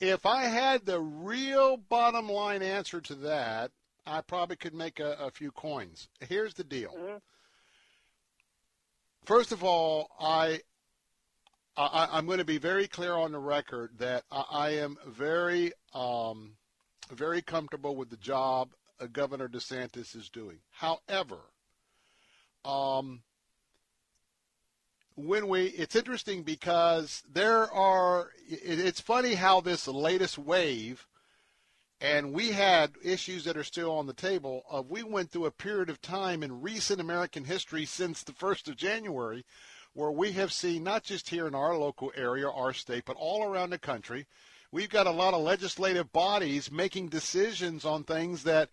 if 0.00 0.26
I 0.26 0.42
had 0.44 0.84
the 0.84 1.00
real 1.00 1.78
bottom 1.78 2.28
line 2.28 2.60
answer 2.60 3.00
to 3.00 3.14
that, 3.14 3.70
I 4.06 4.20
probably 4.20 4.56
could 4.56 4.74
make 4.74 5.00
a, 5.00 5.16
a 5.18 5.30
few 5.30 5.50
coins. 5.52 6.08
Here's 6.20 6.52
the 6.52 6.64
deal. 6.64 6.90
Mm-hmm. 6.90 7.16
First 9.24 9.52
of 9.52 9.64
all, 9.64 10.10
I, 10.20 10.60
I 11.76 12.18
am 12.18 12.26
going 12.26 12.38
to 12.38 12.44
be 12.44 12.58
very 12.58 12.86
clear 12.86 13.14
on 13.14 13.32
the 13.32 13.38
record 13.38 13.92
that 13.98 14.24
I, 14.30 14.44
I 14.50 14.70
am 14.70 14.98
very 15.06 15.72
um, 15.94 16.56
very 17.10 17.40
comfortable 17.40 17.96
with 17.96 18.10
the 18.10 18.16
job 18.16 18.70
uh, 19.00 19.06
Governor 19.06 19.48
DeSantis 19.48 20.14
is 20.14 20.28
doing. 20.28 20.58
However, 20.70 21.38
um, 22.64 23.22
when 25.16 25.48
we 25.48 25.66
it's 25.66 25.96
interesting 25.96 26.42
because 26.42 27.22
there 27.32 27.72
are 27.72 28.30
it, 28.48 28.78
it's 28.78 29.00
funny 29.00 29.34
how 29.34 29.60
this 29.60 29.88
latest 29.88 30.36
wave 30.36 31.06
and 32.04 32.34
we 32.34 32.50
had 32.52 32.92
issues 33.02 33.44
that 33.44 33.56
are 33.56 33.64
still 33.64 33.90
on 33.90 34.06
the 34.06 34.12
table 34.12 34.62
of 34.68 34.90
we 34.90 35.02
went 35.02 35.30
through 35.30 35.46
a 35.46 35.50
period 35.50 35.88
of 35.88 36.02
time 36.02 36.42
in 36.42 36.60
recent 36.60 37.00
American 37.00 37.44
history 37.44 37.86
since 37.86 38.22
the 38.22 38.32
1st 38.32 38.68
of 38.68 38.76
January 38.76 39.42
where 39.94 40.10
we 40.10 40.32
have 40.32 40.52
seen 40.52 40.84
not 40.84 41.02
just 41.02 41.30
here 41.30 41.46
in 41.46 41.54
our 41.54 41.78
local 41.78 42.12
area, 42.14 42.46
our 42.50 42.74
state, 42.74 43.04
but 43.06 43.16
all 43.18 43.44
around 43.44 43.70
the 43.70 43.78
country, 43.78 44.26
we've 44.70 44.90
got 44.90 45.06
a 45.06 45.10
lot 45.10 45.32
of 45.32 45.40
legislative 45.40 46.12
bodies 46.12 46.70
making 46.70 47.08
decisions 47.08 47.86
on 47.86 48.04
things 48.04 48.42
that 48.42 48.68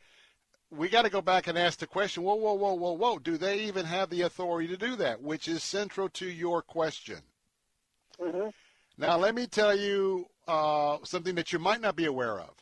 we 0.70 0.90
got 0.90 1.04
to 1.04 1.10
go 1.10 1.22
back 1.22 1.48
and 1.48 1.58
ask 1.58 1.80
the 1.80 1.88
question, 1.88 2.24
whoa, 2.24 2.36
whoa, 2.36 2.56
whoa, 2.56 2.74
whoa, 2.74 2.92
whoa, 2.92 3.18
do 3.18 3.38
they 3.38 3.62
even 3.62 3.86
have 3.86 4.10
the 4.10 4.24
authority 4.24 4.68
to 4.68 4.78
do 4.78 4.98
that? 4.98 5.22
Which 5.22 5.48
is 5.48 5.64
central 5.64 6.10
to 6.10 6.26
your 6.26 6.62
question. 6.62 7.20
Mm-hmm. 8.20 8.50
Now, 8.98 9.18
let 9.18 9.36
me 9.36 9.48
tell 9.48 9.78
you 9.78 10.26
uh, 10.50 10.98
something 11.04 11.36
that 11.36 11.54
you 11.54 11.60
might 11.60 11.80
not 11.80 11.96
be 11.96 12.06
aware 12.06 12.38
of. 12.38 12.62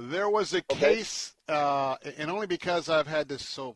There 0.00 0.30
was 0.30 0.54
a 0.54 0.58
okay. 0.58 0.96
case, 0.96 1.34
uh, 1.48 1.96
and 2.16 2.30
only 2.30 2.46
because 2.46 2.88
I've 2.88 3.08
had 3.08 3.28
to 3.30 3.38
so 3.40 3.74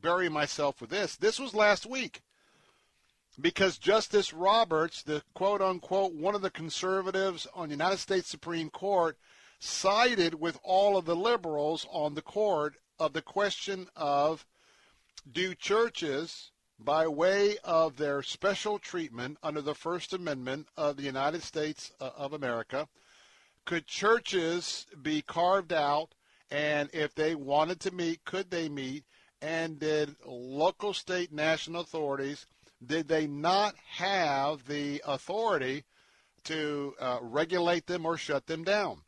bury 0.00 0.28
myself 0.28 0.80
with 0.80 0.90
this. 0.90 1.16
This 1.16 1.40
was 1.40 1.52
last 1.52 1.84
week 1.84 2.22
because 3.40 3.76
Justice 3.76 4.32
Roberts, 4.32 5.02
the 5.02 5.22
quote 5.34 5.60
unquote 5.60 6.14
one 6.14 6.36
of 6.36 6.42
the 6.42 6.50
conservatives 6.50 7.48
on 7.54 7.68
the 7.68 7.74
United 7.74 7.98
States 7.98 8.28
Supreme 8.28 8.70
Court, 8.70 9.18
sided 9.58 10.34
with 10.34 10.60
all 10.62 10.96
of 10.96 11.06
the 11.06 11.16
liberals 11.16 11.88
on 11.90 12.14
the 12.14 12.22
court 12.22 12.76
of 13.00 13.12
the 13.12 13.22
question 13.22 13.88
of 13.96 14.46
do 15.28 15.56
churches, 15.56 16.52
by 16.78 17.08
way 17.08 17.56
of 17.64 17.96
their 17.96 18.22
special 18.22 18.78
treatment 18.78 19.38
under 19.42 19.60
the 19.60 19.74
First 19.74 20.12
Amendment 20.12 20.68
of 20.76 20.96
the 20.96 21.02
United 21.02 21.42
States 21.42 21.90
uh, 22.00 22.10
of 22.16 22.32
America, 22.32 22.88
could 23.64 23.86
churches 23.86 24.86
be 25.02 25.22
carved 25.22 25.72
out 25.72 26.14
and 26.50 26.88
if 26.92 27.14
they 27.14 27.34
wanted 27.34 27.80
to 27.80 27.90
meet, 27.90 28.24
could 28.24 28.50
they 28.50 28.68
meet? 28.68 29.04
And 29.42 29.78
did 29.78 30.16
local, 30.24 30.94
state, 30.94 31.32
national 31.32 31.82
authorities 31.82 32.46
did 32.86 33.08
they 33.08 33.26
not 33.26 33.74
have 33.96 34.66
the 34.66 35.02
authority 35.06 35.84
to 36.44 36.94
uh, 37.00 37.18
regulate 37.22 37.86
them 37.86 38.04
or 38.04 38.16
shut 38.16 38.46
them 38.46 38.64
down? 38.64 39.02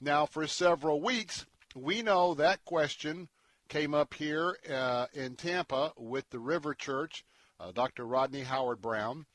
Now, 0.00 0.26
for 0.26 0.46
several 0.46 1.00
weeks, 1.00 1.46
we 1.74 2.02
know 2.02 2.34
that 2.34 2.64
question 2.64 3.28
came 3.68 3.94
up 3.94 4.14
here 4.14 4.56
uh, 4.70 5.06
in 5.14 5.36
Tampa 5.36 5.92
with 5.96 6.28
the 6.30 6.38
River 6.38 6.74
Church, 6.74 7.24
uh, 7.58 7.72
Dr. 7.72 8.04
Rodney 8.04 8.42
Howard 8.42 8.82
Browne. 8.82 9.26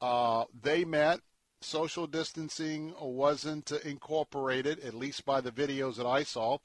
Uh, 0.00 0.44
they 0.60 0.84
met. 0.84 1.20
Social 1.60 2.06
distancing 2.06 2.94
wasn't 3.00 3.70
incorporated, 3.72 4.80
at 4.80 4.94
least 4.94 5.24
by 5.24 5.40
the 5.40 5.50
videos 5.50 5.96
that 5.96 6.06
I 6.06 6.22
saw. 6.22 6.58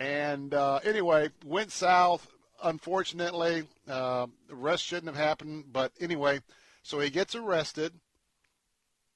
And 0.00 0.52
uh, 0.52 0.80
anyway, 0.84 1.30
went 1.44 1.70
south 1.70 2.28
unfortunately, 2.62 3.64
uh, 3.88 4.26
the 4.48 4.54
rest 4.54 4.84
shouldn't 4.84 5.14
have 5.14 5.24
happened. 5.24 5.66
But 5.72 5.92
anyway, 6.00 6.40
so 6.82 7.00
he 7.00 7.10
gets 7.10 7.34
arrested. 7.34 7.92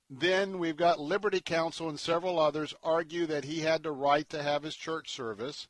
Then 0.08 0.58
we've 0.58 0.76
got 0.76 1.00
Liberty 1.00 1.40
Counsel 1.40 1.88
and 1.88 1.98
several 1.98 2.38
others 2.38 2.74
argue 2.82 3.26
that 3.26 3.44
he 3.44 3.60
had 3.60 3.82
the 3.82 3.90
right 3.90 4.28
to 4.30 4.42
have 4.42 4.62
his 4.62 4.76
church 4.76 5.12
service. 5.12 5.66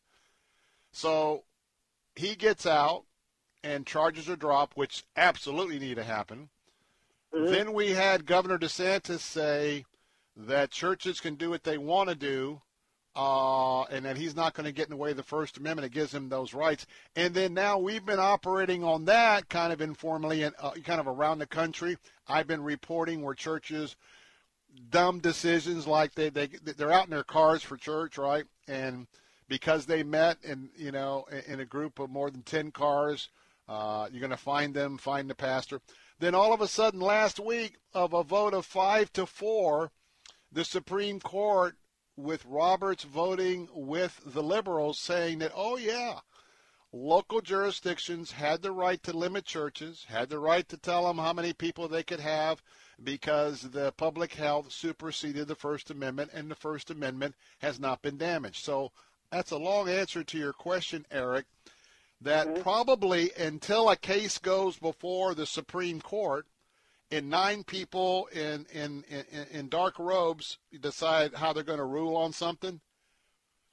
So 0.93 1.45
he 2.15 2.35
gets 2.35 2.66
out 2.66 3.05
and 3.65 3.87
charges 3.87 4.28
are 4.28 4.37
dropped, 4.37 4.77
which 4.77 5.05
absolutely 5.16 5.78
need 5.78 5.97
to 5.97 6.05
happen. 6.05 6.51
Mm-hmm. 7.35 7.53
Then 7.53 7.73
we 7.73 7.90
had 7.90 8.27
Governor 8.27 8.59
DeSantis 8.59 9.20
say 9.20 9.85
that 10.36 10.70
churches 10.70 11.20
can 11.20 11.35
do 11.35 11.51
what 11.51 11.65
they 11.65 11.78
want 11.78 12.09
to 12.09 12.15
do 12.15 12.61
uh, 13.15 13.85
and 13.85 14.05
that 14.05 14.19
he's 14.19 14.36
not 14.36 14.53
going 14.55 14.66
to 14.66 14.73
get 14.73 14.86
in 14.86 14.90
the 14.90 14.97
way 14.97 15.11
of 15.11 15.16
the 15.16 15.23
First 15.23 15.57
Amendment. 15.57 15.86
It 15.86 15.93
gives 15.93 16.12
him 16.12 16.28
those 16.28 16.53
rights. 16.53 16.86
And 17.16 17.32
then 17.35 17.55
now 17.55 17.78
we've 17.78 18.05
been 18.05 18.20
operating 18.20 18.85
on 18.85 19.07
that 19.07 19.48
kind 19.48 19.73
of 19.73 19.81
informally 19.81 20.43
and 20.43 20.55
uh, 20.61 20.73
kind 20.85 21.01
of 21.01 21.09
around 21.09 21.39
the 21.39 21.47
country. 21.47 21.97
I've 22.28 22.47
been 22.47 22.62
reporting 22.62 23.23
where 23.23 23.35
churches 23.35 23.97
dumb 24.90 25.19
decisions 25.20 25.86
like 25.86 26.15
they 26.15 26.28
they 26.28 26.47
they're 26.47 26.93
out 26.93 27.05
in 27.05 27.11
their 27.11 27.24
cars 27.24 27.62
for 27.62 27.77
church, 27.77 28.19
right? 28.19 28.44
And 28.69 29.07
because 29.48 29.86
they 29.86 30.03
met 30.03 30.39
in 30.43 30.69
you 30.77 30.93
know 30.93 31.27
in 31.47 31.61
a 31.61 31.65
group 31.65 31.98
of 31.98 32.11
more 32.11 32.31
than 32.31 32.43
ten 32.43 32.70
cars, 32.70 33.31
uh, 33.69 34.09
you're 34.11 34.20
going 34.20 34.31
to 34.31 34.36
find 34.36 34.74
them, 34.74 34.98
find 34.98 35.31
the 35.31 35.35
pastor. 35.35 35.81
Then 36.19 36.35
all 36.35 36.53
of 36.53 36.61
a 36.61 36.69
sudden, 36.69 37.01
last 37.01 37.39
week, 37.39 37.77
of 37.93 38.13
a 38.13 38.23
vote 38.23 38.55
of 38.55 38.65
five 38.65 39.13
to 39.15 39.27
four, 39.27 39.93
the 40.51 40.65
Supreme 40.65 41.21
Court 41.21 41.77
with 42.17 42.47
Roberts 42.47 43.05
voting 43.05 43.69
with 43.73 44.21
the 44.25 44.43
liberals 44.43 44.99
saying 44.99 45.39
that, 45.41 45.53
oh, 45.55 45.77
yeah, 45.77 46.21
local 46.93 47.43
jurisdictions 47.43 48.33
had 48.33 48.63
the 48.63 48.73
right 48.73 49.03
to 49.03 49.15
limit 49.15 49.45
churches, 49.45 50.07
had 50.09 50.31
the 50.31 50.39
right 50.39 50.67
to 50.71 50.79
tell 50.79 51.07
them 51.07 51.19
how 51.19 51.35
many 51.35 51.53
people 51.53 51.89
they 51.89 52.03
could 52.03 52.21
have 52.21 52.63
because 53.03 53.63
the 53.63 53.93
public 53.93 54.33
health 54.35 54.73
superseded 54.73 55.47
the 55.47 55.55
First 55.55 55.91
Amendment 55.91 56.31
and 56.33 56.51
the 56.51 56.55
First 56.55 56.91
Amendment 56.91 57.35
has 57.59 57.79
not 57.79 58.01
been 58.01 58.17
damaged. 58.17 58.65
So 58.65 58.93
that's 59.31 59.51
a 59.51 59.59
long 59.59 59.91
answer 59.91 60.25
to 60.25 60.39
your 60.39 60.55
question, 60.55 61.05
Eric, 61.11 61.45
that 62.21 62.47
mm-hmm. 62.47 62.63
probably 62.63 63.31
until 63.39 63.89
a 63.89 63.97
case 63.97 64.39
goes 64.39 64.79
before 64.79 65.35
the 65.35 65.47
Supreme 65.47 66.01
Court, 66.01 66.47
and 67.11 67.31
nine 67.31 67.65
people 67.65 68.27
in 68.33 68.67
in 68.73 69.05
in, 69.09 69.47
in 69.51 69.69
dark 69.69 69.99
robes 69.99 70.59
decide 70.81 71.35
how 71.35 71.53
they're 71.53 71.63
going 71.63 71.79
to 71.79 71.85
rule 71.85 72.17
on 72.17 72.33
something. 72.33 72.81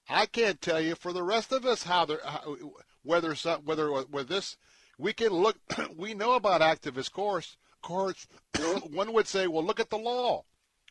I 0.09 0.25
can't 0.25 0.61
tell 0.61 0.81
you 0.81 0.95
for 0.95 1.13
the 1.13 1.23
rest 1.23 1.51
of 1.51 1.65
us 1.65 1.83
how 1.83 2.05
they're 2.05 2.21
how, 2.23 2.57
whether 3.03 3.33
whether 3.33 3.91
whether 3.91 4.23
this 4.23 4.57
we 4.97 5.13
can 5.13 5.29
look. 5.29 5.57
we 5.97 6.13
know 6.13 6.33
about 6.33 6.61
activist 6.61 7.11
courts. 7.11 7.57
Courts. 7.81 8.27
one 8.91 9.13
would 9.13 9.27
say, 9.27 9.47
well, 9.47 9.63
look 9.63 9.79
at 9.79 9.89
the 9.89 9.97
law. 9.97 10.43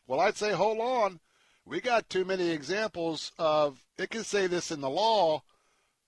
Well, 0.07 0.19
I'd 0.19 0.37
say, 0.37 0.51
hold 0.51 0.79
on. 0.79 1.19
We 1.65 1.79
got 1.79 2.09
too 2.09 2.25
many 2.25 2.49
examples 2.49 3.31
of 3.39 3.83
it 3.97 4.09
can 4.09 4.23
say 4.23 4.47
this 4.47 4.69
in 4.69 4.81
the 4.81 4.89
law, 4.89 5.43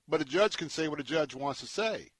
but 0.07 0.21
a 0.21 0.25
judge 0.25 0.57
can 0.57 0.69
say 0.69 0.87
what 0.87 0.99
a 0.99 1.03
judge 1.03 1.35
wants 1.35 1.59
to 1.61 1.67
say. 1.67 2.11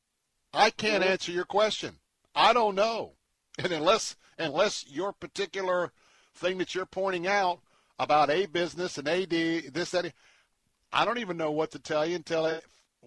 I 0.53 0.69
can't 0.69 1.03
answer 1.03 1.31
your 1.31 1.45
question. 1.45 1.95
I 2.33 2.53
don't 2.53 2.75
know. 2.75 3.13
And 3.57 3.71
unless 3.71 4.17
unless 4.37 4.85
your 4.89 5.13
particular 5.13 5.93
thing 6.33 6.57
that 6.57 6.75
you're 6.75 6.85
pointing 6.85 7.25
out 7.25 7.61
about 7.97 8.29
a 8.29 8.47
business 8.47 8.97
and 8.97 9.07
AD 9.07 9.29
this 9.29 9.91
that 9.91 10.11
I 10.91 11.05
don't 11.05 11.19
even 11.19 11.37
know 11.37 11.51
what 11.51 11.71
to 11.71 11.79
tell 11.79 12.05
you 12.05 12.17
until 12.17 12.45
it 12.45 12.65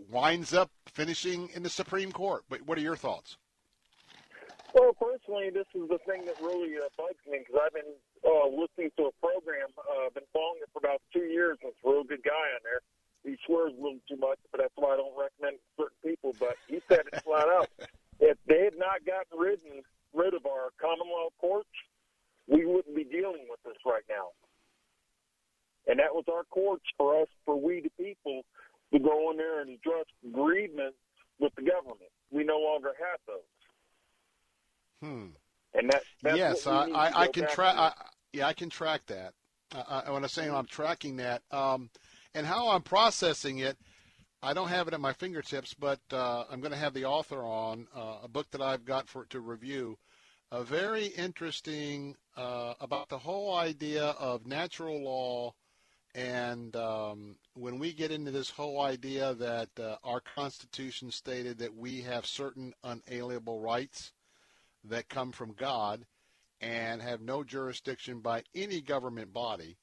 winds 0.08 0.54
up 0.54 0.70
finishing 0.86 1.50
in 1.54 1.62
the 1.62 1.68
Supreme 1.68 2.12
Court. 2.12 2.44
But 2.48 2.62
what 2.62 2.78
are 2.78 2.82
your 2.82 2.96
thoughts? 2.96 3.36
Well, 4.74 4.92
personally, 4.92 5.50
this 5.50 5.66
is 5.74 5.88
the 5.88 5.98
thing 6.04 6.24
that 6.26 6.40
really 6.40 6.76
uh, 6.76 6.88
bugs 6.96 7.24
me 7.26 7.40
because 7.40 7.60
I've 7.64 7.72
been 7.72 7.92
uh, 8.24 8.48
listening 8.48 8.90
to 8.96 9.08
a 9.08 9.12
program. 9.20 9.68
Uh, 9.76 10.10
been 10.12 10.28
following 10.32 10.60
it 10.60 10.68
for 10.72 10.78
about 10.80 11.00
two 11.12 11.24
years. 11.24 11.56
And 11.62 11.72
it's 11.72 11.80
a 11.84 11.88
real 11.88 12.04
good 12.04 12.22
guy 12.22 12.46
on 12.56 12.60
there. 12.64 12.80
He 13.24 13.36
swears 13.46 13.72
a 13.72 13.82
little 13.82 14.00
too 14.08 14.16
much, 14.16 14.38
but 14.50 14.60
that's 14.60 14.74
why 14.76 14.94
I 14.94 14.96
don't 14.96 15.16
recommend 15.18 15.58
certain 15.76 15.98
people. 16.04 16.34
But 16.38 16.56
he 16.68 16.80
said 16.88 17.00
it 17.12 17.22
flat 17.22 17.48
out. 17.48 17.68
If 18.20 18.36
they 18.48 18.64
had 18.64 18.76
not 18.76 19.06
gotten 19.06 19.38
rid 19.38 19.60
rid 20.12 20.34
of 20.34 20.44
our 20.44 20.70
common 20.80 21.06
law 21.06 21.28
courts, 21.40 21.70
we 22.48 22.66
wouldn't 22.66 22.96
be 22.96 23.04
dealing 23.04 23.46
with 23.48 23.62
this 23.64 23.76
right 23.86 24.02
now. 24.08 24.34
And 25.86 26.00
that 26.00 26.12
was 26.12 26.24
our 26.28 26.42
courts 26.50 26.84
for 26.96 27.22
us, 27.22 27.28
for 27.44 27.60
we 27.60 27.80
the 27.80 27.90
people, 28.02 28.42
to 28.92 28.98
go 28.98 29.30
in 29.30 29.36
there 29.36 29.60
and 29.60 29.70
address 29.70 30.06
grievance 30.32 30.96
with 31.38 31.54
the 31.54 31.62
government. 31.62 32.10
We 32.30 32.42
no 32.42 32.58
longer 32.58 32.90
have 32.98 33.20
those. 33.26 35.10
Hmm. 35.10 35.26
And 35.74 35.90
that 35.90 36.36
yes, 36.36 36.66
I, 36.66 36.86
I, 36.90 37.22
I 37.22 37.28
can 37.28 37.46
track. 37.48 37.94
Yeah, 38.32 38.46
I 38.46 38.52
can 38.52 38.68
track 38.68 39.02
that. 39.06 39.32
Uh, 39.74 40.02
when 40.08 40.22
I'm 40.22 40.28
saying 40.28 40.52
I'm 40.52 40.66
tracking 40.66 41.16
that, 41.18 41.42
um, 41.50 41.90
and 42.34 42.46
how 42.46 42.70
I'm 42.70 42.82
processing 42.82 43.58
it, 43.58 43.76
I 44.42 44.52
don't 44.52 44.68
have 44.68 44.86
it 44.86 44.94
at 44.94 45.00
my 45.00 45.12
fingertips, 45.12 45.74
but 45.74 46.00
uh, 46.12 46.44
I'm 46.50 46.60
going 46.60 46.72
to 46.72 46.78
have 46.78 46.94
the 46.94 47.06
author 47.06 47.42
on 47.42 47.88
uh, 47.94 48.18
a 48.22 48.28
book 48.28 48.50
that 48.52 48.62
I've 48.62 48.84
got 48.84 49.08
for 49.08 49.24
to 49.26 49.40
review. 49.40 49.98
A 50.52 50.62
very 50.62 51.06
interesting 51.06 52.16
uh, 52.36 52.74
about 52.80 53.08
the 53.08 53.18
whole 53.18 53.56
idea 53.56 54.04
of 54.04 54.46
natural 54.46 55.02
law, 55.02 55.54
and 56.14 56.74
um, 56.76 57.36
when 57.54 57.78
we 57.78 57.92
get 57.92 58.12
into 58.12 58.30
this 58.30 58.50
whole 58.50 58.80
idea 58.80 59.34
that 59.34 59.68
uh, 59.78 59.96
our 60.04 60.20
Constitution 60.20 61.10
stated 61.10 61.58
that 61.58 61.74
we 61.74 62.02
have 62.02 62.24
certain 62.24 62.72
unalienable 62.84 63.60
rights 63.60 64.12
that 64.84 65.08
come 65.08 65.32
from 65.32 65.52
God 65.52 66.06
and 66.60 67.02
have 67.02 67.20
no 67.20 67.42
jurisdiction 67.42 68.20
by 68.20 68.44
any 68.54 68.80
government 68.80 69.32
body 69.32 69.76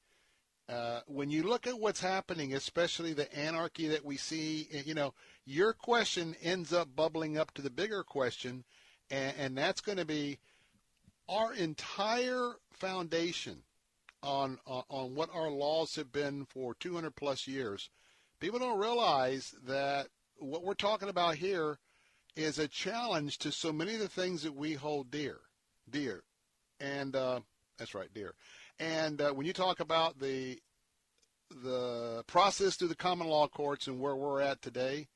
uh, 0.67 1.01
when 1.07 1.29
you 1.29 1.43
look 1.43 1.67
at 1.67 1.79
what's 1.79 1.99
happening, 1.99 2.53
especially 2.53 3.13
the 3.13 3.33
anarchy 3.37 3.87
that 3.87 4.03
we 4.03 4.17
see, 4.17 4.67
eh, 4.73 4.81
you 4.85 4.95
know, 4.95 5.13
your 5.45 5.73
question 5.73 6.35
ends 6.41 6.73
up 6.73 6.95
bubbling 6.95 7.37
up 7.37 7.53
to 7.53 7.61
the 7.61 7.69
bigger 7.69 8.03
question, 8.03 8.63
and, 9.11 9.33
and 9.37 9.57
that's 9.57 9.81
going 9.81 9.99
to 9.99 10.05
be 10.05 10.39
our 11.29 11.53
entire 11.53 12.53
foundation 12.71 13.61
on, 14.23 14.57
on 14.65 14.83
on 14.89 15.15
what 15.15 15.29
our 15.33 15.49
laws 15.49 15.95
have 15.95 16.11
been 16.11 16.45
for 16.45 16.73
200 16.75 17.15
plus 17.15 17.47
years. 17.47 17.89
People 18.39 18.59
don't 18.59 18.79
realize 18.79 19.53
that 19.67 20.07
what 20.37 20.63
we're 20.63 20.73
talking 20.73 21.09
about 21.09 21.35
here 21.35 21.77
is 22.35 22.57
a 22.57 22.67
challenge 22.67 23.37
to 23.37 23.51
so 23.51 23.71
many 23.71 23.93
of 23.93 23.99
the 23.99 24.09
things 24.09 24.41
that 24.43 24.55
we 24.55 24.73
hold 24.73 25.11
dear, 25.11 25.39
dear, 25.89 26.23
and 26.79 27.15
uh, 27.15 27.39
that's 27.77 27.93
right, 27.93 28.13
dear. 28.13 28.33
And 28.80 29.22
uh, 29.22 29.31
when 29.31 29.45
you 29.45 29.53
talk 29.53 29.80
about 29.80 30.19
the 30.19 30.60
the 31.64 32.23
process 32.27 32.76
through 32.76 32.88
the 32.88 32.95
common 32.95 33.27
law 33.27 33.47
courts 33.47 33.88
and 33.88 33.99
where 33.99 34.15
we're 34.15 34.41
at 34.41 34.61
today, 34.61 35.07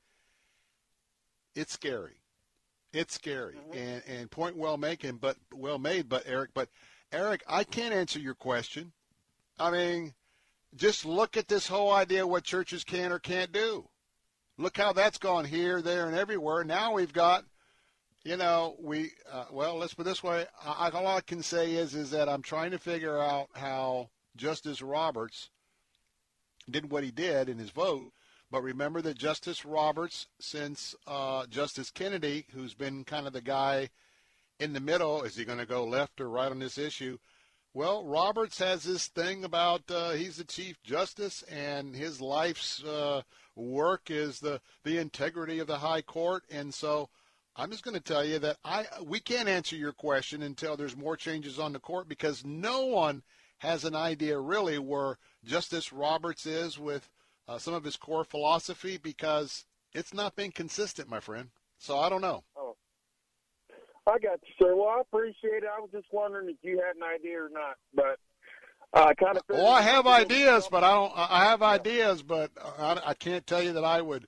it's 1.56 1.74
scary. 1.74 2.22
It's 2.94 3.16
scary. 3.16 3.56
Mm-hmm. 3.56 3.78
And 3.78 4.04
and 4.08 4.32
point 4.32 4.58
well 4.58 4.78
making, 4.78 5.18
but 5.18 5.38
well 5.54 5.80
made, 5.80 6.08
but 6.08 6.24
Eric, 6.26 6.52
but 6.54 6.70
Eric, 7.12 7.44
I 7.48 7.64
can't 7.64 7.94
answer 7.94 8.20
your 8.20 8.36
question. 8.36 8.92
I 9.60 9.72
mean, 9.72 10.14
just 10.76 11.06
look 11.06 11.36
at 11.36 11.48
this 11.48 11.68
whole 11.68 11.92
idea 11.92 12.24
of 12.24 12.30
what 12.30 12.44
churches 12.44 12.84
can 12.84 13.12
or 13.12 13.20
can't 13.20 13.52
do. 13.52 13.90
Look 14.58 14.78
how 14.78 14.94
that's 14.94 15.18
gone 15.18 15.46
here, 15.46 15.82
there, 15.82 16.08
and 16.08 16.16
everywhere. 16.16 16.64
Now 16.64 16.94
we've 16.94 17.14
got 17.14 17.46
you 18.24 18.38
know, 18.38 18.76
we 18.80 19.12
uh, 19.32 19.46
well, 19.52 19.76
let's 19.78 19.94
put 19.94 20.06
it 20.06 20.10
this 20.10 20.24
way. 20.24 20.46
I, 20.64 20.90
all 20.90 21.08
I 21.08 21.22
can 21.22 21.42
say 21.42 21.74
is 21.74 21.96
is 21.96 22.12
that 22.12 22.30
I'm 22.30 22.42
trying 22.42 22.72
to 22.72 22.80
figure 22.80 23.18
out 23.18 23.50
how 23.54 24.10
Justice 24.36 24.82
Roberts 24.82 25.50
did 26.70 26.92
what 26.92 27.04
he 27.04 27.12
did 27.12 27.50
in 27.50 27.58
his 27.58 27.72
vote. 27.72 28.12
But 28.52 28.64
remember 28.64 29.02
that 29.04 29.18
Justice 29.18 29.64
Roberts, 29.64 30.28
since 30.40 30.96
uh, 31.06 31.46
Justice 31.48 31.92
Kennedy, 31.92 32.48
who's 32.52 32.74
been 32.74 33.04
kind 33.04 33.28
of 33.28 33.34
the 33.34 33.42
guy 33.42 33.90
in 34.60 34.74
the 34.74 34.80
middle, 34.80 35.22
is 35.24 35.36
he 35.36 35.46
going 35.46 35.60
to 35.60 35.66
go 35.68 35.86
left 35.86 36.20
or 36.20 36.30
right 36.30 36.52
on 36.52 36.60
this 36.60 36.78
issue? 36.78 37.20
Well, 37.76 38.04
Roberts 38.04 38.58
has 38.58 38.84
this 38.84 39.08
thing 39.08 39.44
about 39.44 39.84
uh, 39.92 40.12
he's 40.12 40.38
the 40.38 40.44
Chief 40.44 40.82
Justice 40.82 41.44
and 41.44 41.96
his 41.96 42.20
life's 42.20 42.84
uh, 42.84 43.22
work 43.56 44.10
is 44.10 44.40
the 44.40 44.60
the 44.84 44.98
integrity 44.98 45.60
of 45.60 45.68
the 45.68 45.78
High 45.78 46.02
Court, 46.02 46.44
and 46.50 46.74
so 46.74 47.10
I'm 47.60 47.72
just 47.72 47.84
going 47.84 47.96
to 47.96 48.00
tell 48.00 48.24
you 48.24 48.40
that 48.40 48.56
I 48.64 48.86
we 49.04 49.20
can't 49.20 49.50
answer 49.50 49.76
your 49.76 49.92
question 49.92 50.42
until 50.42 50.78
there's 50.78 50.96
more 50.96 51.18
changes 51.18 51.60
on 51.60 51.74
the 51.74 51.80
court 51.80 52.08
because 52.08 52.46
no 52.46 52.86
one 52.86 53.22
has 53.58 53.84
an 53.84 53.96
idea 53.96 54.40
really 54.40 54.80
where 54.80 55.18
Justice 55.44 55.92
Roberts 55.92 56.46
is 56.46 56.80
with 56.80 57.10
uh, 57.50 57.58
some 57.58 57.74
of 57.74 57.84
his 57.84 57.98
core 57.98 58.24
philosophy 58.24 58.98
because 58.98 59.66
it's 59.94 60.14
not 60.14 60.38
been 60.38 60.52
consistent, 60.52 61.10
my 61.10 61.20
friend. 61.20 61.50
So 61.78 61.98
I 61.98 62.08
don't 62.08 62.22
know. 62.22 62.46
Oh. 62.56 62.78
I 64.08 64.20
got 64.20 64.40
you, 64.42 64.54
sir. 64.58 64.76
Well, 64.76 64.88
I 64.88 65.02
appreciate 65.02 65.64
it. 65.64 65.70
I 65.78 65.82
was 65.82 65.90
just 65.92 66.08
wondering 66.14 66.50
if 66.50 66.56
you 66.62 66.78
had 66.78 66.96
an 66.96 67.04
idea 67.04 67.44
or 67.44 67.50
not, 67.50 67.76
but 67.94 68.20
I 68.94 69.14
kind 69.16 69.36
of. 69.36 69.44
Well, 69.50 69.68
I 69.68 69.82
have 69.82 70.08
ideas, 70.08 70.70
but 70.72 70.86
I 70.86 70.94
don't. 70.94 71.12
I 71.14 71.44
have 71.44 71.62
ideas, 71.62 72.24
but 72.24 72.52
I, 72.58 73.02
I 73.08 73.14
can't 73.16 73.46
tell 73.46 73.62
you 73.62 73.74
that 73.74 73.84
I 73.84 74.02
would 74.02 74.28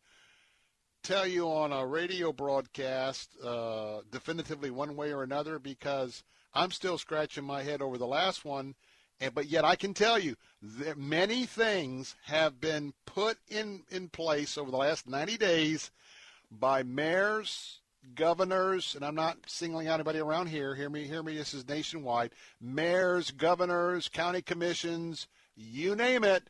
tell 1.03 1.25
you 1.25 1.47
on 1.47 1.71
a 1.71 1.85
radio 1.85 2.31
broadcast 2.31 3.29
uh, 3.43 4.01
definitively 4.11 4.69
one 4.69 4.95
way 4.95 5.11
or 5.11 5.23
another 5.23 5.57
because 5.57 6.23
I'm 6.53 6.71
still 6.71 6.97
scratching 6.97 7.43
my 7.43 7.63
head 7.63 7.81
over 7.81 7.97
the 7.97 8.07
last 8.07 8.45
one. 8.45 8.75
And, 9.19 9.33
but 9.33 9.47
yet 9.47 9.65
I 9.65 9.75
can 9.75 9.93
tell 9.93 10.19
you 10.19 10.35
that 10.61 10.97
many 10.97 11.45
things 11.45 12.15
have 12.25 12.59
been 12.59 12.93
put 13.05 13.37
in, 13.49 13.83
in 13.89 14.09
place 14.09 14.57
over 14.57 14.71
the 14.71 14.77
last 14.77 15.07
90 15.07 15.37
days 15.37 15.91
by 16.51 16.83
mayors, 16.83 17.79
governors, 18.15 18.95
and 18.95 19.05
I'm 19.05 19.15
not 19.15 19.37
singling 19.47 19.87
out 19.87 19.95
anybody 19.95 20.19
around 20.19 20.47
here. 20.47 20.75
Hear 20.75 20.89
me, 20.89 21.05
hear 21.05 21.23
me. 21.23 21.37
This 21.37 21.53
is 21.53 21.67
nationwide. 21.67 22.31
Mayors, 22.59 23.31
governors, 23.31 24.09
county 24.09 24.41
commissions, 24.41 25.27
you 25.55 25.95
name 25.95 26.23
it 26.23 26.49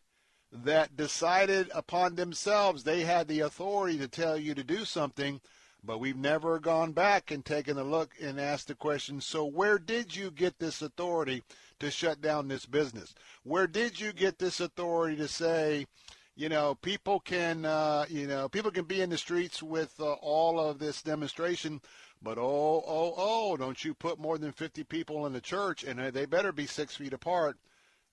that 0.52 0.98
decided 0.98 1.70
upon 1.74 2.16
themselves 2.16 2.84
they 2.84 3.02
had 3.02 3.28
the 3.28 3.40
authority 3.40 3.98
to 3.98 4.08
tell 4.08 4.38
you 4.38 4.54
to 4.54 4.64
do 4.64 4.84
something, 4.84 5.40
but 5.84 6.00
we've 6.00 6.18
never 6.18 6.60
gone 6.60 6.92
back 6.92 7.32
and 7.32 7.46
taken 7.46 7.78
a 7.78 7.84
look 7.84 8.12
and 8.22 8.40
asked 8.40 8.68
the 8.68 8.76
question 8.76 9.22
so, 9.22 9.46
where 9.46 9.80
did 9.80 10.16
you 10.16 10.30
get 10.30 10.60
this 10.60 10.82
authority 10.82 11.44
to 11.80 11.90
shut 11.90 12.22
down 12.22 12.48
this 12.48 12.66
business? 12.66 13.16
Where 13.44 13.68
did 13.68 14.00
you 14.00 14.12
get 14.14 14.40
this 14.40 14.60
authority 14.60 15.16
to 15.18 15.28
say, 15.28 15.88
you 16.36 16.50
know, 16.50 16.76
people 16.76 17.20
can, 17.20 17.66
uh, 17.66 18.06
you 18.10 18.28
know, 18.28 18.50
people 18.50 18.72
can 18.72 18.86
be 18.86 19.02
in 19.02 19.10
the 19.10 19.18
streets 19.18 19.64
with 19.64 19.94
uh, 20.00 20.14
all 20.14 20.60
of 20.60 20.80
this 20.80 21.02
demonstration, 21.02 21.82
but 22.22 22.38
oh, 22.38 22.84
oh, 22.86 23.14
oh, 23.18 23.58
don't 23.58 23.84
you 23.84 23.94
put 23.94 24.20
more 24.20 24.38
than 24.38 24.52
50 24.52 24.84
people 24.84 25.26
in 25.26 25.34
the 25.34 25.42
church, 25.42 25.84
and 25.84 26.00
they 26.14 26.26
better 26.26 26.52
be 26.52 26.68
six 26.68 26.96
feet 26.96 27.14
apart. 27.14 27.58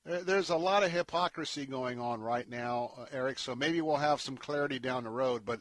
There's 0.09 0.49
a 0.49 0.57
lot 0.57 0.85
of 0.85 0.91
hypocrisy 0.91 1.67
going 1.67 2.01
on 2.01 2.23
right 2.23 2.49
now, 2.49 2.93
uh, 2.97 3.05
Eric. 3.13 3.39
So 3.39 3.55
maybe 3.55 3.83
we'll 3.83 3.97
have 3.97 4.23
some 4.23 4.39
clarity 4.39 4.79
down 4.79 5.05
the 5.05 5.11
road, 5.11 5.45
but 5.45 5.61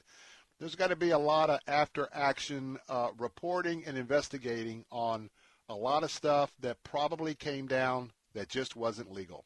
there's 0.58 0.76
got 0.76 0.88
to 0.88 0.96
be 0.96 1.10
a 1.10 1.18
lot 1.18 1.50
of 1.50 1.60
after-action 1.68 2.80
uh, 2.88 3.10
reporting 3.18 3.84
and 3.86 3.98
investigating 3.98 4.86
on 4.90 5.30
a 5.68 5.76
lot 5.76 6.04
of 6.04 6.12
stuff 6.12 6.50
that 6.62 6.82
probably 6.84 7.36
came 7.36 7.68
down 7.68 8.12
that 8.34 8.48
just 8.48 8.78
wasn't 8.78 9.12
legal. 9.12 9.44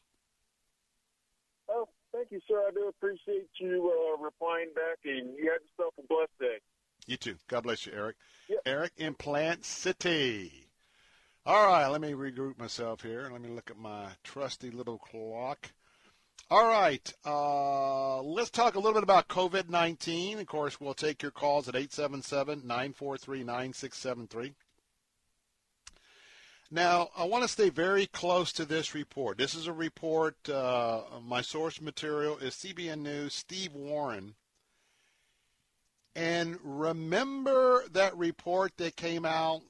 Oh, 1.67 1.87
thank 2.13 2.27
you, 2.29 2.39
sir. 2.47 2.61
I 2.67 2.71
do 2.71 2.87
appreciate 2.87 3.47
you 3.59 3.91
uh, 3.91 4.23
replying 4.23 4.69
back, 4.75 4.99
and 5.03 5.35
you 5.35 5.51
have 5.51 5.61
yourself 5.77 5.95
a 5.97 6.05
blessed 6.07 6.39
day. 6.39 6.57
You 7.07 7.17
too. 7.17 7.37
God 7.47 7.63
bless 7.63 7.87
you, 7.87 7.93
Eric. 7.95 8.17
Yep. 8.49 8.59
Eric 8.67 8.91
in 8.97 9.15
Plant 9.15 9.65
City. 9.65 10.60
All 11.43 11.65
right, 11.65 11.87
let 11.87 12.01
me 12.01 12.11
regroup 12.11 12.59
myself 12.59 13.01
here. 13.01 13.27
Let 13.31 13.41
me 13.41 13.49
look 13.49 13.71
at 13.71 13.77
my 13.77 14.09
trusty 14.23 14.69
little 14.69 14.99
clock. 14.99 15.71
All 16.51 16.67
right, 16.67 17.11
uh, 17.25 18.21
let's 18.21 18.51
talk 18.51 18.75
a 18.75 18.77
little 18.77 18.93
bit 18.93 19.01
about 19.01 19.27
COVID 19.27 19.67
19. 19.67 20.37
Of 20.37 20.45
course, 20.45 20.79
we'll 20.79 20.93
take 20.93 21.23
your 21.23 21.31
calls 21.31 21.67
at 21.67 21.75
877 21.75 22.61
943 22.67 23.43
9673. 23.43 24.53
Now, 26.69 27.09
I 27.17 27.23
want 27.23 27.43
to 27.43 27.47
stay 27.47 27.69
very 27.69 28.05
close 28.05 28.51
to 28.53 28.63
this 28.63 28.93
report. 28.93 29.39
This 29.39 29.55
is 29.55 29.65
a 29.65 29.73
report, 29.73 30.47
uh, 30.47 31.01
my 31.25 31.41
source 31.41 31.81
material 31.81 32.37
is 32.37 32.53
CBN 32.53 32.99
News, 32.99 33.33
Steve 33.33 33.73
Warren. 33.73 34.35
And 36.15 36.59
remember 36.63 37.85
that 37.89 38.15
report 38.15 38.77
that 38.77 38.95
came 38.95 39.25
out 39.25 39.63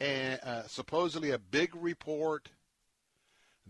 and 0.00 0.40
uh, 0.42 0.66
supposedly 0.66 1.30
a 1.30 1.38
big 1.38 1.74
report 1.74 2.50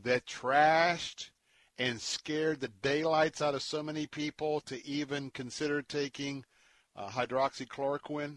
that 0.03 0.27
trashed 0.27 1.31
and 1.79 2.01
scared 2.01 2.61
the 2.61 2.69
daylights 2.69 3.43
out 3.43 3.55
of 3.55 3.63
so 3.63 3.83
many 3.83 4.07
people 4.07 4.61
to 4.61 4.85
even 4.87 5.31
consider 5.31 5.83
taking 5.83 6.45
uh, 6.97 7.09
hydroxychloroquine. 7.09 8.37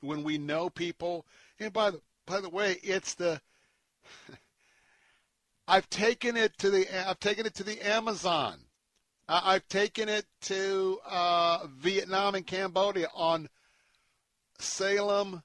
When 0.00 0.22
we 0.22 0.38
know 0.38 0.70
people, 0.70 1.26
and 1.58 1.72
by 1.72 1.90
the 1.90 2.00
by 2.26 2.40
the 2.40 2.50
way, 2.50 2.76
it's 2.82 3.14
the 3.14 3.40
I've 5.68 5.90
taken 5.90 6.36
it 6.36 6.56
to 6.58 6.70
the 6.70 7.08
I've 7.08 7.18
taken 7.18 7.46
it 7.46 7.54
to 7.56 7.64
the 7.64 7.84
Amazon. 7.84 8.60
I've 9.30 9.68
taken 9.68 10.08
it 10.08 10.24
to 10.42 11.00
uh, 11.06 11.66
Vietnam 11.66 12.34
and 12.34 12.46
Cambodia 12.46 13.08
on 13.14 13.48
Salem 14.58 15.42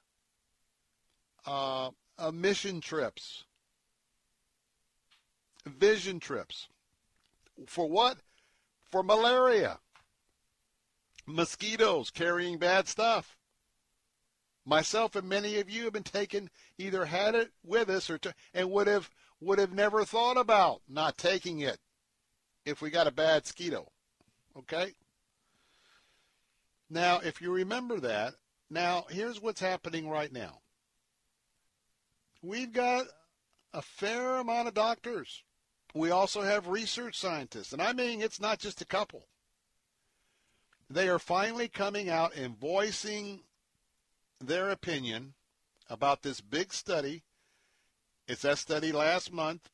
uh, 1.46 1.90
uh, 2.18 2.30
mission 2.30 2.80
trips, 2.80 3.44
vision 5.66 6.20
trips. 6.20 6.68
For 7.66 7.88
what? 7.88 8.18
For 8.90 9.02
malaria. 9.02 9.78
Mosquitoes 11.26 12.10
carrying 12.10 12.58
bad 12.58 12.88
stuff. 12.88 13.36
Myself 14.66 15.14
and 15.14 15.28
many 15.28 15.58
of 15.60 15.68
you 15.68 15.84
have 15.84 15.92
been 15.92 16.02
taken, 16.02 16.50
either 16.78 17.04
had 17.04 17.34
it 17.34 17.50
with 17.62 17.90
us 17.90 18.08
or 18.08 18.18
to, 18.18 18.34
and 18.52 18.70
would 18.70 18.86
have 18.86 19.10
would 19.40 19.58
have 19.58 19.72
never 19.72 20.04
thought 20.04 20.38
about 20.38 20.80
not 20.88 21.18
taking 21.18 21.60
it 21.60 21.78
if 22.64 22.80
we 22.80 22.88
got 22.88 23.06
a 23.06 23.12
bad 23.12 23.42
mosquito. 23.42 23.90
Okay? 24.56 24.94
Now, 26.88 27.18
if 27.18 27.42
you 27.42 27.52
remember 27.52 28.00
that, 28.00 28.34
now 28.70 29.04
here's 29.10 29.40
what's 29.40 29.60
happening 29.60 30.08
right 30.08 30.32
now 30.32 30.60
we've 32.44 32.72
got 32.72 33.06
a 33.72 33.82
fair 33.82 34.36
amount 34.36 34.68
of 34.68 34.74
doctors. 34.74 35.42
We 35.94 36.10
also 36.10 36.42
have 36.42 36.66
research 36.68 37.18
scientists, 37.18 37.72
and 37.72 37.80
I 37.80 37.92
mean 37.92 38.20
it's 38.20 38.40
not 38.40 38.58
just 38.58 38.80
a 38.80 38.86
couple. 38.86 39.26
They 40.90 41.08
are 41.08 41.18
finally 41.18 41.68
coming 41.68 42.08
out 42.08 42.34
and 42.36 42.58
voicing 42.58 43.40
their 44.40 44.70
opinion 44.70 45.34
about 45.88 46.22
this 46.22 46.40
big 46.40 46.72
study. 46.72 47.22
It's 48.28 48.42
that 48.42 48.58
study 48.58 48.92
last 48.92 49.32
month 49.32 49.70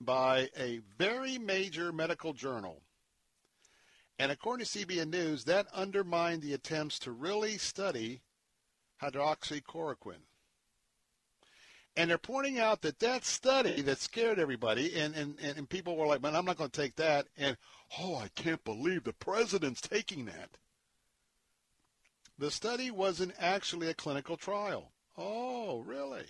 by 0.00 0.48
a 0.56 0.80
very 0.98 1.38
major 1.38 1.92
medical 1.92 2.32
journal. 2.32 2.82
And 4.18 4.30
according 4.30 4.66
to 4.66 4.86
CBN 4.86 5.10
News, 5.10 5.44
that 5.44 5.66
undermined 5.74 6.42
the 6.42 6.54
attempts 6.54 6.98
to 7.00 7.10
really 7.10 7.58
study 7.58 8.22
hydroxychloroquine. 9.02 10.22
And 11.96 12.10
they're 12.10 12.18
pointing 12.18 12.58
out 12.58 12.82
that 12.82 12.98
that 12.98 13.24
study 13.24 13.80
that 13.82 14.00
scared 14.00 14.40
everybody, 14.40 14.98
and, 14.98 15.14
and, 15.14 15.38
and 15.40 15.68
people 15.68 15.96
were 15.96 16.08
like, 16.08 16.22
man, 16.22 16.34
I'm 16.34 16.44
not 16.44 16.56
going 16.56 16.70
to 16.70 16.80
take 16.80 16.96
that. 16.96 17.26
And, 17.36 17.56
oh, 18.00 18.16
I 18.16 18.28
can't 18.34 18.64
believe 18.64 19.04
the 19.04 19.12
president's 19.12 19.80
taking 19.80 20.24
that. 20.24 20.50
The 22.36 22.50
study 22.50 22.90
wasn't 22.90 23.34
actually 23.38 23.88
a 23.88 23.94
clinical 23.94 24.36
trial. 24.36 24.90
Oh, 25.16 25.84
really? 25.86 26.24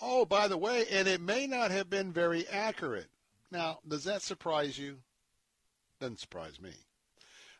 Oh, 0.00 0.24
by 0.24 0.46
the 0.46 0.56
way, 0.56 0.86
and 0.90 1.08
it 1.08 1.20
may 1.20 1.48
not 1.48 1.72
have 1.72 1.90
been 1.90 2.12
very 2.12 2.46
accurate. 2.48 3.08
Now, 3.50 3.80
does 3.86 4.04
that 4.04 4.22
surprise 4.22 4.78
you? 4.78 4.98
Doesn't 6.00 6.20
surprise 6.20 6.60
me. 6.60 6.70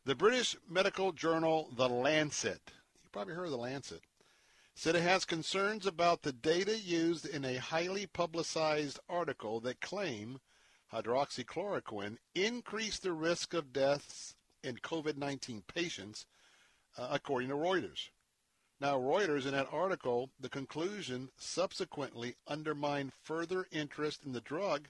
The 0.04 0.14
British 0.14 0.56
medical 0.68 1.12
journal 1.12 1.68
The 1.76 1.88
Lancet, 1.88 2.60
you 3.02 3.08
probably 3.12 3.34
heard 3.34 3.46
of 3.46 3.50
The 3.50 3.58
Lancet, 3.58 4.00
said 4.80 4.96
it 4.96 5.02
has 5.02 5.26
concerns 5.26 5.84
about 5.84 6.22
the 6.22 6.32
data 6.32 6.74
used 6.78 7.26
in 7.26 7.44
a 7.44 7.58
highly 7.58 8.06
publicized 8.06 8.98
article 9.10 9.60
that 9.60 9.78
claim 9.82 10.40
hydroxychloroquine 10.90 12.16
increased 12.34 13.02
the 13.02 13.12
risk 13.12 13.52
of 13.52 13.74
deaths 13.74 14.34
in 14.64 14.76
COVID-19 14.76 15.66
patients, 15.66 16.24
uh, 16.96 17.08
according 17.10 17.50
to 17.50 17.56
Reuters. 17.56 18.08
Now, 18.80 18.98
Reuters, 18.98 19.44
in 19.44 19.52
that 19.52 19.68
article, 19.70 20.30
the 20.40 20.48
conclusion 20.48 21.28
subsequently 21.36 22.36
undermined 22.48 23.12
further 23.22 23.66
interest 23.70 24.24
in 24.24 24.32
the 24.32 24.40
drug 24.40 24.88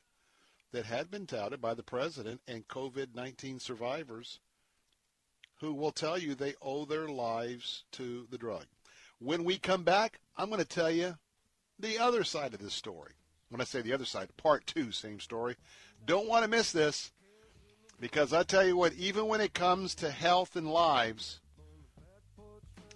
that 0.71 0.87
had 0.87 1.11
been 1.11 1.27
touted 1.27 1.61
by 1.61 1.75
the 1.75 1.83
president 1.83 2.43
and 2.47 2.69
COVID 2.69 3.17
19 3.17 3.59
survivors 3.59 4.39
who 5.59 5.75
will 5.75 5.91
tell 5.91 6.17
you 6.17 6.37
they 6.37 6.55
owe 6.63 6.85
their 6.85 7.09
lives 7.09 7.83
to 7.91 8.29
the 8.31 8.39
drug. 8.39 8.67
When 9.21 9.45
we 9.45 9.59
come 9.59 9.83
back, 9.83 10.19
I'm 10.37 10.49
going 10.49 10.63
to 10.63 10.69
tell 10.69 10.91
you 10.91 11.15
the 11.79 11.99
other 11.99 12.25
side 12.25 12.55
of 12.55 12.61
this 12.61 12.73
story. 12.73 13.13
When 13.51 13.61
I 13.61 13.65
say 13.65 13.83
the 13.83 13.93
other 13.93 14.07
side, 14.07 14.35
part 14.39 14.67
two, 14.67 14.93
same 14.93 15.21
story. 15.21 15.57
Don't 16.07 16.29
want 16.29 16.43
to 16.45 16.51
miss 16.51 16.73
this 16.73 17.13
because 18.01 18.33
I 18.33 18.45
tell 18.45 18.67
you 18.67 18.77
what, 18.77 18.95
even 18.95 19.27
when 19.27 19.43
it 19.43 19.53
comes 19.53 19.95
to 19.97 20.11
health 20.11 20.57
and 20.57 20.71
lives, 20.71 21.41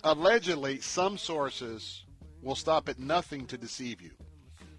allegedly 0.02 0.80
some 0.80 1.18
sources 1.18 2.04
will 2.42 2.54
stop 2.54 2.88
at 2.88 2.98
nothing 2.98 3.46
to 3.48 3.58
deceive 3.58 4.00
you. 4.00 4.12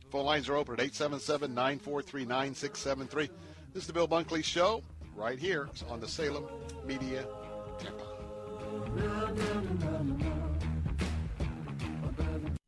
Phone 0.10 0.26
lines 0.26 0.50
are 0.50 0.56
open 0.56 0.74
at 0.76 0.80
877 0.80 1.54
943 1.54 2.26
9673. 2.26 3.30
This 3.74 3.84
is 3.84 3.88
the 3.88 3.94
Bill 3.94 4.08
Bunkley 4.08 4.44
Show 4.44 4.82
right 5.16 5.38
here 5.38 5.70
on 5.90 6.00
the 6.00 6.08
Salem 6.08 6.46
Media 6.88 7.28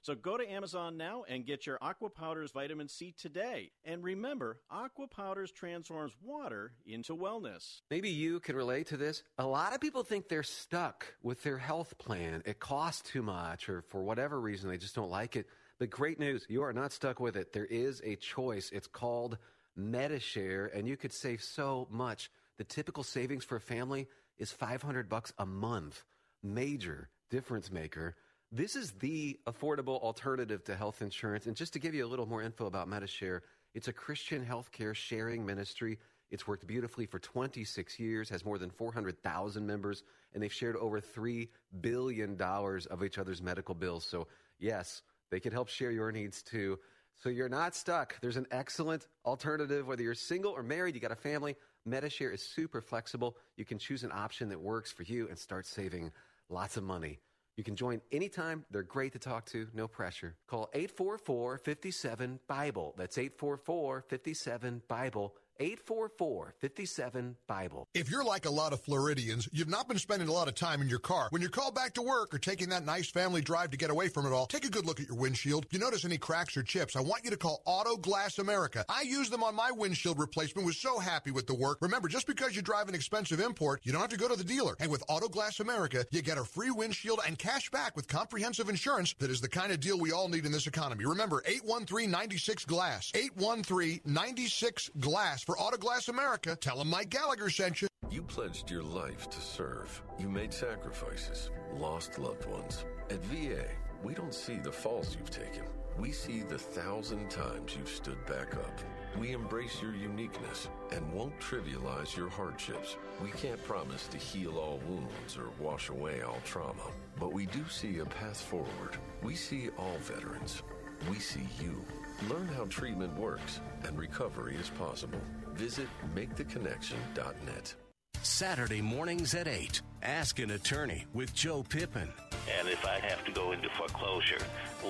So 0.00 0.14
go 0.14 0.36
to 0.36 0.50
Amazon 0.50 0.96
now 0.96 1.24
and 1.28 1.44
get 1.44 1.66
your 1.66 1.78
Aqua 1.82 2.08
Powders 2.08 2.52
vitamin 2.52 2.88
C 2.88 3.12
today. 3.20 3.72
And 3.84 4.02
remember, 4.02 4.60
Aqua 4.70 5.06
Powders 5.08 5.50
transforms 5.50 6.12
water 6.22 6.72
into 6.86 7.16
wellness. 7.16 7.80
Maybe 7.90 8.10
you 8.10 8.40
can 8.40 8.56
relate 8.56 8.86
to 8.88 8.96
this. 8.96 9.22
A 9.38 9.46
lot 9.46 9.74
of 9.74 9.80
people 9.80 10.04
think 10.04 10.28
they're 10.28 10.42
stuck 10.42 11.14
with 11.22 11.42
their 11.42 11.58
health 11.58 11.98
plan. 11.98 12.42
It 12.46 12.60
costs 12.60 13.10
too 13.10 13.22
much, 13.22 13.68
or 13.68 13.82
for 13.82 14.02
whatever 14.02 14.40
reason, 14.40 14.70
they 14.70 14.78
just 14.78 14.94
don't 14.94 15.10
like 15.10 15.36
it. 15.36 15.46
But 15.78 15.90
great 15.90 16.18
news, 16.18 16.46
you 16.48 16.62
are 16.62 16.72
not 16.72 16.92
stuck 16.92 17.20
with 17.20 17.36
it. 17.36 17.52
There 17.52 17.66
is 17.66 18.00
a 18.04 18.16
choice. 18.16 18.70
It's 18.72 18.88
called 18.88 19.38
Medi-Share, 19.76 20.66
and 20.74 20.88
you 20.88 20.96
could 20.96 21.12
save 21.12 21.42
so 21.42 21.86
much. 21.90 22.30
The 22.56 22.64
typical 22.64 23.04
savings 23.04 23.44
for 23.44 23.56
a 23.56 23.60
family 23.60 24.08
is 24.38 24.50
500 24.52 25.08
bucks 25.08 25.32
a 25.38 25.46
month. 25.46 26.04
Major 26.42 27.10
difference 27.30 27.70
maker. 27.70 28.16
This 28.50 28.76
is 28.76 28.92
the 28.92 29.38
affordable 29.46 30.00
alternative 30.00 30.64
to 30.64 30.74
health 30.74 31.02
insurance. 31.02 31.46
And 31.46 31.54
just 31.54 31.74
to 31.74 31.78
give 31.78 31.94
you 31.94 32.06
a 32.06 32.08
little 32.08 32.24
more 32.24 32.42
info 32.42 32.64
about 32.64 32.88
Medi-Share, 32.88 33.42
it's 33.74 33.88
a 33.88 33.92
Christian 33.92 34.42
healthcare 34.42 34.94
sharing 34.94 35.44
ministry. 35.44 35.98
It's 36.30 36.46
worked 36.46 36.66
beautifully 36.66 37.04
for 37.04 37.18
26 37.18 37.98
years, 37.98 38.30
has 38.30 38.46
more 38.46 38.56
than 38.56 38.70
400,000 38.70 39.66
members, 39.66 40.02
and 40.32 40.42
they've 40.42 40.52
shared 40.52 40.76
over 40.76 40.98
$3 40.98 41.48
billion 41.82 42.40
of 42.40 43.04
each 43.04 43.18
other's 43.18 43.42
medical 43.42 43.74
bills. 43.74 44.06
So, 44.06 44.26
yes, 44.58 45.02
they 45.30 45.40
can 45.40 45.52
help 45.52 45.68
share 45.68 45.90
your 45.90 46.10
needs 46.10 46.42
too. 46.42 46.78
So 47.16 47.28
you're 47.28 47.50
not 47.50 47.74
stuck. 47.74 48.18
There's 48.22 48.38
an 48.38 48.46
excellent 48.50 49.08
alternative, 49.26 49.86
whether 49.86 50.02
you're 50.02 50.14
single 50.14 50.52
or 50.52 50.62
married, 50.62 50.94
you 50.94 51.02
got 51.02 51.12
a 51.12 51.16
family. 51.16 51.54
Medi-Share 51.84 52.30
is 52.30 52.42
super 52.42 52.80
flexible. 52.80 53.36
You 53.58 53.66
can 53.66 53.78
choose 53.78 54.04
an 54.04 54.12
option 54.12 54.48
that 54.48 54.60
works 54.60 54.90
for 54.90 55.02
you 55.02 55.28
and 55.28 55.38
start 55.38 55.66
saving 55.66 56.12
lots 56.48 56.78
of 56.78 56.84
money. 56.84 57.18
You 57.58 57.64
can 57.64 57.74
join 57.74 58.00
anytime. 58.12 58.64
They're 58.70 58.84
great 58.84 59.12
to 59.14 59.18
talk 59.18 59.44
to, 59.46 59.66
no 59.74 59.88
pressure. 59.88 60.36
Call 60.46 60.70
844 60.74 61.58
57 61.58 62.38
Bible. 62.46 62.94
That's 62.96 63.18
844 63.18 64.04
57 64.08 64.82
Bible. 64.86 65.34
844 65.60 66.54
57 66.60 67.36
Bible. 67.46 67.88
If 67.94 68.10
you're 68.10 68.24
like 68.24 68.46
a 68.46 68.50
lot 68.50 68.72
of 68.72 68.80
Floridians, 68.80 69.48
you've 69.52 69.68
not 69.68 69.88
been 69.88 69.98
spending 69.98 70.28
a 70.28 70.32
lot 70.32 70.46
of 70.46 70.54
time 70.54 70.80
in 70.80 70.88
your 70.88 70.98
car. 71.00 71.26
When 71.30 71.42
you're 71.42 71.50
called 71.50 71.74
back 71.74 71.94
to 71.94 72.02
work 72.02 72.32
or 72.32 72.38
taking 72.38 72.68
that 72.68 72.84
nice 72.84 73.10
family 73.10 73.40
drive 73.40 73.70
to 73.70 73.76
get 73.76 73.90
away 73.90 74.08
from 74.08 74.26
it 74.26 74.32
all, 74.32 74.46
take 74.46 74.64
a 74.64 74.70
good 74.70 74.86
look 74.86 75.00
at 75.00 75.08
your 75.08 75.16
windshield. 75.16 75.64
If 75.64 75.72
you 75.72 75.80
notice 75.80 76.04
any 76.04 76.16
cracks 76.16 76.56
or 76.56 76.62
chips, 76.62 76.94
I 76.94 77.00
want 77.00 77.24
you 77.24 77.30
to 77.30 77.36
call 77.36 77.62
Auto 77.64 77.96
Glass 77.96 78.38
America. 78.38 78.84
I 78.88 79.02
used 79.02 79.32
them 79.32 79.42
on 79.42 79.54
my 79.54 79.70
windshield 79.72 80.18
replacement, 80.18 80.66
was 80.66 80.78
so 80.78 80.98
happy 80.98 81.30
with 81.32 81.46
the 81.46 81.54
work. 81.54 81.78
Remember, 81.80 82.08
just 82.08 82.26
because 82.26 82.54
you 82.54 82.62
drive 82.62 82.88
an 82.88 82.94
expensive 82.94 83.40
import, 83.40 83.80
you 83.82 83.92
don't 83.92 84.00
have 84.00 84.10
to 84.10 84.16
go 84.16 84.28
to 84.28 84.36
the 84.36 84.44
dealer. 84.44 84.76
And 84.78 84.90
with 84.90 85.02
Auto 85.08 85.28
Glass 85.28 85.60
America, 85.60 86.04
you 86.12 86.22
get 86.22 86.38
a 86.38 86.44
free 86.44 86.70
windshield 86.70 87.20
and 87.26 87.38
cash 87.38 87.70
back 87.70 87.96
with 87.96 88.06
comprehensive 88.06 88.68
insurance 88.68 89.14
that 89.18 89.30
is 89.30 89.40
the 89.40 89.48
kind 89.48 89.72
of 89.72 89.80
deal 89.80 89.98
we 89.98 90.12
all 90.12 90.28
need 90.28 90.46
in 90.46 90.52
this 90.52 90.66
economy. 90.66 91.04
Remember, 91.04 91.42
813-96 91.48 92.66
Glass. 92.66 93.10
813-96 93.12 95.00
Glass 95.00 95.47
for 95.48 95.56
Autoglass 95.56 96.10
America. 96.10 96.54
Tell 96.60 96.76
them 96.76 96.90
Mike 96.90 97.08
Gallagher 97.08 97.48
sent 97.48 97.80
you. 97.80 97.88
You 98.10 98.20
pledged 98.20 98.70
your 98.70 98.82
life 98.82 99.30
to 99.30 99.40
serve. 99.40 100.02
You 100.18 100.28
made 100.28 100.52
sacrifices, 100.52 101.50
lost 101.74 102.18
loved 102.18 102.44
ones. 102.44 102.84
At 103.08 103.24
VA, 103.24 103.64
we 104.04 104.12
don't 104.12 104.34
see 104.34 104.56
the 104.56 104.70
falls 104.70 105.16
you've 105.18 105.30
taken. 105.30 105.64
We 105.98 106.12
see 106.12 106.42
the 106.42 106.58
thousand 106.58 107.30
times 107.30 107.74
you've 107.74 107.88
stood 107.88 108.22
back 108.26 108.56
up. 108.56 108.78
We 109.18 109.32
embrace 109.32 109.80
your 109.80 109.94
uniqueness 109.94 110.68
and 110.92 111.10
won't 111.14 111.40
trivialize 111.40 112.14
your 112.14 112.28
hardships. 112.28 112.98
We 113.22 113.30
can't 113.30 113.64
promise 113.64 114.06
to 114.08 114.18
heal 114.18 114.58
all 114.58 114.80
wounds 114.86 115.38
or 115.38 115.48
wash 115.58 115.88
away 115.88 116.20
all 116.20 116.42
trauma, 116.44 116.92
but 117.18 117.32
we 117.32 117.46
do 117.46 117.66
see 117.70 118.00
a 118.00 118.04
path 118.04 118.38
forward. 118.38 118.98
We 119.22 119.34
see 119.34 119.70
all 119.78 119.96
veterans. 120.02 120.62
We 121.08 121.18
see 121.18 121.48
you. 121.58 121.82
Learn 122.28 122.48
how 122.48 122.64
treatment 122.64 123.16
works 123.16 123.60
and 123.84 123.96
recovery 123.96 124.56
is 124.56 124.68
possible. 124.70 125.20
Visit 125.58 125.88
MakeTheConnection.net. 126.14 127.74
Saturday 128.22 128.80
mornings 128.80 129.34
at 129.34 129.48
8. 129.48 129.82
Ask 130.04 130.38
an 130.38 130.52
attorney 130.52 131.04
with 131.12 131.34
Joe 131.34 131.64
Pippin. 131.68 132.08
And 132.56 132.68
if 132.68 132.86
I 132.86 133.00
have 133.00 133.24
to 133.24 133.32
go 133.32 133.50
into 133.50 133.68
foreclosure, 133.70 134.38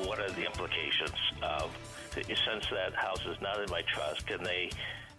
what 0.05 0.21
are 0.21 0.31
the 0.31 0.45
implications 0.45 1.17
of, 1.43 1.75
since 2.15 2.69
that 2.71 2.95
house 2.95 3.25
is 3.27 3.41
not 3.41 3.63
in 3.63 3.71
my 3.71 3.81
trust, 3.95 4.27
can 4.27 4.45
they 4.45 4.71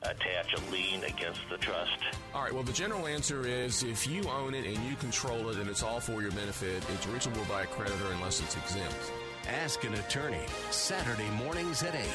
attach 0.03 0.53
a 0.53 0.71
lien 0.71 1.03
against 1.05 1.41
the 1.49 1.57
trust? 1.57 1.97
All 2.35 2.43
right, 2.43 2.53
well, 2.53 2.63
the 2.63 2.71
general 2.71 3.07
answer 3.07 3.47
is 3.47 3.81
if 3.81 4.07
you 4.07 4.23
own 4.29 4.53
it 4.53 4.65
and 4.65 4.77
you 4.85 4.95
control 4.97 5.49
it 5.49 5.57
and 5.57 5.67
it's 5.67 5.81
all 5.81 5.99
for 5.99 6.21
your 6.21 6.31
benefit, 6.31 6.83
it's 6.93 7.07
reachable 7.07 7.43
by 7.49 7.63
a 7.63 7.65
creditor 7.65 8.05
unless 8.13 8.39
it's 8.39 8.55
exempt. 8.55 9.11
Ask 9.47 9.83
an 9.83 9.95
attorney. 9.95 10.45
Saturday 10.69 11.29
mornings 11.43 11.81
at 11.81 11.95
8 11.95 12.05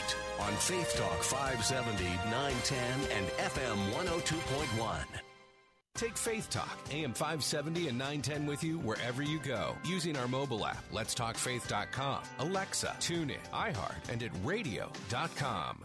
on 0.40 0.52
Faith 0.54 0.94
Talk 0.96 1.22
570, 1.22 2.04
910, 2.30 2.78
and 3.16 3.26
FM 3.28 3.92
102.1. 3.92 5.04
Take 5.96 6.16
Faith 6.16 6.50
Talk, 6.50 6.76
AM 6.90 7.12
570 7.12 7.88
and 7.88 7.96
910 7.96 8.46
with 8.46 8.64
you 8.64 8.78
wherever 8.78 9.22
you 9.22 9.38
go 9.38 9.76
using 9.84 10.16
our 10.16 10.26
mobile 10.26 10.66
app, 10.66 10.82
letstalkfaith.com, 10.92 12.22
Alexa, 12.40 12.96
TuneIn, 12.98 13.38
iHeart, 13.52 14.08
and 14.10 14.22
at 14.24 14.30
radio.com. 14.42 15.84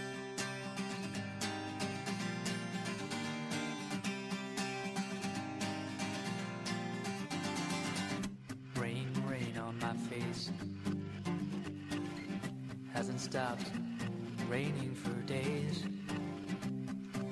my 9.91 9.97
face. 10.15 10.49
Hasn't 12.93 13.19
stopped 13.19 13.69
raining 14.47 14.95
for 14.95 15.13
days. 15.21 15.83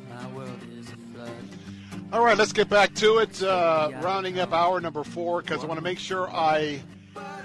My 0.10 0.28
world 0.32 0.60
is 0.78 0.90
a 0.90 0.98
flood. 1.14 1.32
All 2.12 2.24
right, 2.24 2.38
let's 2.38 2.54
get 2.54 2.70
back 2.70 2.94
to 2.96 3.20
it. 3.20 3.42
Uh, 3.42 3.92
rounding 4.02 4.40
up 4.40 4.52
hour 4.52 4.82
number 4.82 5.04
four 5.04 5.42
because 5.42 5.64
I 5.64 5.68
want 5.68 5.78
to 5.78 5.84
make 5.84 6.00
sure 6.00 6.30
I 6.30 6.82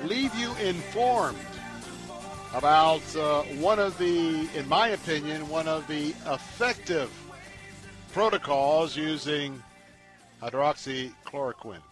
leave 0.05 0.35
you 0.35 0.55
informed 0.57 1.39
about 2.55 3.03
uh, 3.17 3.43
one 3.61 3.79
of 3.79 3.97
the, 3.99 4.49
in 4.57 4.69
my 4.69 4.89
opinion, 4.89 5.49
one 5.49 5.69
of 5.69 5.87
the 5.87 6.15
effective 6.27 7.11
protocols 8.13 8.97
using 8.97 9.63
hydroxychloroquine. 10.41 11.83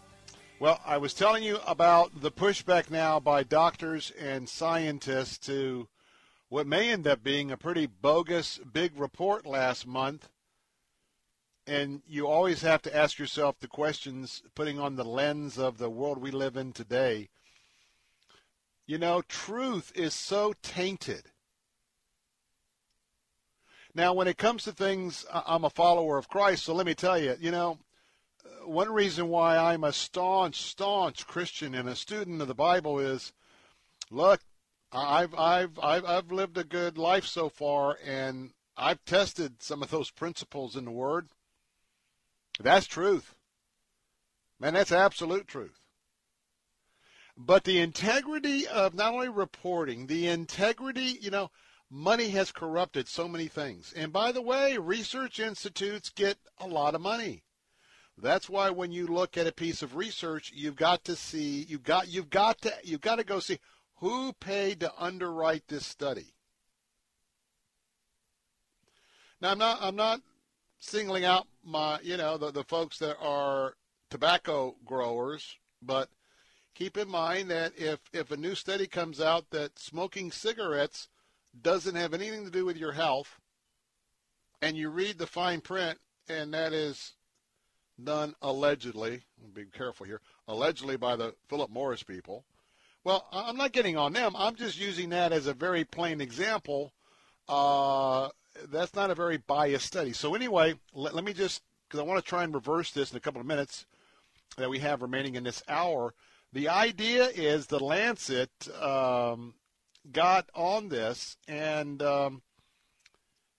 Well, 0.63 0.81
I 0.87 0.97
was 0.97 1.13
telling 1.13 1.43
you 1.43 1.59
about 1.67 2.21
the 2.21 2.31
pushback 2.31 2.89
now 2.89 3.19
by 3.19 3.43
doctors 3.43 4.13
and 4.13 4.49
scientists 4.49 5.37
to 5.49 5.89
what 6.51 6.69
may 6.69 6.91
end 6.91 7.05
up 7.05 7.25
being 7.25 7.51
a 7.51 7.57
pretty 7.57 7.87
bogus 7.87 8.61
big 8.73 8.93
report 8.97 9.45
last 9.45 9.89
month. 9.89 10.29
And 11.67 12.03
you 12.07 12.29
always 12.29 12.63
have 12.63 12.81
to 12.83 12.97
ask 12.97 13.19
yourself 13.19 13.59
the 13.59 13.67
questions, 13.67 14.45
putting 14.55 14.79
on 14.79 14.95
the 14.95 15.05
lens 15.05 15.59
of 15.59 15.79
the 15.79 15.91
world 15.91 16.19
we 16.19 16.31
live 16.31 16.57
in 16.57 16.73
today. 16.73 17.29
You 18.87 18.99
know, 18.99 19.23
truth 19.23 19.91
is 19.97 20.15
so 20.15 20.55
tainted. 20.63 21.25
Now, 23.97 24.13
when 24.13 24.29
it 24.29 24.39
comes 24.39 24.63
to 24.63 24.71
things, 24.71 25.27
I'm 25.33 25.65
a 25.65 25.71
follower 25.71 26.19
of 26.19 26.29
Christ, 26.29 26.67
so 26.67 26.73
let 26.73 26.87
me 26.87 26.95
tell 26.95 27.19
you, 27.19 27.35
you 27.41 27.51
know, 27.51 27.79
one 28.65 28.93
reason 28.93 29.29
why 29.29 29.57
I'm 29.57 29.85
a 29.85 29.93
staunch, 29.93 30.63
staunch 30.63 31.27
Christian 31.27 31.75
and 31.75 31.89
a 31.89 31.97
student 31.97 32.43
of 32.43 32.49
the 32.49 32.55
Bible 32.55 32.99
is, 32.99 33.33
look, 34.11 34.41
I've 34.93 35.35
I've 35.35 35.79
I've 35.79 36.05
I've 36.05 36.33
lived 36.33 36.59
a 36.59 36.65
good 36.65 36.99
life 36.99 37.25
so 37.25 37.49
far, 37.49 37.99
and 38.05 38.51
I've 38.77 39.05
tested 39.05 39.63
some 39.63 39.83
of 39.83 39.91
those 39.91 40.11
principles 40.11 40.77
in 40.77 40.85
the 40.85 40.91
Word. 40.91 41.29
That's 42.61 42.87
truth, 42.87 43.35
man. 44.61 44.75
That's 44.75 44.93
absolute 44.93 45.49
truth. 45.49 45.79
But 47.37 47.65
the 47.65 47.81
integrity 47.81 48.69
of 48.69 48.95
not 48.95 49.15
only 49.15 49.31
reporting, 49.31 50.07
the 50.07 50.29
integrity, 50.29 51.19
you 51.21 51.31
know, 51.31 51.51
money 51.91 52.29
has 52.31 52.53
corrupted 52.53 53.09
so 53.09 53.27
many 53.27 53.49
things. 53.49 53.93
And 53.95 54.13
by 54.13 54.33
the 54.33 54.43
way, 54.43 54.77
research 54.77 55.41
institutes 55.41 56.11
get 56.11 56.37
a 56.59 56.67
lot 56.67 56.95
of 56.95 57.01
money. 57.01 57.45
That's 58.19 58.49
why 58.49 58.71
when 58.71 58.93
you 58.93 59.07
look 59.07 59.37
at 59.37 59.47
a 59.47 59.53
piece 59.53 59.83
of 59.83 59.97
research, 59.97 60.53
you've 60.55 60.77
got 60.77 61.05
to 61.05 61.17
see, 61.17 61.67
you've 61.69 61.83
got, 61.83 62.09
you've 62.09 62.31
got 62.31 62.61
to, 62.63 62.73
you've 62.85 63.01
got 63.01 63.17
to 63.17 63.25
go 63.25 63.41
see 63.41 63.59
who 63.97 64.33
paid 64.35 64.81
to 64.81 64.93
underwrite 64.99 65.69
this 65.69 65.87
study. 65.87 66.35
Now, 69.41 69.53
I'm 69.53 69.59
not, 69.59 69.79
I'm 69.81 69.97
not 69.97 70.21
singling 70.79 71.25
out 71.25 71.47
my, 71.65 71.99
you 72.03 72.17
know, 72.17 72.37
the, 72.37 72.53
the 72.53 72.65
folks 72.65 72.99
that 72.99 73.17
are 73.21 73.75
tobacco 74.11 74.77
growers, 74.85 75.57
but 75.81 76.09
keep 76.75 76.97
in 76.97 77.09
mind 77.09 77.51
that 77.51 77.73
if, 77.77 78.01
if 78.13 78.31
a 78.31 78.37
new 78.37 78.55
study 78.55 78.87
comes 78.87 79.21
out 79.21 79.51
that 79.51 79.79
smoking 79.79 80.31
cigarettes 80.31 81.09
doesn't 81.61 81.97
have 81.97 82.15
anything 82.15 82.45
to 82.45 82.51
do 82.51 82.65
with 82.65 82.77
your 82.77 82.93
health, 82.93 83.41
and 84.61 84.77
you 84.77 84.91
read 84.91 85.19
the 85.19 85.27
fine 85.27 85.61
print, 85.61 85.99
and 86.29 86.55
that 86.55 86.73
is 86.73 87.15
done 88.05 88.35
allegedly, 88.43 89.23
be 89.55 89.65
careful 89.65 90.07
here, 90.07 90.21
allegedly 90.49 90.97
by 90.97 91.17
the 91.17 91.35
Philip 91.49 91.71
Morris 91.71 92.03
people. 92.03 92.45
Well, 93.05 93.27
I'm 93.33 93.57
not 93.57 93.73
getting 93.73 93.97
on 93.97 94.13
them. 94.13 94.35
I'm 94.37 94.55
just 94.55 94.79
using 94.79 95.11
that 95.11 95.33
as 95.33 95.47
a 95.47 95.55
very 95.55 95.85
plain 95.85 96.21
example. 96.21 96.93
Uh, 97.49 98.29
that's 98.71 98.95
not 98.95 99.11
a 99.11 99.15
very 99.15 99.39
biased 99.39 99.87
study. 99.87 100.13
So 100.13 100.35
anyway, 100.35 100.75
let, 100.95 101.15
let 101.15 101.25
me 101.25 101.33
just, 101.33 101.63
because 101.89 101.99
I 102.01 102.05
want 102.05 102.23
to 102.23 102.29
try 102.29 102.45
and 102.45 102.55
reverse 102.55 102.93
this 102.93 103.11
in 103.11 103.17
a 103.17 103.21
couple 103.21 103.41
of 103.41 103.47
minutes 103.47 103.87
that 104.57 104.71
we 104.71 104.79
have 104.79 105.03
remaining 105.03 105.35
in 105.35 105.45
this 105.45 105.63
hour. 105.69 106.15
The 106.53 106.69
idea 106.69 107.25
is 107.25 107.67
the 107.67 107.83
Lancet 107.83 108.51
um, 108.81 109.55
got 110.13 110.49
on 110.55 110.89
this, 110.89 111.37
and 111.49 112.03
um, 112.03 112.43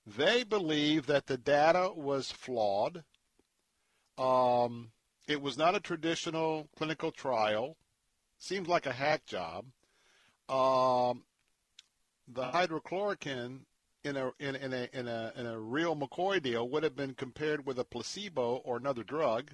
they 0.06 0.44
believe 0.44 1.08
that 1.08 1.28
the 1.28 1.38
data 1.38 1.92
was 1.96 2.32
flawed. 2.32 3.04
Um, 4.24 4.92
it 5.28 5.42
was 5.42 5.58
not 5.58 5.76
a 5.76 5.82
traditional 5.82 6.70
clinical 6.78 7.12
trial. 7.12 7.76
Seems 8.40 8.68
like 8.68 8.86
a 8.86 8.94
hack 8.94 9.26
job. 9.26 9.66
Um, 10.48 11.24
the 12.28 12.44
hydrochloroquine 12.44 13.60
in 14.04 14.18
a 14.18 14.32
in, 14.40 14.56
in 14.56 14.74
a 14.74 14.88
in 14.94 15.08
a 15.08 15.34
in 15.36 15.46
a 15.46 15.60
real 15.60 15.96
McCoy 15.96 16.42
deal 16.42 16.68
would 16.70 16.84
have 16.84 16.96
been 16.96 17.16
compared 17.16 17.66
with 17.66 17.80
a 17.80 17.84
placebo 17.84 18.62
or 18.64 18.78
another 18.78 19.04
drug. 19.04 19.52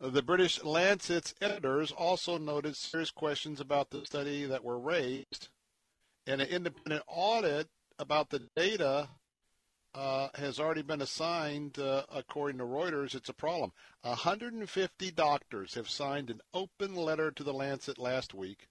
The 0.00 0.22
British 0.22 0.62
Lancet's 0.62 1.34
editors 1.40 1.90
also 1.90 2.36
noted 2.36 2.76
serious 2.76 3.10
questions 3.10 3.60
about 3.60 3.90
the 3.90 4.04
study 4.04 4.44
that 4.44 4.64
were 4.64 4.78
raised, 4.78 5.48
and 6.26 6.40
an 6.40 6.48
independent 6.48 7.02
audit 7.08 7.68
about 7.98 8.30
the 8.30 8.48
data 8.56 9.08
uh, 9.94 10.28
has 10.34 10.58
already 10.58 10.82
been 10.82 11.02
assigned, 11.02 11.78
uh, 11.78 12.02
according 12.12 12.58
to 12.58 12.64
Reuters. 12.64 13.14
It's 13.14 13.28
a 13.28 13.34
problem. 13.34 13.72
150 14.02 15.10
doctors 15.12 15.74
have 15.74 15.88
signed 15.88 16.30
an 16.30 16.40
open 16.52 16.96
letter 16.96 17.30
to 17.30 17.44
the 17.44 17.54
Lancet 17.54 17.98
last 17.98 18.34
week, 18.34 18.68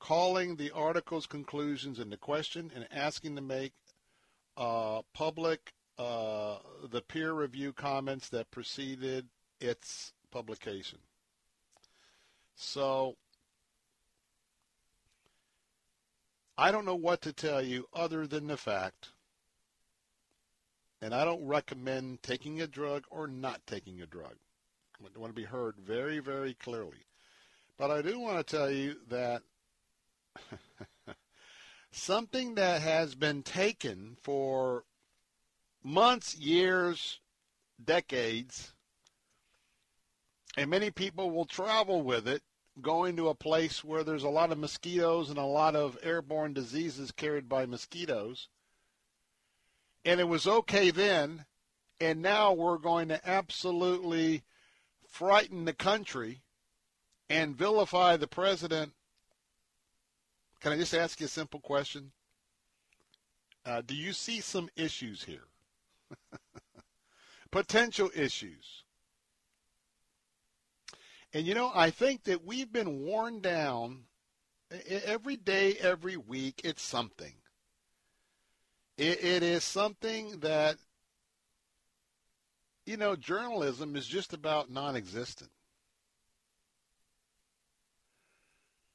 calling 0.00 0.56
the 0.56 0.72
article's 0.72 1.26
conclusions 1.26 2.00
into 2.00 2.16
question 2.16 2.72
and 2.74 2.88
asking 2.90 3.36
to 3.36 3.42
make 3.42 3.72
uh, 4.56 5.02
public 5.14 5.72
uh, 5.98 6.56
the 6.90 7.02
peer 7.02 7.32
review 7.32 7.72
comments 7.72 8.28
that 8.28 8.50
preceded 8.50 9.28
its 9.60 10.12
publication. 10.32 10.98
So 12.56 13.16
I 16.56 16.72
don't 16.72 16.84
know 16.84 16.96
what 16.96 17.22
to 17.22 17.32
tell 17.32 17.62
you 17.62 17.86
other 17.94 18.26
than 18.26 18.48
the 18.48 18.56
fact 18.56 19.10
and 21.00 21.14
I 21.14 21.24
don't 21.24 21.46
recommend 21.46 22.22
taking 22.22 22.60
a 22.60 22.66
drug 22.66 23.04
or 23.10 23.26
not 23.26 23.66
taking 23.66 24.00
a 24.00 24.06
drug. 24.06 24.34
I 25.00 25.18
want 25.18 25.32
to 25.34 25.40
be 25.40 25.46
heard 25.46 25.76
very, 25.78 26.18
very 26.18 26.54
clearly. 26.54 27.06
But 27.76 27.92
I 27.92 28.02
do 28.02 28.18
want 28.18 28.44
to 28.44 28.56
tell 28.56 28.70
you 28.70 28.96
that 29.08 29.42
something 31.92 32.56
that 32.56 32.82
has 32.82 33.14
been 33.14 33.44
taken 33.44 34.16
for 34.20 34.84
months, 35.84 36.36
years, 36.36 37.20
decades, 37.82 38.72
and 40.56 40.68
many 40.68 40.90
people 40.90 41.30
will 41.30 41.44
travel 41.44 42.02
with 42.02 42.26
it, 42.26 42.42
going 42.82 43.16
to 43.16 43.28
a 43.28 43.34
place 43.34 43.84
where 43.84 44.02
there's 44.02 44.24
a 44.24 44.28
lot 44.28 44.50
of 44.50 44.58
mosquitoes 44.58 45.30
and 45.30 45.38
a 45.38 45.44
lot 45.44 45.76
of 45.76 45.96
airborne 46.02 46.52
diseases 46.52 47.12
carried 47.12 47.48
by 47.48 47.66
mosquitoes 47.66 48.48
and 50.08 50.20
it 50.20 50.24
was 50.24 50.46
okay 50.46 50.90
then, 50.90 51.44
and 52.00 52.22
now 52.22 52.50
we're 52.50 52.78
going 52.78 53.08
to 53.08 53.28
absolutely 53.28 54.42
frighten 55.06 55.66
the 55.66 55.74
country 55.74 56.40
and 57.28 57.54
vilify 57.54 58.16
the 58.16 58.26
president. 58.26 58.94
Can 60.60 60.72
I 60.72 60.78
just 60.78 60.94
ask 60.94 61.20
you 61.20 61.26
a 61.26 61.28
simple 61.28 61.60
question? 61.60 62.12
Uh, 63.66 63.82
do 63.82 63.94
you 63.94 64.14
see 64.14 64.40
some 64.40 64.70
issues 64.76 65.24
here? 65.24 65.44
Potential 67.50 68.10
issues. 68.14 68.84
And 71.34 71.46
you 71.46 71.52
know, 71.52 71.70
I 71.74 71.90
think 71.90 72.24
that 72.24 72.46
we've 72.46 72.72
been 72.72 73.02
worn 73.02 73.42
down 73.42 74.04
every 74.88 75.36
day, 75.36 75.74
every 75.74 76.16
week, 76.16 76.62
it's 76.64 76.80
something. 76.80 77.34
It, 78.98 79.22
it 79.22 79.42
is 79.44 79.62
something 79.62 80.40
that, 80.40 80.76
you 82.84 82.96
know, 82.96 83.14
journalism 83.14 83.94
is 83.94 84.06
just 84.06 84.34
about 84.34 84.70
non 84.70 84.96
existent. 84.96 85.50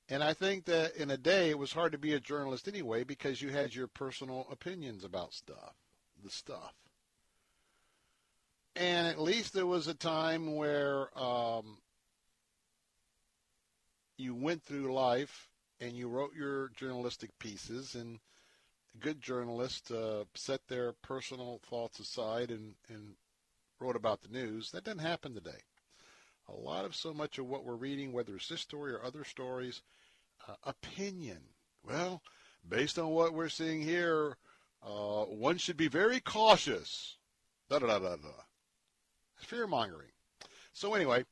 And 0.09 0.21
I 0.21 0.33
think 0.33 0.65
that 0.65 0.97
in 0.97 1.09
a 1.09 1.17
day 1.17 1.49
it 1.49 1.57
was 1.57 1.71
hard 1.71 1.93
to 1.93 1.97
be 1.97 2.13
a 2.13 2.19
journalist 2.19 2.67
anyway 2.67 3.05
because 3.05 3.41
you 3.41 3.49
had 3.49 3.73
your 3.73 3.87
personal 3.87 4.45
opinions 4.51 5.05
about 5.05 5.33
stuff, 5.33 5.73
the 6.21 6.29
stuff. 6.29 6.73
And 8.75 9.07
at 9.07 9.21
least 9.21 9.53
there 9.53 9.65
was 9.65 9.87
a 9.87 9.93
time 9.93 10.55
where 10.55 11.17
um, 11.17 11.77
you 14.17 14.35
went 14.35 14.63
through 14.63 14.93
life 14.93 15.47
and 15.79 15.93
you 15.93 16.09
wrote 16.09 16.35
your 16.35 16.69
journalistic 16.75 17.29
pieces 17.39 17.95
and 17.95 18.19
good 18.99 19.21
journalists 19.21 19.91
uh, 19.91 20.23
set 20.33 20.67
their 20.67 20.93
personal 20.93 21.59
thoughts 21.69 21.99
aside 21.99 22.51
and, 22.51 22.75
and 22.87 23.15
wrote 23.79 23.95
about 23.95 24.21
the 24.21 24.29
news. 24.29 24.71
That 24.71 24.83
doesn't 24.83 24.99
happen 24.99 25.33
today. 25.33 25.61
A 26.49 26.53
lot 26.53 26.85
of 26.85 26.95
so 26.95 27.13
much 27.13 27.37
of 27.37 27.47
what 27.47 27.65
we're 27.65 27.75
reading, 27.75 28.11
whether 28.11 28.35
it's 28.35 28.49
this 28.49 28.61
story 28.61 28.91
or 28.91 29.03
other 29.03 29.23
stories, 29.23 29.81
uh, 30.47 30.55
opinion. 30.63 31.39
Well, 31.85 32.21
based 32.67 32.99
on 32.99 33.09
what 33.09 33.33
we're 33.33 33.49
seeing 33.49 33.81
here, 33.81 34.37
uh, 34.85 35.23
one 35.23 35.57
should 35.57 35.77
be 35.77 35.87
very 35.87 36.19
cautious. 36.19 37.17
Da 37.69 37.79
da 37.79 37.87
da 37.87 37.99
da 37.99 38.15
da. 38.17 38.29
Fear 39.37 39.67
mongering. 39.67 40.11
So 40.73 40.93
anyway, 40.93 41.25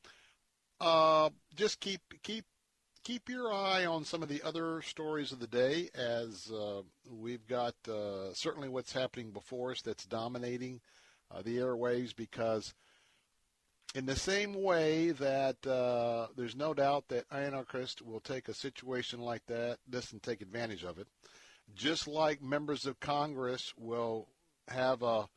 uh, 0.80 1.30
just 1.54 1.80
keep 1.80 2.00
keep 2.22 2.44
keep 3.04 3.28
your 3.28 3.52
eye 3.52 3.84
on 3.84 4.04
some 4.04 4.22
of 4.22 4.28
the 4.28 4.42
other 4.42 4.80
stories 4.82 5.32
of 5.32 5.40
the 5.40 5.46
day 5.46 5.88
as 5.94 6.50
uh, 6.52 6.82
we've 7.10 7.46
got 7.46 7.74
uh, 7.88 8.32
certainly 8.32 8.68
what's 8.68 8.92
happening 8.92 9.30
before 9.30 9.72
us 9.72 9.82
that's 9.82 10.06
dominating 10.06 10.80
uh, 11.30 11.42
the 11.42 11.56
airwaves 11.58 12.14
because 12.14 12.74
in 13.94 14.06
the 14.06 14.16
same 14.16 14.54
way 14.54 15.10
that 15.10 15.66
uh, 15.66 16.28
there's 16.36 16.54
no 16.56 16.72
doubt 16.72 17.08
that 17.08 17.24
anarchists 17.32 18.00
will 18.00 18.20
take 18.20 18.48
a 18.48 18.54
situation 18.54 19.20
like 19.20 19.44
that 19.46 19.78
this 19.88 20.12
and 20.12 20.22
take 20.22 20.40
advantage 20.40 20.84
of 20.84 20.98
it. 20.98 21.08
Just 21.74 22.06
like 22.06 22.40
members 22.40 22.86
of 22.86 23.00
congress 23.00 23.72
will 23.76 24.28
have 24.68 25.02
a 25.02 25.28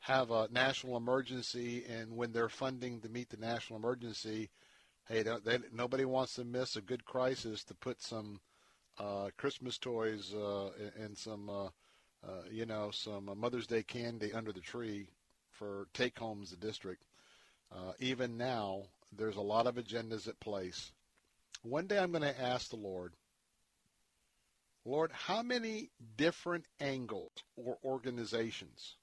have 0.00 0.30
a 0.30 0.48
national 0.52 0.96
emergency 0.96 1.84
and 1.88 2.16
when 2.16 2.30
they're 2.30 2.48
funding 2.48 3.00
to 3.00 3.08
meet 3.08 3.28
the 3.30 3.36
national 3.36 3.78
emergency 3.78 4.48
hey, 5.08 5.22
they, 5.22 5.58
nobody 5.72 6.04
wants 6.04 6.34
to 6.34 6.44
miss 6.44 6.76
a 6.76 6.82
good 6.82 7.04
crisis 7.04 7.64
to 7.64 7.74
put 7.74 8.02
some 8.02 8.40
uh, 8.98 9.28
Christmas 9.36 9.78
toys 9.78 10.34
uh, 10.34 10.70
and 11.00 11.16
some, 11.16 11.48
uh, 11.48 11.66
uh, 12.26 12.42
you 12.50 12.66
know, 12.66 12.90
some 12.92 13.28
uh, 13.28 13.34
Mother's 13.34 13.66
Day 13.66 13.82
candy 13.82 14.32
under 14.32 14.52
the 14.52 14.60
tree 14.60 15.06
for 15.50 15.88
take 15.94 16.18
homes 16.18 16.50
the 16.50 16.56
district. 16.56 17.04
Uh, 17.72 17.92
even 17.98 18.36
now, 18.36 18.82
there's 19.16 19.36
a 19.36 19.40
lot 19.40 19.66
of 19.66 19.76
agendas 19.76 20.28
at 20.28 20.40
place. 20.40 20.92
One 21.62 21.86
day 21.86 21.98
I'm 21.98 22.12
going 22.12 22.22
to 22.22 22.40
ask 22.40 22.70
the 22.70 22.76
Lord, 22.76 23.14
Lord, 24.84 25.10
how 25.12 25.42
many 25.42 25.90
different 26.16 26.66
angles 26.80 27.32
or 27.56 27.78
organizations 27.84 28.96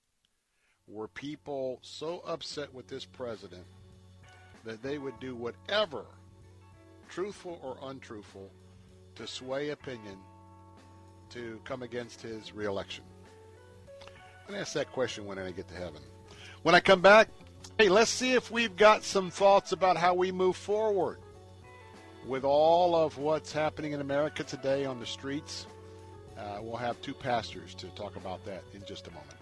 were 0.88 1.08
people 1.08 1.80
so 1.82 2.22
upset 2.26 2.74
with 2.74 2.88
this 2.88 3.06
president 3.06 3.66
that 4.66 4.84
they 4.84 4.98
would 4.98 5.20
do 5.20 5.36
whatever, 5.36 6.06
truthful 7.10 7.60
or 7.64 7.78
untruthful, 7.90 8.50
to 9.16 9.26
sway 9.26 9.70
opinion 9.70 10.18
to 11.30 11.60
come 11.64 11.84
against 11.84 12.22
his 12.22 12.54
reelection? 12.54 13.04
I'm 14.02 14.48
going 14.48 14.58
to 14.58 14.62
ask 14.62 14.74
that 14.74 14.92
question 14.92 15.26
when 15.26 15.40
I 15.40 15.52
get 15.52 15.68
to 15.70 15.76
heaven. 15.76 16.02
When 16.64 16.76
I 16.76 16.80
come 16.80 17.02
back, 17.02 17.30
Hey, 17.78 17.90
let's 17.90 18.10
see 18.10 18.32
if 18.32 18.52
we've 18.52 18.78
got 18.78 19.04
some 19.04 19.30
thoughts 19.30 19.74
about 19.74 19.98
how 19.98 20.14
we 20.14 20.32
move 20.32 20.56
forward 20.56 21.18
with 22.26 22.46
all 22.46 22.96
of 22.96 23.18
what's 23.18 23.52
happening 23.52 23.92
in 23.92 24.00
America 24.00 24.46
today 24.46 24.86
on 24.86 24.98
the 25.02 25.06
streets. 25.06 25.68
Uh, 26.38 26.60
we'll 26.62 26.78
have 26.78 27.02
two 27.02 27.14
pastors 27.14 27.76
to 27.76 27.88
talk 27.88 28.16
about 28.16 28.46
that 28.46 28.64
in 28.74 28.82
just 28.86 29.08
a 29.08 29.12
moment. 29.12 29.36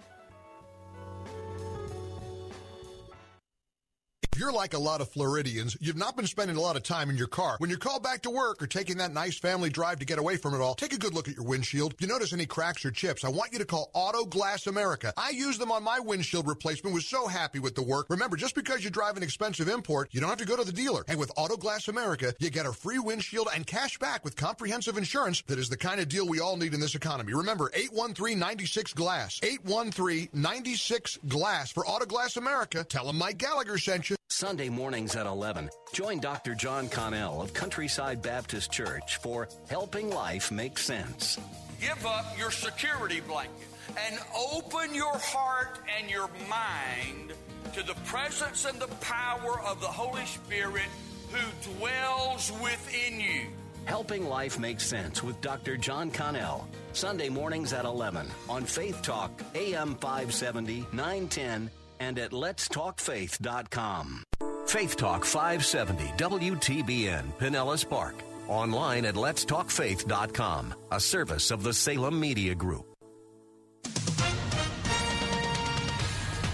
You're 4.44 4.52
like 4.52 4.74
a 4.74 4.78
lot 4.78 5.00
of 5.00 5.08
Floridians, 5.08 5.74
you've 5.80 5.96
not 5.96 6.16
been 6.16 6.26
spending 6.26 6.58
a 6.58 6.60
lot 6.60 6.76
of 6.76 6.82
time 6.82 7.08
in 7.08 7.16
your 7.16 7.26
car. 7.26 7.56
When 7.56 7.70
you're 7.70 7.78
called 7.78 8.02
back 8.02 8.20
to 8.22 8.30
work 8.30 8.62
or 8.62 8.66
taking 8.66 8.98
that 8.98 9.10
nice 9.10 9.38
family 9.38 9.70
drive 9.70 10.00
to 10.00 10.04
get 10.04 10.18
away 10.18 10.36
from 10.36 10.52
it 10.52 10.60
all, 10.60 10.74
take 10.74 10.92
a 10.92 10.98
good 10.98 11.14
look 11.14 11.28
at 11.28 11.36
your 11.36 11.46
windshield. 11.46 11.94
If 11.94 12.02
you 12.02 12.08
notice 12.08 12.34
any 12.34 12.44
cracks 12.44 12.84
or 12.84 12.90
chips, 12.90 13.24
I 13.24 13.30
want 13.30 13.54
you 13.54 13.58
to 13.60 13.64
call 13.64 13.90
Auto 13.94 14.26
Glass 14.26 14.66
America. 14.66 15.14
I 15.16 15.30
used 15.30 15.58
them 15.62 15.72
on 15.72 15.82
my 15.82 15.98
windshield 15.98 16.46
replacement, 16.46 16.92
was 16.92 17.06
so 17.06 17.26
happy 17.26 17.58
with 17.58 17.74
the 17.74 17.82
work. 17.82 18.10
Remember, 18.10 18.36
just 18.36 18.54
because 18.54 18.84
you 18.84 18.90
drive 18.90 19.16
an 19.16 19.22
expensive 19.22 19.66
import, 19.66 20.10
you 20.12 20.20
don't 20.20 20.28
have 20.28 20.38
to 20.40 20.44
go 20.44 20.58
to 20.58 20.64
the 20.64 20.72
dealer. 20.72 21.06
And 21.08 21.18
with 21.18 21.32
Auto 21.38 21.56
Glass 21.56 21.88
America, 21.88 22.34
you 22.38 22.50
get 22.50 22.66
a 22.66 22.72
free 22.74 22.98
windshield 22.98 23.48
and 23.54 23.66
cash 23.66 23.98
back 23.98 24.24
with 24.24 24.36
comprehensive 24.36 24.98
insurance 24.98 25.42
that 25.46 25.58
is 25.58 25.70
the 25.70 25.78
kind 25.78 26.02
of 26.02 26.10
deal 26.10 26.28
we 26.28 26.40
all 26.40 26.58
need 26.58 26.74
in 26.74 26.80
this 26.80 26.94
economy. 26.94 27.32
Remember, 27.32 27.70
813-96 27.70 28.94
Glass. 28.94 29.40
813-96 29.40 31.26
Glass 31.28 31.72
for 31.72 31.86
Auto 31.86 32.04
Glass 32.04 32.36
America. 32.36 32.84
Tell 32.84 33.06
them 33.06 33.16
Mike 33.16 33.38
Gallagher 33.38 33.78
sent 33.78 34.10
you. 34.10 34.16
Sunday 34.34 34.68
mornings 34.68 35.14
at 35.14 35.26
11. 35.26 35.70
Join 35.92 36.18
Dr. 36.18 36.56
John 36.56 36.88
Connell 36.88 37.40
of 37.40 37.54
Countryside 37.54 38.20
Baptist 38.20 38.72
Church 38.72 39.18
for 39.18 39.48
Helping 39.70 40.10
Life 40.10 40.50
Make 40.50 40.76
Sense. 40.76 41.38
Give 41.80 42.04
up 42.04 42.36
your 42.36 42.50
security 42.50 43.20
blanket 43.20 43.68
and 43.96 44.18
open 44.52 44.92
your 44.92 45.16
heart 45.18 45.78
and 45.96 46.10
your 46.10 46.28
mind 46.50 47.32
to 47.74 47.84
the 47.84 47.94
presence 48.06 48.64
and 48.64 48.80
the 48.80 48.88
power 48.96 49.60
of 49.64 49.80
the 49.80 49.86
Holy 49.86 50.26
Spirit 50.26 50.88
who 51.30 51.72
dwells 51.78 52.50
within 52.60 53.20
you. 53.20 53.42
Helping 53.84 54.28
Life 54.28 54.58
Make 54.58 54.80
Sense 54.80 55.22
with 55.22 55.40
Dr. 55.42 55.76
John 55.76 56.10
Connell. 56.10 56.66
Sunday 56.92 57.28
mornings 57.28 57.72
at 57.72 57.84
11 57.84 58.26
on 58.48 58.64
Faith 58.64 59.00
Talk, 59.00 59.30
AM 59.54 59.94
570, 59.94 60.86
910 60.92 61.70
and 62.04 62.18
at 62.18 62.32
letstalkfaith.com. 62.32 64.24
Faith 64.66 64.96
Talk 64.96 65.24
570 65.24 66.04
WTBN 66.16 67.24
Pinellas 67.38 67.88
Park. 67.88 68.14
Online 68.48 69.06
at 69.06 69.14
letstalkfaith.com, 69.14 70.74
a 70.92 71.00
service 71.00 71.50
of 71.50 71.62
the 71.62 71.72
Salem 71.72 72.20
Media 72.20 72.54
Group. 72.54 72.86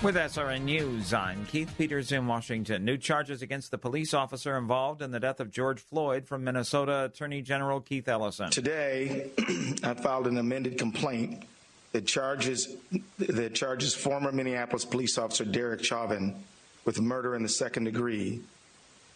With 0.03 0.15
SRN 0.15 0.63
News, 0.63 1.13
I'm 1.13 1.45
Keith 1.45 1.71
Peters 1.77 2.11
in 2.11 2.27
Washington. 2.27 2.87
New 2.87 2.97
charges 2.97 3.43
against 3.43 3.71
the 3.71 3.77
police 3.77 4.15
officer 4.15 4.57
involved 4.57 5.03
in 5.03 5.11
the 5.11 5.21
death 5.21 5.41
of 5.41 5.51
George 5.51 5.79
Floyd 5.79 6.27
from 6.27 6.43
Minnesota 6.43 7.05
Attorney 7.05 7.43
General 7.43 7.83
Keith 7.83 8.09
Ellison. 8.09 8.51
Today, 8.51 9.31
I 9.85 9.93
filed 9.95 10.27
an 10.27 10.39
amended 10.39 10.79
complaint 10.79 11.45
that 11.93 12.07
charges 12.07 12.77
that 13.19 13.55
charges 13.55 13.95
former 13.95 14.33
Minneapolis 14.33 14.85
police 14.85 15.19
officer 15.19 15.45
Derek 15.45 15.85
Chauvin 15.85 16.45
with 16.85 17.01
murder 17.01 17.35
in 17.35 17.43
the 17.43 17.49
second 17.49 17.85
degree 17.85 18.41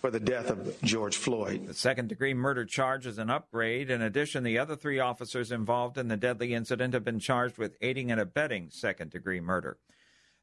for 0.00 0.10
the 0.10 0.20
death 0.20 0.50
of 0.50 0.76
George 0.82 1.16
Floyd. 1.16 1.66
The 1.66 1.72
second 1.72 2.08
degree 2.08 2.34
murder 2.34 2.66
charge 2.66 3.06
is 3.06 3.16
an 3.16 3.30
upgrade. 3.30 3.90
In 3.90 4.02
addition, 4.02 4.44
the 4.44 4.58
other 4.58 4.76
three 4.76 4.98
officers 4.98 5.50
involved 5.50 5.96
in 5.96 6.08
the 6.08 6.16
deadly 6.16 6.52
incident 6.52 6.92
have 6.92 7.04
been 7.04 7.20
charged 7.20 7.56
with 7.56 7.76
aiding 7.80 8.10
and 8.10 8.20
abetting 8.20 8.68
second 8.70 9.12
degree 9.12 9.40
murder. 9.40 9.78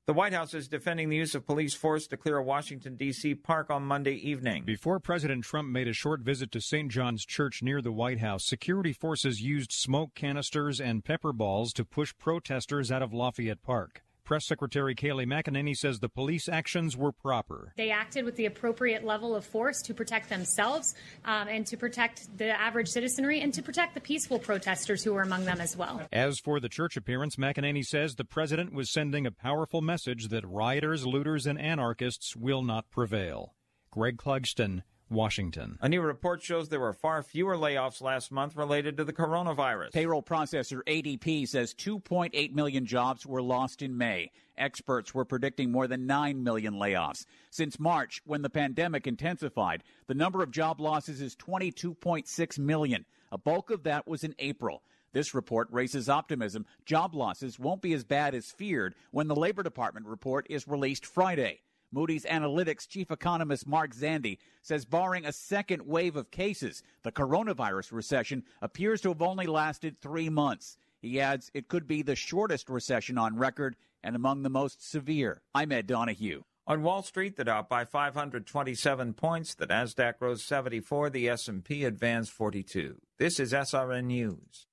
The 0.08 0.14
White 0.14 0.34
House 0.34 0.56
is 0.56 0.68
defending 0.68 1.10
the 1.10 1.18
use 1.18 1.36
of 1.36 1.46
police 1.46 1.76
force 1.76 2.08
to 2.08 2.18
clear 2.18 2.38
a 2.38 2.44
Washington, 2.44 2.96
D.C. 2.96 3.36
park 3.36 3.70
on 3.70 3.84
Monday 3.84 4.16
evening. 4.16 4.64
Before 4.66 5.00
President 5.00 5.44
Trump 5.44 5.70
made 5.70 5.88
a 5.88 5.94
short 5.94 6.22
visit 6.22 6.52
to 6.54 6.60
St. 6.60 6.92
John's 6.92 7.24
Church 7.24 7.62
near 7.62 7.84
the 7.84 7.92
White 7.92 8.20
House, 8.20 8.44
security 8.44 8.94
forces 8.94 9.44
used 9.44 9.72
smoke 9.72 10.16
canisters 10.16 10.82
and 10.82 11.06
pepper 11.06 11.32
balls 11.32 11.72
to 11.74 11.86
push 11.86 12.16
protesters 12.18 12.92
out 12.92 13.04
of 13.04 13.14
Lafayette 13.14 13.62
Park. 13.62 14.02
Press 14.32 14.46
Secretary 14.46 14.96
Kayleigh 14.96 15.26
McEnany 15.26 15.76
says 15.76 16.00
the 16.00 16.08
police 16.08 16.48
actions 16.48 16.96
were 16.96 17.12
proper. 17.12 17.74
They 17.76 17.92
acted 17.92 18.24
with 18.24 18.38
the 18.38 18.46
appropriate 18.46 19.04
level 19.04 19.36
of 19.36 19.44
force 19.44 19.82
to 19.82 19.94
protect 19.94 20.30
themselves 20.30 20.96
um, 21.26 21.50
and 21.50 21.68
to 21.68 21.76
protect 21.76 22.38
the 22.38 22.58
average 22.58 22.88
citizenry 22.88 23.42
and 23.42 23.54
to 23.54 23.62
protect 23.62 23.94
the 23.94 24.00
peaceful 24.00 24.40
protesters 24.40 25.04
who 25.04 25.14
were 25.14 25.24
among 25.24 25.44
them 25.44 25.60
as 25.60 25.76
well. 25.76 26.08
As 26.14 26.40
for 26.40 26.62
the 26.62 26.70
church 26.70 26.96
appearance, 26.96 27.36
McEnany 27.36 27.84
says 27.86 28.16
the 28.16 28.24
president 28.24 28.72
was 28.72 28.90
sending 28.90 29.26
a 29.26 29.32
powerful 29.32 29.82
message 29.82 30.30
that 30.30 30.48
rioters, 30.48 31.06
looters, 31.06 31.46
and 31.46 31.60
anarchists 31.60 32.34
will 32.34 32.64
not 32.64 32.90
prevail. 32.90 33.56
Greg 33.92 34.16
Clugston, 34.16 34.84
Washington. 35.12 35.78
A 35.82 35.90
new 35.90 36.02
report 36.02 36.42
shows 36.42 36.70
there 36.70 36.80
were 36.80 36.94
far 36.94 37.22
fewer 37.22 37.56
layoffs 37.56 38.02
last 38.02 38.32
month 38.32 38.56
related 38.56 38.98
to 38.98 39.04
the 39.04 39.14
coronavirus. 39.14 39.92
Payroll 39.92 40.24
processor 40.24 40.82
ADP 40.88 41.48
says 41.48 41.74
2.8 41.74 42.54
million 42.54 42.86
jobs 42.86 43.26
were 43.26 43.42
lost 43.42 43.82
in 43.82 43.98
May. 43.98 44.32
Experts 44.58 45.14
were 45.14 45.26
predicting 45.26 45.72
more 45.72 45.88
than 45.88 46.08
9 46.08 46.44
million 46.44 46.76
layoffs. 46.76 47.26
Since 47.50 47.80
March, 47.80 48.22
when 48.26 48.42
the 48.42 48.50
pandemic 48.50 49.06
intensified, 49.06 49.84
the 50.08 50.14
number 50.14 50.42
of 50.42 50.52
job 50.52 50.80
losses 50.80 51.22
is 51.22 51.36
22.6 51.36 52.60
million. 52.60 53.06
A 53.32 53.38
bulk 53.38 53.70
of 53.70 53.84
that 53.84 54.08
was 54.08 54.24
in 54.24 54.36
April. 54.40 54.84
This 55.14 55.34
report 55.34 55.68
raises 55.72 56.10
optimism 56.10 56.66
job 56.86 57.14
losses 57.14 57.60
won't 57.60 57.82
be 57.82 57.94
as 57.94 58.04
bad 58.04 58.34
as 58.34 58.52
feared 58.52 58.96
when 59.12 59.28
the 59.28 59.36
Labor 59.36 59.64
Department 59.64 60.06
report 60.06 60.48
is 60.50 60.68
released 60.68 61.06
Friday. 61.06 61.62
Moody's 61.92 62.26
Analytics 62.26 62.88
chief 62.88 63.12
economist 63.12 63.68
Mark 63.68 63.94
Zandi 63.94 64.38
says, 64.62 64.86
barring 64.86 65.26
a 65.26 65.34
second 65.34 65.82
wave 65.86 66.16
of 66.16 66.32
cases, 66.32 66.84
the 67.04 67.12
coronavirus 67.12 67.92
recession 67.92 68.44
appears 68.62 69.02
to 69.02 69.10
have 69.10 69.22
only 69.22 69.46
lasted 69.46 70.00
three 70.00 70.30
months. 70.30 70.78
He 71.02 71.20
adds 71.20 71.52
it 71.54 71.68
could 71.68 71.88
be 71.88 72.02
the 72.02 72.16
shortest 72.16 72.70
recession 72.70 73.18
on 73.18 73.38
record 73.38 73.76
and 74.04 74.16
among 74.16 74.44
the 74.44 74.50
most 74.50 74.90
severe. 74.90 75.42
I'm 75.54 75.72
Ed 75.72 75.88
Donahue. 75.88 76.44
On 76.68 76.84
Wall 76.84 77.02
Street, 77.02 77.36
the 77.36 77.44
Dow 77.44 77.64
by 77.64 77.86
527 77.86 79.14
points, 79.14 79.56
the 79.56 79.68
Nasdaq 79.68 80.16
rose 80.20 80.46
74, 80.46 81.10
the 81.10 81.28
S&P 81.28 81.84
advanced 81.84 82.32
42. 82.32 83.02
This 83.18 83.40
is 83.40 83.52
SRN 83.52 84.06
News. 84.06 84.68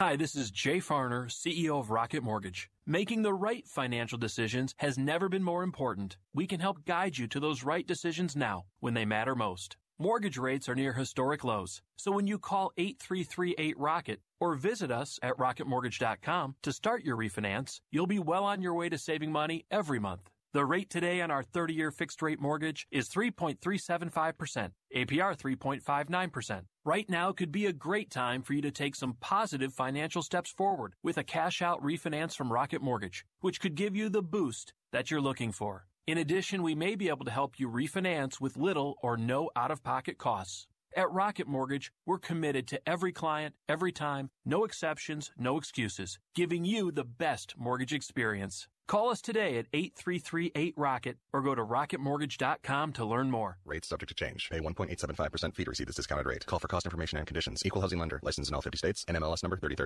Hi, 0.00 0.14
this 0.14 0.36
is 0.36 0.52
Jay 0.52 0.78
Farner, 0.78 1.26
CEO 1.26 1.80
of 1.80 1.90
Rocket 1.90 2.22
Mortgage. 2.22 2.70
Making 2.86 3.22
the 3.22 3.34
right 3.34 3.66
financial 3.66 4.16
decisions 4.16 4.72
has 4.76 4.96
never 4.96 5.28
been 5.28 5.42
more 5.42 5.64
important. 5.64 6.18
We 6.32 6.46
can 6.46 6.60
help 6.60 6.84
guide 6.84 7.18
you 7.18 7.26
to 7.26 7.40
those 7.40 7.64
right 7.64 7.84
decisions 7.84 8.36
now 8.36 8.66
when 8.78 8.94
they 8.94 9.04
matter 9.04 9.34
most. 9.34 9.76
Mortgage 9.98 10.38
rates 10.38 10.68
are 10.68 10.76
near 10.76 10.92
historic 10.92 11.42
lows. 11.42 11.82
So 11.96 12.12
when 12.12 12.28
you 12.28 12.38
call 12.38 12.70
8338 12.76 13.76
Rocket 13.76 14.20
or 14.38 14.54
visit 14.54 14.92
us 14.92 15.18
at 15.20 15.36
rocketmortgage.com 15.36 16.54
to 16.62 16.72
start 16.72 17.02
your 17.02 17.16
refinance, 17.16 17.80
you'll 17.90 18.06
be 18.06 18.20
well 18.20 18.44
on 18.44 18.62
your 18.62 18.74
way 18.74 18.88
to 18.88 18.98
saving 18.98 19.32
money 19.32 19.64
every 19.68 19.98
month. 19.98 20.30
The 20.54 20.64
rate 20.64 20.88
today 20.88 21.20
on 21.20 21.30
our 21.30 21.42
30 21.42 21.74
year 21.74 21.90
fixed 21.90 22.22
rate 22.22 22.40
mortgage 22.40 22.86
is 22.90 23.10
3.375%, 23.10 24.70
APR 24.96 25.36
3.59%. 25.36 26.62
Right 26.86 27.10
now 27.10 27.32
could 27.32 27.52
be 27.52 27.66
a 27.66 27.72
great 27.74 28.10
time 28.10 28.40
for 28.40 28.54
you 28.54 28.62
to 28.62 28.70
take 28.70 28.96
some 28.96 29.18
positive 29.20 29.74
financial 29.74 30.22
steps 30.22 30.50
forward 30.50 30.94
with 31.02 31.18
a 31.18 31.22
cash 31.22 31.60
out 31.60 31.82
refinance 31.82 32.34
from 32.34 32.50
Rocket 32.50 32.80
Mortgage, 32.80 33.26
which 33.40 33.60
could 33.60 33.74
give 33.74 33.94
you 33.94 34.08
the 34.08 34.22
boost 34.22 34.72
that 34.90 35.10
you're 35.10 35.20
looking 35.20 35.52
for. 35.52 35.84
In 36.06 36.16
addition, 36.16 36.62
we 36.62 36.74
may 36.74 36.94
be 36.94 37.10
able 37.10 37.26
to 37.26 37.30
help 37.30 37.60
you 37.60 37.68
refinance 37.68 38.40
with 38.40 38.56
little 38.56 38.96
or 39.02 39.18
no 39.18 39.50
out 39.54 39.70
of 39.70 39.82
pocket 39.82 40.16
costs. 40.16 40.66
At 40.96 41.12
Rocket 41.12 41.46
Mortgage, 41.46 41.92
we're 42.06 42.18
committed 42.18 42.66
to 42.68 42.80
every 42.88 43.12
client, 43.12 43.54
every 43.68 43.92
time, 43.92 44.30
no 44.46 44.64
exceptions, 44.64 45.30
no 45.36 45.58
excuses, 45.58 46.18
giving 46.34 46.64
you 46.64 46.90
the 46.90 47.04
best 47.04 47.54
mortgage 47.58 47.92
experience. 47.92 48.66
Call 48.88 49.10
us 49.10 49.20
today 49.20 49.58
at 49.58 49.70
8338-ROCKET 49.72 51.16
or 51.34 51.42
go 51.42 51.54
to 51.54 51.62
rocketmortgage.com 51.62 52.94
to 52.94 53.04
learn 53.04 53.30
more. 53.30 53.58
Rates 53.66 53.88
subject 53.88 54.08
to 54.08 54.14
change. 54.14 54.48
Pay 54.50 54.60
1.875% 54.60 55.54
fee 55.54 55.64
to 55.64 55.70
receive 55.70 55.86
this 55.86 55.96
discounted 55.96 56.24
rate. 56.24 56.46
Call 56.46 56.58
for 56.58 56.68
cost 56.68 56.86
information 56.86 57.18
and 57.18 57.26
conditions. 57.26 57.62
Equal 57.66 57.82
housing 57.82 57.98
lender. 57.98 58.18
Licensed 58.22 58.50
in 58.50 58.54
all 58.54 58.62
50 58.62 58.78
states. 58.78 59.04
NMLS 59.04 59.42
number 59.42 59.58
3030. 59.58 59.84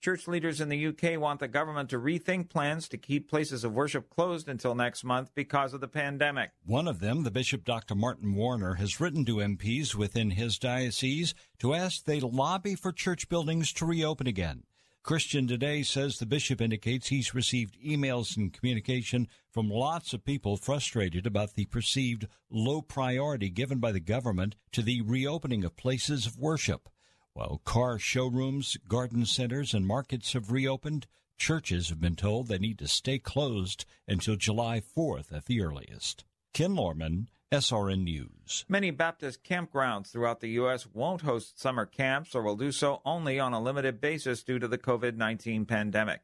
Church 0.00 0.28
leaders 0.28 0.62
in 0.62 0.70
the 0.70 0.86
UK 0.86 1.20
want 1.20 1.40
the 1.40 1.48
government 1.48 1.90
to 1.90 1.98
rethink 1.98 2.48
plans 2.48 2.88
to 2.88 2.96
keep 2.96 3.28
places 3.28 3.64
of 3.64 3.72
worship 3.72 4.08
closed 4.08 4.48
until 4.48 4.74
next 4.74 5.04
month 5.04 5.30
because 5.34 5.74
of 5.74 5.80
the 5.82 5.88
pandemic. 5.88 6.52
One 6.64 6.88
of 6.88 7.00
them, 7.00 7.24
the 7.24 7.30
Bishop 7.30 7.64
Dr. 7.64 7.94
Martin 7.94 8.34
Warner, 8.34 8.74
has 8.74 8.98
written 8.98 9.26
to 9.26 9.36
MPs 9.36 9.94
within 9.94 10.30
his 10.30 10.58
diocese 10.58 11.34
to 11.58 11.74
ask 11.74 12.04
they 12.04 12.20
lobby 12.20 12.76
for 12.76 12.92
church 12.92 13.28
buildings 13.28 13.74
to 13.74 13.84
reopen 13.84 14.26
again. 14.26 14.62
Christian 15.02 15.48
Today 15.48 15.82
says 15.82 16.18
the 16.18 16.26
bishop 16.26 16.60
indicates 16.60 17.08
he's 17.08 17.34
received 17.34 17.76
emails 17.82 18.36
and 18.36 18.52
communication 18.52 19.28
from 19.50 19.70
lots 19.70 20.12
of 20.12 20.24
people 20.24 20.56
frustrated 20.56 21.26
about 21.26 21.54
the 21.54 21.64
perceived 21.64 22.28
low 22.50 22.82
priority 22.82 23.48
given 23.48 23.78
by 23.78 23.92
the 23.92 24.00
government 24.00 24.56
to 24.72 24.82
the 24.82 25.00
reopening 25.00 25.64
of 25.64 25.74
places 25.74 26.26
of 26.26 26.36
worship. 26.38 26.88
While 27.32 27.62
car 27.64 27.98
showrooms, 27.98 28.76
garden 28.88 29.24
centers, 29.24 29.72
and 29.72 29.86
markets 29.86 30.34
have 30.34 30.52
reopened, 30.52 31.06
Churches 31.38 31.88
have 31.88 32.00
been 32.00 32.16
told 32.16 32.48
they 32.48 32.58
need 32.58 32.78
to 32.80 32.86
stay 32.86 33.18
closed 33.18 33.86
until 34.06 34.36
July 34.36 34.82
4th 34.82 35.32
at 35.32 35.46
the 35.46 35.62
earliest. 35.62 36.24
Ken 36.52 36.74
Lorman, 36.74 37.30
SRN 37.52 38.04
News. 38.04 38.64
Many 38.68 38.92
Baptist 38.92 39.42
campgrounds 39.42 40.12
throughout 40.12 40.38
the 40.38 40.50
U.S. 40.50 40.86
won't 40.86 41.22
host 41.22 41.60
summer 41.60 41.84
camps 41.84 42.36
or 42.36 42.42
will 42.42 42.54
do 42.54 42.70
so 42.70 43.02
only 43.04 43.40
on 43.40 43.52
a 43.52 43.60
limited 43.60 44.00
basis 44.00 44.44
due 44.44 44.60
to 44.60 44.68
the 44.68 44.78
COVID 44.78 45.16
19 45.16 45.66
pandemic. 45.66 46.20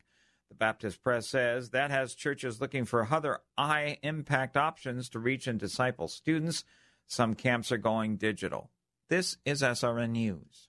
The 0.49 0.55
Baptist 0.55 1.03
Press 1.03 1.27
says 1.27 1.71
that 1.71 1.91
has 1.91 2.15
churches 2.15 2.61
looking 2.61 2.85
for 2.85 3.09
other 3.11 3.41
high 3.59 3.99
impact 4.05 4.57
options 4.57 5.09
to 5.09 5.19
reach 5.19 5.49
and 5.49 5.59
disciple 5.59 6.07
students. 6.07 6.63
Some 7.09 7.35
camps 7.35 7.73
are 7.73 7.77
going 7.77 8.19
digital. 8.19 8.71
This 9.09 9.37
is 9.45 9.63
SRN 9.63 10.11
News. 10.11 10.69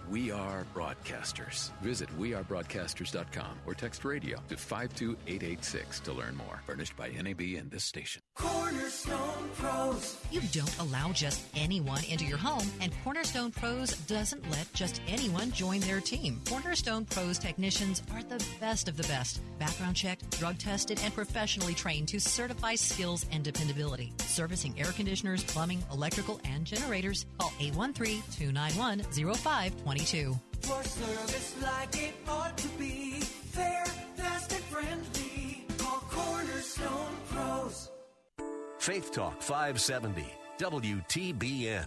We 0.11 0.29
Are 0.29 0.65
Broadcasters. 0.75 1.71
Visit 1.79 2.09
wearebroadcasters.com 2.19 3.59
or 3.65 3.73
text 3.73 4.03
radio 4.03 4.39
to 4.49 4.57
52886 4.57 6.01
to 6.01 6.11
learn 6.11 6.35
more. 6.35 6.61
Furnished 6.67 6.97
by 6.97 7.07
NAB 7.11 7.39
and 7.57 7.71
this 7.71 7.85
station. 7.85 8.21
Cornerstone 8.35 9.49
Pros. 9.55 10.17
You 10.29 10.41
don't 10.51 10.77
allow 10.79 11.13
just 11.13 11.41
anyone 11.55 12.03
into 12.09 12.25
your 12.25 12.37
home, 12.37 12.69
and 12.81 12.91
Cornerstone 13.05 13.51
Pros 13.51 13.93
doesn't 14.07 14.51
let 14.51 14.71
just 14.73 15.01
anyone 15.07 15.49
join 15.51 15.79
their 15.79 16.01
team. 16.01 16.41
Cornerstone 16.45 17.05
Pros 17.05 17.39
technicians 17.39 18.01
are 18.13 18.23
the 18.23 18.43
best 18.59 18.89
of 18.89 18.97
the 18.97 19.03
best. 19.03 19.39
Background 19.59 19.95
checked, 19.95 20.37
drug 20.37 20.57
tested, 20.57 20.99
and 21.05 21.13
professionally 21.15 21.73
trained 21.73 22.09
to 22.09 22.19
certify 22.19 22.75
skills 22.75 23.25
and 23.31 23.45
dependability. 23.45 24.11
Servicing 24.25 24.77
air 24.77 24.91
conditioners, 24.91 25.41
plumbing, 25.45 25.81
electrical, 25.93 26.41
and 26.43 26.65
generators. 26.65 27.25
Call 27.39 27.53
813 27.61 28.21
291 28.37 28.99
0520. 29.13 30.00
For 30.01 30.83
service 30.83 31.55
like 31.61 31.95
it 32.01 32.15
ought 32.27 32.57
to 32.57 32.67
be, 32.69 33.19
fair, 33.19 33.85
fast, 34.15 34.51
and 34.51 34.63
friendly. 34.63 35.67
Call 35.77 35.99
Cornerstone 36.09 37.15
Pros. 37.29 37.91
Faith 38.79 39.11
Talk 39.11 39.39
570, 39.43 40.25
WTBN. 40.57 41.85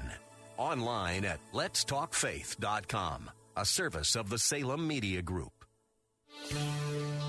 Online 0.59 1.25
at 1.25 1.41
letstalkfaith.com, 1.53 3.31
a 3.57 3.65
service 3.67 4.15
of 4.15 4.31
the 4.31 4.39
Salem 4.39 4.87
Media 4.87 5.21
Group. 5.21 5.65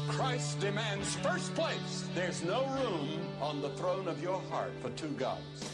Christ 0.10 0.60
demands 0.60 1.16
first 1.16 1.56
place. 1.56 2.08
There's 2.14 2.44
no 2.44 2.64
room 2.68 3.22
on 3.42 3.60
the 3.60 3.70
throne 3.70 4.08
of 4.08 4.22
your 4.22 4.40
heart 4.52 4.74
for 4.84 4.92
two 4.92 5.10
gods. 5.18 5.68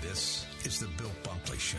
This 0.00 0.46
is 0.64 0.78
the 0.78 0.86
Bill 0.96 1.10
Bunkley 1.24 1.58
Show 1.58 1.78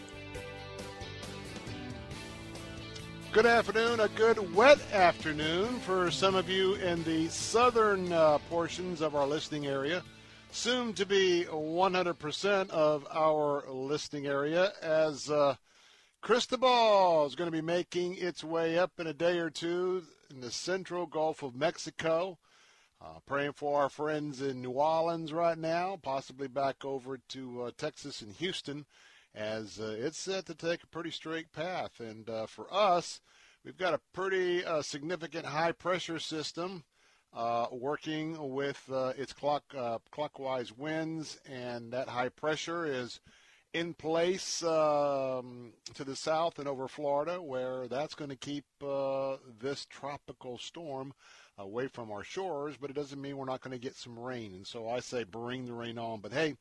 Good 3.33 3.45
afternoon, 3.45 4.01
a 4.01 4.09
good 4.09 4.53
wet 4.53 4.79
afternoon 4.91 5.79
for 5.79 6.11
some 6.11 6.35
of 6.35 6.49
you 6.49 6.73
in 6.73 7.01
the 7.05 7.29
southern 7.29 8.11
uh, 8.11 8.39
portions 8.49 8.99
of 8.99 9.15
our 9.15 9.25
listening 9.25 9.67
area. 9.67 10.03
Soon 10.51 10.91
to 10.95 11.05
be 11.05 11.45
100% 11.49 12.69
of 12.71 13.07
our 13.09 13.63
listening 13.71 14.27
area 14.27 14.73
as 14.81 15.29
uh, 15.29 15.55
Cristobal 16.19 17.25
is 17.25 17.35
going 17.35 17.47
to 17.47 17.55
be 17.55 17.61
making 17.61 18.17
its 18.17 18.43
way 18.43 18.77
up 18.77 18.91
in 18.99 19.07
a 19.07 19.13
day 19.13 19.39
or 19.39 19.49
two 19.49 20.03
in 20.29 20.41
the 20.41 20.51
central 20.51 21.05
Gulf 21.05 21.41
of 21.41 21.55
Mexico. 21.55 22.37
Uh, 23.01 23.19
praying 23.25 23.53
for 23.53 23.81
our 23.81 23.89
friends 23.89 24.41
in 24.41 24.61
New 24.61 24.71
Orleans 24.71 25.31
right 25.31 25.57
now, 25.57 25.97
possibly 26.03 26.49
back 26.49 26.83
over 26.83 27.17
to 27.29 27.63
uh, 27.63 27.71
Texas 27.77 28.21
and 28.21 28.35
Houston 28.35 28.85
as 29.33 29.79
uh, 29.79 29.95
it's 29.97 30.19
set 30.19 30.45
to 30.45 30.55
take 30.55 30.83
a 30.83 30.87
pretty 30.87 31.11
straight 31.11 31.51
path. 31.51 31.99
And 31.99 32.29
uh, 32.29 32.45
for 32.45 32.71
us, 32.73 33.21
we've 33.63 33.77
got 33.77 33.93
a 33.93 34.01
pretty 34.13 34.63
uh, 34.65 34.81
significant 34.81 35.45
high 35.45 35.71
pressure 35.71 36.19
system 36.19 36.83
uh, 37.33 37.67
working 37.71 38.53
with 38.53 38.83
uh, 38.91 39.13
its 39.17 39.33
clock 39.33 39.63
uh, 39.77 39.99
clockwise 40.11 40.75
winds, 40.75 41.39
and 41.49 41.93
that 41.93 42.09
high 42.09 42.29
pressure 42.29 42.85
is 42.85 43.21
in 43.73 43.93
place 43.93 44.61
um, 44.63 45.71
to 45.93 46.03
the 46.03 46.15
south 46.15 46.59
and 46.59 46.67
over 46.67 46.89
Florida, 46.89 47.41
where 47.41 47.87
that's 47.87 48.15
going 48.15 48.29
to 48.29 48.35
keep 48.35 48.65
this 49.61 49.85
tropical 49.89 50.57
storm 50.57 51.13
away 51.57 51.87
from 51.87 52.11
our 52.11 52.23
shores, 52.23 52.75
but 52.79 52.89
it 52.89 52.95
doesn't 52.95 53.21
mean 53.21 53.37
we're 53.37 53.45
not 53.45 53.61
going 53.61 53.71
to 53.71 53.81
get 53.81 53.95
some 53.95 54.19
rain. 54.19 54.53
And 54.53 54.67
so 54.67 54.89
I 54.89 54.99
say 54.99 55.23
bring 55.23 55.65
the 55.65 55.73
rain 55.73 55.97
on. 55.97 56.19
But 56.19 56.33
hey, 56.33 56.55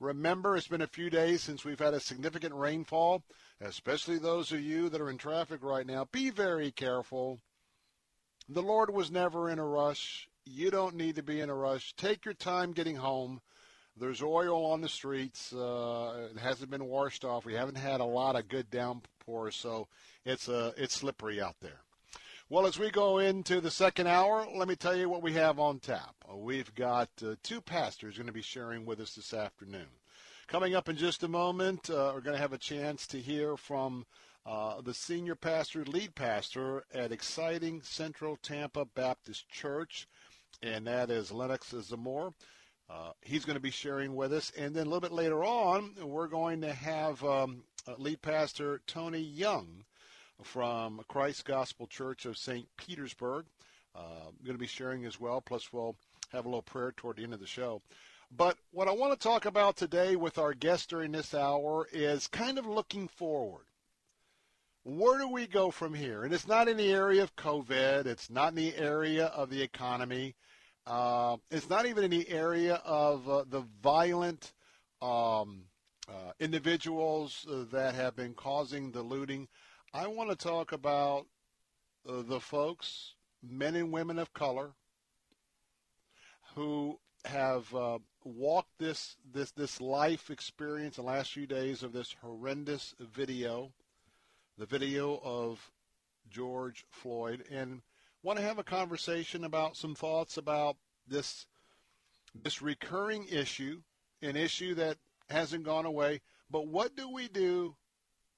Remember, 0.00 0.56
it's 0.56 0.68
been 0.68 0.80
a 0.80 0.86
few 0.86 1.08
days 1.08 1.42
since 1.42 1.64
we've 1.64 1.78
had 1.78 1.94
a 1.94 2.00
significant 2.00 2.54
rainfall, 2.54 3.22
especially 3.60 4.18
those 4.18 4.52
of 4.52 4.60
you 4.60 4.88
that 4.88 5.00
are 5.00 5.10
in 5.10 5.18
traffic 5.18 5.62
right 5.62 5.86
now. 5.86 6.06
Be 6.10 6.30
very 6.30 6.70
careful. 6.70 7.40
The 8.48 8.62
Lord 8.62 8.92
was 8.92 9.10
never 9.10 9.48
in 9.48 9.58
a 9.58 9.64
rush. 9.64 10.28
You 10.44 10.70
don't 10.70 10.96
need 10.96 11.16
to 11.16 11.22
be 11.22 11.40
in 11.40 11.48
a 11.48 11.54
rush. 11.54 11.94
Take 11.96 12.24
your 12.24 12.34
time 12.34 12.72
getting 12.72 12.96
home. 12.96 13.40
There's 13.96 14.22
oil 14.22 14.66
on 14.66 14.80
the 14.80 14.88
streets. 14.88 15.52
Uh, 15.52 16.28
it 16.34 16.38
hasn't 16.38 16.70
been 16.70 16.86
washed 16.86 17.24
off. 17.24 17.44
We 17.44 17.54
haven't 17.54 17.76
had 17.76 18.00
a 18.00 18.04
lot 18.04 18.36
of 18.36 18.48
good 18.48 18.70
downpours, 18.70 19.54
so 19.54 19.86
it's 20.24 20.48
uh, 20.48 20.72
it's 20.76 20.94
slippery 20.94 21.40
out 21.40 21.56
there. 21.60 21.80
Well, 22.50 22.66
as 22.66 22.78
we 22.78 22.90
go 22.90 23.20
into 23.20 23.62
the 23.62 23.70
second 23.70 24.06
hour, 24.06 24.46
let 24.54 24.68
me 24.68 24.76
tell 24.76 24.94
you 24.94 25.08
what 25.08 25.22
we 25.22 25.32
have 25.32 25.58
on 25.58 25.78
tap. 25.78 26.14
Uh, 26.30 26.36
we've 26.36 26.74
got 26.74 27.08
uh, 27.24 27.36
two 27.42 27.62
pastors 27.62 28.18
going 28.18 28.26
to 28.26 28.34
be 28.34 28.42
sharing 28.42 28.84
with 28.84 29.00
us 29.00 29.14
this 29.14 29.32
afternoon. 29.32 29.86
Coming 30.46 30.74
up 30.74 30.90
in 30.90 30.96
just 30.98 31.22
a 31.22 31.28
moment, 31.28 31.88
uh, 31.88 32.12
we're 32.14 32.20
going 32.20 32.36
to 32.36 32.42
have 32.42 32.52
a 32.52 32.58
chance 32.58 33.06
to 33.06 33.18
hear 33.18 33.56
from 33.56 34.04
uh, 34.44 34.82
the 34.82 34.92
senior 34.92 35.34
pastor, 35.34 35.86
lead 35.86 36.14
pastor 36.14 36.84
at 36.92 37.12
Exciting 37.12 37.80
Central 37.80 38.36
Tampa 38.36 38.84
Baptist 38.84 39.48
Church, 39.48 40.06
and 40.62 40.86
that 40.86 41.08
is 41.08 41.32
Lennox 41.32 41.72
Zamore. 41.72 42.34
Uh, 42.90 43.12
he's 43.22 43.46
going 43.46 43.56
to 43.56 43.60
be 43.60 43.70
sharing 43.70 44.14
with 44.14 44.34
us. 44.34 44.52
And 44.54 44.74
then 44.74 44.86
a 44.86 44.90
little 44.90 45.00
bit 45.00 45.12
later 45.12 45.42
on, 45.42 45.94
we're 45.98 46.28
going 46.28 46.60
to 46.60 46.74
have 46.74 47.24
um, 47.24 47.62
lead 47.96 48.20
pastor 48.20 48.82
Tony 48.86 49.20
Young 49.20 49.86
from 50.42 51.00
Christ 51.08 51.44
Gospel 51.44 51.86
Church 51.86 52.26
of 52.26 52.36
St. 52.36 52.66
Petersburg. 52.76 53.46
Uh, 53.94 54.28
I'm 54.28 54.44
going 54.44 54.56
to 54.56 54.58
be 54.58 54.66
sharing 54.66 55.04
as 55.04 55.20
well, 55.20 55.40
plus 55.40 55.72
we'll 55.72 55.96
have 56.32 56.44
a 56.44 56.48
little 56.48 56.62
prayer 56.62 56.92
toward 56.96 57.16
the 57.16 57.22
end 57.22 57.34
of 57.34 57.40
the 57.40 57.46
show. 57.46 57.80
But 58.36 58.56
what 58.72 58.88
I 58.88 58.92
want 58.92 59.12
to 59.12 59.28
talk 59.28 59.44
about 59.44 59.76
today 59.76 60.16
with 60.16 60.38
our 60.38 60.54
guest 60.54 60.90
during 60.90 61.12
this 61.12 61.34
hour 61.34 61.86
is 61.92 62.26
kind 62.26 62.58
of 62.58 62.66
looking 62.66 63.06
forward. 63.06 63.66
Where 64.82 65.18
do 65.18 65.28
we 65.28 65.46
go 65.46 65.70
from 65.70 65.94
here? 65.94 66.24
And 66.24 66.34
it's 66.34 66.46
not 66.46 66.68
in 66.68 66.76
the 66.76 66.92
area 66.92 67.22
of 67.22 67.36
COVID. 67.36 68.06
It's 68.06 68.28
not 68.28 68.50
in 68.50 68.56
the 68.56 68.76
area 68.76 69.26
of 69.26 69.50
the 69.50 69.62
economy. 69.62 70.34
Uh, 70.86 71.38
it's 71.50 71.70
not 71.70 71.86
even 71.86 72.04
in 72.04 72.10
the 72.10 72.28
area 72.28 72.74
of 72.84 73.28
uh, 73.28 73.44
the 73.48 73.64
violent 73.82 74.52
um, 75.00 75.62
uh, 76.08 76.32
individuals 76.38 77.46
uh, 77.50 77.64
that 77.72 77.94
have 77.94 78.14
been 78.14 78.34
causing 78.34 78.90
the 78.90 79.02
looting. 79.02 79.48
I 79.96 80.08
want 80.08 80.28
to 80.28 80.36
talk 80.36 80.72
about 80.72 81.26
uh, 82.08 82.22
the 82.22 82.40
folks, 82.40 83.14
men 83.48 83.76
and 83.76 83.92
women 83.92 84.18
of 84.18 84.34
color, 84.34 84.72
who 86.56 86.98
have 87.24 87.72
uh, 87.72 88.00
walked 88.24 88.76
this 88.80 89.14
this 89.32 89.52
this 89.52 89.80
life 89.80 90.30
experience 90.30 90.96
the 90.96 91.02
last 91.02 91.30
few 91.30 91.46
days 91.46 91.84
of 91.84 91.92
this 91.92 92.16
horrendous 92.20 92.96
video 92.98 93.70
the 94.58 94.66
video 94.66 95.20
of 95.22 95.70
George 96.28 96.84
Floyd 96.90 97.44
and 97.48 97.80
want 98.24 98.40
to 98.40 98.44
have 98.44 98.58
a 98.58 98.64
conversation 98.64 99.44
about 99.44 99.76
some 99.76 99.94
thoughts 99.94 100.36
about 100.36 100.76
this 101.06 101.46
this 102.34 102.60
recurring 102.60 103.28
issue, 103.30 103.80
an 104.22 104.34
issue 104.34 104.74
that 104.74 104.98
hasn't 105.30 105.62
gone 105.62 105.86
away. 105.86 106.20
But 106.50 106.66
what 106.66 106.96
do 106.96 107.08
we 107.08 107.28
do 107.28 107.76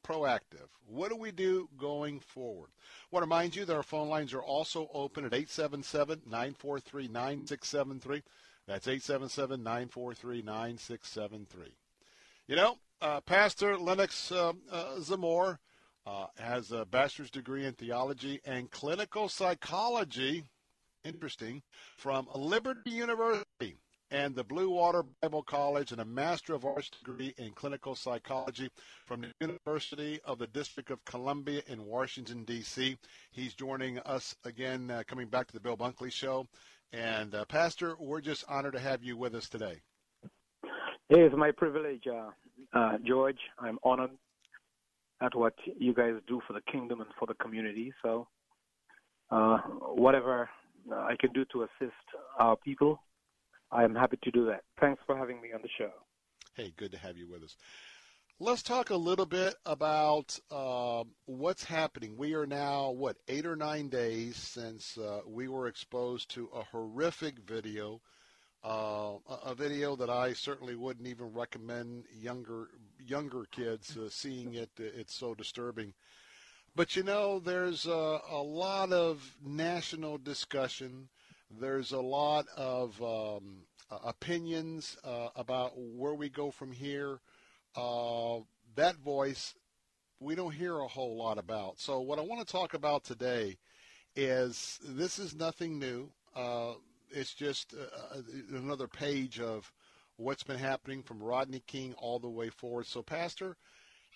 proactive? 0.06 0.68
What 0.86 1.10
do 1.10 1.16
we 1.16 1.32
do 1.32 1.68
going 1.78 2.20
forward? 2.20 2.70
I 2.78 3.06
want 3.10 3.22
to 3.22 3.26
remind 3.26 3.56
you 3.56 3.64
that 3.64 3.76
our 3.76 3.82
phone 3.82 4.08
lines 4.08 4.32
are 4.32 4.42
also 4.42 4.88
open 4.94 5.24
at 5.24 5.34
877 5.34 6.22
943 6.26 7.08
9673. 7.08 8.22
That's 8.66 8.86
877 8.86 9.62
943 9.62 10.42
9673. 10.42 11.72
You 12.46 12.56
know, 12.56 12.78
uh, 13.00 13.20
Pastor 13.20 13.76
Lennox 13.76 14.30
uh, 14.30 14.52
uh, 14.70 14.96
Zamore 14.98 15.58
uh, 16.06 16.26
has 16.38 16.70
a 16.70 16.84
bachelor's 16.84 17.30
degree 17.30 17.64
in 17.64 17.72
theology 17.74 18.40
and 18.44 18.70
clinical 18.70 19.28
psychology. 19.28 20.44
Interesting. 21.04 21.62
From 21.96 22.28
Liberty 22.34 22.90
University 22.90 23.76
and 24.16 24.34
the 24.34 24.44
Blue 24.44 24.70
Water 24.70 25.04
Bible 25.20 25.42
College 25.42 25.92
and 25.92 26.00
a 26.00 26.04
Master 26.06 26.54
of 26.54 26.64
Arts 26.64 26.88
degree 26.88 27.34
in 27.36 27.50
clinical 27.50 27.94
psychology 27.94 28.70
from 29.04 29.20
the 29.20 29.30
University 29.42 30.18
of 30.24 30.38
the 30.38 30.46
District 30.46 30.90
of 30.90 31.04
Columbia 31.04 31.60
in 31.66 31.84
Washington, 31.84 32.42
D.C. 32.44 32.96
He's 33.30 33.52
joining 33.52 33.98
us 34.00 34.34
again, 34.46 34.90
uh, 34.90 35.02
coming 35.06 35.28
back 35.28 35.46
to 35.48 35.52
the 35.52 35.60
Bill 35.60 35.76
Bunkley 35.76 36.10
Show. 36.10 36.46
And, 36.94 37.34
uh, 37.34 37.44
Pastor, 37.44 37.94
we're 38.00 38.22
just 38.22 38.42
honored 38.48 38.72
to 38.72 38.78
have 38.78 39.04
you 39.04 39.18
with 39.18 39.34
us 39.34 39.50
today. 39.50 39.82
It's 41.10 41.36
my 41.36 41.50
privilege, 41.50 42.04
uh, 42.10 42.30
uh 42.72 42.96
George. 43.06 43.38
I'm 43.58 43.78
honored 43.84 44.12
at 45.20 45.34
what 45.34 45.52
you 45.78 45.92
guys 45.92 46.14
do 46.26 46.40
for 46.46 46.54
the 46.54 46.62
kingdom 46.72 47.02
and 47.02 47.10
for 47.18 47.26
the 47.26 47.34
community. 47.34 47.92
So, 48.02 48.28
uh, 49.30 49.58
whatever 49.58 50.48
I 50.90 51.16
can 51.20 51.34
do 51.34 51.44
to 51.52 51.64
assist 51.64 52.06
our 52.38 52.56
people, 52.56 53.02
I 53.70 53.84
am 53.84 53.94
happy 53.94 54.18
to 54.22 54.30
do 54.30 54.46
that. 54.46 54.62
Thanks 54.80 55.02
for 55.06 55.16
having 55.16 55.40
me 55.40 55.52
on 55.52 55.60
the 55.62 55.68
show. 55.76 55.90
Hey, 56.54 56.72
good 56.76 56.92
to 56.92 56.98
have 56.98 57.16
you 57.16 57.28
with 57.28 57.42
us. 57.42 57.56
Let's 58.38 58.62
talk 58.62 58.90
a 58.90 58.96
little 58.96 59.24
bit 59.24 59.54
about 59.64 60.38
uh, 60.50 61.04
what's 61.24 61.64
happening. 61.64 62.16
We 62.18 62.34
are 62.34 62.46
now, 62.46 62.90
what, 62.90 63.16
eight 63.28 63.46
or 63.46 63.56
nine 63.56 63.88
days 63.88 64.36
since 64.36 64.98
uh, 64.98 65.20
we 65.26 65.48
were 65.48 65.68
exposed 65.68 66.30
to 66.30 66.50
a 66.54 66.62
horrific 66.62 67.38
video, 67.38 68.02
uh, 68.62 69.14
a 69.44 69.54
video 69.54 69.96
that 69.96 70.10
I 70.10 70.34
certainly 70.34 70.76
wouldn't 70.76 71.08
even 71.08 71.32
recommend 71.32 72.04
younger 72.12 72.68
younger 72.98 73.46
kids 73.50 73.96
uh, 73.96 74.10
seeing 74.10 74.54
it. 74.54 74.70
It's 74.76 75.14
so 75.14 75.34
disturbing. 75.34 75.94
But 76.74 76.94
you 76.94 77.04
know, 77.04 77.38
there's 77.38 77.86
a, 77.86 78.20
a 78.30 78.42
lot 78.42 78.92
of 78.92 79.34
national 79.42 80.18
discussion 80.18 81.08
there's 81.50 81.92
a 81.92 82.00
lot 82.00 82.46
of 82.56 83.00
um, 83.02 83.62
opinions 84.04 84.96
uh, 85.04 85.28
about 85.36 85.72
where 85.76 86.14
we 86.14 86.28
go 86.28 86.50
from 86.50 86.72
here. 86.72 87.20
Uh, 87.76 88.38
that 88.74 88.96
voice, 88.96 89.54
we 90.20 90.34
don't 90.34 90.52
hear 90.52 90.78
a 90.78 90.88
whole 90.88 91.16
lot 91.16 91.38
about. 91.38 91.78
So, 91.78 92.00
what 92.00 92.18
I 92.18 92.22
want 92.22 92.46
to 92.46 92.52
talk 92.52 92.74
about 92.74 93.04
today 93.04 93.58
is 94.14 94.78
this 94.82 95.18
is 95.18 95.34
nothing 95.34 95.78
new. 95.78 96.10
Uh, 96.34 96.72
it's 97.10 97.34
just 97.34 97.74
uh, 97.74 98.16
uh, 98.16 98.22
another 98.56 98.88
page 98.88 99.40
of 99.40 99.70
what's 100.16 100.42
been 100.42 100.58
happening 100.58 101.02
from 101.02 101.22
Rodney 101.22 101.62
King 101.66 101.94
all 101.98 102.18
the 102.18 102.28
way 102.28 102.48
forward. 102.48 102.86
So, 102.86 103.02
Pastor, 103.02 103.56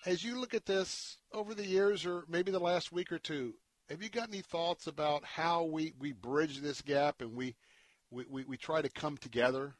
as 0.05 0.23
you 0.23 0.39
look 0.39 0.53
at 0.53 0.65
this 0.65 1.17
over 1.31 1.53
the 1.53 1.65
years, 1.65 2.05
or 2.05 2.23
maybe 2.27 2.51
the 2.51 2.59
last 2.59 2.91
week 2.91 3.11
or 3.11 3.19
two, 3.19 3.53
have 3.91 4.01
you 4.01 4.09
got 4.09 4.29
any 4.29 4.41
thoughts 4.41 4.87
about 4.87 5.23
how 5.25 5.65
we, 5.65 5.93
we 5.99 6.13
bridge 6.13 6.61
this 6.61 6.81
gap 6.81 7.19
and 7.19 7.35
we, 7.35 7.53
we, 8.09 8.23
we, 8.29 8.43
we 8.45 8.57
try 8.57 8.81
to 8.81 8.89
come 8.89 9.17
together 9.17 9.73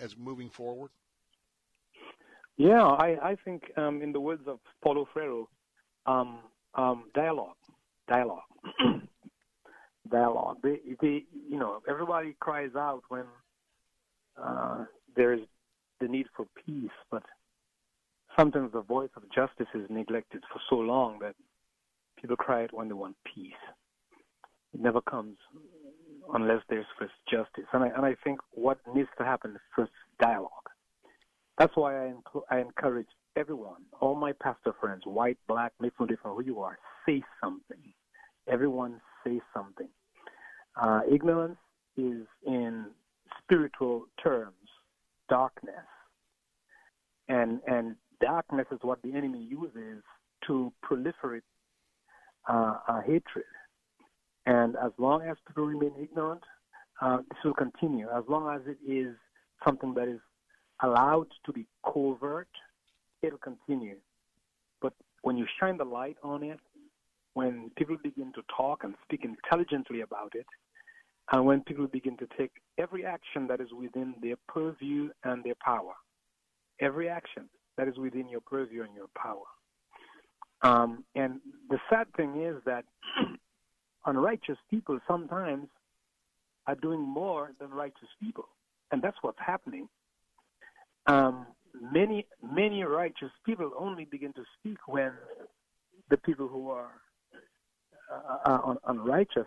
as 0.00 0.16
moving 0.16 0.48
forward? 0.48 0.90
Yeah, 2.56 2.84
I, 2.84 3.16
I 3.30 3.36
think 3.44 3.64
um, 3.76 4.02
in 4.02 4.12
the 4.12 4.20
words 4.20 4.42
of 4.46 4.60
Paulo 4.82 5.06
Freire, 5.12 5.44
um, 6.06 6.38
um, 6.74 7.04
dialogue, 7.12 7.56
dialogue, 8.08 8.42
dialogue. 10.10 10.58
They, 10.62 10.78
they, 11.02 11.24
you 11.50 11.58
know, 11.58 11.82
everybody 11.88 12.36
cries 12.38 12.70
out 12.76 13.02
when 13.08 13.24
uh, 14.40 14.84
there 15.16 15.32
is 15.34 15.40
the 16.00 16.06
need 16.06 16.26
for 16.36 16.46
peace, 16.64 16.88
but 17.10 17.24
sometimes 18.38 18.72
the 18.72 18.82
voice 18.82 19.10
of 19.16 19.24
justice 19.34 19.66
is 19.74 19.86
neglected 19.90 20.44
for 20.52 20.60
so 20.70 20.76
long 20.76 21.18
that 21.20 21.34
People 22.20 22.36
cry 22.36 22.62
it 22.62 22.72
when 22.72 22.88
they 22.88 22.94
want 22.94 23.16
peace. 23.34 23.52
It 24.74 24.80
never 24.80 25.00
comes 25.00 25.36
unless 26.34 26.62
there's 26.68 26.86
first 26.98 27.12
justice. 27.30 27.64
And 27.72 27.84
I, 27.84 27.88
and 27.88 28.04
I 28.04 28.16
think 28.24 28.40
what 28.52 28.78
needs 28.94 29.08
to 29.18 29.24
happen 29.24 29.52
is 29.52 29.60
first 29.74 29.92
dialogue. 30.20 30.50
That's 31.58 31.74
why 31.76 32.08
I, 32.08 32.12
I 32.50 32.60
encourage 32.60 33.06
everyone, 33.36 33.82
all 34.00 34.14
my 34.14 34.32
pastor 34.32 34.74
friends, 34.80 35.02
white, 35.04 35.38
black, 35.46 35.72
mixed, 35.80 36.00
no 36.00 36.06
different 36.06 36.36
who 36.36 36.44
you 36.44 36.60
are, 36.60 36.78
say 37.06 37.22
something. 37.42 37.92
Everyone 38.48 39.00
say 39.24 39.40
something. 39.54 39.88
Uh, 40.80 41.00
ignorance 41.10 41.58
is, 41.96 42.26
in 42.46 42.86
spiritual 43.42 44.06
terms, 44.22 44.54
darkness. 45.28 45.74
And, 47.28 47.60
and 47.66 47.96
darkness 48.20 48.66
is 48.70 48.78
what 48.82 49.00
the 49.02 49.14
enemy 49.14 49.42
uses 49.48 50.02
to 50.46 50.72
proliferate 50.84 51.42
uh, 52.48 52.78
uh, 52.88 53.00
hatred. 53.02 53.44
And 54.46 54.76
as 54.76 54.92
long 54.98 55.22
as 55.22 55.36
people 55.46 55.66
remain 55.66 55.92
ignorant, 56.00 56.42
uh, 57.00 57.18
this 57.18 57.38
will 57.44 57.54
continue. 57.54 58.08
As 58.08 58.24
long 58.28 58.54
as 58.54 58.62
it 58.66 58.78
is 58.90 59.16
something 59.64 59.94
that 59.94 60.08
is 60.08 60.20
allowed 60.82 61.26
to 61.44 61.52
be 61.52 61.66
covert, 61.84 62.48
it'll 63.22 63.38
continue. 63.38 63.96
But 64.80 64.92
when 65.22 65.36
you 65.36 65.46
shine 65.58 65.76
the 65.76 65.84
light 65.84 66.16
on 66.22 66.42
it, 66.42 66.60
when 67.34 67.70
people 67.76 67.96
begin 68.02 68.32
to 68.34 68.42
talk 68.56 68.84
and 68.84 68.94
speak 69.04 69.24
intelligently 69.24 70.00
about 70.02 70.32
it, 70.34 70.46
and 71.32 71.44
when 71.44 71.62
people 71.62 71.86
begin 71.86 72.16
to 72.18 72.28
take 72.38 72.52
every 72.78 73.04
action 73.04 73.46
that 73.48 73.60
is 73.60 73.72
within 73.72 74.14
their 74.22 74.36
purview 74.48 75.08
and 75.24 75.42
their 75.42 75.56
power, 75.62 75.94
every 76.80 77.08
action 77.08 77.48
that 77.76 77.88
is 77.88 77.98
within 77.98 78.28
your 78.28 78.40
purview 78.40 78.84
and 78.84 78.94
your 78.94 79.08
power, 79.20 79.44
um, 80.62 81.04
and 81.14 81.40
the 81.68 81.78
sad 81.90 82.06
thing 82.16 82.42
is 82.42 82.56
that 82.64 82.84
unrighteous 84.06 84.58
people 84.70 84.98
sometimes 85.06 85.68
are 86.66 86.74
doing 86.76 87.00
more 87.00 87.52
than 87.60 87.70
righteous 87.70 88.08
people, 88.22 88.48
and 88.90 89.02
that's 89.02 89.16
what's 89.22 89.38
happening. 89.44 89.88
Um, 91.06 91.46
many 91.92 92.26
many 92.42 92.82
righteous 92.82 93.30
people 93.44 93.70
only 93.78 94.06
begin 94.06 94.32
to 94.32 94.42
speak 94.58 94.78
when 94.86 95.12
the 96.10 96.16
people 96.16 96.48
who 96.48 96.70
are 96.70 96.92
uh, 98.12 98.50
uh 98.50 98.60
un- 98.64 98.78
unrighteous 98.86 99.46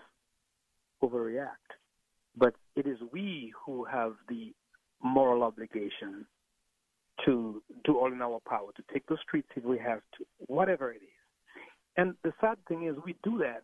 overreact. 1.03 1.69
But 2.37 2.53
it 2.75 2.85
is 2.85 2.97
we 3.11 3.51
who 3.65 3.83
have 3.85 4.13
the 4.29 4.53
moral 5.03 5.43
obligation 5.43 6.25
to 7.25 7.61
do 7.83 7.97
all 7.97 8.11
in 8.11 8.21
our 8.21 8.39
power 8.47 8.71
to 8.75 8.83
take 8.93 9.05
the 9.07 9.17
streets 9.21 9.47
if 9.55 9.63
we 9.63 9.77
have 9.77 10.01
to, 10.17 10.25
whatever 10.47 10.91
it 10.91 11.01
is. 11.01 11.19
And 11.97 12.15
the 12.23 12.33
sad 12.39 12.57
thing 12.67 12.87
is, 12.87 12.95
we 13.05 13.15
do 13.23 13.37
that 13.39 13.63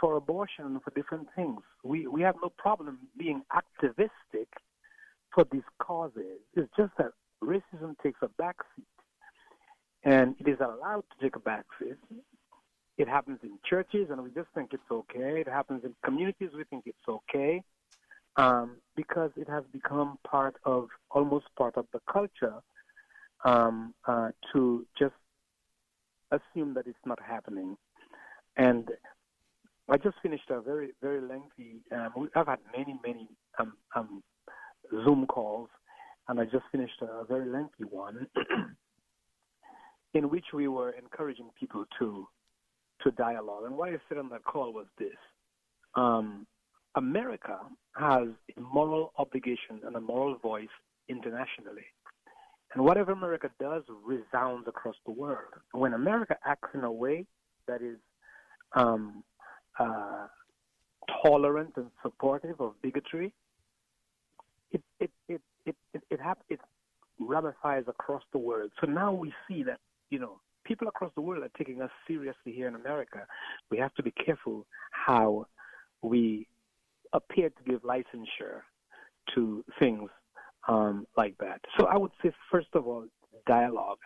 for 0.00 0.16
abortion, 0.16 0.80
for 0.84 0.90
different 0.90 1.28
things. 1.36 1.60
We 1.84 2.06
we 2.06 2.22
have 2.22 2.36
no 2.42 2.50
problem 2.56 2.98
being 3.18 3.42
activistic 3.54 4.48
for 5.34 5.44
these 5.50 5.68
causes. 5.80 6.40
It's 6.54 6.70
just 6.76 6.92
that 6.98 7.12
racism 7.42 7.94
takes 8.02 8.20
a 8.22 8.28
backseat, 8.42 8.96
and 10.04 10.34
it 10.38 10.48
is 10.48 10.58
allowed 10.60 11.04
to 11.10 11.22
take 11.22 11.36
a 11.36 11.40
backseat. 11.40 11.96
It 12.96 13.08
happens 13.08 13.38
in 13.44 13.58
churches, 13.68 14.08
and 14.10 14.22
we 14.22 14.30
just 14.30 14.48
think 14.54 14.70
it's 14.72 14.90
okay. 14.90 15.40
It 15.40 15.48
happens 15.48 15.84
in 15.84 15.94
communities, 16.04 16.50
we 16.56 16.64
think 16.64 16.84
it's 16.86 17.08
okay 17.08 17.62
um, 18.38 18.76
because 18.96 19.30
it 19.36 19.48
has 19.48 19.64
become 19.72 20.16
part 20.26 20.54
of 20.64 20.88
almost 21.10 21.46
part 21.58 21.76
of 21.76 21.86
the 21.92 22.00
culture 22.10 22.54
um, 23.44 23.92
uh, 24.06 24.28
to 24.52 24.86
just 24.98 25.14
assume 26.30 26.72
that 26.74 26.86
it's 26.86 26.98
not 27.04 27.18
happening. 27.20 27.76
And 28.56 28.88
I 29.90 29.96
just 29.96 30.16
finished 30.22 30.50
a 30.50 30.60
very 30.60 30.90
very 31.02 31.20
lengthy. 31.20 31.82
Um, 31.92 32.30
I've 32.34 32.46
had 32.46 32.60
many 32.76 32.96
many 33.04 33.28
um, 33.58 33.72
um, 33.94 34.22
Zoom 35.04 35.26
calls, 35.26 35.68
and 36.28 36.40
I 36.40 36.44
just 36.44 36.64
finished 36.70 37.00
a 37.02 37.24
very 37.24 37.48
lengthy 37.48 37.84
one 37.90 38.26
in 40.14 40.30
which 40.30 40.46
we 40.54 40.68
were 40.68 40.90
encouraging 40.92 41.50
people 41.58 41.84
to 41.98 42.28
to 43.02 43.10
dialogue. 43.12 43.64
And 43.64 43.76
what 43.76 43.88
I 43.88 43.96
said 44.08 44.18
on 44.18 44.28
that 44.28 44.44
call 44.44 44.72
was 44.72 44.86
this: 44.98 45.16
um, 45.94 46.46
America 46.94 47.58
has 47.96 48.28
a 48.56 48.60
moral 48.60 49.12
obligation 49.18 49.80
and 49.84 49.96
a 49.96 50.00
moral 50.00 50.36
voice 50.38 50.68
internationally. 51.08 51.86
And 52.74 52.84
whatever 52.84 53.12
America 53.12 53.50
does 53.58 53.82
resounds 54.04 54.68
across 54.68 54.96
the 55.06 55.12
world. 55.12 55.54
When 55.72 55.94
America 55.94 56.36
acts 56.44 56.68
in 56.74 56.84
a 56.84 56.92
way 56.92 57.26
that 57.66 57.82
is 57.82 57.96
um, 58.74 59.24
uh, 59.78 60.26
tolerant 61.24 61.72
and 61.76 61.86
supportive 62.02 62.60
of 62.60 62.74
bigotry, 62.82 63.32
it 64.70 64.82
it 65.00 65.10
it 65.28 65.40
it 65.64 65.76
it, 65.94 66.02
it, 66.10 66.20
hap- 66.20 66.44
it 66.50 66.60
ramifies 67.18 67.84
across 67.88 68.22
the 68.32 68.38
world. 68.38 68.70
So 68.80 68.86
now 68.86 69.12
we 69.12 69.32
see 69.48 69.62
that 69.62 69.78
you 70.10 70.18
know 70.18 70.40
people 70.64 70.88
across 70.88 71.10
the 71.14 71.22
world 71.22 71.42
are 71.42 71.50
taking 71.56 71.80
us 71.80 71.90
seriously 72.06 72.52
here 72.52 72.68
in 72.68 72.74
America. 72.74 73.26
We 73.70 73.78
have 73.78 73.94
to 73.94 74.02
be 74.02 74.10
careful 74.10 74.66
how 74.90 75.46
we 76.02 76.46
appear 77.12 77.50
to 77.50 77.62
give 77.66 77.82
licensure 77.82 78.62
to 79.34 79.64
things 79.78 80.10
um, 80.68 81.06
like 81.16 81.36
that. 81.38 81.60
So 81.78 81.86
I 81.86 81.96
would 81.96 82.12
say, 82.22 82.32
first 82.50 82.68
of 82.74 82.86
all, 82.86 83.06
dialogue. 83.46 83.98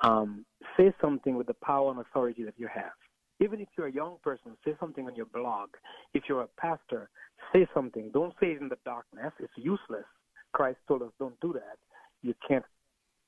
Um, 0.00 0.44
say 0.76 0.92
something 1.00 1.36
with 1.36 1.46
the 1.46 1.54
power 1.54 1.90
and 1.90 2.00
authority 2.00 2.44
that 2.44 2.54
you 2.58 2.68
have. 2.72 2.92
Even 3.40 3.60
if 3.60 3.68
you're 3.76 3.86
a 3.86 3.92
young 3.92 4.16
person, 4.22 4.56
say 4.64 4.74
something 4.78 5.06
on 5.06 5.14
your 5.14 5.26
blog. 5.26 5.70
If 6.14 6.24
you're 6.28 6.42
a 6.42 6.48
pastor, 6.58 7.08
say 7.52 7.66
something. 7.74 8.10
Don't 8.12 8.34
say 8.40 8.48
it 8.48 8.60
in 8.60 8.68
the 8.68 8.78
darkness. 8.84 9.32
It's 9.40 9.52
useless. 9.56 10.04
Christ 10.52 10.78
told 10.86 11.02
us 11.02 11.10
don't 11.18 11.38
do 11.40 11.52
that. 11.54 11.78
You 12.22 12.34
can't, 12.46 12.64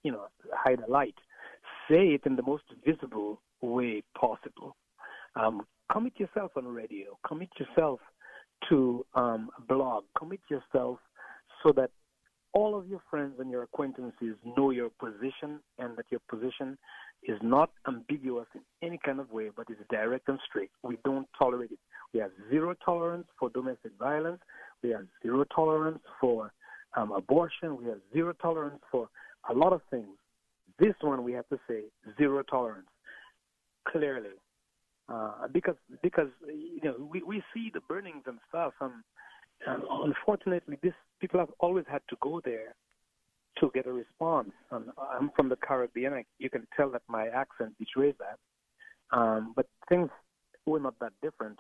you 0.02 0.12
know, 0.12 0.26
hide 0.52 0.80
a 0.86 0.90
light. 0.90 1.14
Say 1.90 2.09
it 2.09 2.22
in 2.26 2.36
the 2.36 2.43
most 2.43 2.64
visible 2.86 3.40
way 3.60 4.02
possible. 4.18 4.76
Um, 5.36 5.66
commit 5.90 6.18
yourself 6.18 6.52
on 6.56 6.66
radio. 6.66 7.18
Commit 7.26 7.51
yourself 7.59 8.01
to 8.68 9.05
um, 9.14 9.51
blog. 9.68 10.05
Commit 10.16 10.40
yourself 10.51 10.98
so 11.62 11.72
that 11.72 11.90
all 12.52 12.76
of 12.78 12.89
your 12.89 13.01
friends 13.10 13.35
and 13.39 13.51
your 13.51 13.62
acquaintances 13.62 14.35
know 14.56 14.70
your 14.70 14.90
position 14.98 15.60
and 15.78 15.97
that 15.97 16.06
your 16.10 16.20
position 16.30 16.78
is 17.22 17.39
not 17.43 17.70
ambiguous 17.86 18.47
in 18.55 18.60
any 18.82 18.98
kind 19.05 19.20
of 19.20 19.30
way, 19.30 19.51
but 19.55 19.68
is 19.70 19.76
direct 19.90 20.28
and 20.28 20.39
straight. 20.48 20.70
We 20.82 20.98
don't 21.05 21.28
tolerate 21.39 21.72
it. 21.72 21.78
We 22.14 22.20
have 22.20 22.30
zero 22.51 22.74
tolerance 22.85 23.26
for 23.39 23.51
domestic 23.51 23.93
violence. 23.98 24.40
We 24.82 24.90
have 24.90 25.06
zero 25.22 25.44
tolerance 25.55 26.01
for 26.20 26.52
um, 26.97 27.12
abortion. 27.12 27.76
We 27.76 27.86
have 27.86 27.98
zero 28.12 28.32
tolerance 28.40 28.80
for 28.90 29.09
a 29.51 29.55
lot 29.55 29.72
of 29.72 29.82
things. 29.90 30.16
This 30.78 30.94
one 31.01 31.24
we 31.24 31.32
have 31.32 31.48
to 31.48 31.59
say 31.68 31.82
zero 32.16 32.43
tolerance 32.43 32.89
clearly, 33.90 34.30
uh, 35.09 35.48
because 35.52 35.76
because 36.02 36.28
you 36.47 36.80
know 36.82 37.09
we 37.10 37.22
we 37.22 37.43
see 37.55 37.70
the 37.72 37.80
burnings 37.89 38.24
and 38.26 38.39
stuff, 38.48 38.74
and, 38.80 38.93
and 39.66 39.82
unfortunately, 40.05 40.78
this 40.82 40.93
people 41.20 41.40
have 41.40 41.51
always 41.60 41.85
had 41.90 42.02
to 42.10 42.16
go 42.20 42.40
there 42.44 42.74
to 43.60 43.70
get 43.74 43.86
a 43.86 43.93
response. 43.93 44.51
And 44.70 44.86
I'm 44.98 45.30
from 45.35 45.48
the 45.48 45.56
Caribbean. 45.56 46.12
I, 46.12 46.24
you 46.39 46.51
can 46.51 46.66
tell 46.76 46.90
that 46.90 47.02
my 47.09 47.28
accent 47.28 47.72
betrays 47.78 48.14
that. 48.18 49.16
Um, 49.16 49.52
but 49.56 49.66
things 49.89 50.10
were 50.66 50.80
not 50.80 50.98
that 51.01 51.12
different. 51.22 51.59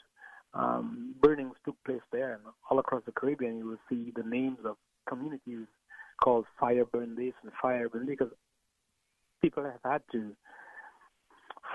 Um, 0.54 1.14
burnings 1.20 1.54
took 1.64 1.76
place 1.84 2.00
there, 2.12 2.34
and 2.34 2.42
all 2.70 2.78
across 2.78 3.02
the 3.04 3.12
Caribbean, 3.12 3.58
you 3.58 3.66
will 3.66 3.80
see 3.88 4.12
the 4.14 4.28
names 4.28 4.58
of 4.64 4.76
communities 5.08 5.66
called 6.22 6.44
Fire 6.58 6.84
Burn 6.84 7.14
This 7.14 7.34
and 7.42 7.52
Fire 7.60 7.88
Burn 7.88 8.06
because 8.06 8.30
people 9.40 9.64
have 9.64 9.80
had 9.84 10.02
to 10.12 10.34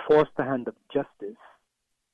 force 0.08 0.30
the 0.38 0.44
hand 0.44 0.68
of 0.68 0.76
justice, 0.94 1.38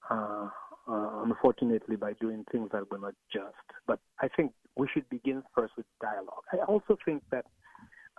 uh, 0.09 0.49
uh, 0.89 1.23
unfortunately, 1.23 1.95
by 1.95 2.13
doing 2.13 2.43
things 2.51 2.69
that 2.71 2.89
were 2.91 2.97
not 2.97 3.13
just. 3.31 3.55
But 3.87 3.99
I 4.21 4.27
think 4.35 4.51
we 4.75 4.87
should 4.93 5.07
begin 5.09 5.43
first 5.55 5.73
with 5.77 5.85
dialogue. 6.01 6.43
I 6.53 6.57
also 6.65 6.97
think 7.05 7.23
that 7.31 7.45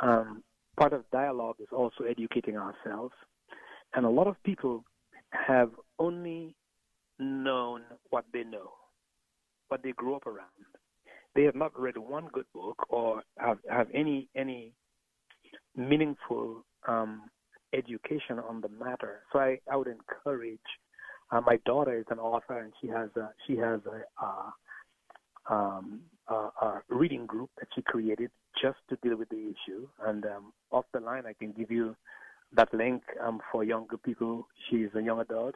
um, 0.01 0.43
part 0.79 0.93
of 0.93 1.05
dialogue 1.11 1.57
is 1.61 1.69
also 1.73 2.05
educating 2.05 2.57
ourselves. 2.57 3.15
And 3.95 4.07
a 4.07 4.11
lot 4.11 4.29
of 4.29 4.37
people 4.45 4.85
have 5.33 5.71
only 5.99 6.55
known 7.19 7.83
what 8.11 8.25
they 8.33 8.45
know, 8.45 8.71
what 9.69 9.83
they 9.83 9.93
grew 9.93 10.15
up 10.15 10.27
around. 10.27 10.49
They 11.35 11.43
have 11.45 11.55
not 11.55 11.79
read 11.79 11.97
one 11.97 12.29
good 12.33 12.47
book 12.55 12.77
or 12.89 13.23
have, 13.39 13.59
have 13.69 13.89
any 13.95 14.29
any 14.35 14.73
meaningful 15.77 16.65
um, 16.89 17.23
education 17.73 18.39
on 18.39 18.61
the 18.61 18.69
matter. 18.69 19.21
So 19.33 19.39
I, 19.39 19.59
I 19.71 19.77
would 19.77 19.89
encourage. 19.89 20.59
Uh, 21.33 21.41
my 21.41 21.59
daughter 21.65 21.99
is 21.99 22.07
an 22.11 22.19
author, 22.19 22.59
and 22.59 22.73
she 22.81 22.89
has 22.89 23.09
a 23.17 23.31
she 23.47 23.57
has 23.57 23.81
a 23.87 24.25
uh, 24.25 24.51
um, 25.55 26.01
uh, 26.29 26.51
a 26.63 26.83
reading 26.89 27.27
group 27.27 27.51
that 27.59 27.69
she 27.75 27.83
created 27.83 28.31
just 28.61 28.79
to 28.89 28.97
deal 29.03 29.17
with 29.17 29.29
the 29.29 29.37
issue. 29.37 29.87
And 30.07 30.25
um, 30.27 30.53
off 30.71 30.85
the 30.93 31.01
line, 31.01 31.25
I 31.27 31.33
can 31.33 31.53
give 31.53 31.71
you 31.71 31.97
that 32.53 32.73
link 32.75 33.03
um, 33.23 33.41
for 33.51 33.65
younger 33.65 33.97
people. 33.97 34.47
She's 34.69 34.89
a 34.95 35.03
young 35.03 35.21
adult 35.21 35.55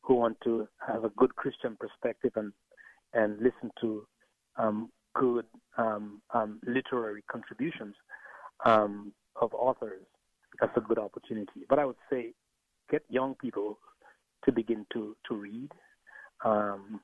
who 0.00 0.14
want 0.14 0.38
to 0.42 0.66
have 0.86 1.04
a 1.04 1.10
good 1.10 1.34
Christian 1.36 1.76
perspective 1.78 2.32
and 2.36 2.52
and 3.14 3.36
listen 3.38 3.70
to 3.80 4.06
um, 4.56 4.90
good 5.14 5.46
um, 5.76 6.20
um, 6.34 6.60
literary 6.66 7.22
contributions 7.30 7.94
um, 8.64 9.12
of 9.40 9.52
authors. 9.54 10.02
That's 10.60 10.76
a 10.76 10.80
good 10.80 10.98
opportunity. 10.98 11.62
But 11.68 11.78
I 11.78 11.84
would 11.84 11.96
say, 12.10 12.32
get 12.90 13.02
young 13.08 13.34
people 13.34 13.78
to 14.44 14.52
begin 14.52 14.86
to 14.92 15.16
to 15.28 15.34
read, 15.34 15.70
um, 16.44 17.00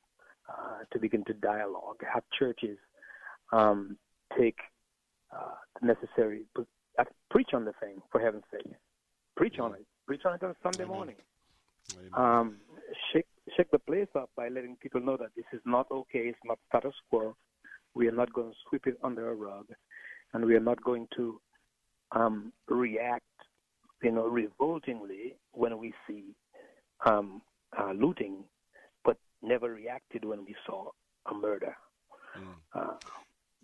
uh, 0.49 0.85
to 0.93 0.99
begin 0.99 1.25
to 1.25 1.35
dialogue, 1.35 2.01
have 2.13 2.23
churches 2.39 2.79
um, 3.53 3.97
take 4.39 4.59
uh, 5.35 5.55
the 5.81 5.87
necessary, 5.87 6.43
uh, 6.99 7.05
preach 7.31 7.51
on 7.53 7.65
the 7.65 7.73
thing, 7.81 8.01
for 8.11 8.21
heaven's 8.21 8.45
sake. 8.51 8.73
Preach 9.37 9.59
on 9.59 9.75
it. 9.75 9.87
Preach 10.07 10.23
on 10.25 10.35
it 10.35 10.43
on 10.43 10.55
Sunday 10.63 10.85
Amen. 10.85 10.97
morning. 10.97 11.17
Amen. 11.93 12.11
Um, 12.17 12.57
shake, 13.13 13.27
shake 13.57 13.71
the 13.71 13.79
place 13.79 14.09
up 14.15 14.31
by 14.37 14.49
letting 14.49 14.77
people 14.77 15.01
know 15.01 15.17
that 15.17 15.29
this 15.37 15.45
is 15.53 15.61
not 15.65 15.87
okay, 15.91 16.21
it's 16.21 16.39
not 16.45 16.59
status 16.69 16.95
quo. 17.11 17.37
We 17.95 18.09
are 18.09 18.13
not 18.13 18.33
going 18.33 18.51
to 18.51 18.57
sweep 18.69 18.87
it 18.87 18.97
under 19.03 19.31
a 19.31 19.35
rug, 19.35 19.67
and 20.33 20.45
we 20.45 20.55
are 20.55 20.61
not 20.61 20.83
going 20.83 21.09
to 21.17 21.41
um, 22.13 22.53
react, 22.69 23.25
you 24.03 24.13
know, 24.13 24.27
revoltingly 24.27 25.37
when 25.53 25.79
we 25.79 25.93
see 26.07 26.35
um, 27.05 27.43
uh, 27.79 27.93
looting, 27.93 28.45
but 29.05 29.17
never 29.43 29.73
reacted 29.75 30.25
when 30.25 30.45
we 30.45 30.55
saw 30.67 30.91
a 31.31 31.35
murder. 31.35 31.77
Uh, 32.75 32.95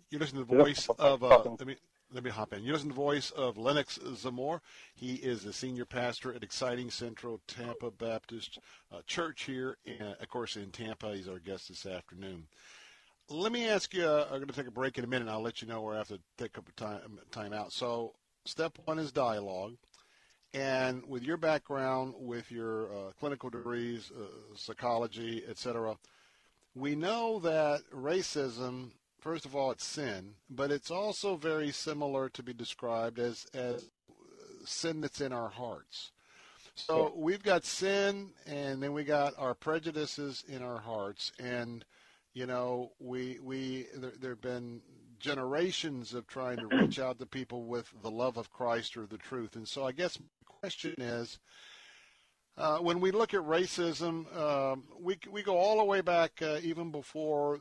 You 0.09 0.19
listen 0.19 0.37
to 0.39 0.45
the 0.45 0.55
voice 0.57 0.87
of 0.99 1.23
uh, 1.23 1.43
let 1.43 1.65
me 1.67 1.75
let 2.13 2.23
me 2.23 2.29
hop 2.29 2.53
in. 2.53 2.63
You 2.63 2.73
listen 2.73 2.89
to 2.89 2.95
the 2.95 3.01
voice 3.01 3.31
of 3.31 3.57
Lennox 3.57 3.97
Zamore. 3.97 4.61
He 4.93 5.15
is 5.15 5.43
the 5.43 5.51
senior 5.53 5.85
pastor 5.85 6.33
at 6.33 6.43
Exciting 6.43 6.91
Central 6.91 7.41
Tampa 7.47 7.91
Baptist 7.91 8.59
uh, 8.93 8.99
Church 9.07 9.43
here, 9.43 9.77
in, 9.85 10.01
of 10.01 10.29
course, 10.29 10.55
in 10.55 10.69
Tampa. 10.71 11.15
He's 11.15 11.27
our 11.27 11.39
guest 11.39 11.69
this 11.69 11.85
afternoon. 11.85 12.47
Let 13.29 13.51
me 13.51 13.67
ask 13.67 13.93
you. 13.93 14.05
Uh, 14.05 14.25
I'm 14.25 14.37
going 14.37 14.47
to 14.47 14.53
take 14.53 14.67
a 14.67 14.71
break 14.71 14.97
in 14.97 15.03
a 15.03 15.07
minute. 15.07 15.23
and 15.23 15.31
I'll 15.31 15.41
let 15.41 15.61
you 15.61 15.67
know 15.67 15.81
where 15.81 15.95
I 15.95 15.97
have 15.97 16.09
to 16.09 16.19
take 16.37 16.57
up 16.57 16.69
time 16.75 17.19
time 17.31 17.53
out. 17.53 17.73
So, 17.73 18.13
step 18.45 18.77
one 18.85 18.99
is 18.99 19.11
dialogue. 19.11 19.75
And 20.55 21.05
with 21.05 21.23
your 21.23 21.35
background, 21.35 22.13
with 22.17 22.49
your 22.49 22.85
uh, 22.85 23.11
clinical 23.19 23.49
degrees, 23.49 24.09
uh, 24.17 24.55
psychology, 24.55 25.43
etc., 25.47 25.97
we 26.73 26.95
know 26.95 27.39
that 27.39 27.81
racism, 27.93 28.91
first 29.19 29.45
of 29.45 29.53
all, 29.55 29.71
it's 29.71 29.85
sin, 29.85 30.35
but 30.49 30.71
it's 30.71 30.89
also 30.89 31.35
very 31.35 31.71
similar 31.71 32.29
to 32.29 32.41
be 32.41 32.53
described 32.53 33.19
as, 33.19 33.45
as 33.53 33.89
sin 34.63 35.01
that's 35.01 35.19
in 35.19 35.33
our 35.33 35.49
hearts. 35.49 36.11
So 36.75 37.13
we've 37.15 37.43
got 37.43 37.63
sin, 37.63 38.31
and 38.45 38.83
then 38.83 38.93
we 38.93 39.03
got 39.05 39.33
our 39.37 39.53
prejudices 39.53 40.43
in 40.47 40.61
our 40.61 40.79
hearts, 40.79 41.31
and 41.39 41.85
you 42.33 42.45
know, 42.45 42.91
we 42.99 43.39
we 43.41 43.87
there, 43.95 44.11
there 44.19 44.31
have 44.31 44.41
been 44.41 44.81
generations 45.17 46.13
of 46.13 46.27
trying 46.27 46.57
to 46.57 46.67
reach 46.67 46.99
out 46.99 47.17
to 47.19 47.25
people 47.25 47.63
with 47.63 47.93
the 48.01 48.11
love 48.11 48.35
of 48.35 48.51
Christ 48.51 48.97
or 48.97 49.05
the 49.05 49.17
truth, 49.17 49.55
and 49.55 49.65
so 49.65 49.85
I 49.85 49.93
guess 49.93 50.19
question 50.65 50.95
is, 50.97 51.37
uh, 52.57 52.79
when 52.79 52.99
we 52.99 53.11
look 53.11 53.35
at 53.35 53.41
racism, 53.41 54.35
um, 54.35 54.83
we 54.99 55.15
we 55.29 55.43
go 55.43 55.57
all 55.57 55.77
the 55.77 55.83
way 55.83 56.01
back 56.01 56.41
uh, 56.41 56.57
even 56.63 56.89
before 56.89 57.59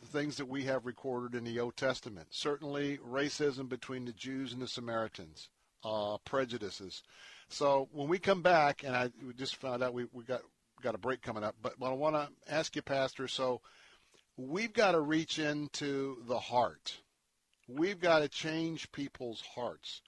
the 0.00 0.08
things 0.08 0.36
that 0.36 0.48
we 0.48 0.64
have 0.64 0.84
recorded 0.84 1.38
in 1.38 1.44
the 1.44 1.60
Old 1.60 1.76
Testament. 1.76 2.26
Certainly, 2.30 2.98
racism 3.08 3.68
between 3.68 4.04
the 4.04 4.12
Jews 4.12 4.52
and 4.52 4.60
the 4.60 4.66
Samaritans, 4.66 5.48
uh, 5.84 6.16
prejudices. 6.24 7.04
So 7.48 7.88
when 7.92 8.08
we 8.08 8.18
come 8.18 8.42
back, 8.42 8.82
and 8.82 8.96
I 8.96 9.12
just 9.36 9.54
found 9.54 9.84
out 9.84 9.94
we 9.94 10.06
we 10.12 10.24
got 10.24 10.40
got 10.82 10.96
a 10.96 10.98
break 10.98 11.22
coming 11.22 11.44
up, 11.44 11.54
but 11.62 11.74
I 11.80 11.92
want 11.92 12.16
to 12.16 12.52
ask 12.52 12.74
you, 12.74 12.82
Pastor. 12.82 13.28
So 13.28 13.60
we've 14.36 14.72
got 14.72 14.92
to 14.92 15.00
reach 15.00 15.38
into 15.38 16.16
the 16.26 16.40
heart. 16.40 16.96
We've 17.68 18.00
got 18.00 18.20
to 18.20 18.28
change 18.28 18.90
people's 18.90 19.40
hearts. 19.54 20.02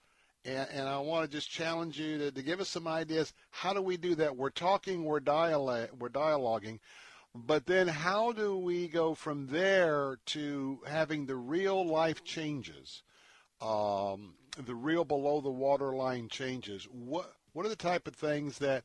And, 0.44 0.68
and 0.72 0.88
I 0.88 0.98
want 0.98 1.30
to 1.30 1.36
just 1.36 1.50
challenge 1.50 1.98
you 1.98 2.18
to, 2.18 2.30
to 2.30 2.42
give 2.42 2.60
us 2.60 2.68
some 2.68 2.88
ideas. 2.88 3.32
How 3.50 3.72
do 3.72 3.82
we 3.82 3.96
do 3.96 4.14
that? 4.16 4.36
We're 4.36 4.50
talking, 4.50 5.04
we're, 5.04 5.20
dialogue, 5.20 5.90
we're 5.98 6.08
dialoguing, 6.08 6.80
but 7.34 7.66
then 7.66 7.88
how 7.88 8.32
do 8.32 8.58
we 8.58 8.88
go 8.88 9.14
from 9.14 9.46
there 9.46 10.18
to 10.26 10.80
having 10.86 11.26
the 11.26 11.36
real 11.36 11.86
life 11.86 12.24
changes, 12.24 13.02
um, 13.60 14.34
the 14.66 14.74
real 14.74 15.04
below 15.04 15.40
the 15.40 15.50
waterline 15.50 16.28
changes? 16.28 16.84
What 16.90 17.32
what 17.52 17.66
are 17.66 17.70
the 17.70 17.76
type 17.76 18.08
of 18.08 18.14
things 18.14 18.58
that 18.58 18.84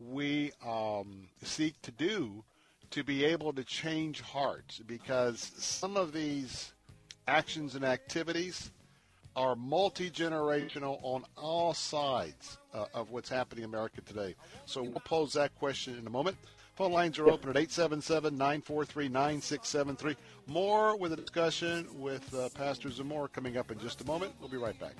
we 0.00 0.52
um, 0.66 1.28
seek 1.42 1.80
to 1.82 1.92
do 1.92 2.44
to 2.90 3.04
be 3.04 3.24
able 3.24 3.52
to 3.52 3.64
change 3.64 4.20
hearts 4.20 4.80
because 4.86 5.52
some 5.56 5.96
of 5.96 6.12
these 6.12 6.72
actions 7.26 7.74
and 7.74 7.84
activities 7.84 8.70
are 9.36 9.54
multi 9.56 10.10
generational 10.10 10.98
on 11.02 11.24
all 11.36 11.74
sides 11.74 12.58
uh, 12.74 12.86
of 12.94 13.10
what's 13.10 13.28
happening 13.28 13.64
in 13.64 13.70
America 13.70 14.00
today. 14.00 14.34
So 14.66 14.82
we'll 14.82 15.02
pose 15.04 15.32
that 15.34 15.54
question 15.54 15.96
in 15.98 16.06
a 16.06 16.10
moment. 16.10 16.36
Phone 16.76 16.92
lines 16.92 17.18
are 17.18 17.28
open 17.28 17.50
at 17.50 17.56
877 17.56 18.36
943 18.36 19.08
9673. 19.08 20.16
More 20.46 20.96
with 20.96 21.12
a 21.12 21.16
discussion 21.16 21.88
with 21.98 22.32
uh, 22.34 22.48
Pastor 22.50 22.88
Zamora 22.90 23.28
coming 23.28 23.56
up 23.56 23.72
in 23.72 23.78
just 23.80 24.00
a 24.00 24.04
moment. 24.04 24.32
We'll 24.40 24.48
be 24.48 24.58
right 24.58 24.78
back. 24.78 24.94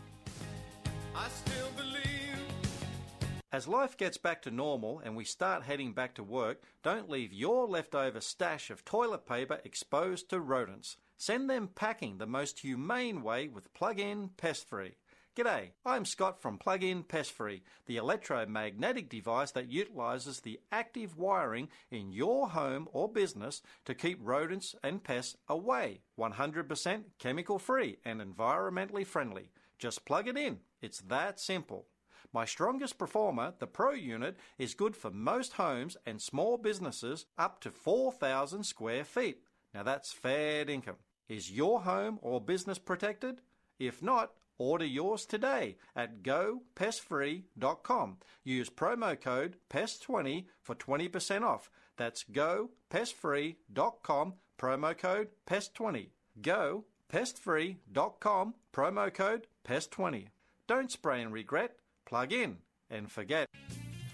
As 3.51 3.67
life 3.67 3.97
gets 3.97 4.19
back 4.19 4.43
to 4.43 4.51
normal 4.51 5.01
and 5.03 5.17
we 5.17 5.25
start 5.25 5.63
heading 5.63 5.93
back 5.93 6.15
to 6.17 6.23
work, 6.23 6.63
don't 6.83 7.09
leave 7.09 7.33
your 7.33 7.67
leftover 7.67 8.21
stash 8.21 8.71
of 8.71 8.85
toilet 8.85 9.27
paper 9.27 9.61
exposed 9.65 10.29
to 10.31 10.41
rodents. 10.41 10.97
Send 11.21 11.51
them 11.51 11.69
packing 11.75 12.19
the 12.19 12.27
most 12.27 12.61
humane 12.61 13.23
way 13.23 13.49
with 13.49 13.75
Plug 13.75 13.99
In 13.99 14.31
Pest 14.37 14.69
Free. 14.69 14.95
G'day, 15.37 15.73
I'm 15.85 16.05
Scott 16.05 16.41
from 16.41 16.59
Plug 16.59 16.85
In 16.85 17.03
Pest 17.03 17.33
Free, 17.33 17.65
the 17.87 17.97
electromagnetic 17.97 19.09
device 19.11 19.51
that 19.51 19.69
utilizes 19.69 20.39
the 20.39 20.61
active 20.71 21.19
wiring 21.19 21.71
in 21.91 22.13
your 22.13 22.51
home 22.51 22.89
or 22.93 23.09
business 23.09 23.63
to 23.85 23.97
keep 23.97 24.21
rodents 24.23 24.77
and 24.85 25.03
pests 25.03 25.37
away. 25.49 26.03
100% 26.17 27.03
chemical 27.19 27.59
free 27.59 27.99
and 28.05 28.21
environmentally 28.21 29.05
friendly. 29.05 29.51
Just 29.77 30.07
plug 30.07 30.29
it 30.29 30.37
in. 30.37 30.59
It's 30.81 31.01
that 31.01 31.41
simple. 31.41 31.87
My 32.33 32.45
strongest 32.45 32.97
performer, 32.97 33.55
the 33.59 33.67
Pro 33.67 33.91
unit, 33.91 34.37
is 34.57 34.75
good 34.75 34.95
for 34.95 35.11
most 35.11 35.55
homes 35.55 35.97
and 36.07 36.23
small 36.23 36.59
businesses 36.59 37.27
up 37.37 37.61
to 37.63 37.73
4,000 37.73 38.63
square 38.63 39.03
feet. 39.03 39.43
Now 39.75 39.83
that's 39.83 40.13
fair 40.13 40.69
income. 40.71 40.97
Is 41.29 41.51
your 41.51 41.83
home 41.83 42.19
or 42.23 42.41
business 42.41 42.79
protected? 42.79 43.43
If 43.79 44.03
not, 44.03 44.33
order 44.57 44.85
yours 44.85 45.27
today 45.27 45.77
at 45.95 46.23
gopestfree.com. 46.23 48.17
Use 48.45 48.71
promo 48.71 49.21
code 49.21 49.57
PEST20 49.71 50.47
for 50.63 50.75
20% 50.75 51.43
off. 51.43 51.71
That's 51.97 52.25
gopestfree.com, 52.25 54.35
promo 54.59 54.97
code 54.97 55.29
PEST20. 55.47 56.09
Gopestfree.com, 56.41 58.55
promo 58.73 59.15
code 59.15 59.47
PEST20. 59.67 60.29
Don't 60.67 60.91
spray 60.91 61.21
and 61.23 61.33
regret 61.33 61.77
plug 62.07 62.33
in 62.33 62.57
and 62.91 63.11
forget. 63.11 63.49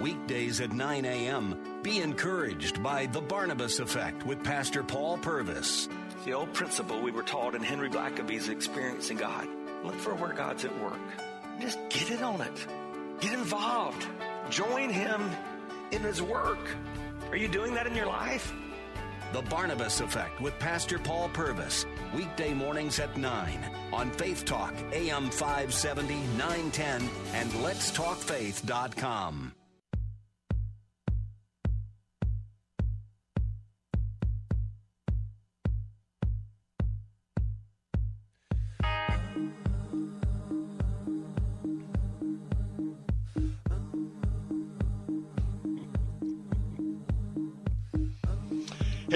Weekdays 0.00 0.60
at 0.60 0.72
9 0.72 1.04
a.m. 1.04 1.80
Be 1.82 2.00
encouraged 2.00 2.82
by 2.82 3.06
The 3.06 3.20
Barnabas 3.20 3.80
Effect 3.80 4.24
with 4.24 4.44
Pastor 4.44 4.82
Paul 4.82 5.18
Purvis. 5.18 5.88
The 6.24 6.32
old 6.32 6.52
principle 6.52 7.00
we 7.00 7.10
were 7.10 7.22
taught 7.22 7.54
in 7.54 7.62
Henry 7.62 7.88
Blackaby's 7.88 8.48
Experiencing 8.48 9.16
God. 9.16 9.48
Look 9.84 9.96
for 9.96 10.14
where 10.14 10.32
God's 10.32 10.64
at 10.64 10.82
work. 10.82 11.00
Just 11.60 11.78
get 11.88 12.10
in 12.10 12.22
on 12.22 12.40
it. 12.40 12.66
Get 13.20 13.32
involved. 13.32 14.06
Join 14.50 14.90
Him 14.90 15.30
in 15.90 16.02
His 16.02 16.22
work. 16.22 16.58
Are 17.30 17.36
you 17.36 17.48
doing 17.48 17.74
that 17.74 17.86
in 17.86 17.94
your 17.94 18.06
life? 18.06 18.52
The 19.32 19.42
Barnabas 19.42 20.00
Effect 20.00 20.40
with 20.40 20.58
Pastor 20.58 20.98
Paul 20.98 21.28
Purvis. 21.30 21.84
Weekday 22.14 22.54
mornings 22.54 22.98
at 22.98 23.16
9 23.16 23.58
on 23.92 24.10
Faith 24.12 24.44
Talk, 24.44 24.74
AM 24.92 25.30
570, 25.30 26.14
910, 26.38 27.08
and 27.34 27.50
letstalkfaith.com. 27.52 29.52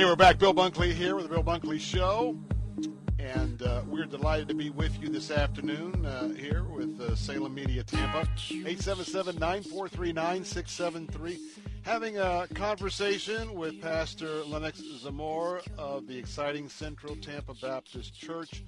Hey, 0.03 0.09
we're 0.09 0.17
back. 0.17 0.41
Bill 0.41 0.53
Bunkley 0.53 0.93
here 0.93 1.15
with 1.15 1.29
the 1.29 1.31
Bill 1.31 1.45
Bunkley 1.45 1.79
Show. 1.79 2.37
And 3.21 3.63
uh, 3.63 3.83
we're 3.87 4.05
delighted 4.05 4.49
to 4.49 4.55
be 4.55 4.69
with 4.69 5.01
you 5.01 5.09
this 5.09 5.31
afternoon 5.31 6.05
uh, 6.05 6.31
here 6.31 6.65
with 6.65 7.01
uh, 7.01 7.15
Salem 7.15 7.55
Media 7.55 7.85
Tampa. 7.85 8.27
877 8.51 9.37
943 9.37 10.13
9673. 10.13 11.39
Having 11.83 12.19
a 12.19 12.49
conversation 12.53 13.55
with 13.55 13.81
Pastor 13.81 14.43
Lennox 14.43 14.83
Zamora 14.99 15.63
of 15.79 16.09
the 16.09 16.19
exciting 16.19 16.69
Central 16.69 17.15
Tampa 17.15 17.55
Baptist 17.63 18.13
Church. 18.13 18.65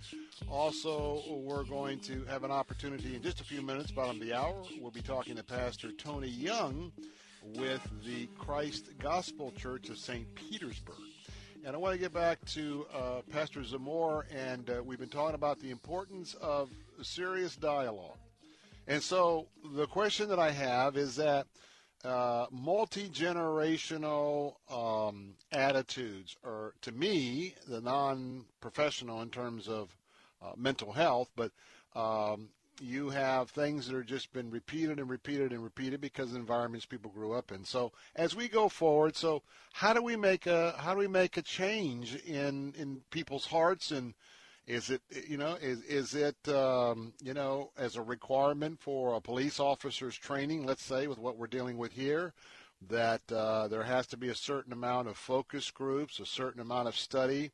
Also, 0.49 1.21
we're 1.31 1.65
going 1.65 1.99
to 2.03 2.25
have 2.27 2.45
an 2.45 2.53
opportunity 2.53 3.17
in 3.17 3.23
just 3.23 3.41
a 3.41 3.45
few 3.45 3.61
minutes, 3.61 3.91
bottom 3.91 4.21
of 4.21 4.23
the 4.25 4.33
hour. 4.33 4.63
We'll 4.81 4.93
be 4.93 5.03
talking 5.03 5.35
to 5.35 5.43
Pastor 5.43 5.91
Tony 5.91 6.29
Young 6.29 6.93
with 7.57 7.83
the 8.05 8.29
Christ 8.39 8.91
Gospel 9.01 9.51
Church 9.57 9.91
of 9.91 9.99
St. 9.99 10.33
Petersburg. 10.37 10.95
And 11.67 11.75
I 11.75 11.79
want 11.79 11.95
to 11.95 11.99
get 11.99 12.13
back 12.13 12.45
to 12.51 12.87
uh, 12.93 13.21
Pastor 13.33 13.65
Zamora, 13.65 14.25
and 14.31 14.69
uh, 14.69 14.83
we've 14.85 14.99
been 14.99 15.09
talking 15.09 15.35
about 15.35 15.59
the 15.61 15.71
importance 15.71 16.35
of 16.35 16.69
serious 17.01 17.57
dialogue. 17.57 18.19
And 18.87 19.03
so 19.03 19.47
the 19.75 19.87
question 19.87 20.29
that 20.29 20.39
I 20.39 20.51
have 20.51 20.99
is 20.99 21.17
that 21.17 21.47
uh, 22.05 22.47
multi 22.51 23.09
generational 23.09 24.57
um, 24.71 25.37
attitudes, 25.53 26.37
or 26.45 26.75
to 26.83 26.93
me, 26.93 27.55
the 27.67 27.81
non 27.81 28.45
professional 28.61 29.23
in 29.23 29.31
terms 29.31 29.67
of 29.67 29.89
uh, 30.43 30.53
mental 30.59 30.93
health, 30.93 31.31
but 31.35 31.51
um, 31.97 32.51
you 32.81 33.11
have 33.11 33.51
things 33.51 33.87
that 33.87 33.97
are 33.97 34.05
just 34.05 34.33
been 34.33 34.51
repeated 34.51 34.99
and 34.99 35.09
repeated 35.09 35.53
and 35.53 35.63
repeated 35.63 36.01
because 36.01 36.29
of 36.29 36.33
the 36.35 36.41
environments 36.41 36.87
people 36.87 37.11
grew 37.11 37.33
up 37.33 37.53
in. 37.53 37.65
So 37.65 37.93
as 38.17 38.35
we 38.35 38.49
go 38.49 38.69
forward, 38.69 39.17
so 39.17 39.43
how 39.73 39.93
do 39.93 40.03
we 40.03 40.17
make 40.17 40.47
a 40.47 40.75
how 40.79 40.95
do 40.95 41.01
we 41.01 41.09
make 41.09 41.37
a 41.37 41.43
change 41.43 42.17
in 42.25 42.75
in 42.77 43.03
people's 43.11 43.47
hearts 43.47 43.91
and 43.91 44.15
is 44.67 44.91
it 44.91 45.03
you 45.29 45.37
know 45.37 45.57
is 45.61 45.83
is 45.83 46.15
it 46.15 46.37
um, 46.49 47.13
you 47.23 47.35
know 47.35 47.71
as 47.77 47.97
a 47.97 48.03
requirement 48.03 48.81
for 48.81 49.15
a 49.15 49.21
police 49.21 49.61
officer's 49.61 50.17
training? 50.17 50.65
Let's 50.65 50.85
say 50.85 51.07
with 51.07 51.19
what 51.19 51.37
we're 51.37 51.47
dealing 51.47 51.77
with 51.77 51.93
here, 51.93 52.33
that 52.89 53.21
uh, 53.31 53.69
there 53.69 53.83
has 53.83 54.07
to 54.09 54.17
be 54.17 54.29
a 54.29 54.35
certain 54.35 54.73
amount 54.73 55.09
of 55.09 55.17
focus 55.17 55.71
groups, 55.71 56.19
a 56.19 56.27
certain 56.27 56.61
amount 56.61 56.89
of 56.89 56.97
study 56.97 57.51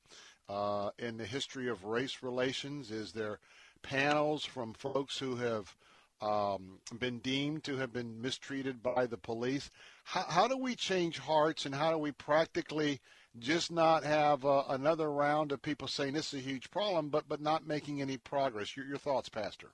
uh, 0.48 0.90
in 0.98 1.16
the 1.16 1.26
history 1.26 1.68
of 1.68 1.84
race 1.84 2.22
relations. 2.22 2.90
Is 2.90 3.12
there 3.12 3.40
panels 3.82 4.44
from 4.44 4.74
folks 4.74 5.18
who 5.18 5.36
have 5.36 5.74
um, 6.20 6.78
been 6.98 7.18
deemed 7.18 7.64
to 7.64 7.76
have 7.76 7.92
been 7.92 8.20
mistreated 8.20 8.82
by 8.82 9.06
the 9.06 9.16
police. 9.16 9.70
How, 10.04 10.24
how, 10.28 10.48
do 10.48 10.56
we 10.56 10.74
change 10.74 11.18
hearts 11.18 11.64
and 11.64 11.74
how 11.74 11.90
do 11.92 11.98
we 11.98 12.12
practically 12.12 13.00
just 13.38 13.70
not 13.70 14.04
have 14.04 14.44
uh, 14.44 14.64
another 14.68 15.10
round 15.10 15.52
of 15.52 15.62
people 15.62 15.88
saying 15.88 16.12
this 16.12 16.34
is 16.34 16.40
a 16.40 16.42
huge 16.42 16.70
problem, 16.70 17.08
but 17.08 17.28
but 17.28 17.40
not 17.40 17.66
making 17.66 18.02
any 18.02 18.18
progress? 18.18 18.76
Your, 18.76 18.86
your 18.86 18.98
thoughts, 18.98 19.28
Pastor? 19.28 19.68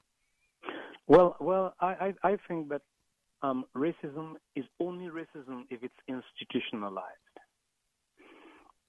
Well, 1.08 1.36
well, 1.40 1.74
I 1.80 2.14
I, 2.22 2.30
I 2.30 2.36
think 2.46 2.68
that 2.68 2.82
um, 3.42 3.64
racism 3.74 4.34
is 4.54 4.64
only 4.78 5.06
racism 5.06 5.64
if 5.70 5.82
it's 5.82 5.94
institutionalized, 6.06 7.04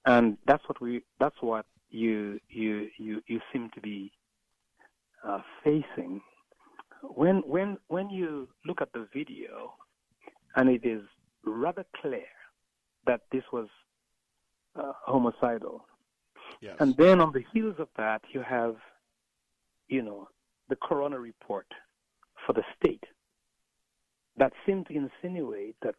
and 0.06 0.38
that's 0.46 0.62
what 0.68 0.80
we 0.80 1.02
that's 1.18 1.40
what 1.40 1.66
you 1.90 2.38
you 2.48 2.88
you 2.98 3.22
you 3.26 3.40
seem 3.52 3.70
to 3.74 3.80
be 3.80 4.12
uh, 5.26 5.40
facing. 5.64 6.20
When 7.02 7.38
when 7.46 7.78
when 7.88 8.10
you 8.10 8.48
look 8.64 8.80
at 8.80 8.92
the 8.92 9.06
video, 9.12 9.74
and 10.56 10.68
it 10.68 10.84
is 10.84 11.02
rather 11.44 11.84
clear 12.00 12.26
that 13.06 13.22
this 13.32 13.44
was 13.52 13.68
uh, 14.76 14.92
homicidal, 15.06 15.86
yes. 16.60 16.76
and 16.80 16.96
then 16.96 17.20
on 17.20 17.32
the 17.32 17.44
heels 17.52 17.76
of 17.78 17.88
that, 17.96 18.22
you 18.32 18.42
have, 18.42 18.76
you 19.88 20.02
know, 20.02 20.28
the 20.68 20.76
coroner 20.76 21.20
report 21.20 21.66
for 22.46 22.52
the 22.52 22.62
state 22.76 23.04
that 24.36 24.52
seemed 24.64 24.86
to 24.86 24.94
insinuate 24.94 25.76
that 25.82 25.96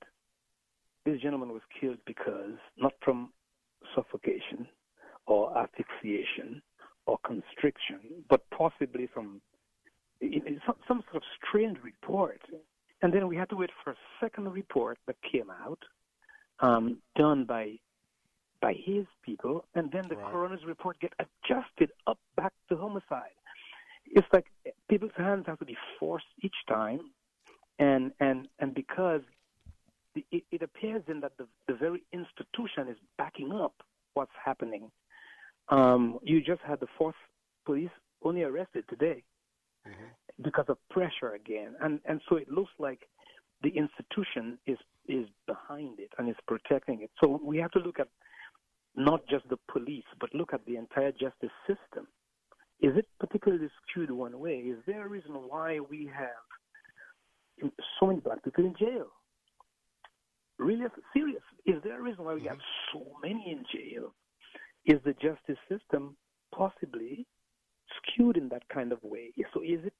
this 1.05 1.21
gentleman 1.21 1.49
was 1.51 1.61
killed 1.79 1.97
because 2.05 2.57
not 2.77 2.93
from 3.03 3.31
suffocation 3.95 4.67
or 5.27 5.55
asphyxiation 5.57 6.61
or 7.09 7.17
constriction, 7.25 7.99
but 8.29 8.41
possibly 8.51 9.07
from 9.11 9.41
some, 10.65 10.75
some 10.87 11.03
sort 11.09 11.15
of 11.15 11.23
strange 11.37 11.77
report. 11.83 12.41
And 13.01 13.13
then 13.13 13.27
we 13.27 13.35
had 13.35 13.49
to 13.49 13.55
wait 13.55 13.71
for 13.83 13.91
a 13.91 13.95
second 14.21 14.51
report 14.51 14.97
that 15.07 15.15
came 15.31 15.49
out, 15.49 15.79
um, 16.59 16.97
done 17.15 17.45
by 17.45 17.79
by 18.61 18.73
his 18.73 19.05
people, 19.23 19.63
and 19.73 19.89
then 19.89 20.03
the 20.09 20.17
right. 20.17 20.31
coroner's 20.31 20.65
report 20.67 20.99
get 20.99 21.13
adjusted 21.17 21.91
up 22.07 22.19
back 22.35 22.51
to 22.67 22.75
homicide. 22.75 23.37
It's 24.05 24.27
like 24.33 24.47
people's 24.89 25.13
hands 25.15 25.45
have 25.47 25.59
to 25.59 25.65
be 25.65 25.77
forced 25.97 26.25
each 26.41 26.59
time, 26.67 26.99
and 27.79 28.11
and 28.19 28.49
and 28.59 28.73
because 28.73 29.21
it, 30.13 30.43
it 30.51 30.61
appears 30.61 31.03
then 31.07 31.21
that 31.21 31.37
the, 31.37 31.47
the 31.69 31.73
very 31.73 32.03
institution 32.11 32.89
is 32.89 32.97
backing 33.17 33.53
up 33.53 33.75
what's 34.13 34.37
happening. 34.43 34.91
Um, 35.69 36.19
you 36.23 36.41
just 36.41 36.61
had 36.61 36.79
the 36.79 36.87
fourth 36.97 37.15
police 37.65 37.91
only 38.23 38.43
arrested 38.43 38.85
today 38.89 39.23
mm-hmm. 39.87 40.43
because 40.43 40.65
of 40.67 40.77
pressure 40.89 41.33
again, 41.35 41.75
and 41.81 41.99
and 42.05 42.21
so 42.27 42.37
it 42.37 42.49
looks 42.49 42.71
like 42.79 43.01
the 43.61 43.69
institution 43.69 44.57
is 44.65 44.77
is 45.07 45.27
behind 45.47 45.99
it 45.99 46.11
and 46.17 46.29
is 46.29 46.35
protecting 46.47 47.01
it. 47.01 47.11
So 47.21 47.39
we 47.43 47.57
have 47.57 47.71
to 47.71 47.79
look 47.79 47.99
at 47.99 48.07
not 48.95 49.21
just 49.29 49.47
the 49.49 49.57
police, 49.71 50.05
but 50.19 50.33
look 50.33 50.53
at 50.53 50.65
the 50.65 50.75
entire 50.75 51.11
justice 51.11 51.51
system. 51.67 52.07
Is 52.81 52.95
it 52.95 53.07
particularly 53.19 53.67
skewed 53.81 54.11
one 54.11 54.39
way? 54.39 54.55
Is 54.57 54.77
there 54.87 55.05
a 55.05 55.09
reason 55.09 55.33
why 55.33 55.79
we 55.79 56.09
have 56.15 57.71
so 57.99 58.07
many 58.07 58.19
black 58.21 58.43
people 58.43 58.65
in 58.65 58.75
jail? 58.79 59.07
Really 60.57 60.85
serious. 61.13 61.41
Is 61.65 61.75
there 61.83 61.99
a 61.99 62.03
reason 62.03 62.25
why 62.25 62.33
we 62.33 62.45
have 62.45 62.57
so 62.93 63.05
many 63.21 63.51
in 63.51 63.63
jail? 63.73 64.13
Is 64.85 64.99
the 65.05 65.13
justice 65.13 65.59
system 65.69 66.15
possibly 66.55 67.25
skewed 67.97 68.37
in 68.37 68.49
that 68.49 68.67
kind 68.69 68.91
of 68.91 68.99
way? 69.03 69.31
So 69.53 69.61
is 69.61 69.79
it 69.85 69.93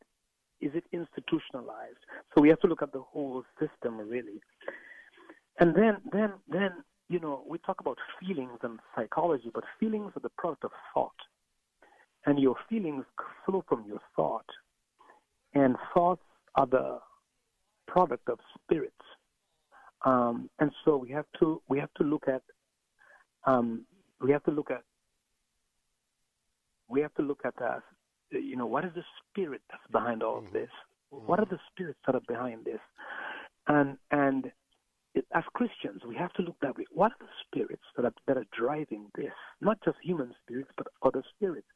is 0.61 0.71
it 0.73 0.83
institutionalized? 0.91 2.03
So 2.35 2.41
we 2.41 2.49
have 2.49 2.59
to 2.61 2.67
look 2.67 2.81
at 2.81 2.91
the 2.91 3.01
whole 3.01 3.43
system 3.59 3.97
really. 3.97 4.41
And 5.59 5.75
then 5.75 5.97
then 6.11 6.33
then 6.47 6.71
you 7.09 7.19
know, 7.19 7.43
we 7.47 7.57
talk 7.57 7.81
about 7.81 7.97
feelings 8.19 8.59
and 8.61 8.79
psychology, 8.95 9.49
but 9.53 9.63
feelings 9.79 10.11
are 10.15 10.21
the 10.21 10.29
product 10.37 10.63
of 10.63 10.71
thought. 10.93 11.11
And 12.25 12.39
your 12.39 12.55
feelings 12.69 13.03
flow 13.45 13.65
from 13.67 13.83
your 13.87 13.99
thought. 14.15 14.45
And 15.55 15.75
thoughts 15.93 16.21
are 16.55 16.67
the 16.67 16.99
product 17.87 18.29
of 18.29 18.37
spirits. 18.63 18.93
Um, 20.05 20.49
and 20.59 20.71
so 20.85 20.95
we 20.95 21.09
have 21.09 21.25
to 21.39 21.61
we 21.67 21.79
have 21.79 21.93
to 21.97 22.03
look 22.03 22.23
at 22.27 22.43
um, 23.45 23.85
we 24.21 24.31
have 24.31 24.43
to 24.43 24.51
look 24.51 24.71
at 24.71 24.83
we 26.89 27.01
have 27.01 27.13
to 27.15 27.21
look 27.21 27.41
at 27.45 27.53
uh, 27.61 27.79
you 28.31 28.55
know 28.55 28.65
what 28.65 28.85
is 28.85 28.91
the 28.95 29.03
spirit 29.29 29.61
that's 29.69 29.83
behind 29.91 30.23
all 30.23 30.39
of 30.39 30.45
mm-hmm. 30.45 30.53
this? 30.53 30.69
What 31.11 31.39
are 31.39 31.45
the 31.45 31.59
spirits 31.71 31.99
that 32.05 32.15
are 32.15 32.21
behind 32.27 32.65
this? 32.65 32.81
And 33.67 33.97
and 34.11 34.51
as 35.33 35.43
Christians, 35.53 36.01
we 36.07 36.15
have 36.15 36.33
to 36.33 36.43
look 36.43 36.55
that 36.61 36.77
way. 36.77 36.85
What 36.91 37.11
are 37.11 37.25
the 37.25 37.33
spirits 37.45 37.83
that 37.95 38.05
are, 38.05 38.13
that 38.27 38.37
are 38.37 38.45
driving 38.57 39.07
this? 39.15 39.33
Not 39.61 39.79
just 39.83 39.97
human 40.03 40.33
spirits, 40.43 40.69
but 40.77 40.87
other 41.01 41.23
spirits. 41.35 41.67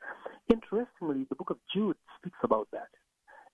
Interestingly, 0.51 1.25
the 1.29 1.35
book 1.35 1.49
of 1.49 1.57
Jude 1.73 1.97
speaks 2.19 2.37
about 2.43 2.67
that. 2.71 2.89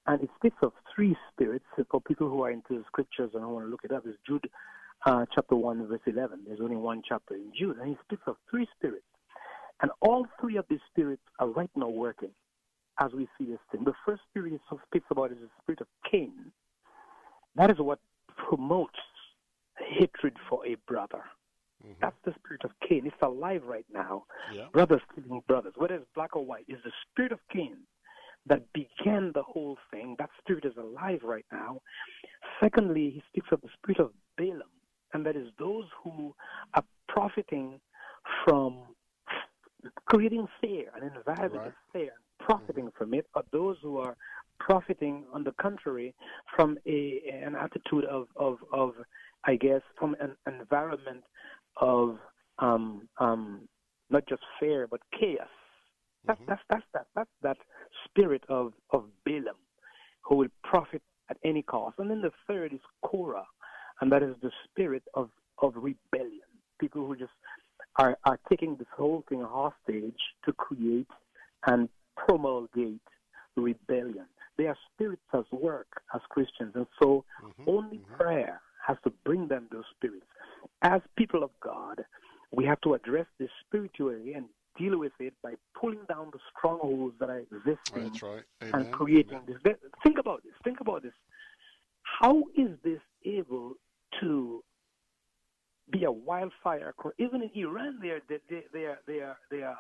And 0.08 0.22
it 0.22 0.30
speaks 0.36 0.58
of 0.62 0.74
three 0.94 1.16
spirits. 1.32 1.66
For 1.90 2.02
people 2.02 2.30
who 2.30 2.42
are 2.44 2.52
into 2.52 2.78
the 2.78 2.84
scriptures 2.88 3.32
and 3.34 3.44
I 3.44 3.48
want 3.48 3.66
to 3.66 3.70
look 3.70 3.84
it 3.84 3.92
up, 3.92 4.04
it's 4.06 4.18
Jude 4.28 4.50
uh, 5.06 5.26
chapter 5.34 5.56
1, 5.56 5.88
verse 5.88 6.00
11. 6.06 6.42
There's 6.48 6.60
only 6.62 6.76
one 6.76 7.02
chapter 7.08 7.36
in 7.36 7.52
Jude. 7.58 7.78
And 7.78 7.90
he 7.90 7.98
speaks 8.06 8.24
of 8.28 8.36
three 8.50 8.68
spirits. 8.78 9.06
And 9.82 9.92
all 10.02 10.26
three 10.42 10.58
of 10.58 10.66
these 10.70 10.80
spirits 10.92 11.22
are 11.40 11.48
right 11.48 11.70
now 11.76 11.90
working 11.90 12.32
as 13.00 13.12
we 13.14 13.28
see 13.38 13.46
this 13.46 13.60
thing. 13.72 13.84
The 13.86 13.94
first 14.06 14.22
spirit 14.30 14.52
he 14.52 14.78
speaks 14.88 15.06
about 15.10 15.32
is 15.32 15.38
the 15.38 15.50
spirit 15.62 15.82
of 15.82 15.88
Cain. 16.10 16.52
That 17.56 17.72
is 17.72 17.78
what 17.80 18.00
promotes 18.50 19.00
hatred 19.78 20.36
for 20.50 20.66
a 20.66 20.76
brother. 20.88 21.24
Mm-hmm. 21.84 21.94
That's 22.02 22.16
the 22.26 22.34
spirit 22.40 22.64
of 22.66 22.72
Cain. 22.88 23.04
It's 23.06 23.16
alive 23.22 23.62
right 23.66 23.86
now. 23.94 24.26
Yeah. 24.54 24.66
Brothers 24.74 25.02
killing 25.16 25.42
brothers, 25.48 25.74
whether 25.78 25.96
it's 25.96 26.06
black 26.14 26.36
or 26.36 26.46
white, 26.46 26.66
is 26.68 26.80
the 26.84 26.92
spirit 27.10 27.32
of 27.32 27.40
Cain 27.52 27.78
that 28.48 28.64
began 28.74 29.32
the 29.34 29.44
whole 29.44 29.78
thing. 29.92 30.16
That 30.20 30.30
spirit 30.40 30.66
is 30.66 30.74
alive 30.78 31.22
right 31.24 31.46
now. 31.52 31.82
Secondly, 32.60 33.12
he 33.14 33.24
speaks 33.30 33.48
of 33.52 33.62
the 33.62 33.70
spirit 33.82 34.00
of 34.00 34.12
Balaam, 34.38 34.68
and 35.14 35.26
that 35.26 35.36
is 35.36 35.48
those 35.58 35.86
who 36.04 36.34
are 36.74 36.84
profiting 37.08 37.80
from 38.46 38.84
creating 40.06 40.48
fear, 40.62 40.92
an 40.96 41.12
environment 41.16 41.54
right. 41.56 41.68
of 41.68 41.74
fear, 41.94 42.12
profiting 42.40 42.86
mm-hmm. 42.86 42.98
from 42.98 43.14
it, 43.14 43.26
or 43.36 43.44
those 43.52 43.78
who 43.82 43.98
are 43.98 44.16
profiting, 44.60 45.24
on 45.34 45.44
the 45.44 45.54
contrary, 45.62 46.14
from 46.56 46.78
a 46.86 47.22
an 47.44 47.56
attitude 47.56 48.06
of 48.06 48.28
of, 48.36 48.58
of 48.74 48.94
I 49.46 49.56
guess, 49.56 49.82
from 49.98 50.16
an 50.20 50.36
environment 50.48 51.24
of 51.78 52.18
um, 52.60 53.08
um, 53.20 53.68
not 54.10 54.28
just 54.28 54.42
fear 54.60 54.88
but 54.90 55.00
chaos. 55.18 55.48
That's 56.26 56.40
mm-hmm. 56.40 56.50
that's 56.50 56.62
that's 56.70 56.86
that 56.94 57.08
that's 57.16 57.30
that 57.42 57.58
spirit 58.06 58.44
of 58.50 58.74
of 58.92 59.06
Balaam, 59.26 59.56
who 60.24 60.36
will 60.36 60.50
profit 60.64 61.02
at 61.30 61.38
any 61.46 61.62
cost. 61.62 61.96
And 62.00 62.10
then 62.10 62.22
the 62.22 62.32
third 62.48 62.74
is 62.74 62.80
Korah, 63.04 63.46
and 64.02 64.12
that 64.12 64.24
is 64.24 64.36
the 64.42 64.52
spirit 64.66 65.04
of 65.14 65.30
of 65.62 65.74
rebellion. 65.76 66.48
People 66.80 67.06
who 67.06 67.16
just 67.16 67.32
are 67.98 68.18
are 68.26 68.40
taking 68.50 68.76
this 68.76 68.88
whole 68.96 69.24
thing 69.30 69.42
hostage 69.42 70.22
to 70.46 70.54
create 70.54 71.08
and 71.68 71.90
promulgate 72.16 73.02
rebellion. 73.56 74.26
They 74.58 74.68
are 74.68 74.78
spirits 74.94 75.22
as 75.34 75.46
work 75.52 75.88
as 76.14 76.22
Christians, 76.30 76.74
and 76.76 76.88
so 77.02 77.24
mm-hmm. 77.44 77.70
only 77.70 77.98
mm-hmm. 77.98 78.16
prayer 78.16 78.62
has 78.86 78.98
to 79.04 79.14
bring 79.24 79.48
them 79.48 79.68
those 79.72 79.84
spirits. 79.96 80.26
As 80.82 81.02
people 81.18 81.44
of 81.44 81.52
God, 81.62 82.04
we 82.52 82.66
have 82.66 82.82
to 82.82 82.94
address 82.94 83.28
this 83.40 83.50
spiritually 83.66 84.34
and 84.34 84.46
deal 84.78 84.98
with 84.98 85.12
it 85.20 85.34
by 85.44 85.54
pulling 85.80 86.00
down 86.08 86.30
the 86.32 86.40
strongholds 86.58 87.16
that 87.20 87.30
are 87.30 87.40
existing 87.40 88.12
right. 88.22 88.74
and 88.74 88.92
creating 88.92 89.40
Amen. 89.48 89.60
this. 89.64 89.76
Think 90.04 90.18
about 90.20 90.44
this. 90.44 90.54
Think 90.64 90.80
about 90.80 91.04
this. 91.04 91.14
How 92.20 92.44
is 92.58 92.72
this 92.84 93.00
able 93.26 93.74
to 94.22 94.64
be 95.92 96.04
a 96.04 96.12
wildfire? 96.12 96.94
Even 97.18 97.42
in 97.44 97.50
Iran, 97.56 98.00
they 98.02 98.10
are 98.10 98.22
they, 98.30 98.40
they, 98.50 98.64
they 98.74 98.86
are 98.86 99.00
they 99.08 99.20
are 99.20 99.38
they 99.52 99.62
are 99.64 99.78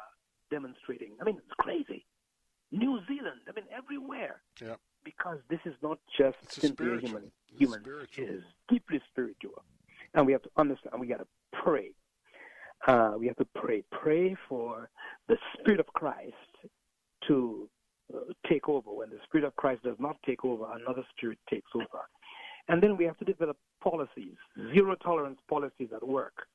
demonstrating. 0.51 1.11
I 1.21 1.25
mean, 1.25 1.37
it's 1.37 1.55
crazy. 1.57 2.05
New 2.71 2.99
Zealand. 3.07 3.41
I 3.47 3.51
mean, 3.53 3.65
everywhere. 3.75 4.41
Yeah 4.61 4.75
because 5.03 5.37
this 5.49 5.59
is 5.65 5.73
not 5.81 5.99
just 6.17 6.37
it's 6.43 6.61
simply 6.61 6.87
a 6.87 6.99
human. 6.99 7.23
It's 7.49 7.59
human 7.59 7.81
spiritual. 7.81 8.23
it 8.25 8.29
is 8.29 8.43
deeply 8.69 9.01
spiritual, 9.11 9.63
and 10.13 10.25
we 10.25 10.31
have 10.31 10.41
to 10.43 10.49
understand. 10.57 10.95
We 10.99 11.07
got 11.07 11.19
to 11.19 11.27
pray. 11.63 11.91
Uh, 12.87 13.13
we 13.17 13.27
have 13.27 13.35
to 13.37 13.47
pray. 13.55 13.83
Pray 13.91 14.35
for 14.47 14.89
the 15.27 15.37
Spirit 15.53 15.79
of 15.79 15.87
Christ 15.87 16.33
to 17.27 17.69
uh, 18.13 18.19
take 18.47 18.69
over. 18.69 18.91
When 18.91 19.09
the 19.09 19.19
Spirit 19.25 19.45
of 19.45 19.55
Christ 19.55 19.83
does 19.83 19.97
not 19.99 20.17
take 20.25 20.45
over, 20.45 20.65
another 20.73 21.03
Spirit 21.15 21.39
takes 21.49 21.69
over. 21.75 22.07
And 22.69 22.81
then 22.81 22.95
we 22.95 23.03
have 23.05 23.17
to 23.17 23.25
develop 23.25 23.57
policies, 23.81 24.35
zero 24.73 24.95
tolerance 24.95 25.39
policies 25.49 25.89
at 25.93 26.07
work. 26.07 26.47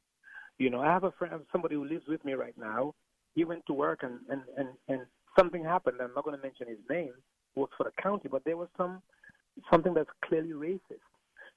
You 0.58 0.70
know, 0.70 0.80
I 0.80 0.86
have 0.86 1.04
a 1.04 1.10
friend, 1.12 1.40
somebody 1.52 1.74
who 1.74 1.84
lives 1.84 2.06
with 2.08 2.24
me 2.24 2.32
right 2.34 2.56
now. 2.56 2.94
He 3.34 3.44
went 3.44 3.66
to 3.66 3.72
work 3.72 4.04
and, 4.04 4.20
and, 4.30 4.42
and, 4.56 4.68
and 4.88 5.00
something 5.36 5.64
happened. 5.64 5.96
I'm 6.00 6.14
not 6.14 6.24
going 6.24 6.36
to 6.36 6.42
mention 6.42 6.68
his 6.68 6.78
name 6.88 7.12
works 7.56 7.74
for 7.76 7.84
the 7.84 8.02
county, 8.02 8.28
but 8.30 8.44
there 8.44 8.56
was 8.56 8.68
some 8.76 9.02
something 9.70 9.94
that's 9.94 10.10
clearly 10.24 10.50
racist. 10.50 11.06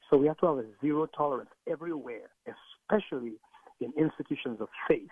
So 0.10 0.18
we 0.18 0.27
have 0.27 0.38
to 0.38 0.48
have 0.48 0.58
a 0.60 0.66
zero 0.82 1.08
tolerance 1.08 1.50
everywhere, 1.69 2.30
especially 2.48 3.34
in 3.82 3.92
institutions 3.98 4.61
of 4.61 4.69
faith. 4.88 5.10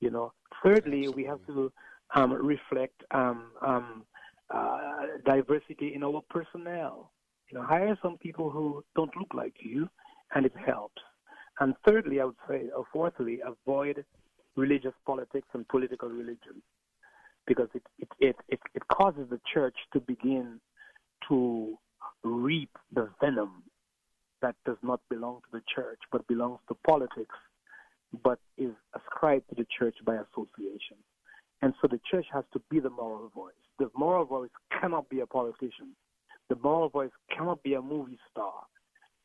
You 0.00 0.10
know. 0.10 0.32
Thirdly, 0.62 1.06
Absolutely. 1.06 1.22
we 1.22 1.28
have 1.28 1.46
to 1.46 1.72
um, 2.14 2.32
reflect 2.32 3.02
um, 3.12 3.50
um, 3.64 4.04
uh, 4.50 5.02
diversity 5.24 5.94
in 5.94 6.02
our 6.02 6.22
personnel. 6.30 7.12
You 7.50 7.58
know, 7.58 7.64
hire 7.64 7.98
some 8.02 8.18
people 8.18 8.50
who 8.50 8.84
don't 8.94 9.14
look 9.16 9.32
like 9.34 9.54
you, 9.60 9.88
and 10.34 10.44
it 10.44 10.52
helps. 10.66 11.02
And 11.60 11.74
thirdly, 11.86 12.20
I 12.20 12.26
would 12.26 12.36
say, 12.48 12.64
or 12.76 12.84
fourthly, 12.92 13.40
avoid 13.44 14.04
religious 14.56 14.94
politics 15.06 15.48
and 15.54 15.66
political 15.68 16.08
religion 16.08 16.62
because 17.46 17.68
it, 17.74 17.82
it, 17.98 18.08
it, 18.20 18.36
it, 18.48 18.60
it 18.74 18.82
causes 18.92 19.26
the 19.30 19.40
church 19.52 19.76
to 19.92 20.00
begin 20.00 20.60
to 21.28 21.78
reap 22.22 22.70
the 22.92 23.08
venom 23.20 23.62
that 24.42 24.54
does 24.66 24.76
not 24.82 25.00
belong 25.08 25.40
to 25.40 25.58
the 25.58 25.62
church 25.74 25.98
but 26.12 26.26
belongs 26.28 26.58
to 26.68 26.76
politics 26.86 27.34
but 28.22 28.38
is 28.56 28.72
ascribed 28.94 29.48
to 29.48 29.54
the 29.54 29.66
church 29.78 29.96
by 30.04 30.14
association. 30.14 30.96
And 31.60 31.74
so 31.80 31.88
the 31.88 32.00
church 32.10 32.26
has 32.32 32.44
to 32.52 32.62
be 32.70 32.80
the 32.80 32.90
moral 32.90 33.30
voice. 33.34 33.52
The 33.78 33.90
moral 33.96 34.24
voice 34.24 34.50
cannot 34.80 35.08
be 35.08 35.20
a 35.20 35.26
politician. 35.26 35.94
The 36.48 36.56
moral 36.56 36.88
voice 36.88 37.10
cannot 37.34 37.62
be 37.62 37.74
a 37.74 37.82
movie 37.82 38.18
star. 38.30 38.62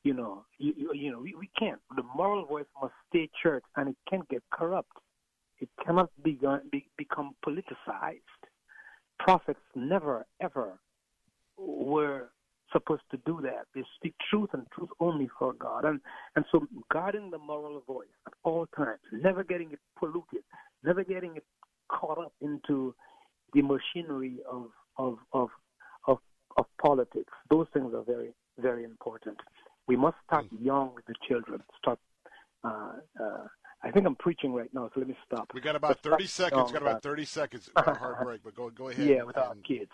you 0.04 0.14
know, 0.14 0.46
you, 0.58 0.74
you, 0.76 0.92
you 0.94 1.12
know, 1.12 1.20
we, 1.20 1.34
we 1.36 1.50
can't. 1.58 1.80
The 1.96 2.04
moral 2.16 2.46
voice 2.46 2.66
must 2.82 2.94
stay 3.10 3.30
church, 3.42 3.64
and 3.78 3.90
it 3.90 3.96
can't 4.10 4.28
get 4.30 4.44
corrupt. 4.52 4.92
It 5.60 5.70
cannot 5.86 6.10
be, 6.24 6.38
be 6.72 6.88
become 6.98 7.32
politicized. 7.46 8.20
Prophets 9.20 9.60
never 9.76 10.26
ever 10.42 10.80
were 11.58 12.30
supposed 12.74 13.04
to 13.12 13.18
do 13.26 13.40
that. 13.44 13.66
They 13.74 13.84
speak 13.96 14.16
truth 14.30 14.50
and 14.54 14.66
truth 14.76 14.90
only 15.00 15.30
for 15.40 15.54
God. 15.54 15.86
And 15.86 16.02
and 16.36 16.44
so 16.52 16.68
guarding 16.92 17.32
the 17.32 17.38
moral 17.38 17.82
voice 17.88 18.08
at 18.28 18.34
all 18.44 18.68
times, 18.76 19.00
never 19.14 19.44
getting 19.44 19.72
it 19.72 19.80
polluted, 19.98 20.44
never 20.84 21.04
getting 21.04 21.38
it 21.38 21.46
caught 21.90 22.18
up 22.18 22.34
into 22.42 22.94
the 23.54 23.62
machinery 23.62 24.40
of 24.52 24.68
of 24.98 25.20
of 25.32 25.50
of, 26.58 26.66
politics. 26.82 27.32
Those 27.50 27.68
things 27.74 27.94
are 27.94 28.04
very, 28.04 28.34
very 28.60 28.84
important. 28.84 29.38
We 29.88 29.96
must 29.96 30.18
start 30.28 30.46
young 30.60 30.94
with 30.96 31.06
the 31.06 31.16
children. 31.28 31.62
Start 31.80 32.00
uh, 32.64 32.94
uh, 33.20 33.48
I 33.84 33.92
think 33.92 34.06
I'm 34.06 34.16
preaching 34.16 34.54
right 34.54 34.74
now, 34.74 34.90
so 34.94 35.02
let 35.02 35.10
me 35.10 35.18
stop. 35.26 35.52
We 35.54 35.60
got 35.60 35.76
about 35.76 36.00
30 36.00 36.26
seconds. 36.26 36.72
Got 36.72 36.82
about 36.82 37.04
30 37.04 37.26
seconds. 37.26 37.70
A 37.76 37.94
hard 37.94 38.24
break, 38.24 38.42
but 38.44 38.56
go 38.56 38.70
go 38.70 38.88
ahead. 38.88 39.06
Yeah, 39.06 39.24
with 39.24 39.38
our 39.38 39.56
kids. 39.68 39.92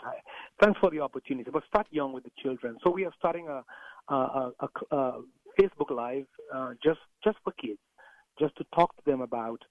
Thanks 0.62 0.80
for 0.80 0.92
the 0.92 1.00
opportunity. 1.00 1.50
But 1.52 1.64
start 1.68 1.88
young 1.90 2.14
with 2.14 2.24
the 2.24 2.32
children. 2.42 2.78
So 2.84 2.92
we 2.92 3.06
are 3.06 3.14
starting 3.18 3.48
a 3.48 3.64
a, 4.14 4.52
a, 4.60 4.68
a, 4.92 5.22
Facebook 5.60 5.90
Live 5.90 6.28
uh, 6.54 6.74
just 6.84 7.00
just 7.24 7.38
for 7.44 7.52
kids, 7.54 7.80
just 8.40 8.56
to 8.58 8.66
talk 8.76 8.96
to 8.96 9.02
them 9.06 9.22
about 9.22 9.62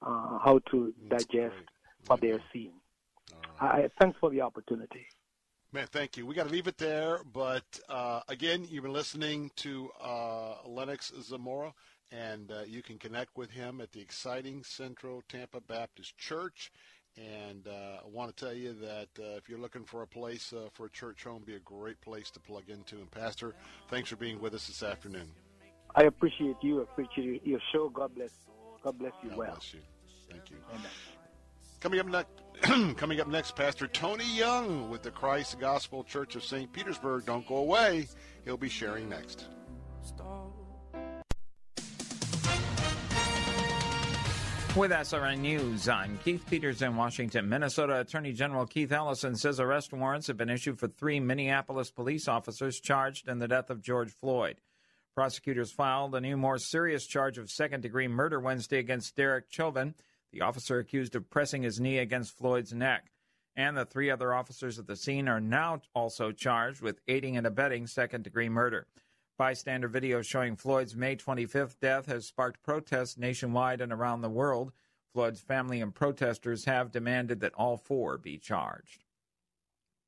uh, 0.00 0.38
how 0.38 0.60
to 0.70 0.94
That's 1.10 1.26
digest 1.26 1.54
great. 1.54 2.08
what 2.08 2.20
they're 2.22 2.42
seeing. 2.52 2.72
Right. 3.60 3.84
I, 3.84 3.90
thanks 4.00 4.16
for 4.20 4.30
the 4.30 4.40
opportunity. 4.40 5.06
Man, 5.76 5.86
thank 5.88 6.16
you. 6.16 6.24
We 6.24 6.34
got 6.34 6.46
to 6.46 6.52
leave 6.52 6.68
it 6.68 6.78
there. 6.78 7.20
But 7.34 7.80
uh, 7.90 8.22
again, 8.28 8.66
you've 8.70 8.84
been 8.84 8.94
listening 8.94 9.50
to 9.56 9.90
uh, 10.02 10.54
Lennox 10.64 11.12
Zamora 11.20 11.74
and 12.10 12.50
uh, 12.50 12.62
you 12.66 12.82
can 12.82 12.96
connect 12.96 13.36
with 13.36 13.50
him 13.50 13.82
at 13.82 13.92
the 13.92 14.00
exciting 14.00 14.64
Central 14.64 15.22
Tampa 15.28 15.60
Baptist 15.60 16.16
Church. 16.16 16.72
And 17.18 17.68
uh, 17.68 18.00
I 18.02 18.08
want 18.10 18.34
to 18.34 18.42
tell 18.42 18.54
you 18.54 18.72
that 18.72 19.08
uh, 19.18 19.36
if 19.36 19.50
you're 19.50 19.58
looking 19.58 19.84
for 19.84 20.00
a 20.00 20.06
place 20.06 20.54
uh, 20.54 20.70
for 20.72 20.86
a 20.86 20.90
church 20.90 21.24
home, 21.24 21.42
be 21.44 21.56
a 21.56 21.60
great 21.60 22.00
place 22.00 22.30
to 22.30 22.40
plug 22.40 22.70
into. 22.70 22.96
And 22.96 23.10
Pastor, 23.10 23.54
thanks 23.90 24.08
for 24.08 24.16
being 24.16 24.40
with 24.40 24.54
us 24.54 24.68
this 24.68 24.82
afternoon. 24.82 25.28
I 25.94 26.04
appreciate 26.04 26.56
you. 26.62 26.80
I 26.80 26.84
appreciate 26.84 27.46
your 27.46 27.60
show. 27.74 27.90
God 27.90 28.14
bless. 28.14 28.30
God 28.82 28.98
bless 28.98 29.12
you. 29.22 29.28
God 29.28 29.38
well. 29.38 29.50
bless 29.50 29.74
you. 29.74 29.80
Thank 30.30 30.50
you. 30.50 30.56
Amen. 30.70 30.90
Coming 31.80 32.00
up 32.00 32.06
next, 32.06 32.30
coming 32.96 33.20
up 33.20 33.28
next, 33.28 33.54
Pastor 33.54 33.86
Tony 33.86 34.24
Young 34.36 34.88
with 34.90 35.02
the 35.02 35.10
Christ 35.10 35.58
Gospel 35.58 36.02
Church 36.04 36.36
of 36.36 36.44
St. 36.44 36.72
Petersburg. 36.72 37.26
Don't 37.26 37.46
go 37.46 37.56
away. 37.56 38.08
He'll 38.44 38.56
be 38.56 38.68
sharing 38.68 39.08
next. 39.08 39.46
With 44.76 44.90
SRN 44.90 45.38
News, 45.38 45.88
I'm 45.88 46.18
Keith 46.18 46.44
Peters 46.50 46.82
in 46.82 46.96
Washington. 46.96 47.48
Minnesota 47.48 48.00
Attorney 48.00 48.34
General 48.34 48.66
Keith 48.66 48.92
Ellison 48.92 49.34
says 49.34 49.58
arrest 49.58 49.94
warrants 49.94 50.26
have 50.26 50.36
been 50.36 50.50
issued 50.50 50.78
for 50.78 50.86
three 50.86 51.18
Minneapolis 51.18 51.90
police 51.90 52.28
officers 52.28 52.78
charged 52.78 53.26
in 53.26 53.38
the 53.38 53.48
death 53.48 53.70
of 53.70 53.80
George 53.80 54.12
Floyd. 54.12 54.60
Prosecutors 55.14 55.72
filed 55.72 56.14
a 56.14 56.20
new, 56.20 56.36
more 56.36 56.58
serious 56.58 57.06
charge 57.06 57.38
of 57.38 57.50
second 57.50 57.80
degree 57.80 58.06
murder 58.06 58.38
Wednesday 58.38 58.78
against 58.78 59.16
Derek 59.16 59.46
Chauvin, 59.48 59.94
the 60.32 60.42
officer 60.42 60.78
accused 60.78 61.14
of 61.14 61.30
pressing 61.30 61.62
his 61.62 61.80
knee 61.80 61.98
against 61.98 62.36
Floyd's 62.36 62.72
neck. 62.72 63.10
And 63.54 63.76
the 63.76 63.86
three 63.86 64.10
other 64.10 64.34
officers 64.34 64.78
at 64.78 64.86
the 64.86 64.96
scene 64.96 65.28
are 65.28 65.40
now 65.40 65.80
also 65.94 66.30
charged 66.30 66.82
with 66.82 67.00
aiding 67.08 67.36
and 67.36 67.46
abetting 67.46 67.86
second 67.86 68.24
degree 68.24 68.48
murder. 68.50 68.86
Bystander 69.38 69.88
video 69.88 70.22
showing 70.22 70.56
Floyd's 70.56 70.96
May 70.96 71.16
25th 71.16 71.78
death 71.80 72.06
has 72.06 72.26
sparked 72.26 72.62
protests 72.62 73.18
nationwide 73.18 73.80
and 73.80 73.92
around 73.92 74.20
the 74.20 74.30
world. 74.30 74.72
Floyd's 75.12 75.40
family 75.40 75.80
and 75.80 75.94
protesters 75.94 76.64
have 76.66 76.90
demanded 76.90 77.40
that 77.40 77.54
all 77.54 77.76
four 77.76 78.18
be 78.18 78.38
charged. 78.38 79.04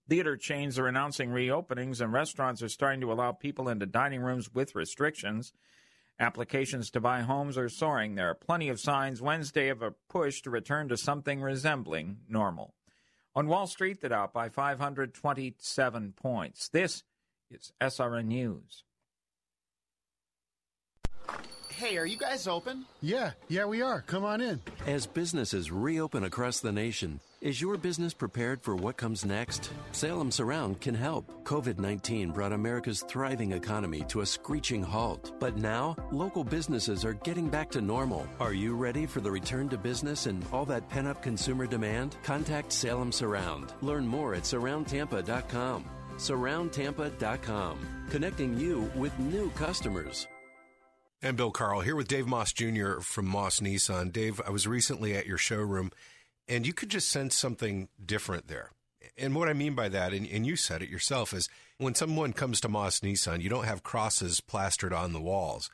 Theater 0.09 0.37
chains 0.39 0.79
are 0.79 0.87
announcing 0.87 1.31
reopenings, 1.31 2.01
and 2.01 2.13
restaurants 2.13 2.63
are 2.63 2.69
starting 2.69 3.03
to 3.03 3.13
allow 3.13 3.33
people 3.33 3.69
into 3.69 3.85
dining 3.85 4.23
rooms 4.23 4.53
with 4.55 4.75
restrictions. 4.75 5.53
Applications 6.21 6.91
to 6.91 7.01
buy 7.01 7.21
homes 7.21 7.57
are 7.57 7.69
soaring. 7.69 8.17
There 8.17 8.29
are 8.29 8.35
plenty 8.35 8.69
of 8.69 8.81
signs 8.81 9.23
Wednesday 9.23 9.69
of 9.69 9.83
a 9.83 9.95
push 10.09 10.43
to 10.43 10.51
return 10.51 10.89
to 10.89 10.97
something 10.97 11.41
resembling 11.41 12.19
normal. 12.29 12.75
On 13.37 13.47
Wall 13.47 13.69
Street, 13.69 14.01
the 14.01 14.09
Dow 14.09 14.29
by 14.33 14.49
527 14.49 16.15
points. 16.17 16.69
This 16.71 17.05
is 17.51 17.73
SRN 17.81 18.27
News. 18.27 18.83
Hey, 21.69 21.97
are 21.97 22.07
you 22.07 22.19
guys 22.19 22.49
open? 22.49 22.87
Yeah, 23.01 23.31
yeah, 23.47 23.67
we 23.67 23.83
are. 23.83 24.01
Come 24.03 24.25
on 24.25 24.41
in. 24.41 24.61
As 24.89 25.07
businesses 25.07 25.71
reopen 25.71 26.25
across 26.25 26.59
the 26.59 26.73
nation, 26.73 27.21
is 27.41 27.61
your 27.61 27.77
business 27.77 28.13
prepared 28.13 28.63
for 28.63 28.75
what 28.75 28.97
comes 28.97 29.25
next? 29.25 29.71
Salem 29.93 30.31
Surround 30.31 30.81
can 30.81 30.95
help. 30.95 31.45
COVID 31.45 31.79
19 31.79 32.33
brought 32.33 32.53
America's 32.53 33.05
thriving 33.09 33.53
economy 33.53 34.05
to 34.09 34.23
a 34.23 34.27
screeching 34.27 34.83
halt. 34.83 35.33
But 35.39 35.57
now, 35.57 35.97
local 36.11 36.43
businesses 36.45 37.05
are 37.05 37.13
getting 37.13 37.49
back 37.49 37.71
to 37.71 37.81
normal. 37.81 38.27
Are 38.41 38.53
you 38.53 38.75
ready 38.75 39.07
for 39.07 39.21
the 39.21 39.31
return 39.31 39.69
to 39.69 39.79
business 39.79 40.27
and 40.27 40.45
all 40.53 40.65
that 40.67 40.89
pent 40.89 41.07
up 41.07 41.23
consumer 41.23 41.67
demand? 41.67 42.17
Contact 42.23 42.73
Salem 42.73 43.13
Surround. 43.13 43.73
Learn 43.83 44.07
more 44.07 44.35
at 44.35 44.43
surroundtampa.com. 44.43 45.85
Surroundtampa.com, 46.17 47.79
connecting 48.11 48.59
you 48.59 48.91
with 48.97 49.17
new 49.21 49.51
customers. 49.51 50.27
And 51.21 51.37
Bill 51.37 51.51
Carl 51.51 51.81
here 51.81 51.97
with 51.97 52.07
Dave 52.07 52.27
Moss 52.27 52.53
Jr. 52.53 53.01
from 53.01 53.27
Moss 53.27 53.59
Nissan. 53.59 54.13
Dave, 54.13 54.41
I 54.47 54.51
was 54.51 54.69
recently 54.69 55.17
at 55.17 55.27
your 55.27 55.39
showroom 55.39 55.91
and 56.49 56.67
you 56.67 56.73
could 56.73 56.89
just 56.89 57.11
sense 57.11 57.37
something 57.37 57.89
different 58.05 58.49
there. 58.49 58.71
And 59.17 59.35
what 59.35 59.49
I 59.49 59.53
mean 59.53 59.75
by 59.75 59.89
that, 59.89 60.13
and, 60.13 60.27
and 60.29 60.47
you 60.47 60.57
said 60.57 60.83
it 60.83 60.89
yourself, 60.89 61.33
is 61.33 61.49
when 61.79 61.95
someone 61.95 62.33
comes 62.33 62.61
to 62.61 62.69
Moss 62.69 63.01
Nissan, 63.01 63.43
you 63.43 63.51
don't 63.51 63.65
have 63.65 63.83
crosses 63.83 64.41
plastered 64.41 64.93
on 64.93 65.13
the 65.13 65.21
walls, 65.21 65.71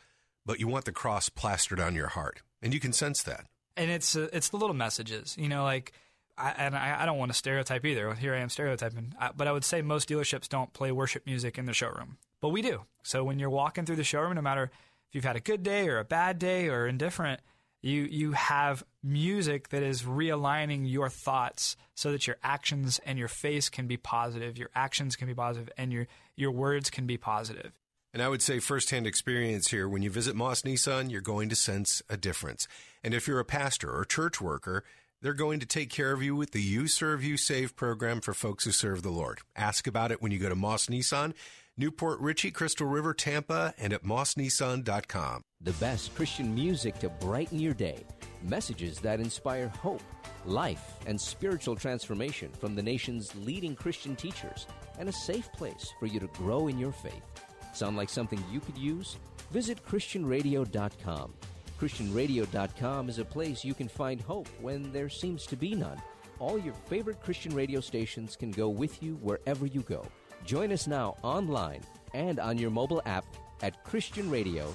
but 0.46 0.58
you 0.58 0.66
want 0.66 0.84
the 0.84 0.92
cross 0.92 1.28
plastered 1.28 1.80
on 1.80 1.94
your 1.94 2.08
heart. 2.08 2.42
And 2.62 2.72
you 2.72 2.80
can 2.80 2.92
sense 2.92 3.22
that. 3.24 3.46
And 3.76 3.90
it's 3.90 4.16
uh, 4.16 4.28
it's 4.32 4.50
the 4.50 4.56
little 4.56 4.74
messages, 4.74 5.36
you 5.36 5.48
know, 5.48 5.64
like 5.64 5.92
I, 6.38 6.50
and 6.50 6.76
I, 6.76 7.02
I, 7.02 7.06
don't 7.06 7.18
want 7.18 7.32
to 7.32 7.36
stereotype 7.36 7.84
either. 7.84 8.14
Here 8.14 8.34
I 8.34 8.38
am 8.38 8.48
stereotyping, 8.48 9.14
I, 9.18 9.30
but 9.36 9.48
I 9.48 9.52
would 9.52 9.64
say 9.64 9.82
most 9.82 10.08
dealerships 10.08 10.48
don't 10.48 10.72
play 10.72 10.92
worship 10.92 11.26
music 11.26 11.58
in 11.58 11.64
the 11.64 11.72
showroom, 11.72 12.18
but 12.40 12.50
we 12.50 12.62
do. 12.62 12.84
So 13.02 13.24
when 13.24 13.38
you're 13.38 13.50
walking 13.50 13.84
through 13.84 13.96
the 13.96 14.04
showroom, 14.04 14.34
no 14.36 14.42
matter 14.42 14.64
if 14.64 15.14
you've 15.14 15.24
had 15.24 15.36
a 15.36 15.40
good 15.40 15.62
day 15.62 15.88
or 15.88 15.98
a 15.98 16.04
bad 16.04 16.38
day 16.38 16.68
or 16.68 16.86
indifferent, 16.86 17.40
you 17.84 18.02
you 18.02 18.32
have 18.32 18.82
music 19.02 19.68
that 19.68 19.82
is 19.82 20.02
realigning 20.02 20.90
your 20.90 21.10
thoughts 21.10 21.76
so 21.94 22.12
that 22.12 22.26
your 22.26 22.36
actions 22.42 22.98
and 23.04 23.18
your 23.18 23.28
face 23.28 23.68
can 23.68 23.86
be 23.86 23.96
positive, 23.96 24.56
your 24.56 24.70
actions 24.74 25.16
can 25.16 25.26
be 25.26 25.34
positive, 25.34 25.70
and 25.76 25.92
your 25.92 26.06
your 26.34 26.50
words 26.50 26.90
can 26.90 27.06
be 27.06 27.18
positive. 27.18 27.72
And 28.12 28.22
I 28.22 28.28
would 28.28 28.42
say 28.42 28.60
firsthand 28.60 29.06
experience 29.06 29.68
here, 29.68 29.88
when 29.88 30.02
you 30.02 30.10
visit 30.10 30.36
Moss 30.36 30.62
Nissan, 30.62 31.10
you're 31.10 31.20
going 31.20 31.48
to 31.48 31.56
sense 31.56 32.00
a 32.08 32.16
difference. 32.16 32.68
And 33.02 33.12
if 33.12 33.26
you're 33.26 33.40
a 33.40 33.44
pastor 33.44 33.90
or 33.90 34.04
church 34.04 34.40
worker, 34.40 34.84
they're 35.20 35.34
going 35.34 35.58
to 35.60 35.66
take 35.66 35.90
care 35.90 36.12
of 36.12 36.22
you 36.22 36.36
with 36.36 36.52
the 36.52 36.62
You 36.62 36.86
Serve, 36.86 37.24
You 37.24 37.36
Save 37.36 37.74
program 37.74 38.20
for 38.20 38.32
folks 38.32 38.64
who 38.64 38.70
serve 38.70 39.02
the 39.02 39.10
Lord. 39.10 39.40
Ask 39.56 39.86
about 39.86 40.12
it 40.12 40.22
when 40.22 40.30
you 40.30 40.38
go 40.38 40.48
to 40.48 40.54
Moss 40.54 40.86
Nissan. 40.86 41.34
New 41.76 41.90
Port 41.90 42.20
Richey, 42.20 42.52
Crystal 42.52 42.86
River, 42.86 43.12
Tampa, 43.12 43.74
and 43.78 43.92
at 43.92 44.04
mossnissan.com. 44.04 45.42
The 45.60 45.72
best 45.72 46.14
Christian 46.14 46.54
music 46.54 47.00
to 47.00 47.08
brighten 47.08 47.58
your 47.58 47.74
day. 47.74 48.04
Messages 48.42 49.00
that 49.00 49.18
inspire 49.18 49.66
hope, 49.66 50.02
life, 50.44 50.94
and 51.06 51.20
spiritual 51.20 51.74
transformation 51.74 52.52
from 52.60 52.76
the 52.76 52.82
nation's 52.82 53.34
leading 53.34 53.74
Christian 53.74 54.14
teachers, 54.14 54.68
and 55.00 55.08
a 55.08 55.12
safe 55.12 55.50
place 55.52 55.92
for 55.98 56.06
you 56.06 56.20
to 56.20 56.28
grow 56.28 56.68
in 56.68 56.78
your 56.78 56.92
faith. 56.92 57.24
Sound 57.72 57.96
like 57.96 58.08
something 58.08 58.42
you 58.52 58.60
could 58.60 58.78
use? 58.78 59.16
Visit 59.50 59.84
ChristianRadio.com. 59.84 61.34
ChristianRadio.com 61.80 63.08
is 63.08 63.18
a 63.18 63.24
place 63.24 63.64
you 63.64 63.74
can 63.74 63.88
find 63.88 64.20
hope 64.20 64.46
when 64.60 64.92
there 64.92 65.08
seems 65.08 65.44
to 65.46 65.56
be 65.56 65.74
none. 65.74 66.00
All 66.38 66.56
your 66.56 66.74
favorite 66.88 67.20
Christian 67.20 67.52
radio 67.52 67.80
stations 67.80 68.36
can 68.36 68.52
go 68.52 68.68
with 68.68 69.02
you 69.02 69.16
wherever 69.16 69.66
you 69.66 69.80
go. 69.80 70.06
Join 70.44 70.72
us 70.72 70.86
now 70.86 71.16
online 71.22 71.80
and 72.12 72.38
on 72.38 72.58
your 72.58 72.70
mobile 72.70 73.00
app 73.06 73.24
at 73.62 73.82
ChristianRadio.com 73.84 74.74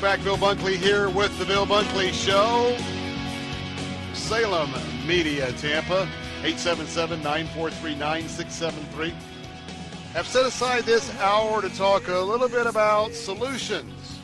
Back, 0.00 0.22
Bill 0.24 0.38
Bunkley 0.38 0.76
here 0.76 1.10
with 1.10 1.38
the 1.38 1.44
Bill 1.44 1.66
Bunkley 1.66 2.10
Show. 2.12 2.74
Salem 4.14 4.72
Media, 5.06 5.52
Tampa, 5.52 6.08
877-943-9673. 6.42 9.12
Have 10.14 10.26
set 10.26 10.46
aside 10.46 10.84
this 10.84 11.14
hour 11.16 11.60
to 11.60 11.68
talk 11.76 12.08
a 12.08 12.18
little 12.18 12.48
bit 12.48 12.66
about 12.66 13.12
solutions, 13.12 14.18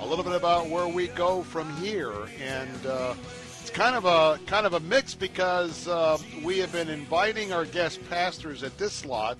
a 0.00 0.06
little 0.06 0.24
bit 0.24 0.34
about 0.34 0.70
where 0.70 0.88
we 0.88 1.08
go 1.08 1.42
from 1.42 1.70
here, 1.76 2.14
and 2.42 2.86
uh, 2.86 3.12
it's 3.60 3.68
kind 3.68 3.94
of 3.94 4.06
a 4.06 4.40
kind 4.46 4.64
of 4.64 4.72
a 4.72 4.80
mix 4.80 5.14
because 5.14 5.86
uh, 5.86 6.16
we 6.42 6.56
have 6.58 6.72
been 6.72 6.88
inviting 6.88 7.52
our 7.52 7.66
guest 7.66 8.00
pastors 8.08 8.62
at 8.62 8.78
this 8.78 8.94
slot 8.94 9.36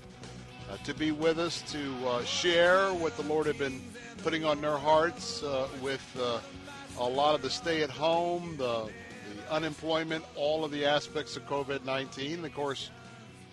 uh, 0.69 0.77
to 0.83 0.93
be 0.93 1.11
with 1.11 1.39
us 1.39 1.63
to 1.71 1.91
uh, 2.07 2.23
share 2.23 2.93
what 2.93 3.17
the 3.17 3.23
Lord 3.23 3.47
had 3.47 3.57
been 3.57 3.81
putting 4.23 4.45
on 4.45 4.61
their 4.61 4.77
hearts 4.77 5.41
uh, 5.41 5.67
with 5.81 6.01
uh, 6.19 6.39
a 6.99 7.03
lot 7.03 7.33
of 7.33 7.41
the 7.41 7.49
stay 7.49 7.81
at 7.81 7.89
home, 7.89 8.55
the, 8.57 8.85
the 8.85 9.51
unemployment, 9.51 10.23
all 10.35 10.63
of 10.63 10.71
the 10.71 10.85
aspects 10.85 11.35
of 11.35 11.45
COVID 11.47 11.83
19. 11.85 12.45
Of 12.45 12.53
course, 12.53 12.91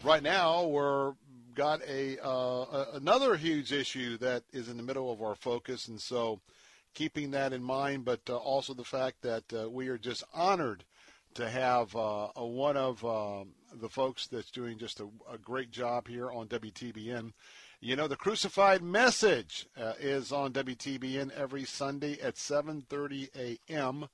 right 0.05 0.23
now 0.23 0.67
we're 0.67 1.15
got 1.55 1.81
a, 1.89 2.23
uh, 2.23 2.85
another 2.93 3.37
huge 3.37 3.73
issue 3.73 4.19
that 4.19 4.43
is 4.53 4.69
in 4.69 4.77
the 4.77 4.83
middle 4.83 5.11
of 5.11 5.23
our 5.23 5.35
focus, 5.35 5.89
and 5.89 6.01
so 6.01 6.41
keeping 6.93 7.31
that 7.31 7.53
in 7.53 7.63
mind, 7.63 8.05
but 8.05 8.21
uh, 8.29 8.37
also 8.37 8.75
the 8.75 8.85
fact 8.85 9.23
that 9.23 9.45
uh, 9.55 9.71
we 9.71 9.89
are 9.89 9.99
just 9.99 10.23
honored 10.35 10.85
to 11.35 11.49
have 11.49 11.95
a, 11.95 12.29
one 12.37 12.77
of 12.77 13.05
um, 13.05 13.49
the 13.81 13.89
folks 13.89 14.27
that's 14.27 14.51
doing 14.51 14.77
just 14.79 15.01
a, 15.01 15.09
a 15.33 15.39
great 15.39 15.71
job 15.71 16.09
here 16.09 16.31
on 16.31 16.47
WTBN. 16.49 17.33
You 17.81 17.95
know, 17.95 18.09
the 18.09 18.17
Crucified 18.17 18.83
Message 18.83 19.69
uh, 19.81 19.93
is 20.01 20.33
on 20.33 20.53
WTBN 20.53 21.31
every 21.31 21.63
Sunday 21.63 22.21
at 22.21 22.35
7:30 22.35 23.29
a.m. 23.37 24.09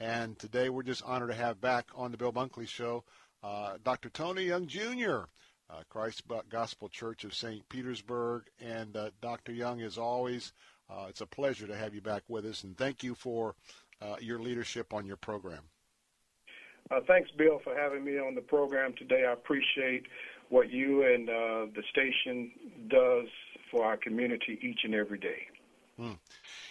And 0.00 0.36
today 0.36 0.68
we're 0.68 0.82
just 0.82 1.04
honored 1.04 1.30
to 1.30 1.36
have 1.36 1.60
back 1.60 1.86
on 1.94 2.10
the 2.10 2.16
Bill 2.16 2.32
Bunkley 2.32 2.66
Show 2.66 3.04
uh, 3.44 3.78
Dr. 3.84 4.08
Tony 4.08 4.42
Young 4.42 4.66
Jr., 4.66 5.26
uh, 5.70 5.82
Christ 5.88 6.24
Gospel 6.48 6.88
Church 6.88 7.22
of 7.22 7.34
St. 7.34 7.68
Petersburg. 7.68 8.46
And 8.58 8.96
uh, 8.96 9.10
Dr. 9.22 9.52
Young, 9.52 9.80
as 9.82 9.96
always, 9.96 10.52
uh, 10.90 11.06
it's 11.08 11.20
a 11.20 11.26
pleasure 11.26 11.68
to 11.68 11.76
have 11.76 11.94
you 11.94 12.00
back 12.00 12.24
with 12.26 12.44
us. 12.44 12.64
And 12.64 12.76
thank 12.76 13.04
you 13.04 13.14
for 13.14 13.54
uh, 14.02 14.16
your 14.18 14.40
leadership 14.40 14.92
on 14.92 15.06
your 15.06 15.18
program. 15.18 15.62
Uh, 16.90 17.00
thanks, 17.06 17.30
Bill, 17.38 17.60
for 17.62 17.76
having 17.76 18.04
me 18.04 18.18
on 18.18 18.34
the 18.34 18.40
program 18.40 18.92
today. 18.98 19.24
I 19.24 19.32
appreciate 19.32 20.04
what 20.54 20.70
you 20.70 21.02
and 21.02 21.28
uh, 21.28 21.66
the 21.74 21.82
station 21.90 22.48
does 22.86 23.26
for 23.72 23.84
our 23.84 23.96
community 23.96 24.56
each 24.62 24.84
and 24.84 24.94
every 24.94 25.18
day. 25.18 25.48
Hmm. 25.98 26.12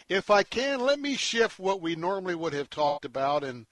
If 0.07 0.29
I 0.29 0.43
can, 0.43 0.79
let 0.79 1.01
me 1.01 1.15
shift 1.15 1.59
what 1.59 1.81
we 1.81 1.97
normally 1.97 2.33
would 2.33 2.53
have 2.53 2.69
talked 2.69 3.03
about, 3.03 3.43
and 3.43 3.65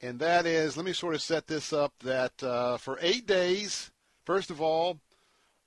and 0.00 0.18
that 0.18 0.46
is, 0.46 0.76
let 0.76 0.84
me 0.84 0.92
sort 0.92 1.14
of 1.14 1.22
set 1.22 1.46
this 1.46 1.72
up 1.72 1.92
that 2.02 2.42
uh, 2.42 2.76
for 2.76 2.98
eight 3.00 3.24
days, 3.24 3.92
first 4.24 4.50
of 4.50 4.60
all, 4.60 4.98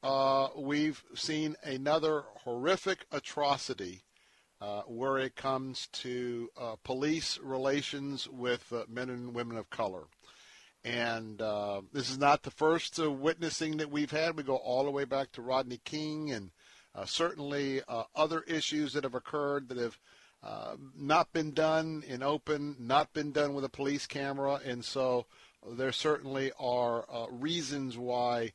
uh, 0.04 0.50
we've 0.58 1.02
seen 1.16 1.56
another 1.64 2.26
horrific 2.44 3.06
atrocity 3.14 4.04
uh, 4.60 4.82
where 4.82 5.18
it 5.18 5.38
comes 5.38 5.88
to 5.94 6.50
uh, 6.60 6.76
police 6.84 7.40
relations 7.42 8.28
with 8.28 8.74
uh, 8.74 8.84
men 8.90 9.10
and 9.10 9.34
women 9.34 9.56
of 9.56 9.70
color. 9.70 10.04
And 10.86 11.42
uh, 11.42 11.82
this 11.94 12.12
is 12.12 12.20
not 12.20 12.44
the 12.44 12.52
first 12.52 13.00
uh, 13.00 13.12
witnessing 13.12 13.78
that 13.78 13.90
we've 13.90 14.12
had. 14.12 14.38
We 14.38 14.44
go 14.44 14.58
all 14.58 14.84
the 14.84 14.92
way 14.92 15.04
back 15.04 15.32
to 15.32 15.42
Rodney 15.42 15.82
King 15.84 16.32
and 16.32 16.52
uh, 16.94 17.06
certainly 17.06 17.82
uh, 17.88 18.04
other 18.16 18.42
issues 18.42 18.94
that 18.94 19.04
have 19.04 19.16
occurred 19.16 19.68
that 19.70 19.80
have 19.80 19.98
uh, 20.44 20.76
not 20.96 21.34
been 21.34 21.56
done 21.56 22.04
in 22.08 22.22
open, 22.22 22.76
not 22.80 23.12
been 23.14 23.32
done 23.32 23.56
with 23.56 23.66
a 23.66 23.70
police 23.70 24.06
camera. 24.06 24.62
And 24.64 24.86
so 24.86 25.26
there 25.68 25.92
certainly 25.92 26.52
are 26.60 27.06
uh, 27.12 27.26
reasons 27.32 27.98
why 27.98 28.54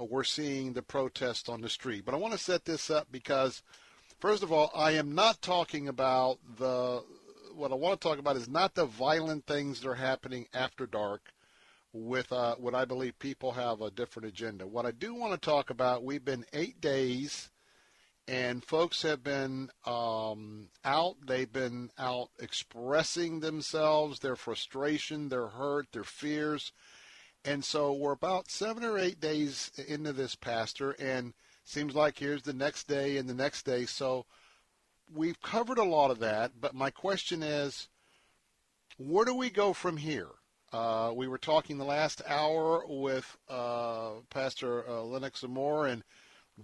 we're 0.00 0.24
seeing 0.24 0.72
the 0.72 0.82
protest 0.82 1.48
on 1.48 1.60
the 1.60 1.68
street. 1.68 2.04
But 2.04 2.12
I 2.12 2.18
want 2.18 2.32
to 2.32 2.40
set 2.40 2.64
this 2.64 2.90
up 2.90 3.06
because, 3.12 3.62
first 4.18 4.42
of 4.42 4.50
all, 4.50 4.68
I 4.74 4.92
am 4.92 5.14
not 5.14 5.40
talking 5.40 5.86
about 5.86 6.38
the, 6.58 7.04
what 7.54 7.70
I 7.70 7.76
want 7.76 8.00
to 8.00 8.08
talk 8.08 8.18
about 8.18 8.34
is 8.34 8.48
not 8.48 8.74
the 8.74 8.86
violent 8.86 9.46
things 9.46 9.80
that 9.80 9.88
are 9.88 9.94
happening 9.94 10.48
after 10.52 10.86
dark 10.86 11.30
with 11.96 12.30
uh, 12.32 12.54
what 12.56 12.74
I 12.74 12.84
believe 12.84 13.18
people 13.18 13.52
have 13.52 13.80
a 13.80 13.90
different 13.90 14.28
agenda. 14.28 14.66
What 14.66 14.86
I 14.86 14.90
do 14.90 15.14
want 15.14 15.32
to 15.32 15.38
talk 15.38 15.70
about, 15.70 16.04
we've 16.04 16.24
been 16.24 16.44
eight 16.52 16.80
days, 16.80 17.50
and 18.28 18.62
folks 18.62 19.02
have 19.02 19.24
been 19.24 19.70
um, 19.86 20.68
out. 20.84 21.16
They've 21.26 21.50
been 21.50 21.90
out 21.98 22.28
expressing 22.38 23.40
themselves, 23.40 24.18
their 24.18 24.36
frustration, 24.36 25.28
their 25.28 25.48
hurt, 25.48 25.86
their 25.92 26.04
fears. 26.04 26.72
And 27.44 27.64
so 27.64 27.92
we're 27.92 28.12
about 28.12 28.50
seven 28.50 28.84
or 28.84 28.98
eight 28.98 29.20
days 29.20 29.70
into 29.88 30.12
this, 30.12 30.34
Pastor, 30.34 30.92
and 30.98 31.32
seems 31.64 31.94
like 31.94 32.18
here's 32.18 32.42
the 32.42 32.52
next 32.52 32.88
day 32.88 33.16
and 33.16 33.28
the 33.28 33.34
next 33.34 33.64
day. 33.64 33.86
So 33.86 34.26
we've 35.14 35.40
covered 35.40 35.78
a 35.78 35.84
lot 35.84 36.10
of 36.10 36.18
that, 36.18 36.52
but 36.60 36.74
my 36.74 36.90
question 36.90 37.42
is, 37.42 37.88
where 38.98 39.24
do 39.24 39.34
we 39.34 39.50
go 39.50 39.72
from 39.72 39.96
here? 39.98 40.30
Uh, 40.72 41.12
we 41.14 41.28
were 41.28 41.38
talking 41.38 41.78
the 41.78 41.84
last 41.84 42.22
hour 42.26 42.84
with 42.86 43.36
uh, 43.48 44.10
Pastor 44.30 44.88
uh, 44.88 45.02
Lennox 45.02 45.44
Amore, 45.44 45.86
and 45.86 46.02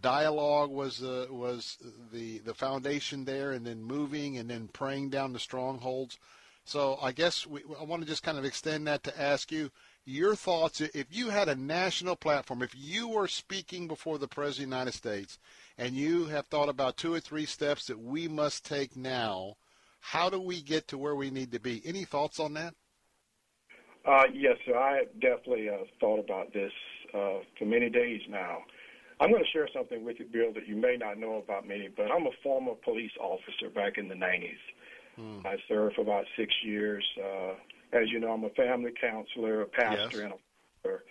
dialogue 0.00 0.70
was 0.70 1.02
uh, 1.02 1.26
was 1.31 1.78
the 2.12 2.39
the 2.39 2.55
foundation 2.55 3.24
there, 3.24 3.52
and 3.52 3.66
then 3.66 3.82
moving, 3.82 4.39
and 4.39 4.50
then 4.50 4.68
praying 4.68 5.10
down 5.10 5.32
the 5.32 5.39
strongholds. 5.39 6.18
So 6.64 6.98
I 7.00 7.12
guess 7.12 7.47
we, 7.47 7.62
I 7.78 7.84
want 7.84 8.02
to 8.02 8.08
just 8.08 8.22
kind 8.22 8.39
of 8.39 8.44
extend 8.44 8.86
that 8.86 9.02
to 9.05 9.20
ask 9.20 9.50
you 9.52 9.70
your 10.05 10.34
thoughts. 10.34 10.81
If 10.81 11.06
you 11.10 11.31
had 11.31 11.48
a 11.48 11.55
national 11.55 12.16
platform, 12.16 12.62
if 12.62 12.74
you 12.76 13.08
were 13.08 13.28
speaking 13.28 13.89
before 13.89 14.18
the 14.18 14.28
President 14.28 14.66
of 14.66 14.70
the 14.70 14.76
United 14.76 14.94
States, 14.94 15.39
and 15.78 15.94
you 15.94 16.26
have 16.26 16.47
thought 16.47 16.68
about 16.68 16.97
two 16.97 17.14
or 17.14 17.20
three 17.20 17.47
steps 17.47 17.86
that 17.86 18.00
we 18.00 18.28
must 18.28 18.64
take 18.64 18.97
now, 18.97 19.56
how 20.00 20.28
do 20.28 20.40
we 20.40 20.60
get 20.60 20.89
to 20.89 20.98
where 20.98 21.14
we 21.14 21.31
need 21.31 21.52
to 21.52 21.60
be? 21.60 21.82
Any 21.84 22.05
thoughts 22.05 22.40
on 22.40 22.55
that? 22.55 22.74
Uh, 24.05 24.24
yes, 24.32 24.56
sir. 24.66 24.76
I 24.76 25.05
definitely 25.20 25.68
uh, 25.68 25.84
thought 26.00 26.18
about 26.18 26.52
this 26.52 26.72
uh, 27.14 27.39
for 27.58 27.64
many 27.66 27.89
days 27.89 28.20
now. 28.28 28.58
I'm 29.20 29.31
going 29.31 29.42
to 29.44 29.50
share 29.50 29.68
something 29.72 30.05
with 30.05 30.18
you, 30.18 30.26
Bill, 30.26 30.52
that 30.55 30.66
you 30.66 30.74
may 30.74 30.97
not 30.97 31.18
know 31.18 31.36
about 31.36 31.66
me, 31.66 31.89
but 31.97 32.10
I'm 32.10 32.26
a 32.26 32.32
former 32.42 32.72
police 32.84 33.12
officer 33.20 33.70
back 33.72 33.97
in 33.98 34.08
the 34.08 34.14
90s. 34.16 34.56
Hmm. 35.16 35.47
I 35.47 35.56
served 35.68 35.94
for 35.94 36.00
about 36.00 36.24
six 36.36 36.52
years. 36.64 37.05
Uh, 37.22 37.52
as 37.92 38.10
you 38.10 38.18
know, 38.18 38.32
I'm 38.32 38.42
a 38.44 38.48
family 38.50 38.90
counselor, 39.00 39.62
a 39.62 39.66
pastor, 39.66 40.00
Yes. 40.02 40.24
and 40.24 40.32
a 40.32 40.36
father. 40.82 41.05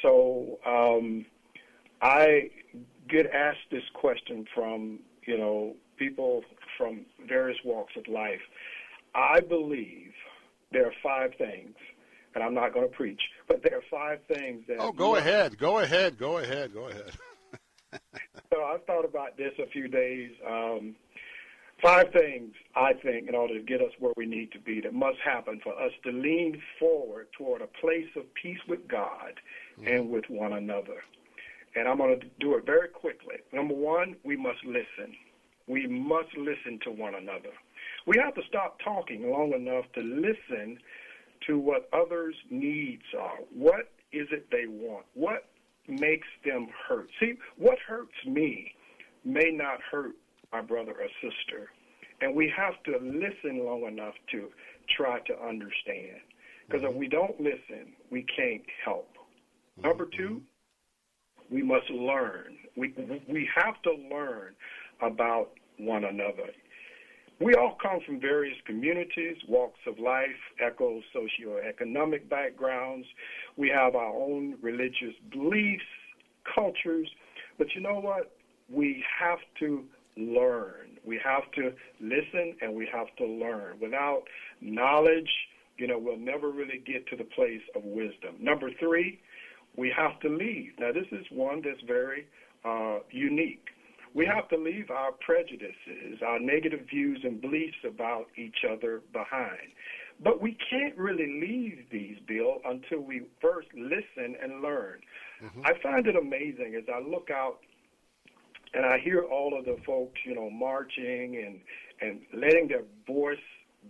So 0.00 0.58
um, 0.64 1.26
I 2.00 2.50
get 3.08 3.26
asked 3.26 3.68
this 3.70 3.82
question 3.92 4.46
from, 4.54 5.00
you 5.26 5.36
know, 5.36 5.74
people 5.98 6.42
from 6.78 7.04
various 7.28 7.58
walks 7.64 7.92
of 7.96 8.06
life. 8.08 8.40
I 9.14 9.40
believe 9.40 10.12
there 10.72 10.86
are 10.86 10.92
five 11.02 11.32
things, 11.36 11.74
and 12.34 12.44
I'm 12.44 12.54
not 12.54 12.72
going 12.72 12.88
to 12.88 12.94
preach, 12.94 13.20
but 13.48 13.62
there 13.62 13.78
are 13.78 13.82
five 13.90 14.20
things 14.32 14.64
that. 14.68 14.76
Oh, 14.78 14.92
go 14.92 15.16
ahead, 15.16 15.58
go 15.58 15.78
ahead, 15.78 16.18
go 16.18 16.38
ahead, 16.38 16.72
go 16.72 16.88
ahead. 16.88 17.12
so 18.52 18.64
I've 18.64 18.84
thought 18.84 19.04
about 19.04 19.36
this 19.36 19.52
a 19.58 19.66
few 19.66 19.88
days. 19.88 20.30
Um, 20.46 20.94
five 21.82 22.12
things 22.12 22.54
I 22.76 22.92
think 22.92 23.28
in 23.28 23.34
order 23.34 23.54
to 23.54 23.64
get 23.64 23.80
us 23.80 23.92
where 23.98 24.12
we 24.16 24.26
need 24.26 24.52
to 24.52 24.58
be 24.58 24.80
that 24.80 24.92
must 24.92 25.18
happen 25.24 25.60
for 25.62 25.72
us 25.80 25.92
to 26.04 26.12
lean 26.12 26.60
forward 26.78 27.28
toward 27.36 27.62
a 27.62 27.66
place 27.66 28.08
of 28.16 28.22
peace 28.34 28.58
with 28.68 28.86
God 28.88 29.40
mm-hmm. 29.78 29.88
and 29.88 30.10
with 30.10 30.24
one 30.28 30.52
another. 30.52 31.02
And 31.74 31.88
I'm 31.88 31.98
going 31.98 32.18
to 32.18 32.26
do 32.40 32.56
it 32.56 32.66
very 32.66 32.88
quickly. 32.88 33.36
Number 33.52 33.74
one, 33.74 34.16
we 34.24 34.36
must 34.36 34.64
listen. 34.64 35.14
We 35.66 35.86
must 35.86 36.36
listen 36.36 36.80
to 36.84 36.90
one 36.90 37.14
another. 37.14 37.52
We 38.06 38.18
have 38.18 38.34
to 38.34 38.42
stop 38.48 38.78
talking 38.82 39.30
long 39.30 39.52
enough 39.52 39.84
to 39.94 40.00
listen 40.00 40.78
to 41.46 41.58
what 41.58 41.88
others' 41.92 42.34
needs 42.50 43.02
are. 43.18 43.38
What 43.54 43.92
is 44.12 44.28
it 44.30 44.46
they 44.50 44.66
want? 44.66 45.06
What 45.14 45.48
makes 45.88 46.28
them 46.44 46.68
hurt? 46.88 47.08
See, 47.20 47.34
what 47.56 47.78
hurts 47.86 48.14
me 48.26 48.74
may 49.24 49.50
not 49.52 49.78
hurt 49.90 50.14
my 50.52 50.60
brother 50.60 50.92
or 50.92 51.08
sister. 51.22 51.70
And 52.20 52.34
we 52.34 52.52
have 52.56 52.82
to 52.84 52.92
listen 53.02 53.64
long 53.64 53.84
enough 53.84 54.14
to 54.32 54.48
try 54.96 55.20
to 55.20 55.32
understand. 55.42 56.20
Because 56.66 56.82
if 56.82 56.90
mm-hmm. 56.90 56.98
we 56.98 57.08
don't 57.08 57.40
listen, 57.40 57.94
we 58.10 58.24
can't 58.36 58.62
help. 58.84 59.08
Mm-hmm. 59.14 59.88
Number 59.88 60.06
two, 60.16 60.42
we 61.50 61.62
must 61.62 61.88
learn. 61.90 62.56
We, 62.76 62.94
we 63.28 63.48
have 63.54 63.80
to 63.82 63.92
learn 64.10 64.54
about 65.02 65.50
one 65.78 66.04
another. 66.04 66.50
We 67.40 67.54
all 67.54 67.78
come 67.80 68.00
from 68.04 68.20
various 68.20 68.56
communities, 68.66 69.36
walks 69.48 69.80
of 69.86 69.98
life, 69.98 70.28
echo 70.62 71.00
socioeconomic 71.14 72.28
backgrounds. 72.28 73.06
We 73.56 73.70
have 73.70 73.94
our 73.94 74.14
own 74.14 74.56
religious 74.60 75.14
beliefs, 75.32 75.82
cultures. 76.54 77.08
But 77.56 77.68
you 77.74 77.80
know 77.80 77.98
what? 77.98 78.32
We 78.68 79.02
have 79.18 79.38
to 79.60 79.84
learn. 80.18 80.98
We 81.04 81.18
have 81.24 81.50
to 81.52 81.72
listen 81.98 82.56
and 82.60 82.74
we 82.74 82.86
have 82.92 83.06
to 83.16 83.24
learn. 83.24 83.78
Without 83.80 84.24
knowledge, 84.60 85.30
you 85.78 85.86
know, 85.86 85.98
we'll 85.98 86.18
never 86.18 86.50
really 86.50 86.82
get 86.86 87.06
to 87.08 87.16
the 87.16 87.24
place 87.24 87.62
of 87.74 87.82
wisdom. 87.84 88.36
Number 88.38 88.70
three, 88.78 89.18
we 89.76 89.90
have 89.96 90.20
to 90.20 90.28
leave. 90.28 90.72
Now, 90.78 90.92
this 90.92 91.06
is 91.10 91.24
one 91.30 91.62
that's 91.64 91.80
very 91.86 92.26
uh, 92.66 92.98
unique. 93.10 93.64
We 94.14 94.26
have 94.26 94.48
to 94.48 94.56
leave 94.56 94.90
our 94.90 95.12
prejudices, 95.12 96.20
our 96.26 96.40
negative 96.40 96.80
views 96.90 97.20
and 97.22 97.40
beliefs 97.40 97.78
about 97.86 98.26
each 98.36 98.64
other 98.68 99.02
behind. 99.12 99.72
But 100.22 100.42
we 100.42 100.56
can't 100.68 100.96
really 100.96 101.40
leave 101.40 101.86
these, 101.90 102.18
Bill, 102.26 102.58
until 102.64 103.00
we 103.00 103.22
first 103.40 103.68
listen 103.74 104.36
and 104.42 104.60
learn. 104.60 105.00
Mm-hmm. 105.42 105.62
I 105.64 105.72
find 105.82 106.06
it 106.06 106.16
amazing 106.16 106.74
as 106.76 106.84
I 106.92 107.00
look 107.00 107.30
out 107.30 107.60
and 108.74 108.84
I 108.84 108.98
hear 108.98 109.22
all 109.22 109.58
of 109.58 109.64
the 109.64 109.76
folks, 109.84 110.20
you 110.24 110.34
know, 110.34 110.50
marching 110.50 111.42
and 111.44 111.60
and 112.02 112.20
letting 112.32 112.68
their 112.68 112.84
voice 113.06 113.36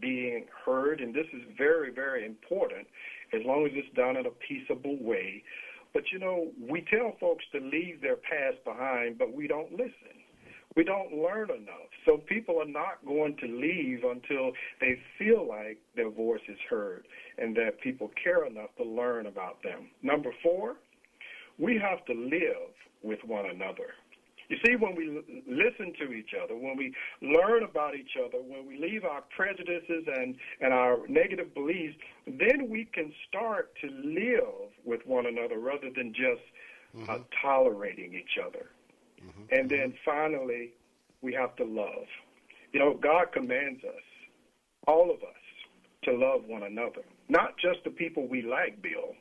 being 0.00 0.46
heard, 0.64 1.00
and 1.00 1.14
this 1.14 1.26
is 1.32 1.42
very, 1.56 1.92
very 1.92 2.24
important 2.24 2.86
as 3.32 3.40
long 3.44 3.66
as 3.66 3.72
it's 3.74 3.94
done 3.94 4.16
in 4.16 4.26
a 4.26 4.30
peaceable 4.30 4.96
way. 5.00 5.42
But 5.92 6.04
you 6.12 6.18
know, 6.18 6.48
we 6.68 6.84
tell 6.90 7.16
folks 7.20 7.44
to 7.52 7.60
leave 7.60 8.00
their 8.00 8.16
past 8.16 8.62
behind, 8.64 9.18
but 9.18 9.32
we 9.32 9.48
don't 9.48 9.72
listen. 9.72 10.20
We 10.76 10.84
don't 10.84 11.12
learn 11.12 11.50
enough. 11.50 11.90
So 12.06 12.18
people 12.18 12.60
are 12.60 12.64
not 12.64 13.04
going 13.04 13.36
to 13.38 13.46
leave 13.46 14.04
until 14.04 14.52
they 14.80 14.98
feel 15.18 15.46
like 15.46 15.78
their 15.96 16.10
voice 16.10 16.40
is 16.48 16.58
heard 16.68 17.06
and 17.38 17.56
that 17.56 17.80
people 17.80 18.10
care 18.22 18.46
enough 18.46 18.70
to 18.76 18.84
learn 18.84 19.26
about 19.26 19.62
them. 19.64 19.90
Number 20.02 20.30
four, 20.42 20.76
we 21.58 21.76
have 21.78 22.04
to 22.06 22.14
live 22.14 22.72
with 23.02 23.18
one 23.26 23.46
another. 23.46 23.94
You 24.50 24.56
see, 24.66 24.74
when 24.74 24.96
we 24.96 25.08
l- 25.16 25.22
listen 25.46 25.92
to 26.00 26.12
each 26.12 26.34
other, 26.34 26.56
when 26.56 26.76
we 26.76 26.92
learn 27.22 27.62
about 27.62 27.94
each 27.94 28.16
other, 28.18 28.38
when 28.42 28.66
we 28.66 28.78
leave 28.78 29.04
our 29.04 29.22
prejudices 29.34 30.04
and, 30.12 30.34
and 30.60 30.72
our 30.74 30.98
negative 31.08 31.54
beliefs, 31.54 31.96
then 32.26 32.68
we 32.68 32.84
can 32.92 33.12
start 33.28 33.70
to 33.80 33.88
live 33.88 34.70
with 34.84 35.06
one 35.06 35.26
another 35.26 35.58
rather 35.58 35.88
than 35.94 36.12
just 36.12 36.42
uh, 36.94 36.98
mm-hmm. 36.98 37.10
uh, 37.10 37.18
tolerating 37.40 38.12
each 38.12 38.42
other. 38.44 38.66
Mm-hmm. 39.24 39.54
And 39.56 39.70
then 39.70 39.94
finally, 40.04 40.72
we 41.22 41.32
have 41.34 41.54
to 41.56 41.64
love. 41.64 42.06
You 42.72 42.80
know, 42.80 42.98
God 43.00 43.32
commands 43.32 43.84
us, 43.84 44.02
all 44.88 45.10
of 45.12 45.22
us, 45.22 45.40
to 46.04 46.12
love 46.12 46.42
one 46.46 46.64
another, 46.64 47.02
not 47.28 47.56
just 47.58 47.84
the 47.84 47.90
people 47.90 48.26
we 48.26 48.42
like, 48.42 48.82
Bill. 48.82 49.14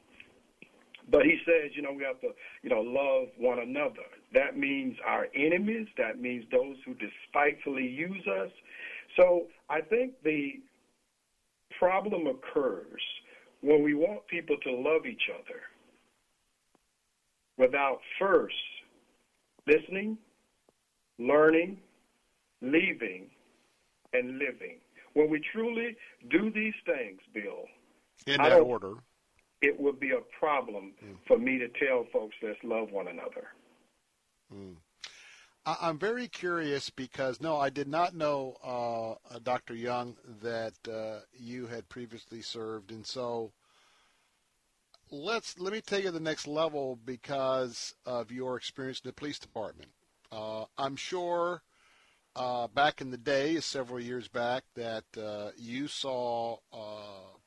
But 1.12 1.24
he 1.24 1.38
says, 1.46 1.72
you 1.76 1.82
know, 1.82 1.92
we 1.92 2.04
have 2.04 2.20
to, 2.22 2.30
you 2.64 2.70
know, 2.70 2.82
love 2.82 3.28
one 3.38 3.60
another. 3.60 4.08
That 4.34 4.58
means 4.58 4.96
our 5.06 5.28
enemies. 5.36 5.88
That 5.98 6.20
means 6.20 6.46
those 6.52 6.78
who 6.86 6.94
despitefully 6.96 7.88
use 7.88 8.26
us. 8.28 8.52
So 9.18 9.48
I 9.70 9.82
think 9.82 10.14
the 10.24 10.62
problem 11.78 12.28
occurs 12.28 13.02
when 13.62 13.84
we 13.84 13.94
want 13.94 14.26
people 14.28 14.58
to 14.64 14.72
love 14.72 15.06
each 15.06 15.30
other 15.34 15.62
without 17.58 18.00
first 18.20 18.56
listening, 19.68 20.18
learning, 21.18 21.78
leaving, 22.62 23.30
and 24.14 24.38
living. 24.38 24.78
When 25.14 25.30
we 25.30 25.42
truly 25.52 25.96
do 26.30 26.52
these 26.52 26.74
things, 26.86 27.20
Bill, 27.34 27.66
in 28.28 28.38
that 28.38 28.62
order, 28.62 28.94
it 29.62 29.80
would 29.80 30.00
be 30.00 30.12
a 30.12 30.22
problem 30.40 30.94
mm. 31.04 31.16
for 31.28 31.38
me 31.38 31.58
to 31.58 31.68
tell 31.68 32.06
folks 32.14 32.36
let's 32.42 32.58
love 32.64 32.92
one 32.92 33.08
another. 33.08 33.48
Mm. 34.54 34.76
I'm 35.66 36.00
very 36.00 36.28
curious 36.28 36.90
because 36.90 37.42
no, 37.42 37.58
I 37.58 37.70
did 37.70 37.88
not 37.88 38.16
know, 38.16 38.58
uh, 38.64 39.12
uh 39.34 39.40
Dr. 39.44 39.76
Young, 39.76 40.16
that 40.42 40.74
uh, 40.92 41.20
you 41.38 41.68
had 41.68 41.90
previously 41.90 42.42
served, 42.42 42.92
and 42.92 43.06
so 43.06 43.52
let's 45.12 45.60
let 45.60 45.74
me 45.74 45.82
take 45.82 46.06
it 46.06 46.08
to 46.08 46.12
the 46.12 46.20
next 46.20 46.48
level 46.48 46.98
because 47.06 47.94
of 48.06 48.32
your 48.32 48.56
experience 48.58 49.02
in 49.04 49.10
the 49.10 49.14
police 49.14 49.38
department. 49.38 49.92
Uh, 50.32 50.66
I'm 50.78 50.96
sure 50.96 51.62
uh, 52.36 52.68
back 52.68 53.02
in 53.02 53.12
the 53.12 53.18
day, 53.18 53.60
several 53.60 54.00
years 54.00 54.28
back, 54.28 54.64
that 54.76 55.04
uh, 55.22 55.52
you 55.58 55.88
saw 55.88 56.58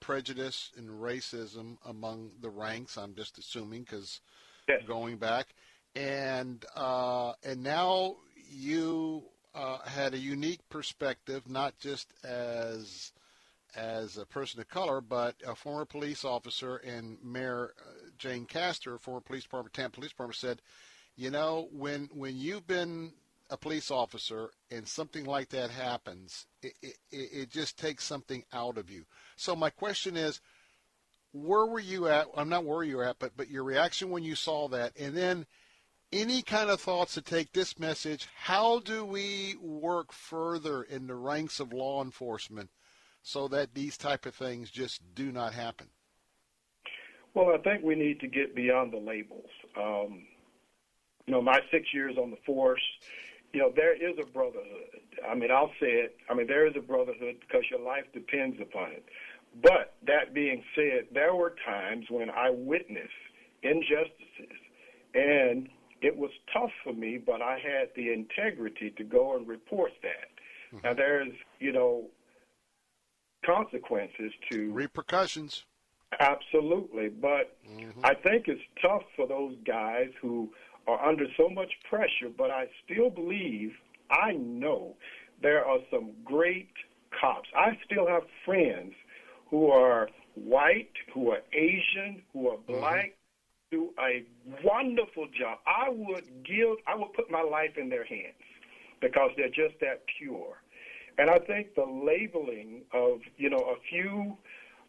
prejudice 0.01 0.71
and 0.77 0.89
racism 0.91 1.79
among 1.87 2.33
the 2.41 2.51
ranks. 2.51 2.99
I'm 2.99 3.15
just 3.15 3.39
assuming 3.39 3.83
because 3.83 4.21
yes. 4.69 4.83
going 4.87 5.17
back 5.17 5.55
and 5.95 6.65
uh, 6.75 7.33
and 7.45 7.63
now 7.63 8.17
you 8.51 9.25
uh, 9.55 9.79
had 9.79 10.15
a 10.15 10.19
unique 10.19 10.61
perspective, 10.71 11.49
not 11.49 11.79
just 11.79 12.13
as 12.25 13.13
as 13.75 14.19
a 14.19 14.27
person 14.27 14.61
of 14.61 14.69
color, 14.69 15.01
but 15.01 15.35
a 15.47 15.55
former 15.55 15.85
police 15.85 16.25
officer 16.25 16.77
and 16.77 17.17
Mayor 17.25 17.73
uh, 17.81 17.93
Jane 18.19 18.45
Castor, 18.45 18.99
former 18.99 19.21
police 19.21 19.45
department, 19.45 19.75
Tampa 19.75 19.95
Police 19.97 20.11
Department, 20.11 20.37
said, 20.37 20.63
you 21.17 21.31
know, 21.31 21.69
when 21.73 22.09
when 22.13 22.37
you've 22.37 22.67
been 22.67 23.13
a 23.51 23.57
police 23.57 23.91
officer 23.91 24.51
and 24.71 24.89
something 24.89 25.25
like 25.27 25.51
that 25.51 25.71
happens, 25.71 26.47
it, 26.63 26.73
it, 26.83 26.97
it 27.11 27.51
just 27.51 27.79
takes 27.79 28.05
something 28.05 28.45
out 28.53 28.79
of 28.79 28.91
you. 28.91 29.05
So 29.37 29.55
my 29.55 29.69
question 29.69 30.17
is, 30.17 30.41
where 31.33 31.67
were 31.67 31.81
you 31.81 32.09
at? 32.09 32.29
I'm 32.35 32.49
not 32.49 32.65
where 32.65 32.83
you 32.83 32.97
were 32.97 33.05
at, 33.05 33.19
but 33.19 33.37
but 33.37 33.51
your 33.51 33.65
reaction 33.65 34.11
when 34.11 34.23
you 34.23 34.35
saw 34.35 34.69
that, 34.69 34.93
and 34.99 35.15
then 35.15 35.47
any 36.13 36.43
kind 36.43 36.71
of 36.71 36.81
thoughts 36.81 37.15
to 37.15 37.23
take 37.23 37.53
this 37.53 37.79
message? 37.79 38.29
How 38.35 38.81
do 38.81 39.05
we 39.05 39.57
work 39.61 40.13
further 40.13 40.83
in 40.83 41.07
the 41.07 41.15
ranks 41.15 41.61
of 41.61 41.73
law 41.73 42.03
enforcement 42.03 42.71
so 43.23 43.49
that 43.49 43.75
these 43.75 43.97
type 43.97 44.27
of 44.27 44.35
things 44.35 44.71
just 44.71 45.01
do 45.15 45.33
not 45.33 45.55
happen? 45.55 45.89
Well, 47.35 47.55
I 47.55 47.59
think 47.59 47.83
we 47.83 47.95
need 47.95 48.21
to 48.21 48.29
get 48.29 48.55
beyond 48.55 48.93
the 48.93 48.99
labels. 48.99 49.49
Um, 49.77 50.25
you 51.27 51.33
know, 51.33 51.41
my 51.41 51.61
six 51.71 51.87
years 51.95 52.17
on 52.19 52.31
the 52.31 52.37
force, 52.45 52.83
you 53.53 53.61
know, 53.61 53.73
there 53.75 53.95
is 53.95 54.19
a 54.21 54.27
brotherhood. 54.27 55.01
I 55.29 55.35
mean, 55.35 55.51
I'll 55.51 55.73
say 55.81 55.93
it. 55.93 56.17
I 56.29 56.35
mean, 56.35 56.47
there 56.47 56.67
is 56.67 56.75
a 56.77 56.81
brotherhood 56.81 57.37
because 57.41 57.63
your 57.71 57.81
life 57.81 58.05
depends 58.13 58.61
upon 58.61 58.93
it. 58.93 59.05
But 59.63 59.95
that 60.07 60.35
being 60.35 60.63
said, 60.75 61.07
there 61.13 61.35
were 61.35 61.55
times 61.65 62.07
when 62.09 62.31
I 62.31 62.51
witnessed 62.51 63.11
injustices 63.63 64.59
and 65.15 65.69
it 66.03 66.17
was 66.17 66.31
tough 66.53 66.71
for 66.83 66.93
me, 66.93 67.19
but 67.25 67.41
I 67.41 67.59
had 67.59 67.89
the 67.97 68.13
integrity 68.13 68.93
to 68.97 69.05
go 69.05 69.37
and 69.37 69.47
report 69.47 69.93
that. 70.03 70.77
Mm-hmm. 70.77 70.87
Now 70.87 70.95
there's, 70.95 71.33
you 71.61 71.73
know, 71.73 72.07
consequences 73.47 74.33
to 74.51 74.73
repercussions. 74.73 75.65
Absolutely, 76.21 77.09
but 77.09 77.57
mm-hmm. 77.67 78.05
I 78.05 78.15
think 78.15 78.49
it's 78.49 78.61
tough 78.83 79.03
for 79.17 79.27
those 79.27 79.55
guys 79.67 80.09
who 80.21 80.51
are 80.87 81.03
under 81.09 81.25
so 81.37 81.49
much 81.49 81.71
pressure, 81.89 82.29
but 82.37 82.51
I 82.51 82.67
still 82.85 83.09
believe, 83.09 83.73
I 84.11 84.33
know 84.33 84.97
there 85.41 85.65
are 85.65 85.79
some 85.91 86.11
great 86.25 86.71
cops. 87.19 87.49
I 87.57 87.79
still 87.87 88.07
have 88.07 88.23
friends 88.45 88.93
who 89.49 89.71
are 89.71 90.09
white, 90.35 90.93
who 91.15 91.31
are 91.31 91.41
Asian, 91.53 92.23
who 92.33 92.49
are 92.49 92.59
black, 92.67 93.15
do 93.73 93.91
a 93.99 94.23
wonderful 94.63 95.27
job. 95.37 95.59
I 95.67 95.89
would 95.89 96.25
give, 96.45 96.77
I 96.87 96.95
would 96.95 97.13
put 97.15 97.31
my 97.31 97.43
life 97.43 97.77
in 97.77 97.89
their 97.89 98.05
hands 98.05 98.35
because 99.01 99.31
they're 99.37 99.49
just 99.49 99.81
that 99.81 100.03
pure. 100.19 100.63
And 101.19 101.29
I 101.29 101.39
think 101.39 101.75
the 101.75 101.85
labeling 101.85 102.83
of, 102.93 103.21
you 103.37 103.51
know, 103.51 103.59
a 103.59 103.77
few 103.91 104.37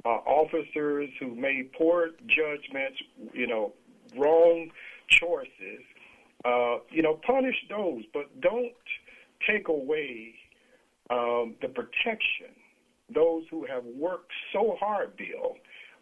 uh, 0.05 0.09
officers 0.09 1.09
who 1.19 1.33
made 1.33 1.71
poor 1.73 2.09
judgments, 2.27 3.01
you 3.33 3.47
know, 3.47 3.73
wrong 4.17 4.69
choices, 5.07 5.81
uh, 6.45 6.77
you 6.89 7.01
know, 7.01 7.19
punish 7.25 7.55
those, 7.69 8.03
but 8.13 8.41
don't 8.41 8.73
take 9.47 9.69
away 9.69 10.35
um, 11.09 11.55
the 11.61 11.67
protection. 11.67 12.51
Those 13.13 13.43
who 13.49 13.65
have 13.65 13.83
worked 13.85 14.31
so 14.51 14.77
hard, 14.79 15.15
Bill, 15.17 15.55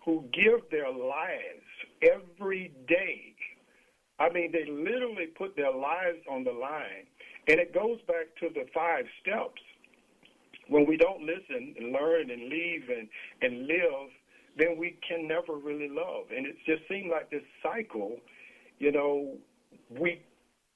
who 0.04 0.24
give 0.34 0.70
their 0.72 0.92
lives 0.92 1.71
every 2.02 2.74
day. 2.88 3.36
I 4.20 4.30
mean, 4.30 4.52
they 4.52 4.70
literally 4.70 5.28
put 5.36 5.56
their 5.56 5.74
lives 5.74 6.20
on 6.30 6.44
the 6.44 6.52
line. 6.52 7.08
And 7.48 7.60
it 7.60 7.74
goes 7.74 8.00
back 8.08 8.28
to 8.40 8.50
the 8.54 8.66
five 8.74 9.06
steps. 9.22 9.62
When 10.68 10.86
we 10.86 10.96
don't 10.96 11.22
listen 11.22 11.76
and 11.78 11.92
learn 11.92 12.30
and 12.30 12.44
leave 12.50 12.84
and, 12.90 13.08
and 13.42 13.68
live, 13.68 14.10
then 14.58 14.78
we 14.78 14.98
can 15.08 15.28
never 15.28 15.56
really 15.56 15.90
love. 15.90 16.26
And 16.36 16.46
it 16.46 16.56
just 16.66 16.88
seemed 16.88 17.10
like 17.10 17.32
this 17.32 17.42
cycle, 17.64 18.18
you 18.80 18.92
know, 18.92 19.38
we 19.90 20.22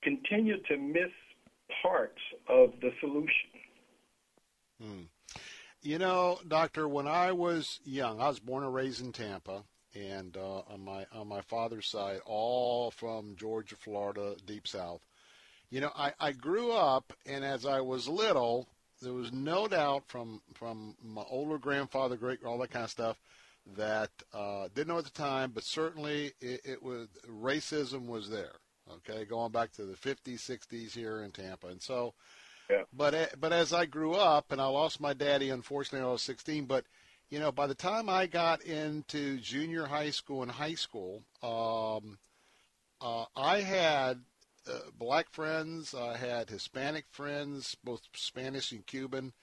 continue 0.01 0.61
to 0.63 0.77
miss 0.77 1.11
parts 1.81 2.21
of 2.49 2.71
the 2.81 2.91
solution. 2.99 3.49
Hmm. 4.81 5.01
You 5.81 5.99
know, 5.99 6.39
doctor, 6.47 6.87
when 6.87 7.07
I 7.07 7.31
was 7.31 7.79
young, 7.85 8.19
I 8.19 8.27
was 8.27 8.39
born 8.39 8.63
and 8.63 8.73
raised 8.73 9.05
in 9.05 9.11
Tampa, 9.11 9.63
and 9.95 10.35
uh, 10.37 10.59
on 10.69 10.83
my 10.83 11.05
on 11.13 11.27
my 11.27 11.41
father's 11.41 11.87
side, 11.87 12.19
all 12.25 12.91
from 12.91 13.35
Georgia, 13.37 13.75
Florida, 13.75 14.35
deep 14.45 14.67
south. 14.67 15.01
You 15.69 15.81
know, 15.81 15.91
I, 15.95 16.13
I 16.19 16.31
grew 16.31 16.71
up, 16.71 17.13
and 17.25 17.43
as 17.43 17.65
I 17.65 17.81
was 17.81 18.07
little, 18.07 18.67
there 19.01 19.13
was 19.13 19.31
no 19.31 19.67
doubt 19.67 20.03
from 20.07 20.41
from 20.53 20.95
my 21.03 21.23
older 21.29 21.57
grandfather, 21.57 22.17
great, 22.17 22.43
all 22.43 22.57
that 22.59 22.71
kind 22.71 22.85
of 22.85 22.91
stuff, 22.91 23.17
that 23.75 24.11
uh, 24.33 24.67
didn't 24.73 24.89
know 24.89 24.97
at 24.97 25.05
the 25.05 25.09
time, 25.11 25.51
but 25.53 25.63
certainly 25.63 26.33
it, 26.41 26.61
it 26.63 26.83
was 26.83 27.07
racism 27.27 28.07
was 28.07 28.29
there. 28.29 28.55
Okay, 28.97 29.25
going 29.25 29.51
back 29.51 29.71
to 29.73 29.83
the 29.83 29.95
50s, 29.95 30.39
60s 30.39 30.91
here 30.91 31.21
in 31.21 31.31
Tampa, 31.31 31.67
and 31.67 31.81
so. 31.81 32.13
Yeah. 32.69 32.83
But 32.91 33.13
eh, 33.13 33.27
but 33.39 33.53
as 33.53 33.73
I 33.73 33.85
grew 33.85 34.15
up, 34.15 34.51
and 34.51 34.59
I 34.59 34.65
lost 34.65 34.99
my 34.99 35.13
daddy 35.13 35.51
unfortunately 35.51 35.99
when 35.99 36.09
I 36.09 36.13
was 36.13 36.23
16, 36.23 36.65
but 36.65 36.85
you 37.29 37.39
know, 37.39 37.51
by 37.51 37.67
the 37.67 37.75
time 37.75 38.09
I 38.09 38.27
got 38.27 38.61
into 38.61 39.37
junior 39.39 39.85
high 39.85 40.11
school 40.11 40.43
and 40.43 40.51
high 40.51 40.75
school, 40.75 41.23
um, 41.41 42.17
uh, 43.01 43.25
I 43.35 43.61
had 43.61 44.21
uh, 44.67 44.79
black 44.97 45.31
friends, 45.31 45.93
I 45.93 46.17
had 46.17 46.49
Hispanic 46.49 47.05
friends, 47.11 47.75
both 47.83 48.01
Spanish 48.13 48.71
and 48.71 48.85
Cuban, 48.85 49.33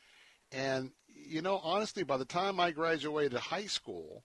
and 0.50 0.92
you 1.08 1.42
know, 1.42 1.60
honestly, 1.62 2.02
by 2.02 2.16
the 2.16 2.24
time 2.24 2.58
I 2.58 2.72
graduated 2.72 3.38
high 3.38 3.66
school, 3.66 4.24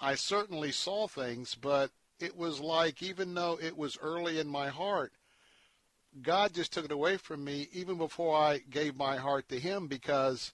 I 0.00 0.14
certainly 0.14 0.72
saw 0.72 1.06
things, 1.06 1.54
but 1.54 1.90
it 2.18 2.36
was 2.36 2.60
like 2.60 3.02
even 3.02 3.34
though 3.34 3.58
it 3.60 3.76
was 3.76 3.98
early 4.00 4.38
in 4.38 4.48
my 4.48 4.68
heart, 4.68 5.12
God 6.22 6.54
just 6.54 6.72
took 6.72 6.84
it 6.84 6.90
away 6.90 7.18
from 7.18 7.44
me 7.44 7.68
even 7.72 7.98
before 7.98 8.36
I 8.36 8.58
gave 8.58 8.96
my 8.96 9.16
heart 9.16 9.48
to 9.50 9.60
Him 9.60 9.86
because 9.86 10.52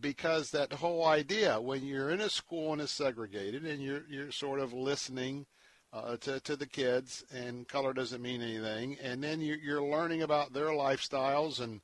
because 0.00 0.50
that 0.50 0.72
whole 0.72 1.04
idea 1.06 1.60
when 1.60 1.84
you're 1.84 2.10
in 2.10 2.20
a 2.20 2.28
school 2.28 2.72
and 2.72 2.82
it's 2.82 2.92
segregated 2.92 3.64
and 3.64 3.82
you're 3.82 4.04
you're 4.08 4.32
sort 4.32 4.60
of 4.60 4.72
listening 4.72 5.46
uh, 5.92 6.16
to 6.16 6.40
to 6.40 6.56
the 6.56 6.66
kids 6.66 7.24
and 7.32 7.68
color 7.68 7.92
doesn't 7.92 8.22
mean 8.22 8.42
anything 8.42 8.96
and 9.02 9.22
then 9.22 9.40
you're, 9.40 9.58
you're 9.58 9.82
learning 9.82 10.22
about 10.22 10.52
their 10.52 10.68
lifestyles 10.68 11.60
and 11.60 11.80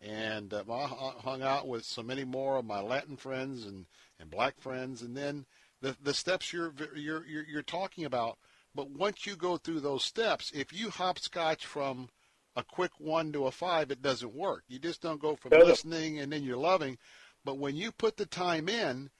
and 0.00 0.52
uh, 0.52 0.64
I 0.68 1.12
hung 1.22 1.42
out 1.42 1.68
with 1.68 1.84
so 1.84 2.02
many 2.02 2.24
more 2.24 2.56
of 2.56 2.64
my 2.64 2.80
Latin 2.80 3.16
friends 3.16 3.64
and 3.66 3.86
and 4.18 4.30
black 4.30 4.60
friends 4.60 5.02
and 5.02 5.16
then 5.16 5.46
the 5.80 5.96
the 6.02 6.14
steps 6.14 6.52
you're 6.52 6.72
you're 6.94 7.26
you're, 7.26 7.44
you're 7.44 7.62
talking 7.62 8.04
about 8.04 8.38
but 8.74 8.90
once 8.90 9.26
you 9.26 9.36
go 9.36 9.56
through 9.56 9.80
those 9.80 10.04
steps 10.04 10.50
if 10.54 10.72
you 10.72 10.90
hopscotch 10.90 11.66
from 11.66 12.08
a 12.56 12.62
quick 12.62 12.92
one 12.98 13.32
to 13.32 13.46
a 13.46 13.50
five, 13.50 13.90
it 13.90 14.02
doesn't 14.02 14.34
work. 14.34 14.64
You 14.68 14.78
just 14.78 15.00
don't 15.00 15.20
go 15.20 15.36
from 15.36 15.52
listening 15.52 16.18
and 16.18 16.32
then 16.32 16.42
you're 16.42 16.56
loving. 16.56 16.98
But 17.44 17.58
when 17.58 17.76
you 17.76 17.92
put 17.92 18.16
the 18.16 18.26
time 18.26 18.68
in, 18.68 19.10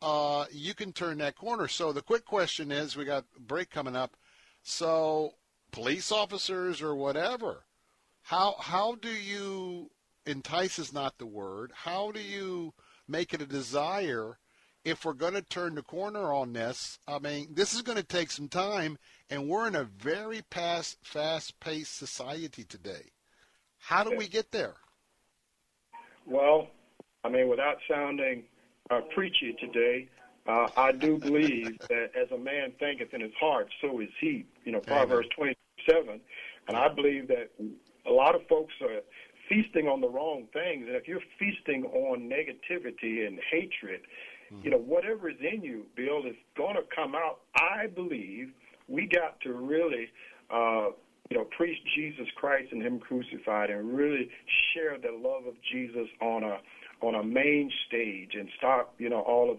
uh, 0.00 0.46
you 0.50 0.74
can 0.74 0.92
turn 0.92 1.18
that 1.18 1.36
corner. 1.36 1.68
So 1.68 1.92
the 1.92 2.02
quick 2.02 2.24
question 2.24 2.72
is, 2.72 2.96
we 2.96 3.04
got 3.04 3.24
break 3.38 3.70
coming 3.70 3.96
up. 3.96 4.16
So 4.62 5.34
police 5.70 6.12
officers 6.12 6.82
or 6.82 6.94
whatever, 6.94 7.64
how 8.22 8.56
how 8.60 8.94
do 8.94 9.10
you 9.10 9.90
entice 10.26 10.78
is 10.78 10.92
not 10.92 11.18
the 11.18 11.26
word. 11.26 11.72
How 11.74 12.12
do 12.12 12.20
you 12.20 12.74
make 13.08 13.34
it 13.34 13.42
a 13.42 13.46
desire? 13.46 14.38
If 14.84 15.04
we're 15.04 15.12
going 15.12 15.34
to 15.34 15.42
turn 15.42 15.76
the 15.76 15.82
corner 15.82 16.32
on 16.32 16.52
this, 16.52 16.98
I 17.06 17.20
mean, 17.20 17.54
this 17.54 17.72
is 17.72 17.82
going 17.82 17.98
to 17.98 18.04
take 18.04 18.32
some 18.32 18.48
time, 18.48 18.98
and 19.30 19.48
we're 19.48 19.68
in 19.68 19.76
a 19.76 19.84
very 19.84 20.42
fast, 20.50 20.98
fast-paced 21.04 21.96
society 21.96 22.64
today. 22.64 23.12
How 23.78 24.02
do 24.02 24.16
we 24.16 24.26
get 24.26 24.50
there? 24.50 24.74
Well, 26.26 26.68
I 27.24 27.28
mean, 27.28 27.48
without 27.48 27.76
sounding 27.88 28.44
uh, 28.90 29.00
preachy 29.14 29.54
today, 29.60 30.08
uh, 30.46 30.68
I 30.76 30.92
do 30.92 31.18
believe 31.18 31.78
that 31.88 32.10
as 32.16 32.30
a 32.32 32.38
man 32.38 32.72
thinketh 32.78 33.14
in 33.14 33.20
his 33.20 33.32
heart, 33.38 33.68
so 33.80 34.00
is 34.00 34.08
he. 34.20 34.44
You 34.64 34.72
know, 34.72 34.80
Proverbs 34.80 35.28
27. 35.36 36.20
And 36.68 36.76
I 36.76 36.88
believe 36.88 37.28
that 37.28 37.50
a 38.06 38.10
lot 38.10 38.34
of 38.34 38.46
folks 38.48 38.74
are 38.82 39.00
feasting 39.48 39.88
on 39.88 40.00
the 40.00 40.08
wrong 40.08 40.46
things. 40.52 40.86
And 40.86 40.96
if 40.96 41.06
you're 41.06 41.20
feasting 41.38 41.84
on 41.84 42.28
negativity 42.28 43.26
and 43.26 43.38
hatred, 43.50 44.00
you 44.62 44.70
know, 44.70 44.78
whatever 44.78 45.30
is 45.30 45.36
in 45.40 45.62
you, 45.62 45.86
Bill, 45.96 46.26
is 46.26 46.36
going 46.56 46.74
to 46.74 46.82
come 46.94 47.14
out. 47.14 47.40
I 47.56 47.86
believe 47.86 48.52
we 48.86 49.06
got 49.06 49.40
to 49.40 49.54
really, 49.54 50.08
uh, 50.52 50.88
you 51.30 51.38
know, 51.38 51.44
preach 51.56 51.78
Jesus 51.96 52.26
Christ 52.36 52.68
and 52.72 52.82
Him 52.82 52.98
crucified, 53.00 53.70
and 53.70 53.96
really 53.96 54.28
share 54.74 54.98
the 54.98 55.10
love 55.10 55.46
of 55.46 55.54
Jesus 55.72 56.06
on 56.20 56.42
a 56.44 56.58
on 57.02 57.14
a 57.14 57.22
main 57.22 57.70
stage, 57.86 58.32
and 58.34 58.48
stop, 58.56 58.94
you 58.98 59.08
know, 59.08 59.20
all 59.20 59.50
of 59.50 59.58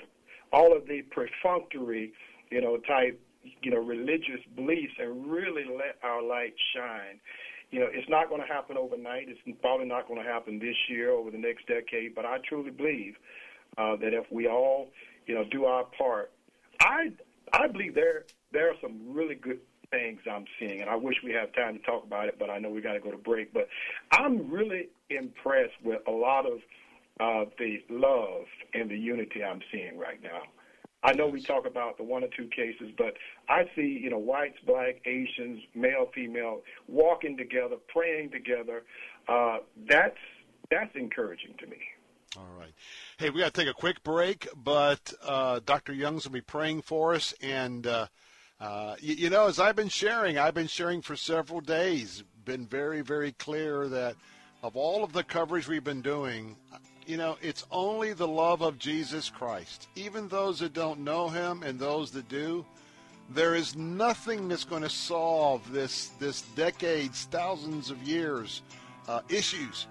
all 0.51 0.75
of 0.75 0.87
the 0.87 1.01
perfunctory, 1.01 2.13
you 2.51 2.61
know, 2.61 2.77
type, 2.77 3.19
you 3.61 3.71
know, 3.71 3.79
religious 3.79 4.39
beliefs, 4.55 4.93
and 4.99 5.29
really 5.31 5.65
let 5.65 5.97
our 6.03 6.21
light 6.21 6.53
shine. 6.75 7.19
You 7.71 7.79
know, 7.79 7.87
it's 7.91 8.07
not 8.07 8.29
going 8.29 8.41
to 8.41 8.47
happen 8.47 8.77
overnight. 8.77 9.27
It's 9.29 9.39
probably 9.61 9.87
not 9.87 10.07
going 10.07 10.21
to 10.21 10.29
happen 10.29 10.59
this 10.59 10.75
year, 10.87 11.11
over 11.11 11.31
the 11.31 11.39
next 11.39 11.65
decade. 11.67 12.13
But 12.13 12.25
I 12.25 12.37
truly 12.47 12.69
believe 12.69 13.15
uh, 13.77 13.95
that 13.95 14.13
if 14.13 14.31
we 14.31 14.47
all, 14.47 14.89
you 15.25 15.33
know, 15.33 15.43
do 15.49 15.65
our 15.65 15.85
part, 15.97 16.31
I 16.79 17.11
I 17.51 17.67
believe 17.67 17.95
there 17.95 18.25
there 18.51 18.69
are 18.69 18.75
some 18.81 19.13
really 19.13 19.35
good 19.35 19.59
things 19.89 20.19
I'm 20.29 20.45
seeing, 20.59 20.81
and 20.81 20.89
I 20.89 20.95
wish 20.95 21.15
we 21.23 21.31
have 21.31 21.53
time 21.53 21.77
to 21.77 21.83
talk 21.83 22.03
about 22.03 22.27
it, 22.27 22.37
but 22.39 22.49
I 22.49 22.57
know 22.59 22.69
we 22.69 22.81
got 22.81 22.93
to 22.93 22.99
go 22.99 23.11
to 23.11 23.17
break. 23.17 23.53
But 23.53 23.67
I'm 24.11 24.51
really 24.51 24.89
impressed 25.09 25.77
with 25.83 26.01
a 26.07 26.11
lot 26.11 26.45
of 26.45 26.59
uh, 27.19 27.45
the 27.57 27.83
love 27.89 28.45
and 28.73 28.89
the 28.89 28.97
unity 28.97 29.43
I'm 29.43 29.61
seeing 29.71 29.97
right 29.97 30.21
now. 30.21 30.41
I 31.03 31.13
know 31.13 31.27
we 31.27 31.41
talk 31.41 31.65
about 31.67 31.97
the 31.97 32.03
one 32.03 32.23
or 32.23 32.29
two 32.35 32.47
cases, 32.47 32.89
but 32.97 33.13
I 33.49 33.63
see, 33.75 33.99
you 34.01 34.09
know, 34.09 34.17
whites, 34.17 34.57
black, 34.65 35.01
Asians, 35.05 35.61
male, 35.75 36.09
female, 36.15 36.61
walking 36.87 37.35
together, 37.35 37.75
praying 37.89 38.31
together. 38.31 38.83
Uh, 39.27 39.57
that's 39.89 40.17
that's 40.71 40.95
encouraging 40.95 41.55
to 41.59 41.67
me. 41.67 41.77
All 42.37 42.47
right. 42.57 42.73
Hey, 43.17 43.29
we 43.29 43.41
got 43.41 43.53
to 43.53 43.61
take 43.61 43.69
a 43.69 43.75
quick 43.75 44.01
break, 44.03 44.47
but 44.55 45.13
uh, 45.23 45.59
Dr. 45.63 45.93
Young's 45.93 46.25
will 46.25 46.33
be 46.33 46.41
praying 46.41 46.81
for 46.81 47.13
us. 47.13 47.33
And, 47.43 47.85
uh, 47.85 48.07
uh, 48.59 48.95
you, 48.99 49.15
you, 49.15 49.29
know, 49.29 49.47
as 49.47 49.59
I've 49.59 49.75
been 49.75 49.89
sharing, 49.89 50.39
I've 50.39 50.55
been 50.55 50.67
sharing 50.67 51.03
for 51.03 51.15
several 51.15 51.61
days, 51.61 52.23
been 52.43 52.65
very, 52.65 53.01
very 53.01 53.33
clear 53.33 53.87
that 53.87 54.15
of 54.63 54.75
all 54.75 55.03
of 55.03 55.13
the 55.13 55.23
coverage 55.23 55.67
we've 55.67 55.83
been 55.83 56.01
doing, 56.01 56.55
you 57.07 57.17
know, 57.17 57.37
it's 57.41 57.65
only 57.71 58.13
the 58.13 58.27
love 58.27 58.61
of 58.61 58.77
Jesus 58.79 59.29
Christ. 59.29 59.87
Even 59.95 60.27
those 60.27 60.59
that 60.59 60.73
don't 60.73 61.01
know 61.01 61.29
him 61.29 61.63
and 61.63 61.79
those 61.79 62.11
that 62.11 62.27
do, 62.29 62.65
there 63.29 63.55
is 63.55 63.75
nothing 63.75 64.47
that's 64.47 64.63
going 64.63 64.83
to 64.83 64.89
solve 64.89 65.71
this, 65.71 66.09
this 66.19 66.41
decades, 66.55 67.27
thousands 67.31 67.89
of 67.89 68.01
years 68.03 68.61
uh, 69.07 69.21
issues 69.29 69.87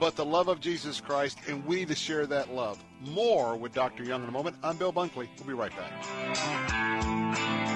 but 0.00 0.16
the 0.16 0.24
love 0.24 0.48
of 0.48 0.60
Jesus 0.60 1.00
Christ, 1.00 1.38
and 1.48 1.64
we 1.66 1.84
to 1.84 1.94
share 1.94 2.26
that 2.26 2.52
love. 2.52 2.82
More 3.00 3.56
with 3.56 3.74
Dr. 3.74 4.04
Young 4.04 4.22
in 4.22 4.28
a 4.28 4.32
moment. 4.32 4.56
I'm 4.62 4.76
Bill 4.76 4.92
Bunkley. 4.92 5.28
We'll 5.38 5.46
be 5.46 5.54
right 5.54 5.72
back. 5.76 7.73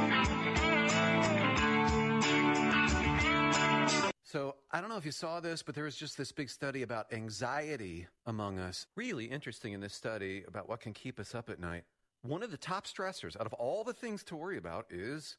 If 4.98 5.06
you 5.06 5.12
saw 5.12 5.40
this, 5.40 5.62
but 5.62 5.74
there 5.74 5.84
was 5.84 5.96
just 5.96 6.18
this 6.18 6.32
big 6.32 6.50
study 6.50 6.82
about 6.82 7.12
anxiety 7.12 8.06
among 8.26 8.58
us. 8.58 8.86
Really 8.96 9.26
interesting 9.26 9.72
in 9.72 9.80
this 9.80 9.94
study 9.94 10.44
about 10.46 10.68
what 10.68 10.80
can 10.80 10.92
keep 10.92 11.18
us 11.20 11.34
up 11.34 11.48
at 11.48 11.60
night. 11.60 11.84
One 12.22 12.42
of 12.42 12.50
the 12.50 12.56
top 12.56 12.86
stressors 12.86 13.38
out 13.38 13.46
of 13.46 13.52
all 13.54 13.84
the 13.84 13.92
things 13.92 14.24
to 14.24 14.36
worry 14.36 14.58
about 14.58 14.86
is 14.90 15.36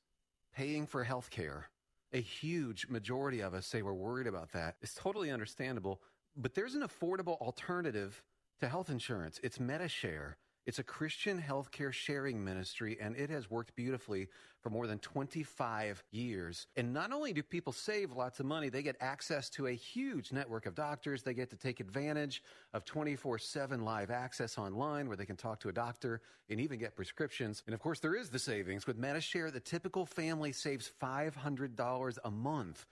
paying 0.55 0.87
for 0.87 1.03
health 1.03 1.29
care. 1.29 1.69
A 2.13 2.21
huge 2.21 2.87
majority 2.87 3.41
of 3.41 3.53
us 3.53 3.67
say 3.67 3.81
we're 3.81 3.93
worried 3.93 4.27
about 4.27 4.51
that. 4.53 4.77
It's 4.81 4.95
totally 4.95 5.29
understandable, 5.29 6.01
but 6.35 6.55
there's 6.55 6.75
an 6.75 6.81
affordable 6.81 7.37
alternative 7.39 8.23
to 8.61 8.69
health 8.69 8.89
insurance. 8.89 9.39
It's 9.43 9.57
MediShare. 9.57 10.35
It's 10.69 10.77
a 10.77 10.83
Christian 10.83 11.41
healthcare 11.41 11.91
sharing 11.91 12.45
ministry, 12.45 12.95
and 13.01 13.15
it 13.15 13.31
has 13.31 13.49
worked 13.49 13.75
beautifully 13.75 14.27
for 14.61 14.69
more 14.69 14.85
than 14.85 14.99
25 14.99 16.03
years. 16.11 16.67
And 16.77 16.93
not 16.93 17.11
only 17.11 17.33
do 17.33 17.41
people 17.41 17.73
save 17.73 18.11
lots 18.11 18.39
of 18.39 18.45
money, 18.45 18.69
they 18.69 18.83
get 18.83 18.95
access 19.01 19.49
to 19.49 19.65
a 19.65 19.71
huge 19.71 20.31
network 20.31 20.67
of 20.67 20.75
doctors. 20.75 21.23
They 21.23 21.33
get 21.33 21.49
to 21.49 21.55
take 21.55 21.79
advantage 21.79 22.43
of 22.71 22.85
24 22.85 23.39
7 23.39 23.83
live 23.83 24.11
access 24.11 24.59
online 24.59 25.07
where 25.07 25.17
they 25.17 25.25
can 25.25 25.37
talk 25.37 25.59
to 25.61 25.69
a 25.69 25.73
doctor 25.73 26.21
and 26.51 26.59
even 26.59 26.77
get 26.77 26.95
prescriptions. 26.95 27.63
And 27.65 27.73
of 27.73 27.79
course, 27.79 27.99
there 27.99 28.13
is 28.13 28.29
the 28.29 28.37
savings. 28.37 28.85
With 28.85 29.01
MediShare, 29.01 29.51
the 29.51 29.59
typical 29.59 30.05
family 30.05 30.51
saves 30.51 30.91
$500 31.01 32.17
a 32.23 32.29
month. 32.29 32.85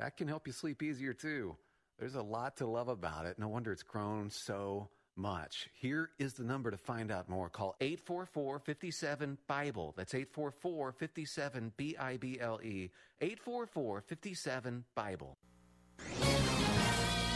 That 0.00 0.16
can 0.16 0.26
help 0.26 0.48
you 0.48 0.52
sleep 0.52 0.82
easier 0.82 1.12
too. 1.12 1.56
There's 2.00 2.16
a 2.16 2.22
lot 2.22 2.56
to 2.56 2.66
love 2.66 2.88
about 2.88 3.26
it. 3.26 3.38
No 3.38 3.46
wonder 3.46 3.70
it's 3.70 3.84
grown 3.84 4.28
so 4.28 4.88
much. 5.16 5.68
Here 5.74 6.10
is 6.18 6.34
the 6.34 6.44
number 6.44 6.70
to 6.70 6.76
find 6.76 7.10
out 7.10 7.28
more. 7.28 7.48
Call 7.48 7.76
844 7.80 8.58
57 8.58 9.38
Bible. 9.46 9.94
That's 9.96 10.14
844 10.14 10.92
57 10.92 11.72
B 11.76 11.96
I 11.98 12.16
B 12.16 12.38
L 12.40 12.60
E. 12.62 12.90
844 13.20 14.00
57 14.02 14.84
Bible. 14.94 15.36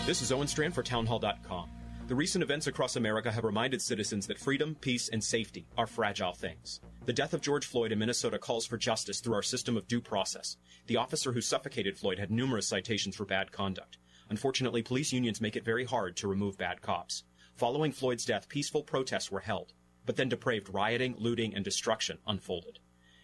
This 0.07 0.23
is 0.23 0.31
Owen 0.31 0.47
Strachan 0.47 0.73
for 0.73 0.83
Townhall.com. 0.83 1.69
The 2.07 2.15
recent 2.15 2.45
events 2.45 2.69
across 2.69 2.95
America 2.95 3.33
have 3.33 3.43
reminded 3.43 3.83
citizens 3.83 4.29
that 4.29 4.39
freedom, 4.39 4.77
peace, 4.81 5.09
and 5.09 5.23
safety 5.23 5.67
are 5.77 5.89
fragile 5.89 6.35
things. 6.35 6.81
The 7.05 7.13
death 7.13 7.35
of 7.35 7.41
George 7.41 7.67
Floyd 7.67 7.91
in 7.91 7.99
Minnesota 7.99 8.39
calls 8.39 8.65
for 8.65 8.77
justice 8.77 9.19
through 9.19 9.35
our 9.35 9.43
system 9.43 9.77
of 9.77 9.89
due 9.89 10.01
process. 10.01 10.57
The 10.87 10.99
officer 10.99 11.33
who 11.33 11.41
suffocated 11.41 11.99
Floyd 11.99 12.21
had 12.21 12.31
numerous 12.31 12.69
citations 12.69 13.17
for 13.17 13.25
bad 13.25 13.51
conduct. 13.51 13.99
Unfortunately, 14.31 14.83
police 14.83 15.13
unions 15.13 15.41
make 15.41 15.57
it 15.57 15.65
very 15.65 15.85
hard 15.85 16.17
to 16.19 16.29
remove 16.29 16.57
bad 16.57 16.81
cops. 16.81 17.25
Following 17.57 17.91
Floyd's 17.91 18.27
death, 18.27 18.51
peaceful 18.51 18.83
protests 18.83 19.31
were 19.31 19.41
held, 19.41 19.73
but 20.05 20.17
then 20.17 20.29
depraved 20.29 20.69
rioting, 20.75 21.15
looting, 21.17 21.55
and 21.55 21.65
destruction 21.65 22.19
unfolded. 22.27 22.81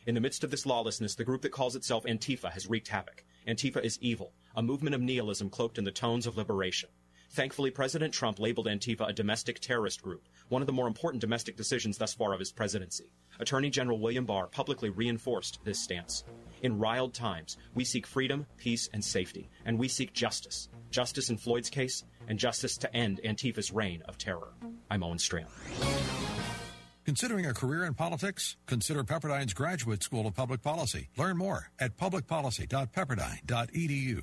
In 0.07 0.15
the 0.15 0.23
midst 0.23 0.43
of 0.43 0.51
this 0.51 0.65
lawlessness, 0.65 1.15
the 1.15 1.25
group 1.25 1.43
that 1.43 1.53
calls 1.53 1.77
itself 1.77 2.05
Antifa 2.05 2.51
has 2.51 2.67
wreaked 2.67 2.89
havoc. 2.89 3.25
Antifa 3.47 3.85
is 3.85 3.99
evil, 4.01 4.33
a 4.57 4.63
movement 4.63 4.95
of 4.95 5.03
nihilism 5.03 5.51
cloaked 5.51 5.77
in 5.77 5.85
the 5.85 5.91
tones 5.91 6.27
of 6.27 6.39
liberation. 6.39 6.89
Thankfully, 7.31 7.71
President 7.71 8.15
Trump 8.15 8.39
labeled 8.39 8.69
Antifa 8.69 9.07
a 9.07 9.13
domestic 9.13 9.61
terrorist 9.61 10.01
group, 10.01 10.27
one 10.49 10.63
of 10.63 10.67
the 10.67 10.73
more 10.73 10.87
important 10.87 11.21
domestic 11.21 11.55
decisions 11.55 11.99
thus 11.99 12.15
far 12.15 12.33
of 12.33 12.39
his 12.39 12.53
presidency. 12.53 13.13
Attorney 13.39 13.69
General 13.69 14.01
William 14.01 14.25
Barr 14.25 14.47
publicly 14.47 14.89
reinforced 14.89 15.59
this 15.63 15.79
stance. 15.79 16.25
In 16.63 16.79
riled 16.79 17.13
times, 17.13 17.59
we 17.75 17.85
seek 17.85 18.07
freedom, 18.07 18.47
peace, 18.57 18.89
and 18.93 19.05
safety, 19.05 19.51
and 19.65 19.77
we 19.79 19.89
seek 19.89 20.13
justice. 20.13 20.69
Justice 20.91 21.29
in 21.29 21.37
Floyd's 21.37 21.69
case, 21.69 22.05
and 22.29 22.39
justice 22.39 22.79
to 22.79 22.97
end 22.97 23.21
Antifa's 23.25 23.73
reign 23.73 24.03
of 24.07 24.17
terror. 24.17 24.55
I'm 24.89 25.03
Owen 25.03 25.19
Strachan. 25.19 25.51
Considering 27.05 27.47
a 27.47 27.55
career 27.55 27.85
in 27.85 27.95
politics? 27.95 28.57
Consider 28.67 29.03
Pepperdine's 29.03 29.55
Graduate 29.55 30.05
School 30.05 30.25
of 30.25 30.37
Public 30.37 30.63
Policy. 30.63 31.09
Learn 31.17 31.37
more 31.37 31.73
at 31.81 31.97
publicpolicy.pepperdine.edu. 31.97 34.23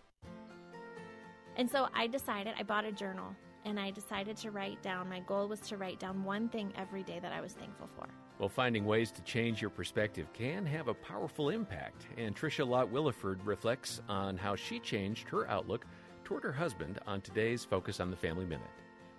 And 1.61 1.69
so 1.69 1.89
I 1.93 2.07
decided, 2.07 2.55
I 2.57 2.63
bought 2.63 2.85
a 2.85 2.91
journal 2.91 3.35
and 3.65 3.79
I 3.79 3.91
decided 3.91 4.35
to 4.37 4.49
write 4.49 4.81
down, 4.81 5.07
my 5.07 5.19
goal 5.19 5.47
was 5.47 5.59
to 5.59 5.77
write 5.77 5.99
down 5.99 6.23
one 6.23 6.49
thing 6.49 6.73
every 6.75 7.03
day 7.03 7.19
that 7.19 7.31
I 7.31 7.39
was 7.39 7.53
thankful 7.53 7.87
for. 7.95 8.07
Well, 8.39 8.49
finding 8.49 8.83
ways 8.83 9.11
to 9.11 9.21
change 9.21 9.61
your 9.61 9.69
perspective 9.69 10.33
can 10.33 10.65
have 10.65 10.87
a 10.87 10.95
powerful 10.95 11.49
impact, 11.49 12.07
and 12.17 12.35
Tricia 12.35 12.67
Lott 12.67 12.91
Williford 12.91 13.45
reflects 13.45 14.01
on 14.09 14.37
how 14.37 14.55
she 14.55 14.79
changed 14.79 15.29
her 15.29 15.47
outlook 15.47 15.85
toward 16.23 16.41
her 16.41 16.51
husband 16.51 16.97
on 17.05 17.21
today's 17.21 17.63
Focus 17.63 17.99
on 17.99 18.09
the 18.09 18.17
Family 18.17 18.45
Minute. 18.45 18.65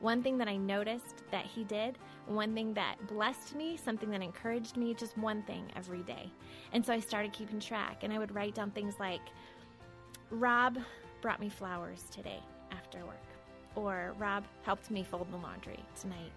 One 0.00 0.20
thing 0.20 0.36
that 0.38 0.48
I 0.48 0.56
noticed 0.56 1.22
that 1.30 1.46
he 1.46 1.62
did, 1.62 1.96
one 2.26 2.54
thing 2.54 2.74
that 2.74 2.96
blessed 3.06 3.54
me, 3.54 3.76
something 3.76 4.10
that 4.10 4.20
encouraged 4.20 4.76
me, 4.76 4.94
just 4.94 5.16
one 5.16 5.44
thing 5.44 5.70
every 5.76 6.02
day. 6.02 6.28
And 6.72 6.84
so 6.84 6.92
I 6.92 6.98
started 6.98 7.32
keeping 7.32 7.60
track, 7.60 8.02
and 8.02 8.12
I 8.12 8.18
would 8.18 8.34
write 8.34 8.56
down 8.56 8.72
things 8.72 8.96
like, 8.98 9.22
Rob 10.32 10.78
brought 11.22 11.40
me 11.40 11.48
flowers 11.48 12.04
today 12.10 12.40
after 12.72 12.98
work. 13.06 13.16
Or 13.74 14.12
Rob 14.18 14.44
helped 14.64 14.90
me 14.90 15.02
fold 15.02 15.32
the 15.32 15.38
laundry 15.38 15.80
tonight. 15.98 16.32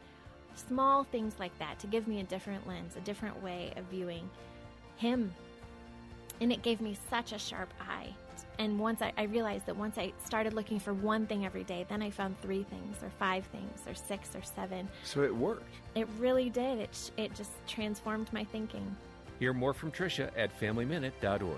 Small 0.55 1.03
things 1.03 1.33
like 1.37 1.57
that 1.59 1.79
to 1.79 1.87
give 1.87 2.07
me 2.07 2.21
a 2.21 2.23
different 2.23 2.65
lens, 2.65 2.95
a 2.95 3.01
different 3.01 3.43
way 3.43 3.73
of 3.75 3.83
viewing 3.85 4.29
him. 4.95 5.33
And 6.39 6.51
it 6.51 6.61
gave 6.61 6.79
me 6.79 6.97
such 7.09 7.33
a 7.33 7.39
sharp 7.39 7.73
eye. 7.81 8.13
And 8.59 8.79
once 8.79 9.01
I, 9.01 9.11
I 9.17 9.23
realized 9.23 9.65
that 9.65 9.75
once 9.75 9.97
I 9.97 10.13
started 10.23 10.53
looking 10.53 10.79
for 10.79 10.93
one 10.93 11.25
thing 11.25 11.45
every 11.45 11.63
day, 11.63 11.85
then 11.89 12.01
I 12.01 12.09
found 12.09 12.39
three 12.41 12.63
things, 12.63 12.97
or 13.03 13.09
five 13.19 13.45
things, 13.47 13.81
or 13.87 13.95
six, 13.95 14.33
or 14.35 14.41
seven. 14.43 14.87
So 15.03 15.23
it 15.23 15.35
worked. 15.35 15.73
It 15.95 16.07
really 16.19 16.49
did. 16.49 16.79
It, 16.79 17.11
it 17.17 17.35
just 17.35 17.51
transformed 17.67 18.31
my 18.31 18.43
thinking. 18.45 18.95
Hear 19.39 19.53
more 19.53 19.73
from 19.73 19.91
Tricia 19.91 20.31
at 20.37 20.57
FamilyMinute.org. 20.57 21.57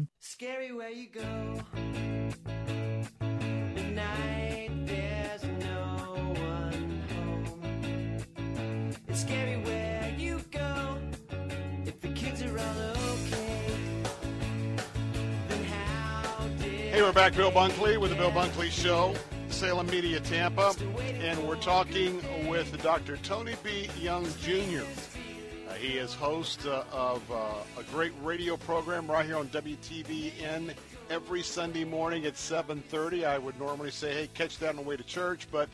Scary 0.19 0.71
where 0.71 0.89
you 0.89 1.07
go. 1.09 1.63
At 3.97 4.87
there's 4.87 5.43
no 5.43 6.33
one 6.37 7.03
home. 7.09 8.93
It's 9.07 9.21
scary 9.21 9.57
where 9.61 10.13
you 10.17 10.39
go. 10.51 10.97
If 11.85 11.99
the 12.01 12.09
kids 12.09 12.41
are 12.41 12.57
all 12.57 12.79
okay, 13.13 13.75
then 15.49 15.63
how 15.65 16.47
did 16.59 16.93
Hey, 16.93 17.01
we're 17.01 17.13
back. 17.13 17.35
Bill 17.35 17.51
Bunkley 17.51 17.97
with 17.99 18.11
the 18.11 18.17
Bill 18.17 18.31
Bunkley 18.31 18.71
Show, 18.71 19.13
Salem 19.49 19.87
Media 19.87 20.19
Tampa, 20.19 20.73
and 20.99 21.47
we're 21.47 21.55
talking 21.57 22.21
with 22.47 22.81
Dr. 22.81 23.17
Tony 23.17 23.55
B. 23.63 23.89
Young 23.99 24.25
Jr. 24.41 24.85
Uh, 25.71 25.75
he 25.75 25.97
is 25.97 26.13
host 26.13 26.65
uh, 26.65 26.83
of 26.91 27.21
uh, 27.31 27.53
a 27.79 27.83
great 27.93 28.11
radio 28.21 28.57
program 28.57 29.09
right 29.09 29.25
here 29.25 29.37
on 29.37 29.47
WTBN 29.49 30.73
every 31.09 31.41
Sunday 31.41 31.85
morning 31.85 32.25
at 32.25 32.33
7:30. 32.33 33.23
I 33.23 33.37
would 33.37 33.57
normally 33.57 33.91
say, 33.91 34.13
"Hey, 34.13 34.29
catch 34.33 34.57
that 34.57 34.71
on 34.71 34.75
the 34.75 34.81
way 34.81 34.97
to 34.97 35.03
church," 35.03 35.47
but 35.49 35.69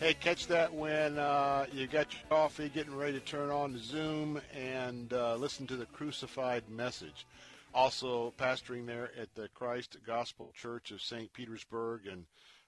hey, 0.00 0.14
catch 0.14 0.46
that 0.46 0.72
when 0.72 1.18
uh, 1.18 1.66
you 1.70 1.86
got 1.86 2.14
your 2.14 2.22
coffee, 2.30 2.70
getting 2.70 2.96
ready 2.96 3.12
to 3.12 3.20
turn 3.20 3.50
on 3.50 3.74
the 3.74 3.78
Zoom 3.78 4.40
and 4.54 5.12
uh, 5.12 5.36
listen 5.36 5.66
to 5.66 5.76
the 5.76 5.86
crucified 5.86 6.62
message 6.70 7.26
also 7.74 8.32
pastoring 8.38 8.86
there 8.86 9.10
at 9.20 9.34
the 9.34 9.48
Christ 9.48 9.98
Gospel 10.06 10.50
Church 10.54 10.92
of 10.92 11.02
St. 11.02 11.30
Petersburg, 11.34 12.06
and 12.06 12.24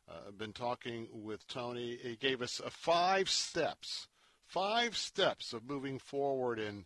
uh, 0.07 0.33
been 0.37 0.53
talking 0.53 1.09
with 1.13 1.49
Tony. 1.49 1.99
He 2.03 2.17
gave 2.17 2.43
us 2.43 2.61
five 2.69 3.31
steps, 3.31 4.08
five 4.49 4.97
steps 4.97 5.53
of 5.53 5.69
moving 5.69 5.99
forward 5.99 6.59
in 6.59 6.85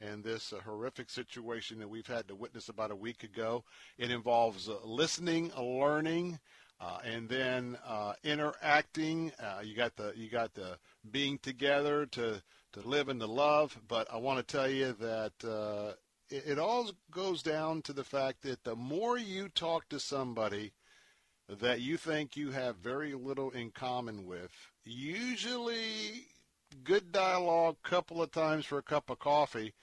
and 0.00 0.24
this 0.24 0.52
uh, 0.52 0.56
horrific 0.64 1.08
situation 1.08 1.78
that 1.78 1.88
we've 1.88 2.06
had 2.06 2.26
to 2.26 2.34
witness 2.34 2.68
about 2.68 2.90
a 2.90 2.96
week 2.96 3.22
ago. 3.22 3.62
It 3.98 4.10
involves 4.10 4.68
uh, 4.68 4.78
listening, 4.84 5.52
learning, 5.56 6.40
uh, 6.80 6.98
and 7.04 7.28
then 7.28 7.78
uh, 7.86 8.14
interacting. 8.24 9.30
Uh, 9.40 9.60
you 9.62 9.76
got 9.76 9.94
the 9.96 10.12
you 10.16 10.28
got 10.28 10.54
the 10.54 10.76
being 11.10 11.38
together 11.38 12.06
to 12.06 12.42
to 12.72 12.80
live 12.80 13.08
and 13.08 13.20
to 13.20 13.26
love. 13.26 13.78
But 13.86 14.12
I 14.12 14.16
want 14.16 14.38
to 14.38 14.56
tell 14.56 14.68
you 14.68 14.92
that 14.94 15.32
uh, 15.48 15.92
it 16.28 16.58
all 16.58 16.90
goes 17.10 17.42
down 17.42 17.82
to 17.82 17.92
the 17.92 18.04
fact 18.04 18.42
that 18.42 18.64
the 18.64 18.74
more 18.74 19.18
you 19.18 19.48
talk 19.48 19.88
to 19.90 20.00
somebody 20.00 20.72
that 21.48 21.80
you 21.80 21.96
think 21.96 22.36
you 22.36 22.50
have 22.50 22.76
very 22.76 23.14
little 23.14 23.50
in 23.50 23.70
common 23.70 24.26
with, 24.26 24.50
usually 24.84 26.26
good 26.72 27.12
dialogue, 27.12 27.76
couple 27.82 28.22
of 28.22 28.30
times 28.30 28.64
for 28.64 28.78
a 28.78 28.82
cup 28.82 29.10
of 29.10 29.18
coffee, 29.18 29.74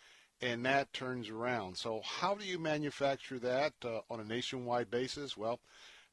and 0.42 0.66
that 0.66 0.93
turns 0.93 1.30
around. 1.30 1.77
So 1.77 2.01
how 2.03 2.35
do 2.35 2.45
you 2.45 2.59
manufacture 2.59 3.40
that 3.40 3.74
uh, 3.84 4.00
on 4.09 4.19
a 4.19 4.26
nationwide 4.26 4.90
basis? 4.90 5.38
Well 5.38 5.59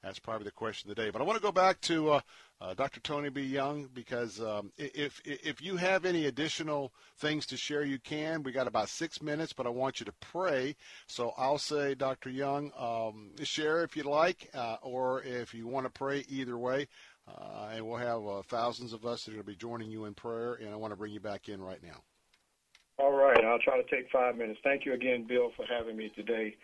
that's 0.03 0.19
probably 0.21 0.45
the 0.45 0.53
question 0.53 0.89
of 0.89 0.97
the 0.97 1.03
day. 1.03 1.11
But 1.11 1.21
I 1.21 1.25
want 1.25 1.37
to 1.37 1.43
go 1.43 1.51
back 1.51 1.81
to 1.83 2.13
uh, 2.13 2.21
uh, 2.61 2.75
Dr. 2.75 3.01
Tony 3.01 3.29
B. 3.29 3.43
Young 3.43 3.89
because 3.93 4.41
um, 4.41 4.71
if 4.79 5.21
if 5.25 5.61
you 5.61 5.77
have 5.77 6.05
any 6.05 6.27
additional 6.27 6.93
things 7.19 7.45
to 7.47 7.57
share, 7.57 7.85
you 7.85 7.99
can. 7.99 8.43
We 8.43 8.53
got 8.53 8.69
about 8.69 8.89
six 8.89 9.21
minutes, 9.21 9.53
but 9.53 9.67
I 9.67 9.71
want 9.71 9.99
you 9.99 10.07
to 10.07 10.13
pray. 10.21 10.77
So 11.09 11.33
I'll 11.37 11.59
say, 11.59 11.95
Dr. 11.95 12.31
Young, 12.31 12.73
um, 12.79 13.33
share 13.43 13.83
if 13.83 13.97
you 13.97 14.05
like, 14.05 14.49
uh, 14.55 14.77
or 14.81 15.23
if 15.23 15.53
you 15.53 15.67
want 15.67 15.87
to 15.87 15.91
pray, 15.91 16.25
either 16.29 16.57
way. 16.57 16.87
Uh, 17.29 17.71
and 17.75 17.87
we'll 17.87 17.99
have 17.99 18.27
uh, 18.27 18.43
thousands 18.43 18.93
of 18.93 19.05
us 19.05 19.25
that 19.25 19.33
are 19.33 19.35
going 19.35 19.45
to 19.45 19.51
be 19.51 19.57
joining 19.57 19.91
you 19.91 20.05
in 20.05 20.15
prayer. 20.15 20.55
And 20.55 20.71
I 20.71 20.77
want 20.77 20.93
to 20.93 20.97
bring 20.97 21.13
you 21.13 21.21
back 21.21 21.49
in 21.49 21.61
right 21.61 21.83
now. 21.83 22.03
All 22.99 23.13
right, 23.13 23.45
I'll 23.45 23.59
try 23.59 23.77
to 23.81 23.89
take 23.95 24.11
five 24.11 24.37
minutes. 24.37 24.59
Thank 24.65 24.87
you 24.87 24.95
again, 24.95 25.27
Bill, 25.29 25.51
for 25.57 25.67
having 25.67 25.97
me 25.97 26.11
today. 26.17 26.57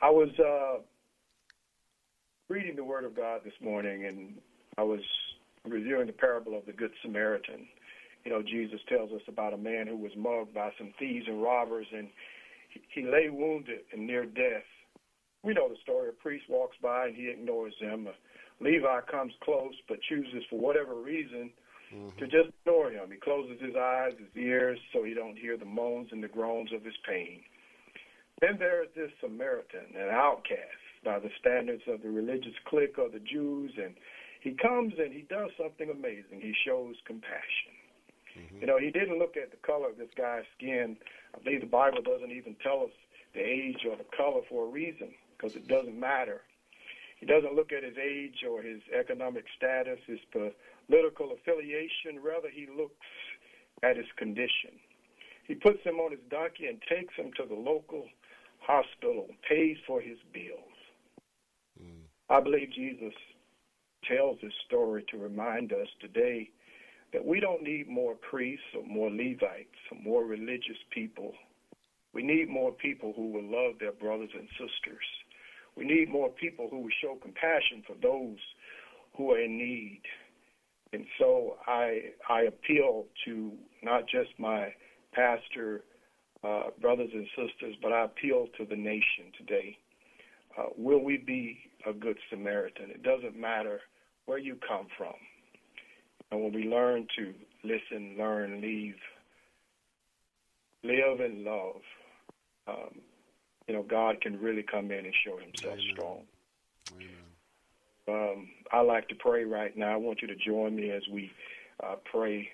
I 0.00 0.10
was 0.10 0.28
uh, 0.38 0.82
reading 2.48 2.76
the 2.76 2.84
Word 2.84 3.04
of 3.04 3.16
God 3.16 3.40
this 3.44 3.54
morning, 3.60 4.06
and 4.06 4.34
I 4.78 4.82
was 4.82 5.00
reviewing 5.66 6.06
the 6.06 6.12
parable 6.12 6.56
of 6.56 6.64
the 6.66 6.72
Good 6.72 6.92
Samaritan. 7.02 7.66
You 8.24 8.30
know, 8.30 8.42
Jesus 8.42 8.80
tells 8.88 9.10
us 9.12 9.22
about 9.28 9.54
a 9.54 9.58
man 9.58 9.86
who 9.86 9.96
was 9.96 10.12
mugged 10.16 10.54
by 10.54 10.70
some 10.78 10.92
thieves 10.98 11.26
and 11.26 11.42
robbers, 11.42 11.86
and 11.92 12.08
he, 12.94 13.02
lay 13.02 13.28
wounded 13.30 13.80
and 13.92 14.06
near 14.06 14.26
death. 14.26 14.64
We 15.42 15.54
know 15.54 15.68
the 15.68 15.76
story. 15.82 16.10
A 16.10 16.12
priest 16.12 16.44
walks 16.48 16.76
by 16.82 17.06
and 17.06 17.16
he 17.16 17.28
ignores 17.30 17.74
him. 17.80 18.08
Levi 18.60 19.00
comes 19.10 19.32
close, 19.42 19.74
but 19.88 20.00
chooses 20.02 20.44
for 20.50 20.58
whatever 20.58 20.94
reason 20.94 21.50
mm-hmm. 21.94 22.18
to 22.18 22.26
just 22.26 22.50
ignore 22.60 22.90
him. 22.90 23.10
He 23.10 23.16
closes 23.16 23.60
his 23.60 23.74
eyes, 23.76 24.12
his 24.18 24.42
ears, 24.42 24.78
so 24.92 25.02
he 25.02 25.14
don't 25.14 25.38
hear 25.38 25.56
the 25.56 25.64
moans 25.64 26.08
and 26.12 26.22
the 26.22 26.28
groans 26.28 26.72
of 26.72 26.84
his 26.84 26.94
pain. 27.08 27.40
Then 28.40 28.56
there 28.58 28.82
is 28.82 28.90
this 28.94 29.10
Samaritan, 29.20 29.94
an 29.94 30.08
outcast 30.10 30.80
by 31.04 31.18
the 31.18 31.30
standards 31.38 31.82
of 31.86 32.02
the 32.02 32.10
religious 32.10 32.54
clique 32.66 32.98
of 32.98 33.12
the 33.12 33.20
Jews. 33.20 33.72
And 33.82 33.94
he 34.40 34.52
comes 34.52 34.94
and 34.98 35.12
he 35.12 35.22
does 35.22 35.50
something 35.60 35.90
amazing. 35.90 36.40
He 36.40 36.54
shows 36.66 36.96
compassion. 37.06 37.76
Mm-hmm. 38.38 38.60
You 38.60 38.66
know, 38.66 38.78
he 38.78 38.90
didn't 38.90 39.18
look 39.18 39.36
at 39.36 39.50
the 39.50 39.58
color 39.58 39.90
of 39.90 39.98
this 39.98 40.10
guy's 40.16 40.44
skin. 40.56 40.96
I 41.34 41.42
believe 41.42 41.60
the 41.60 41.66
Bible 41.66 42.02
doesn't 42.02 42.30
even 42.30 42.56
tell 42.62 42.82
us 42.82 42.92
the 43.34 43.40
age 43.40 43.84
or 43.88 43.96
the 43.96 44.06
color 44.16 44.40
for 44.48 44.66
a 44.66 44.68
reason 44.68 45.08
because 45.36 45.56
it 45.56 45.68
doesn't 45.68 45.98
matter. 45.98 46.42
He 47.20 47.26
doesn't 47.26 47.54
look 47.54 47.70
at 47.70 47.84
his 47.84 47.96
age 48.00 48.44
or 48.48 48.62
his 48.62 48.80
economic 48.98 49.44
status, 49.56 49.98
his 50.06 50.20
political 50.32 51.32
affiliation. 51.32 52.18
Rather, 52.22 52.48
he 52.48 52.66
looks 52.74 53.06
at 53.82 53.96
his 53.96 54.06
condition. 54.16 54.80
He 55.46 55.54
puts 55.54 55.82
him 55.84 55.96
on 55.96 56.12
his 56.12 56.20
donkey 56.30 56.66
and 56.66 56.80
takes 56.88 57.14
him 57.14 57.30
to 57.36 57.44
the 57.46 57.54
local 57.54 58.06
hospital, 58.60 59.26
pays 59.48 59.76
for 59.86 60.00
his 60.00 60.16
bills. 60.32 60.78
Mm. 61.80 62.08
I 62.30 62.40
believe 62.40 62.72
Jesus 62.74 63.14
tells 64.08 64.38
this 64.40 64.52
story 64.66 65.04
to 65.10 65.18
remind 65.18 65.72
us 65.72 65.88
today 66.00 66.48
that 67.12 67.24
we 67.24 67.40
don't 67.40 67.62
need 67.62 67.88
more 67.88 68.14
priests 68.30 68.64
or 68.74 68.86
more 68.86 69.10
Levites 69.10 69.76
or 69.90 69.98
more 70.02 70.24
religious 70.24 70.78
people. 70.90 71.32
We 72.14 72.22
need 72.22 72.48
more 72.48 72.72
people 72.72 73.12
who 73.14 73.30
will 73.30 73.44
love 73.44 73.78
their 73.78 73.92
brothers 73.92 74.30
and 74.32 74.48
sisters. 74.52 75.04
We 75.80 75.86
need 75.86 76.10
more 76.10 76.28
people 76.28 76.68
who 76.70 76.80
will 76.80 76.96
show 77.02 77.16
compassion 77.22 77.82
for 77.86 77.96
those 78.02 78.36
who 79.16 79.32
are 79.32 79.40
in 79.40 79.56
need. 79.56 80.02
And 80.92 81.06
so 81.18 81.56
I 81.66 82.00
I 82.28 82.42
appeal 82.42 83.06
to 83.24 83.52
not 83.82 84.02
just 84.06 84.28
my 84.38 84.74
pastor 85.12 85.82
uh, 86.44 86.64
brothers 86.82 87.08
and 87.14 87.26
sisters, 87.28 87.76
but 87.82 87.92
I 87.92 88.04
appeal 88.04 88.48
to 88.58 88.66
the 88.66 88.76
nation 88.76 89.32
today. 89.38 89.78
Uh, 90.58 90.66
will 90.76 91.02
we 91.02 91.16
be 91.16 91.58
a 91.88 91.94
good 91.94 92.18
Samaritan? 92.28 92.90
It 92.90 93.02
doesn't 93.02 93.38
matter 93.38 93.80
where 94.26 94.38
you 94.38 94.56
come 94.66 94.86
from. 94.98 95.14
And 96.30 96.42
when 96.42 96.52
we 96.52 96.64
learn 96.64 97.06
to 97.16 97.32
listen, 97.64 98.16
learn, 98.18 98.60
leave, 98.60 98.96
live, 100.84 101.20
and 101.20 101.44
love, 101.44 101.80
um, 102.68 103.00
you 103.70 103.76
know, 103.76 103.84
God 103.84 104.20
can 104.20 104.40
really 104.40 104.64
come 104.64 104.90
in 104.90 105.04
and 105.04 105.14
show 105.24 105.38
Himself 105.38 105.78
Amen. 105.78 105.92
strong. 105.92 106.18
Amen. 106.92 107.06
Um, 108.08 108.48
I 108.72 108.80
like 108.80 109.06
to 109.10 109.14
pray 109.14 109.44
right 109.44 109.76
now. 109.76 109.92
I 109.92 109.96
want 109.96 110.22
you 110.22 110.26
to 110.26 110.34
join 110.34 110.74
me 110.74 110.90
as 110.90 111.02
we 111.12 111.30
uh, 111.80 111.94
pray 112.10 112.48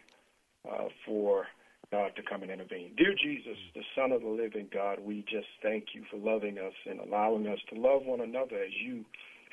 uh, 0.71 0.89
for 1.07 1.47
God 1.91 2.11
to 2.17 2.23
come 2.23 2.43
and 2.43 2.51
intervene. 2.51 2.93
Dear 2.99 3.15
Jesus, 3.15 3.57
the 3.75 3.81
Son 3.97 4.13
of 4.13 4.21
the 4.21 4.29
living 4.29 4.69
God, 4.71 4.99
we 5.01 5.23
just 5.23 5.47
thank 5.63 5.85
you 5.95 6.05
for 6.11 6.19
loving 6.19 6.59
us 6.59 6.75
and 6.85 7.01
allowing 7.01 7.47
us 7.47 7.61
to 7.73 7.81
love 7.81 8.05
one 8.05 8.21
another 8.21 8.57
as 8.57 8.73
you 8.85 9.03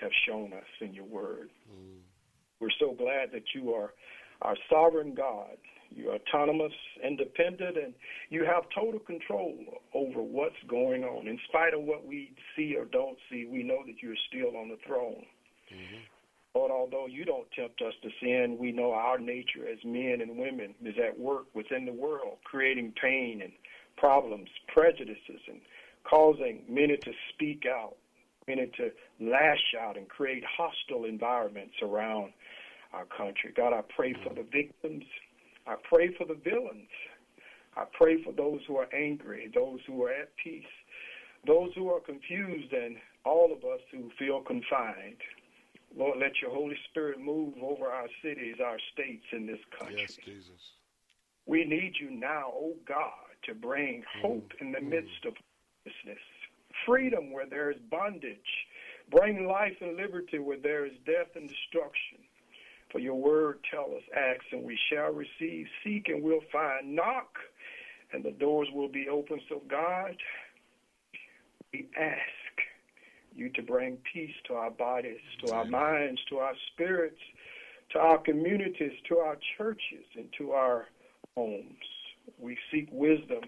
have 0.02 0.12
shown 0.28 0.52
us 0.52 0.68
in 0.82 0.94
your 0.94 1.06
word. 1.06 1.50
Mm. 1.72 2.02
We're 2.60 2.76
so 2.78 2.92
glad 2.92 3.32
that 3.32 3.44
you 3.56 3.74
are 3.74 3.94
our 4.42 4.58
sovereign 4.70 5.14
God. 5.16 5.56
You're 5.96 6.16
autonomous, 6.16 6.74
independent, 7.04 7.78
and 7.78 7.94
you 8.30 8.46
have 8.46 8.64
total 8.74 9.00
control 9.00 9.56
over 9.94 10.22
what's 10.22 10.62
going 10.68 11.04
on. 11.04 11.28
In 11.28 11.40
spite 11.48 11.74
of 11.74 11.82
what 11.82 12.06
we 12.06 12.34
see 12.56 12.76
or 12.76 12.86
don't 12.86 13.18
see, 13.30 13.46
we 13.46 13.64
know 13.64 13.80
that 13.86 14.02
you're 14.02 14.16
still 14.30 14.58
on 14.58 14.70
the 14.70 14.78
throne. 14.86 15.26
Mm-hmm. 15.74 16.02
Lord, 16.56 16.72
although 16.72 17.08
you 17.08 17.26
don't 17.26 17.50
tempt 17.52 17.82
us 17.82 17.94
to 18.04 18.10
sin, 18.22 18.58
we 18.60 18.72
know 18.72 18.92
our 18.92 19.18
nature 19.18 19.68
as 19.72 19.80
men 19.84 20.20
and 20.22 20.38
women 20.38 20.76
is 20.86 20.96
at 21.04 21.20
work 21.20 21.46
within 21.56 21.86
the 21.86 21.94
world, 21.94 22.38
creating 22.44 22.94
pain 23.02 23.42
and 23.42 23.52
problems, 23.98 24.50
prejudices, 24.68 25.42
and 25.48 25.62
causing 26.04 26.64
many 26.70 26.98
to 26.98 27.12
speak 27.34 27.64
out, 27.68 27.96
many 28.48 28.68
to 28.78 28.92
lash 29.20 29.74
out 29.80 29.98
and 29.98 30.08
create 30.08 30.44
hostile 30.46 31.06
environments 31.06 31.76
around 31.82 32.34
our 32.94 33.06
country. 33.06 33.52
God, 33.56 33.74
I 33.74 33.82
pray 33.96 34.14
for 34.24 34.34
the 34.34 34.44
victims. 34.44 35.06
I 35.68 35.76
pray 35.90 36.14
for 36.16 36.26
the 36.26 36.38
villains. 36.44 36.90
I 37.76 37.86
pray 37.94 38.22
for 38.24 38.32
those 38.32 38.60
who 38.68 38.78
are 38.78 38.94
angry, 38.94 39.50
those 39.54 39.80
who 39.88 40.04
are 40.04 40.12
at 40.12 40.30
peace, 40.44 40.64
those 41.48 41.72
who 41.76 41.90
are 41.90 42.00
confused, 42.00 42.72
and 42.72 42.98
all 43.26 43.52
of 43.52 43.64
us 43.64 43.82
who 43.92 44.12
feel 44.20 44.42
confined. 44.42 45.18
Lord, 45.96 46.20
let 46.20 46.42
your 46.42 46.52
Holy 46.52 46.78
Spirit 46.90 47.20
move 47.20 47.54
over 47.62 47.86
our 47.86 48.08
cities, 48.24 48.56
our 48.64 48.78
states 48.94 49.26
in 49.32 49.46
this 49.46 49.60
country. 49.78 50.02
Yes, 50.02 50.18
Jesus. 50.26 50.74
We 51.46 51.66
need 51.66 51.94
you 52.00 52.10
now, 52.10 52.52
oh 52.54 52.76
God, 52.88 53.12
to 53.46 53.54
bring 53.54 54.02
mm. 54.02 54.22
hope 54.22 54.52
mm. 54.54 54.62
in 54.62 54.72
the 54.72 54.80
mm. 54.80 54.90
midst 54.90 55.26
of 55.26 55.34
hopelessness, 55.36 56.24
freedom 56.86 57.32
where 57.32 57.46
there 57.46 57.70
is 57.70 57.78
bondage, 57.92 58.40
bring 59.12 59.48
life 59.48 59.76
and 59.82 59.98
liberty 59.98 60.40
where 60.40 60.58
there 60.58 60.86
is 60.86 60.94
death 61.06 61.36
and 61.36 61.48
destruction. 61.50 62.20
For 62.94 63.00
your 63.00 63.16
word 63.16 63.58
tell 63.70 63.86
us, 63.96 64.04
ask 64.16 64.42
and 64.52 64.64
we 64.64 64.78
shall 64.90 65.12
receive, 65.12 65.66
seek 65.84 66.10
and 66.10 66.24
we'll 66.24 66.44
find, 66.52 66.96
knock 66.96 67.40
and 68.14 68.24
the 68.24 68.32
doors 68.32 68.68
will 68.72 68.88
be 68.88 69.08
open. 69.10 69.42
So 69.50 69.62
God, 69.68 70.16
we 71.74 71.88
ask 72.00 72.20
you 73.36 73.50
to 73.50 73.64
bring 73.64 73.98
peace 74.14 74.36
to 74.48 74.54
our 74.54 74.70
bodies, 74.70 75.20
to 75.44 75.52
our 75.52 75.66
minds, 75.66 76.22
to 76.30 76.38
our 76.38 76.54
spirits, 76.72 77.20
to 77.94 78.00
our 78.00 78.20
communities, 78.20 78.94
to 79.10 79.18
our 79.18 79.38
churches, 79.58 80.06
and 80.16 80.30
to 80.38 80.52
our 80.52 80.86
homes. 81.36 81.84
We 82.38 82.58
seek 82.72 82.90
wisdom 82.92 83.42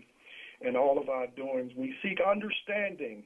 in 0.62 0.76
all 0.76 0.98
of 0.98 1.08
our 1.08 1.28
doings. 1.28 1.72
We 1.76 1.94
seek 2.02 2.20
understanding 2.20 3.24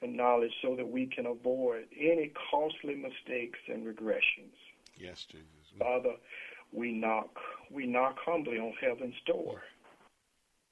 and 0.00 0.16
knowledge 0.16 0.52
so 0.62 0.76
that 0.76 0.88
we 0.88 1.06
can 1.06 1.26
avoid 1.26 1.84
any 1.98 2.32
costly 2.50 2.94
mistakes 2.94 3.58
and 3.68 3.84
regressions. 3.84 4.56
Yes, 4.96 5.26
Jesus. 5.30 5.57
Father, 5.78 6.14
we 6.72 6.92
knock. 6.92 7.30
We 7.70 7.86
knock 7.86 8.16
humbly 8.24 8.58
on 8.58 8.72
heaven's 8.80 9.14
door. 9.26 9.62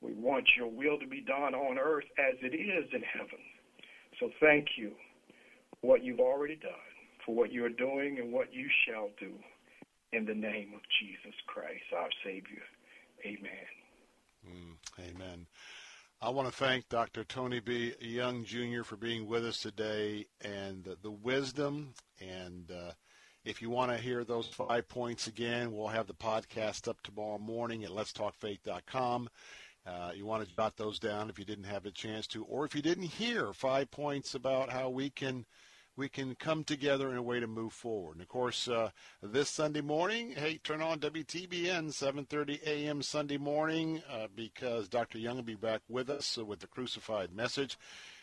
We 0.01 0.13
want 0.13 0.45
your 0.57 0.69
will 0.69 0.99
to 0.99 1.07
be 1.07 1.21
done 1.21 1.55
on 1.55 1.79
earth 1.79 2.05
as 2.19 2.35
it 2.43 2.55
is 2.55 2.89
in 2.93 3.03
heaven. 3.03 3.39
So 4.21 4.31
thank 4.41 4.67
you 4.77 4.93
for 5.81 5.89
what 5.89 6.05
you've 6.05 6.21
already 6.21 6.57
done, 6.57 6.73
for 7.25 7.35
what 7.35 7.53
you're 7.53 7.69
doing, 7.71 8.19
and 8.19 8.33
what 8.33 8.53
you 8.53 8.69
shall 8.87 9.11
do. 9.19 9.33
In 10.13 10.25
the 10.25 10.35
name 10.35 10.73
of 10.75 10.81
Jesus 11.01 11.35
Christ, 11.47 11.83
our 11.97 12.09
Savior. 12.25 12.63
Amen. 13.25 13.51
Mm, 14.49 15.11
amen. 15.11 15.47
I 16.21 16.31
want 16.31 16.49
to 16.49 16.55
thank 16.55 16.89
Dr. 16.89 17.25
Tony 17.25 17.61
B. 17.61 17.93
Young 18.01 18.45
Jr. 18.45 18.83
for 18.85 18.97
being 18.97 19.27
with 19.27 19.45
us 19.45 19.61
today 19.61 20.27
and 20.41 20.85
the, 20.85 20.97
the 21.03 21.11
wisdom. 21.11 21.93
And 22.21 22.71
uh, 22.71 22.93
if 23.47 23.63
you 23.63 23.71
want 23.71 23.93
to 23.93 23.97
hear 23.97 24.25
those 24.25 24.49
five 24.49 24.89
points 24.89 25.29
again, 25.29 25.73
we'll 25.73 25.87
have 25.87 26.09
the 26.09 26.15
podcast 26.15 26.89
up 26.89 27.01
tomorrow 27.03 27.39
morning 27.39 27.85
at 27.85 27.91
letstalkfaith.com. 27.91 29.29
Uh, 29.87 30.11
you 30.17 30.27
want 30.27 30.47
to 30.47 30.57
jot 30.57 30.77
those 30.77 30.99
down 30.99 31.31
if 31.31 31.39
you 31.39 31.45
didn't 31.45 31.65
have 31.65 31.87
a 31.87 31.93
chance 31.93 32.27
to, 32.27 32.43
or 32.45 32.65
if 32.65 32.75
you 32.75 32.83
didn't 32.83 33.05
hear 33.05 33.53
five 33.53 33.89
points 33.93 34.35
about 34.35 34.71
how 34.71 34.91
we 34.91 35.09
can 35.11 35.47
we 35.97 36.09
can 36.09 36.35
come 36.35 36.63
together 36.63 37.11
in 37.11 37.17
a 37.17 37.23
way 37.23 37.41
to 37.41 37.47
move 37.47 37.73
forward. 37.73 38.15
And 38.15 38.21
of 38.21 38.29
course, 38.29 38.69
uh, 38.69 38.91
this 39.23 39.49
Sunday 39.49 39.81
morning, 39.81 40.33
hey, 40.33 40.59
turn 40.63 40.83
on 40.83 40.99
WTBN 40.99 41.93
7:30 41.93 42.63
a.m. 42.67 43.01
Sunday 43.01 43.39
morning 43.39 44.03
uh, 44.11 44.27
because 44.35 44.89
Dr. 44.89 45.19
Young 45.19 45.37
will 45.37 45.43
be 45.45 45.55
back 45.55 45.83
with 45.89 46.11
us 46.11 46.37
with 46.37 46.59
the 46.59 46.67
crucified 46.67 47.33
message. 47.33 47.79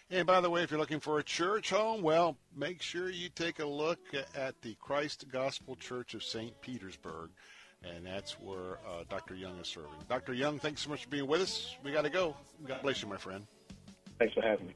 And 0.09 0.27
by 0.27 0.41
the 0.41 0.49
way, 0.49 0.64
if 0.64 0.69
you're 0.69 0.80
looking 0.80 0.99
for 0.99 1.19
a 1.19 1.23
church 1.23 1.69
home, 1.69 2.01
well, 2.01 2.38
make 2.56 2.82
sure 2.82 3.09
you 3.09 3.30
take 3.30 3.59
a 3.59 3.65
look 3.65 3.99
at 4.35 4.61
the 4.61 4.75
Christ 4.75 5.25
Gospel 5.32 5.75
Church 5.75 6.14
of 6.14 6.23
St. 6.23 6.59
Petersburg. 6.61 7.30
And 7.83 8.06
that's 8.06 8.40
where 8.40 8.77
uh, 8.88 9.03
Dr. 9.09 9.35
Young 9.35 9.57
is 9.59 9.67
serving. 9.67 9.91
Dr. 10.07 10.33
Young, 10.33 10.59
thanks 10.59 10.82
so 10.82 10.90
much 10.90 11.03
for 11.03 11.09
being 11.09 11.27
with 11.27 11.41
us. 11.41 11.75
We 11.83 11.91
got 11.91 12.03
to 12.03 12.09
go. 12.09 12.35
God 12.65 12.82
bless 12.82 13.01
you, 13.01 13.09
my 13.09 13.17
friend. 13.17 13.45
Thanks 14.19 14.33
for 14.33 14.41
having 14.41 14.67
me. 14.67 14.73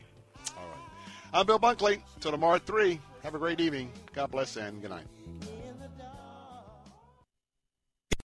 All 0.58 0.68
right. 0.68 0.90
I'm 1.34 1.46
Bill 1.46 1.60
Bunkley. 1.60 2.02
Until 2.16 2.32
tomorrow 2.32 2.56
at 2.56 2.66
3. 2.66 3.00
Have 3.24 3.36
a 3.36 3.40
great 3.40 3.60
evening. 3.60 3.92
God 4.14 4.32
bless 4.32 4.58
and 4.58 4.82
good 4.82 4.92
night. 4.92 5.06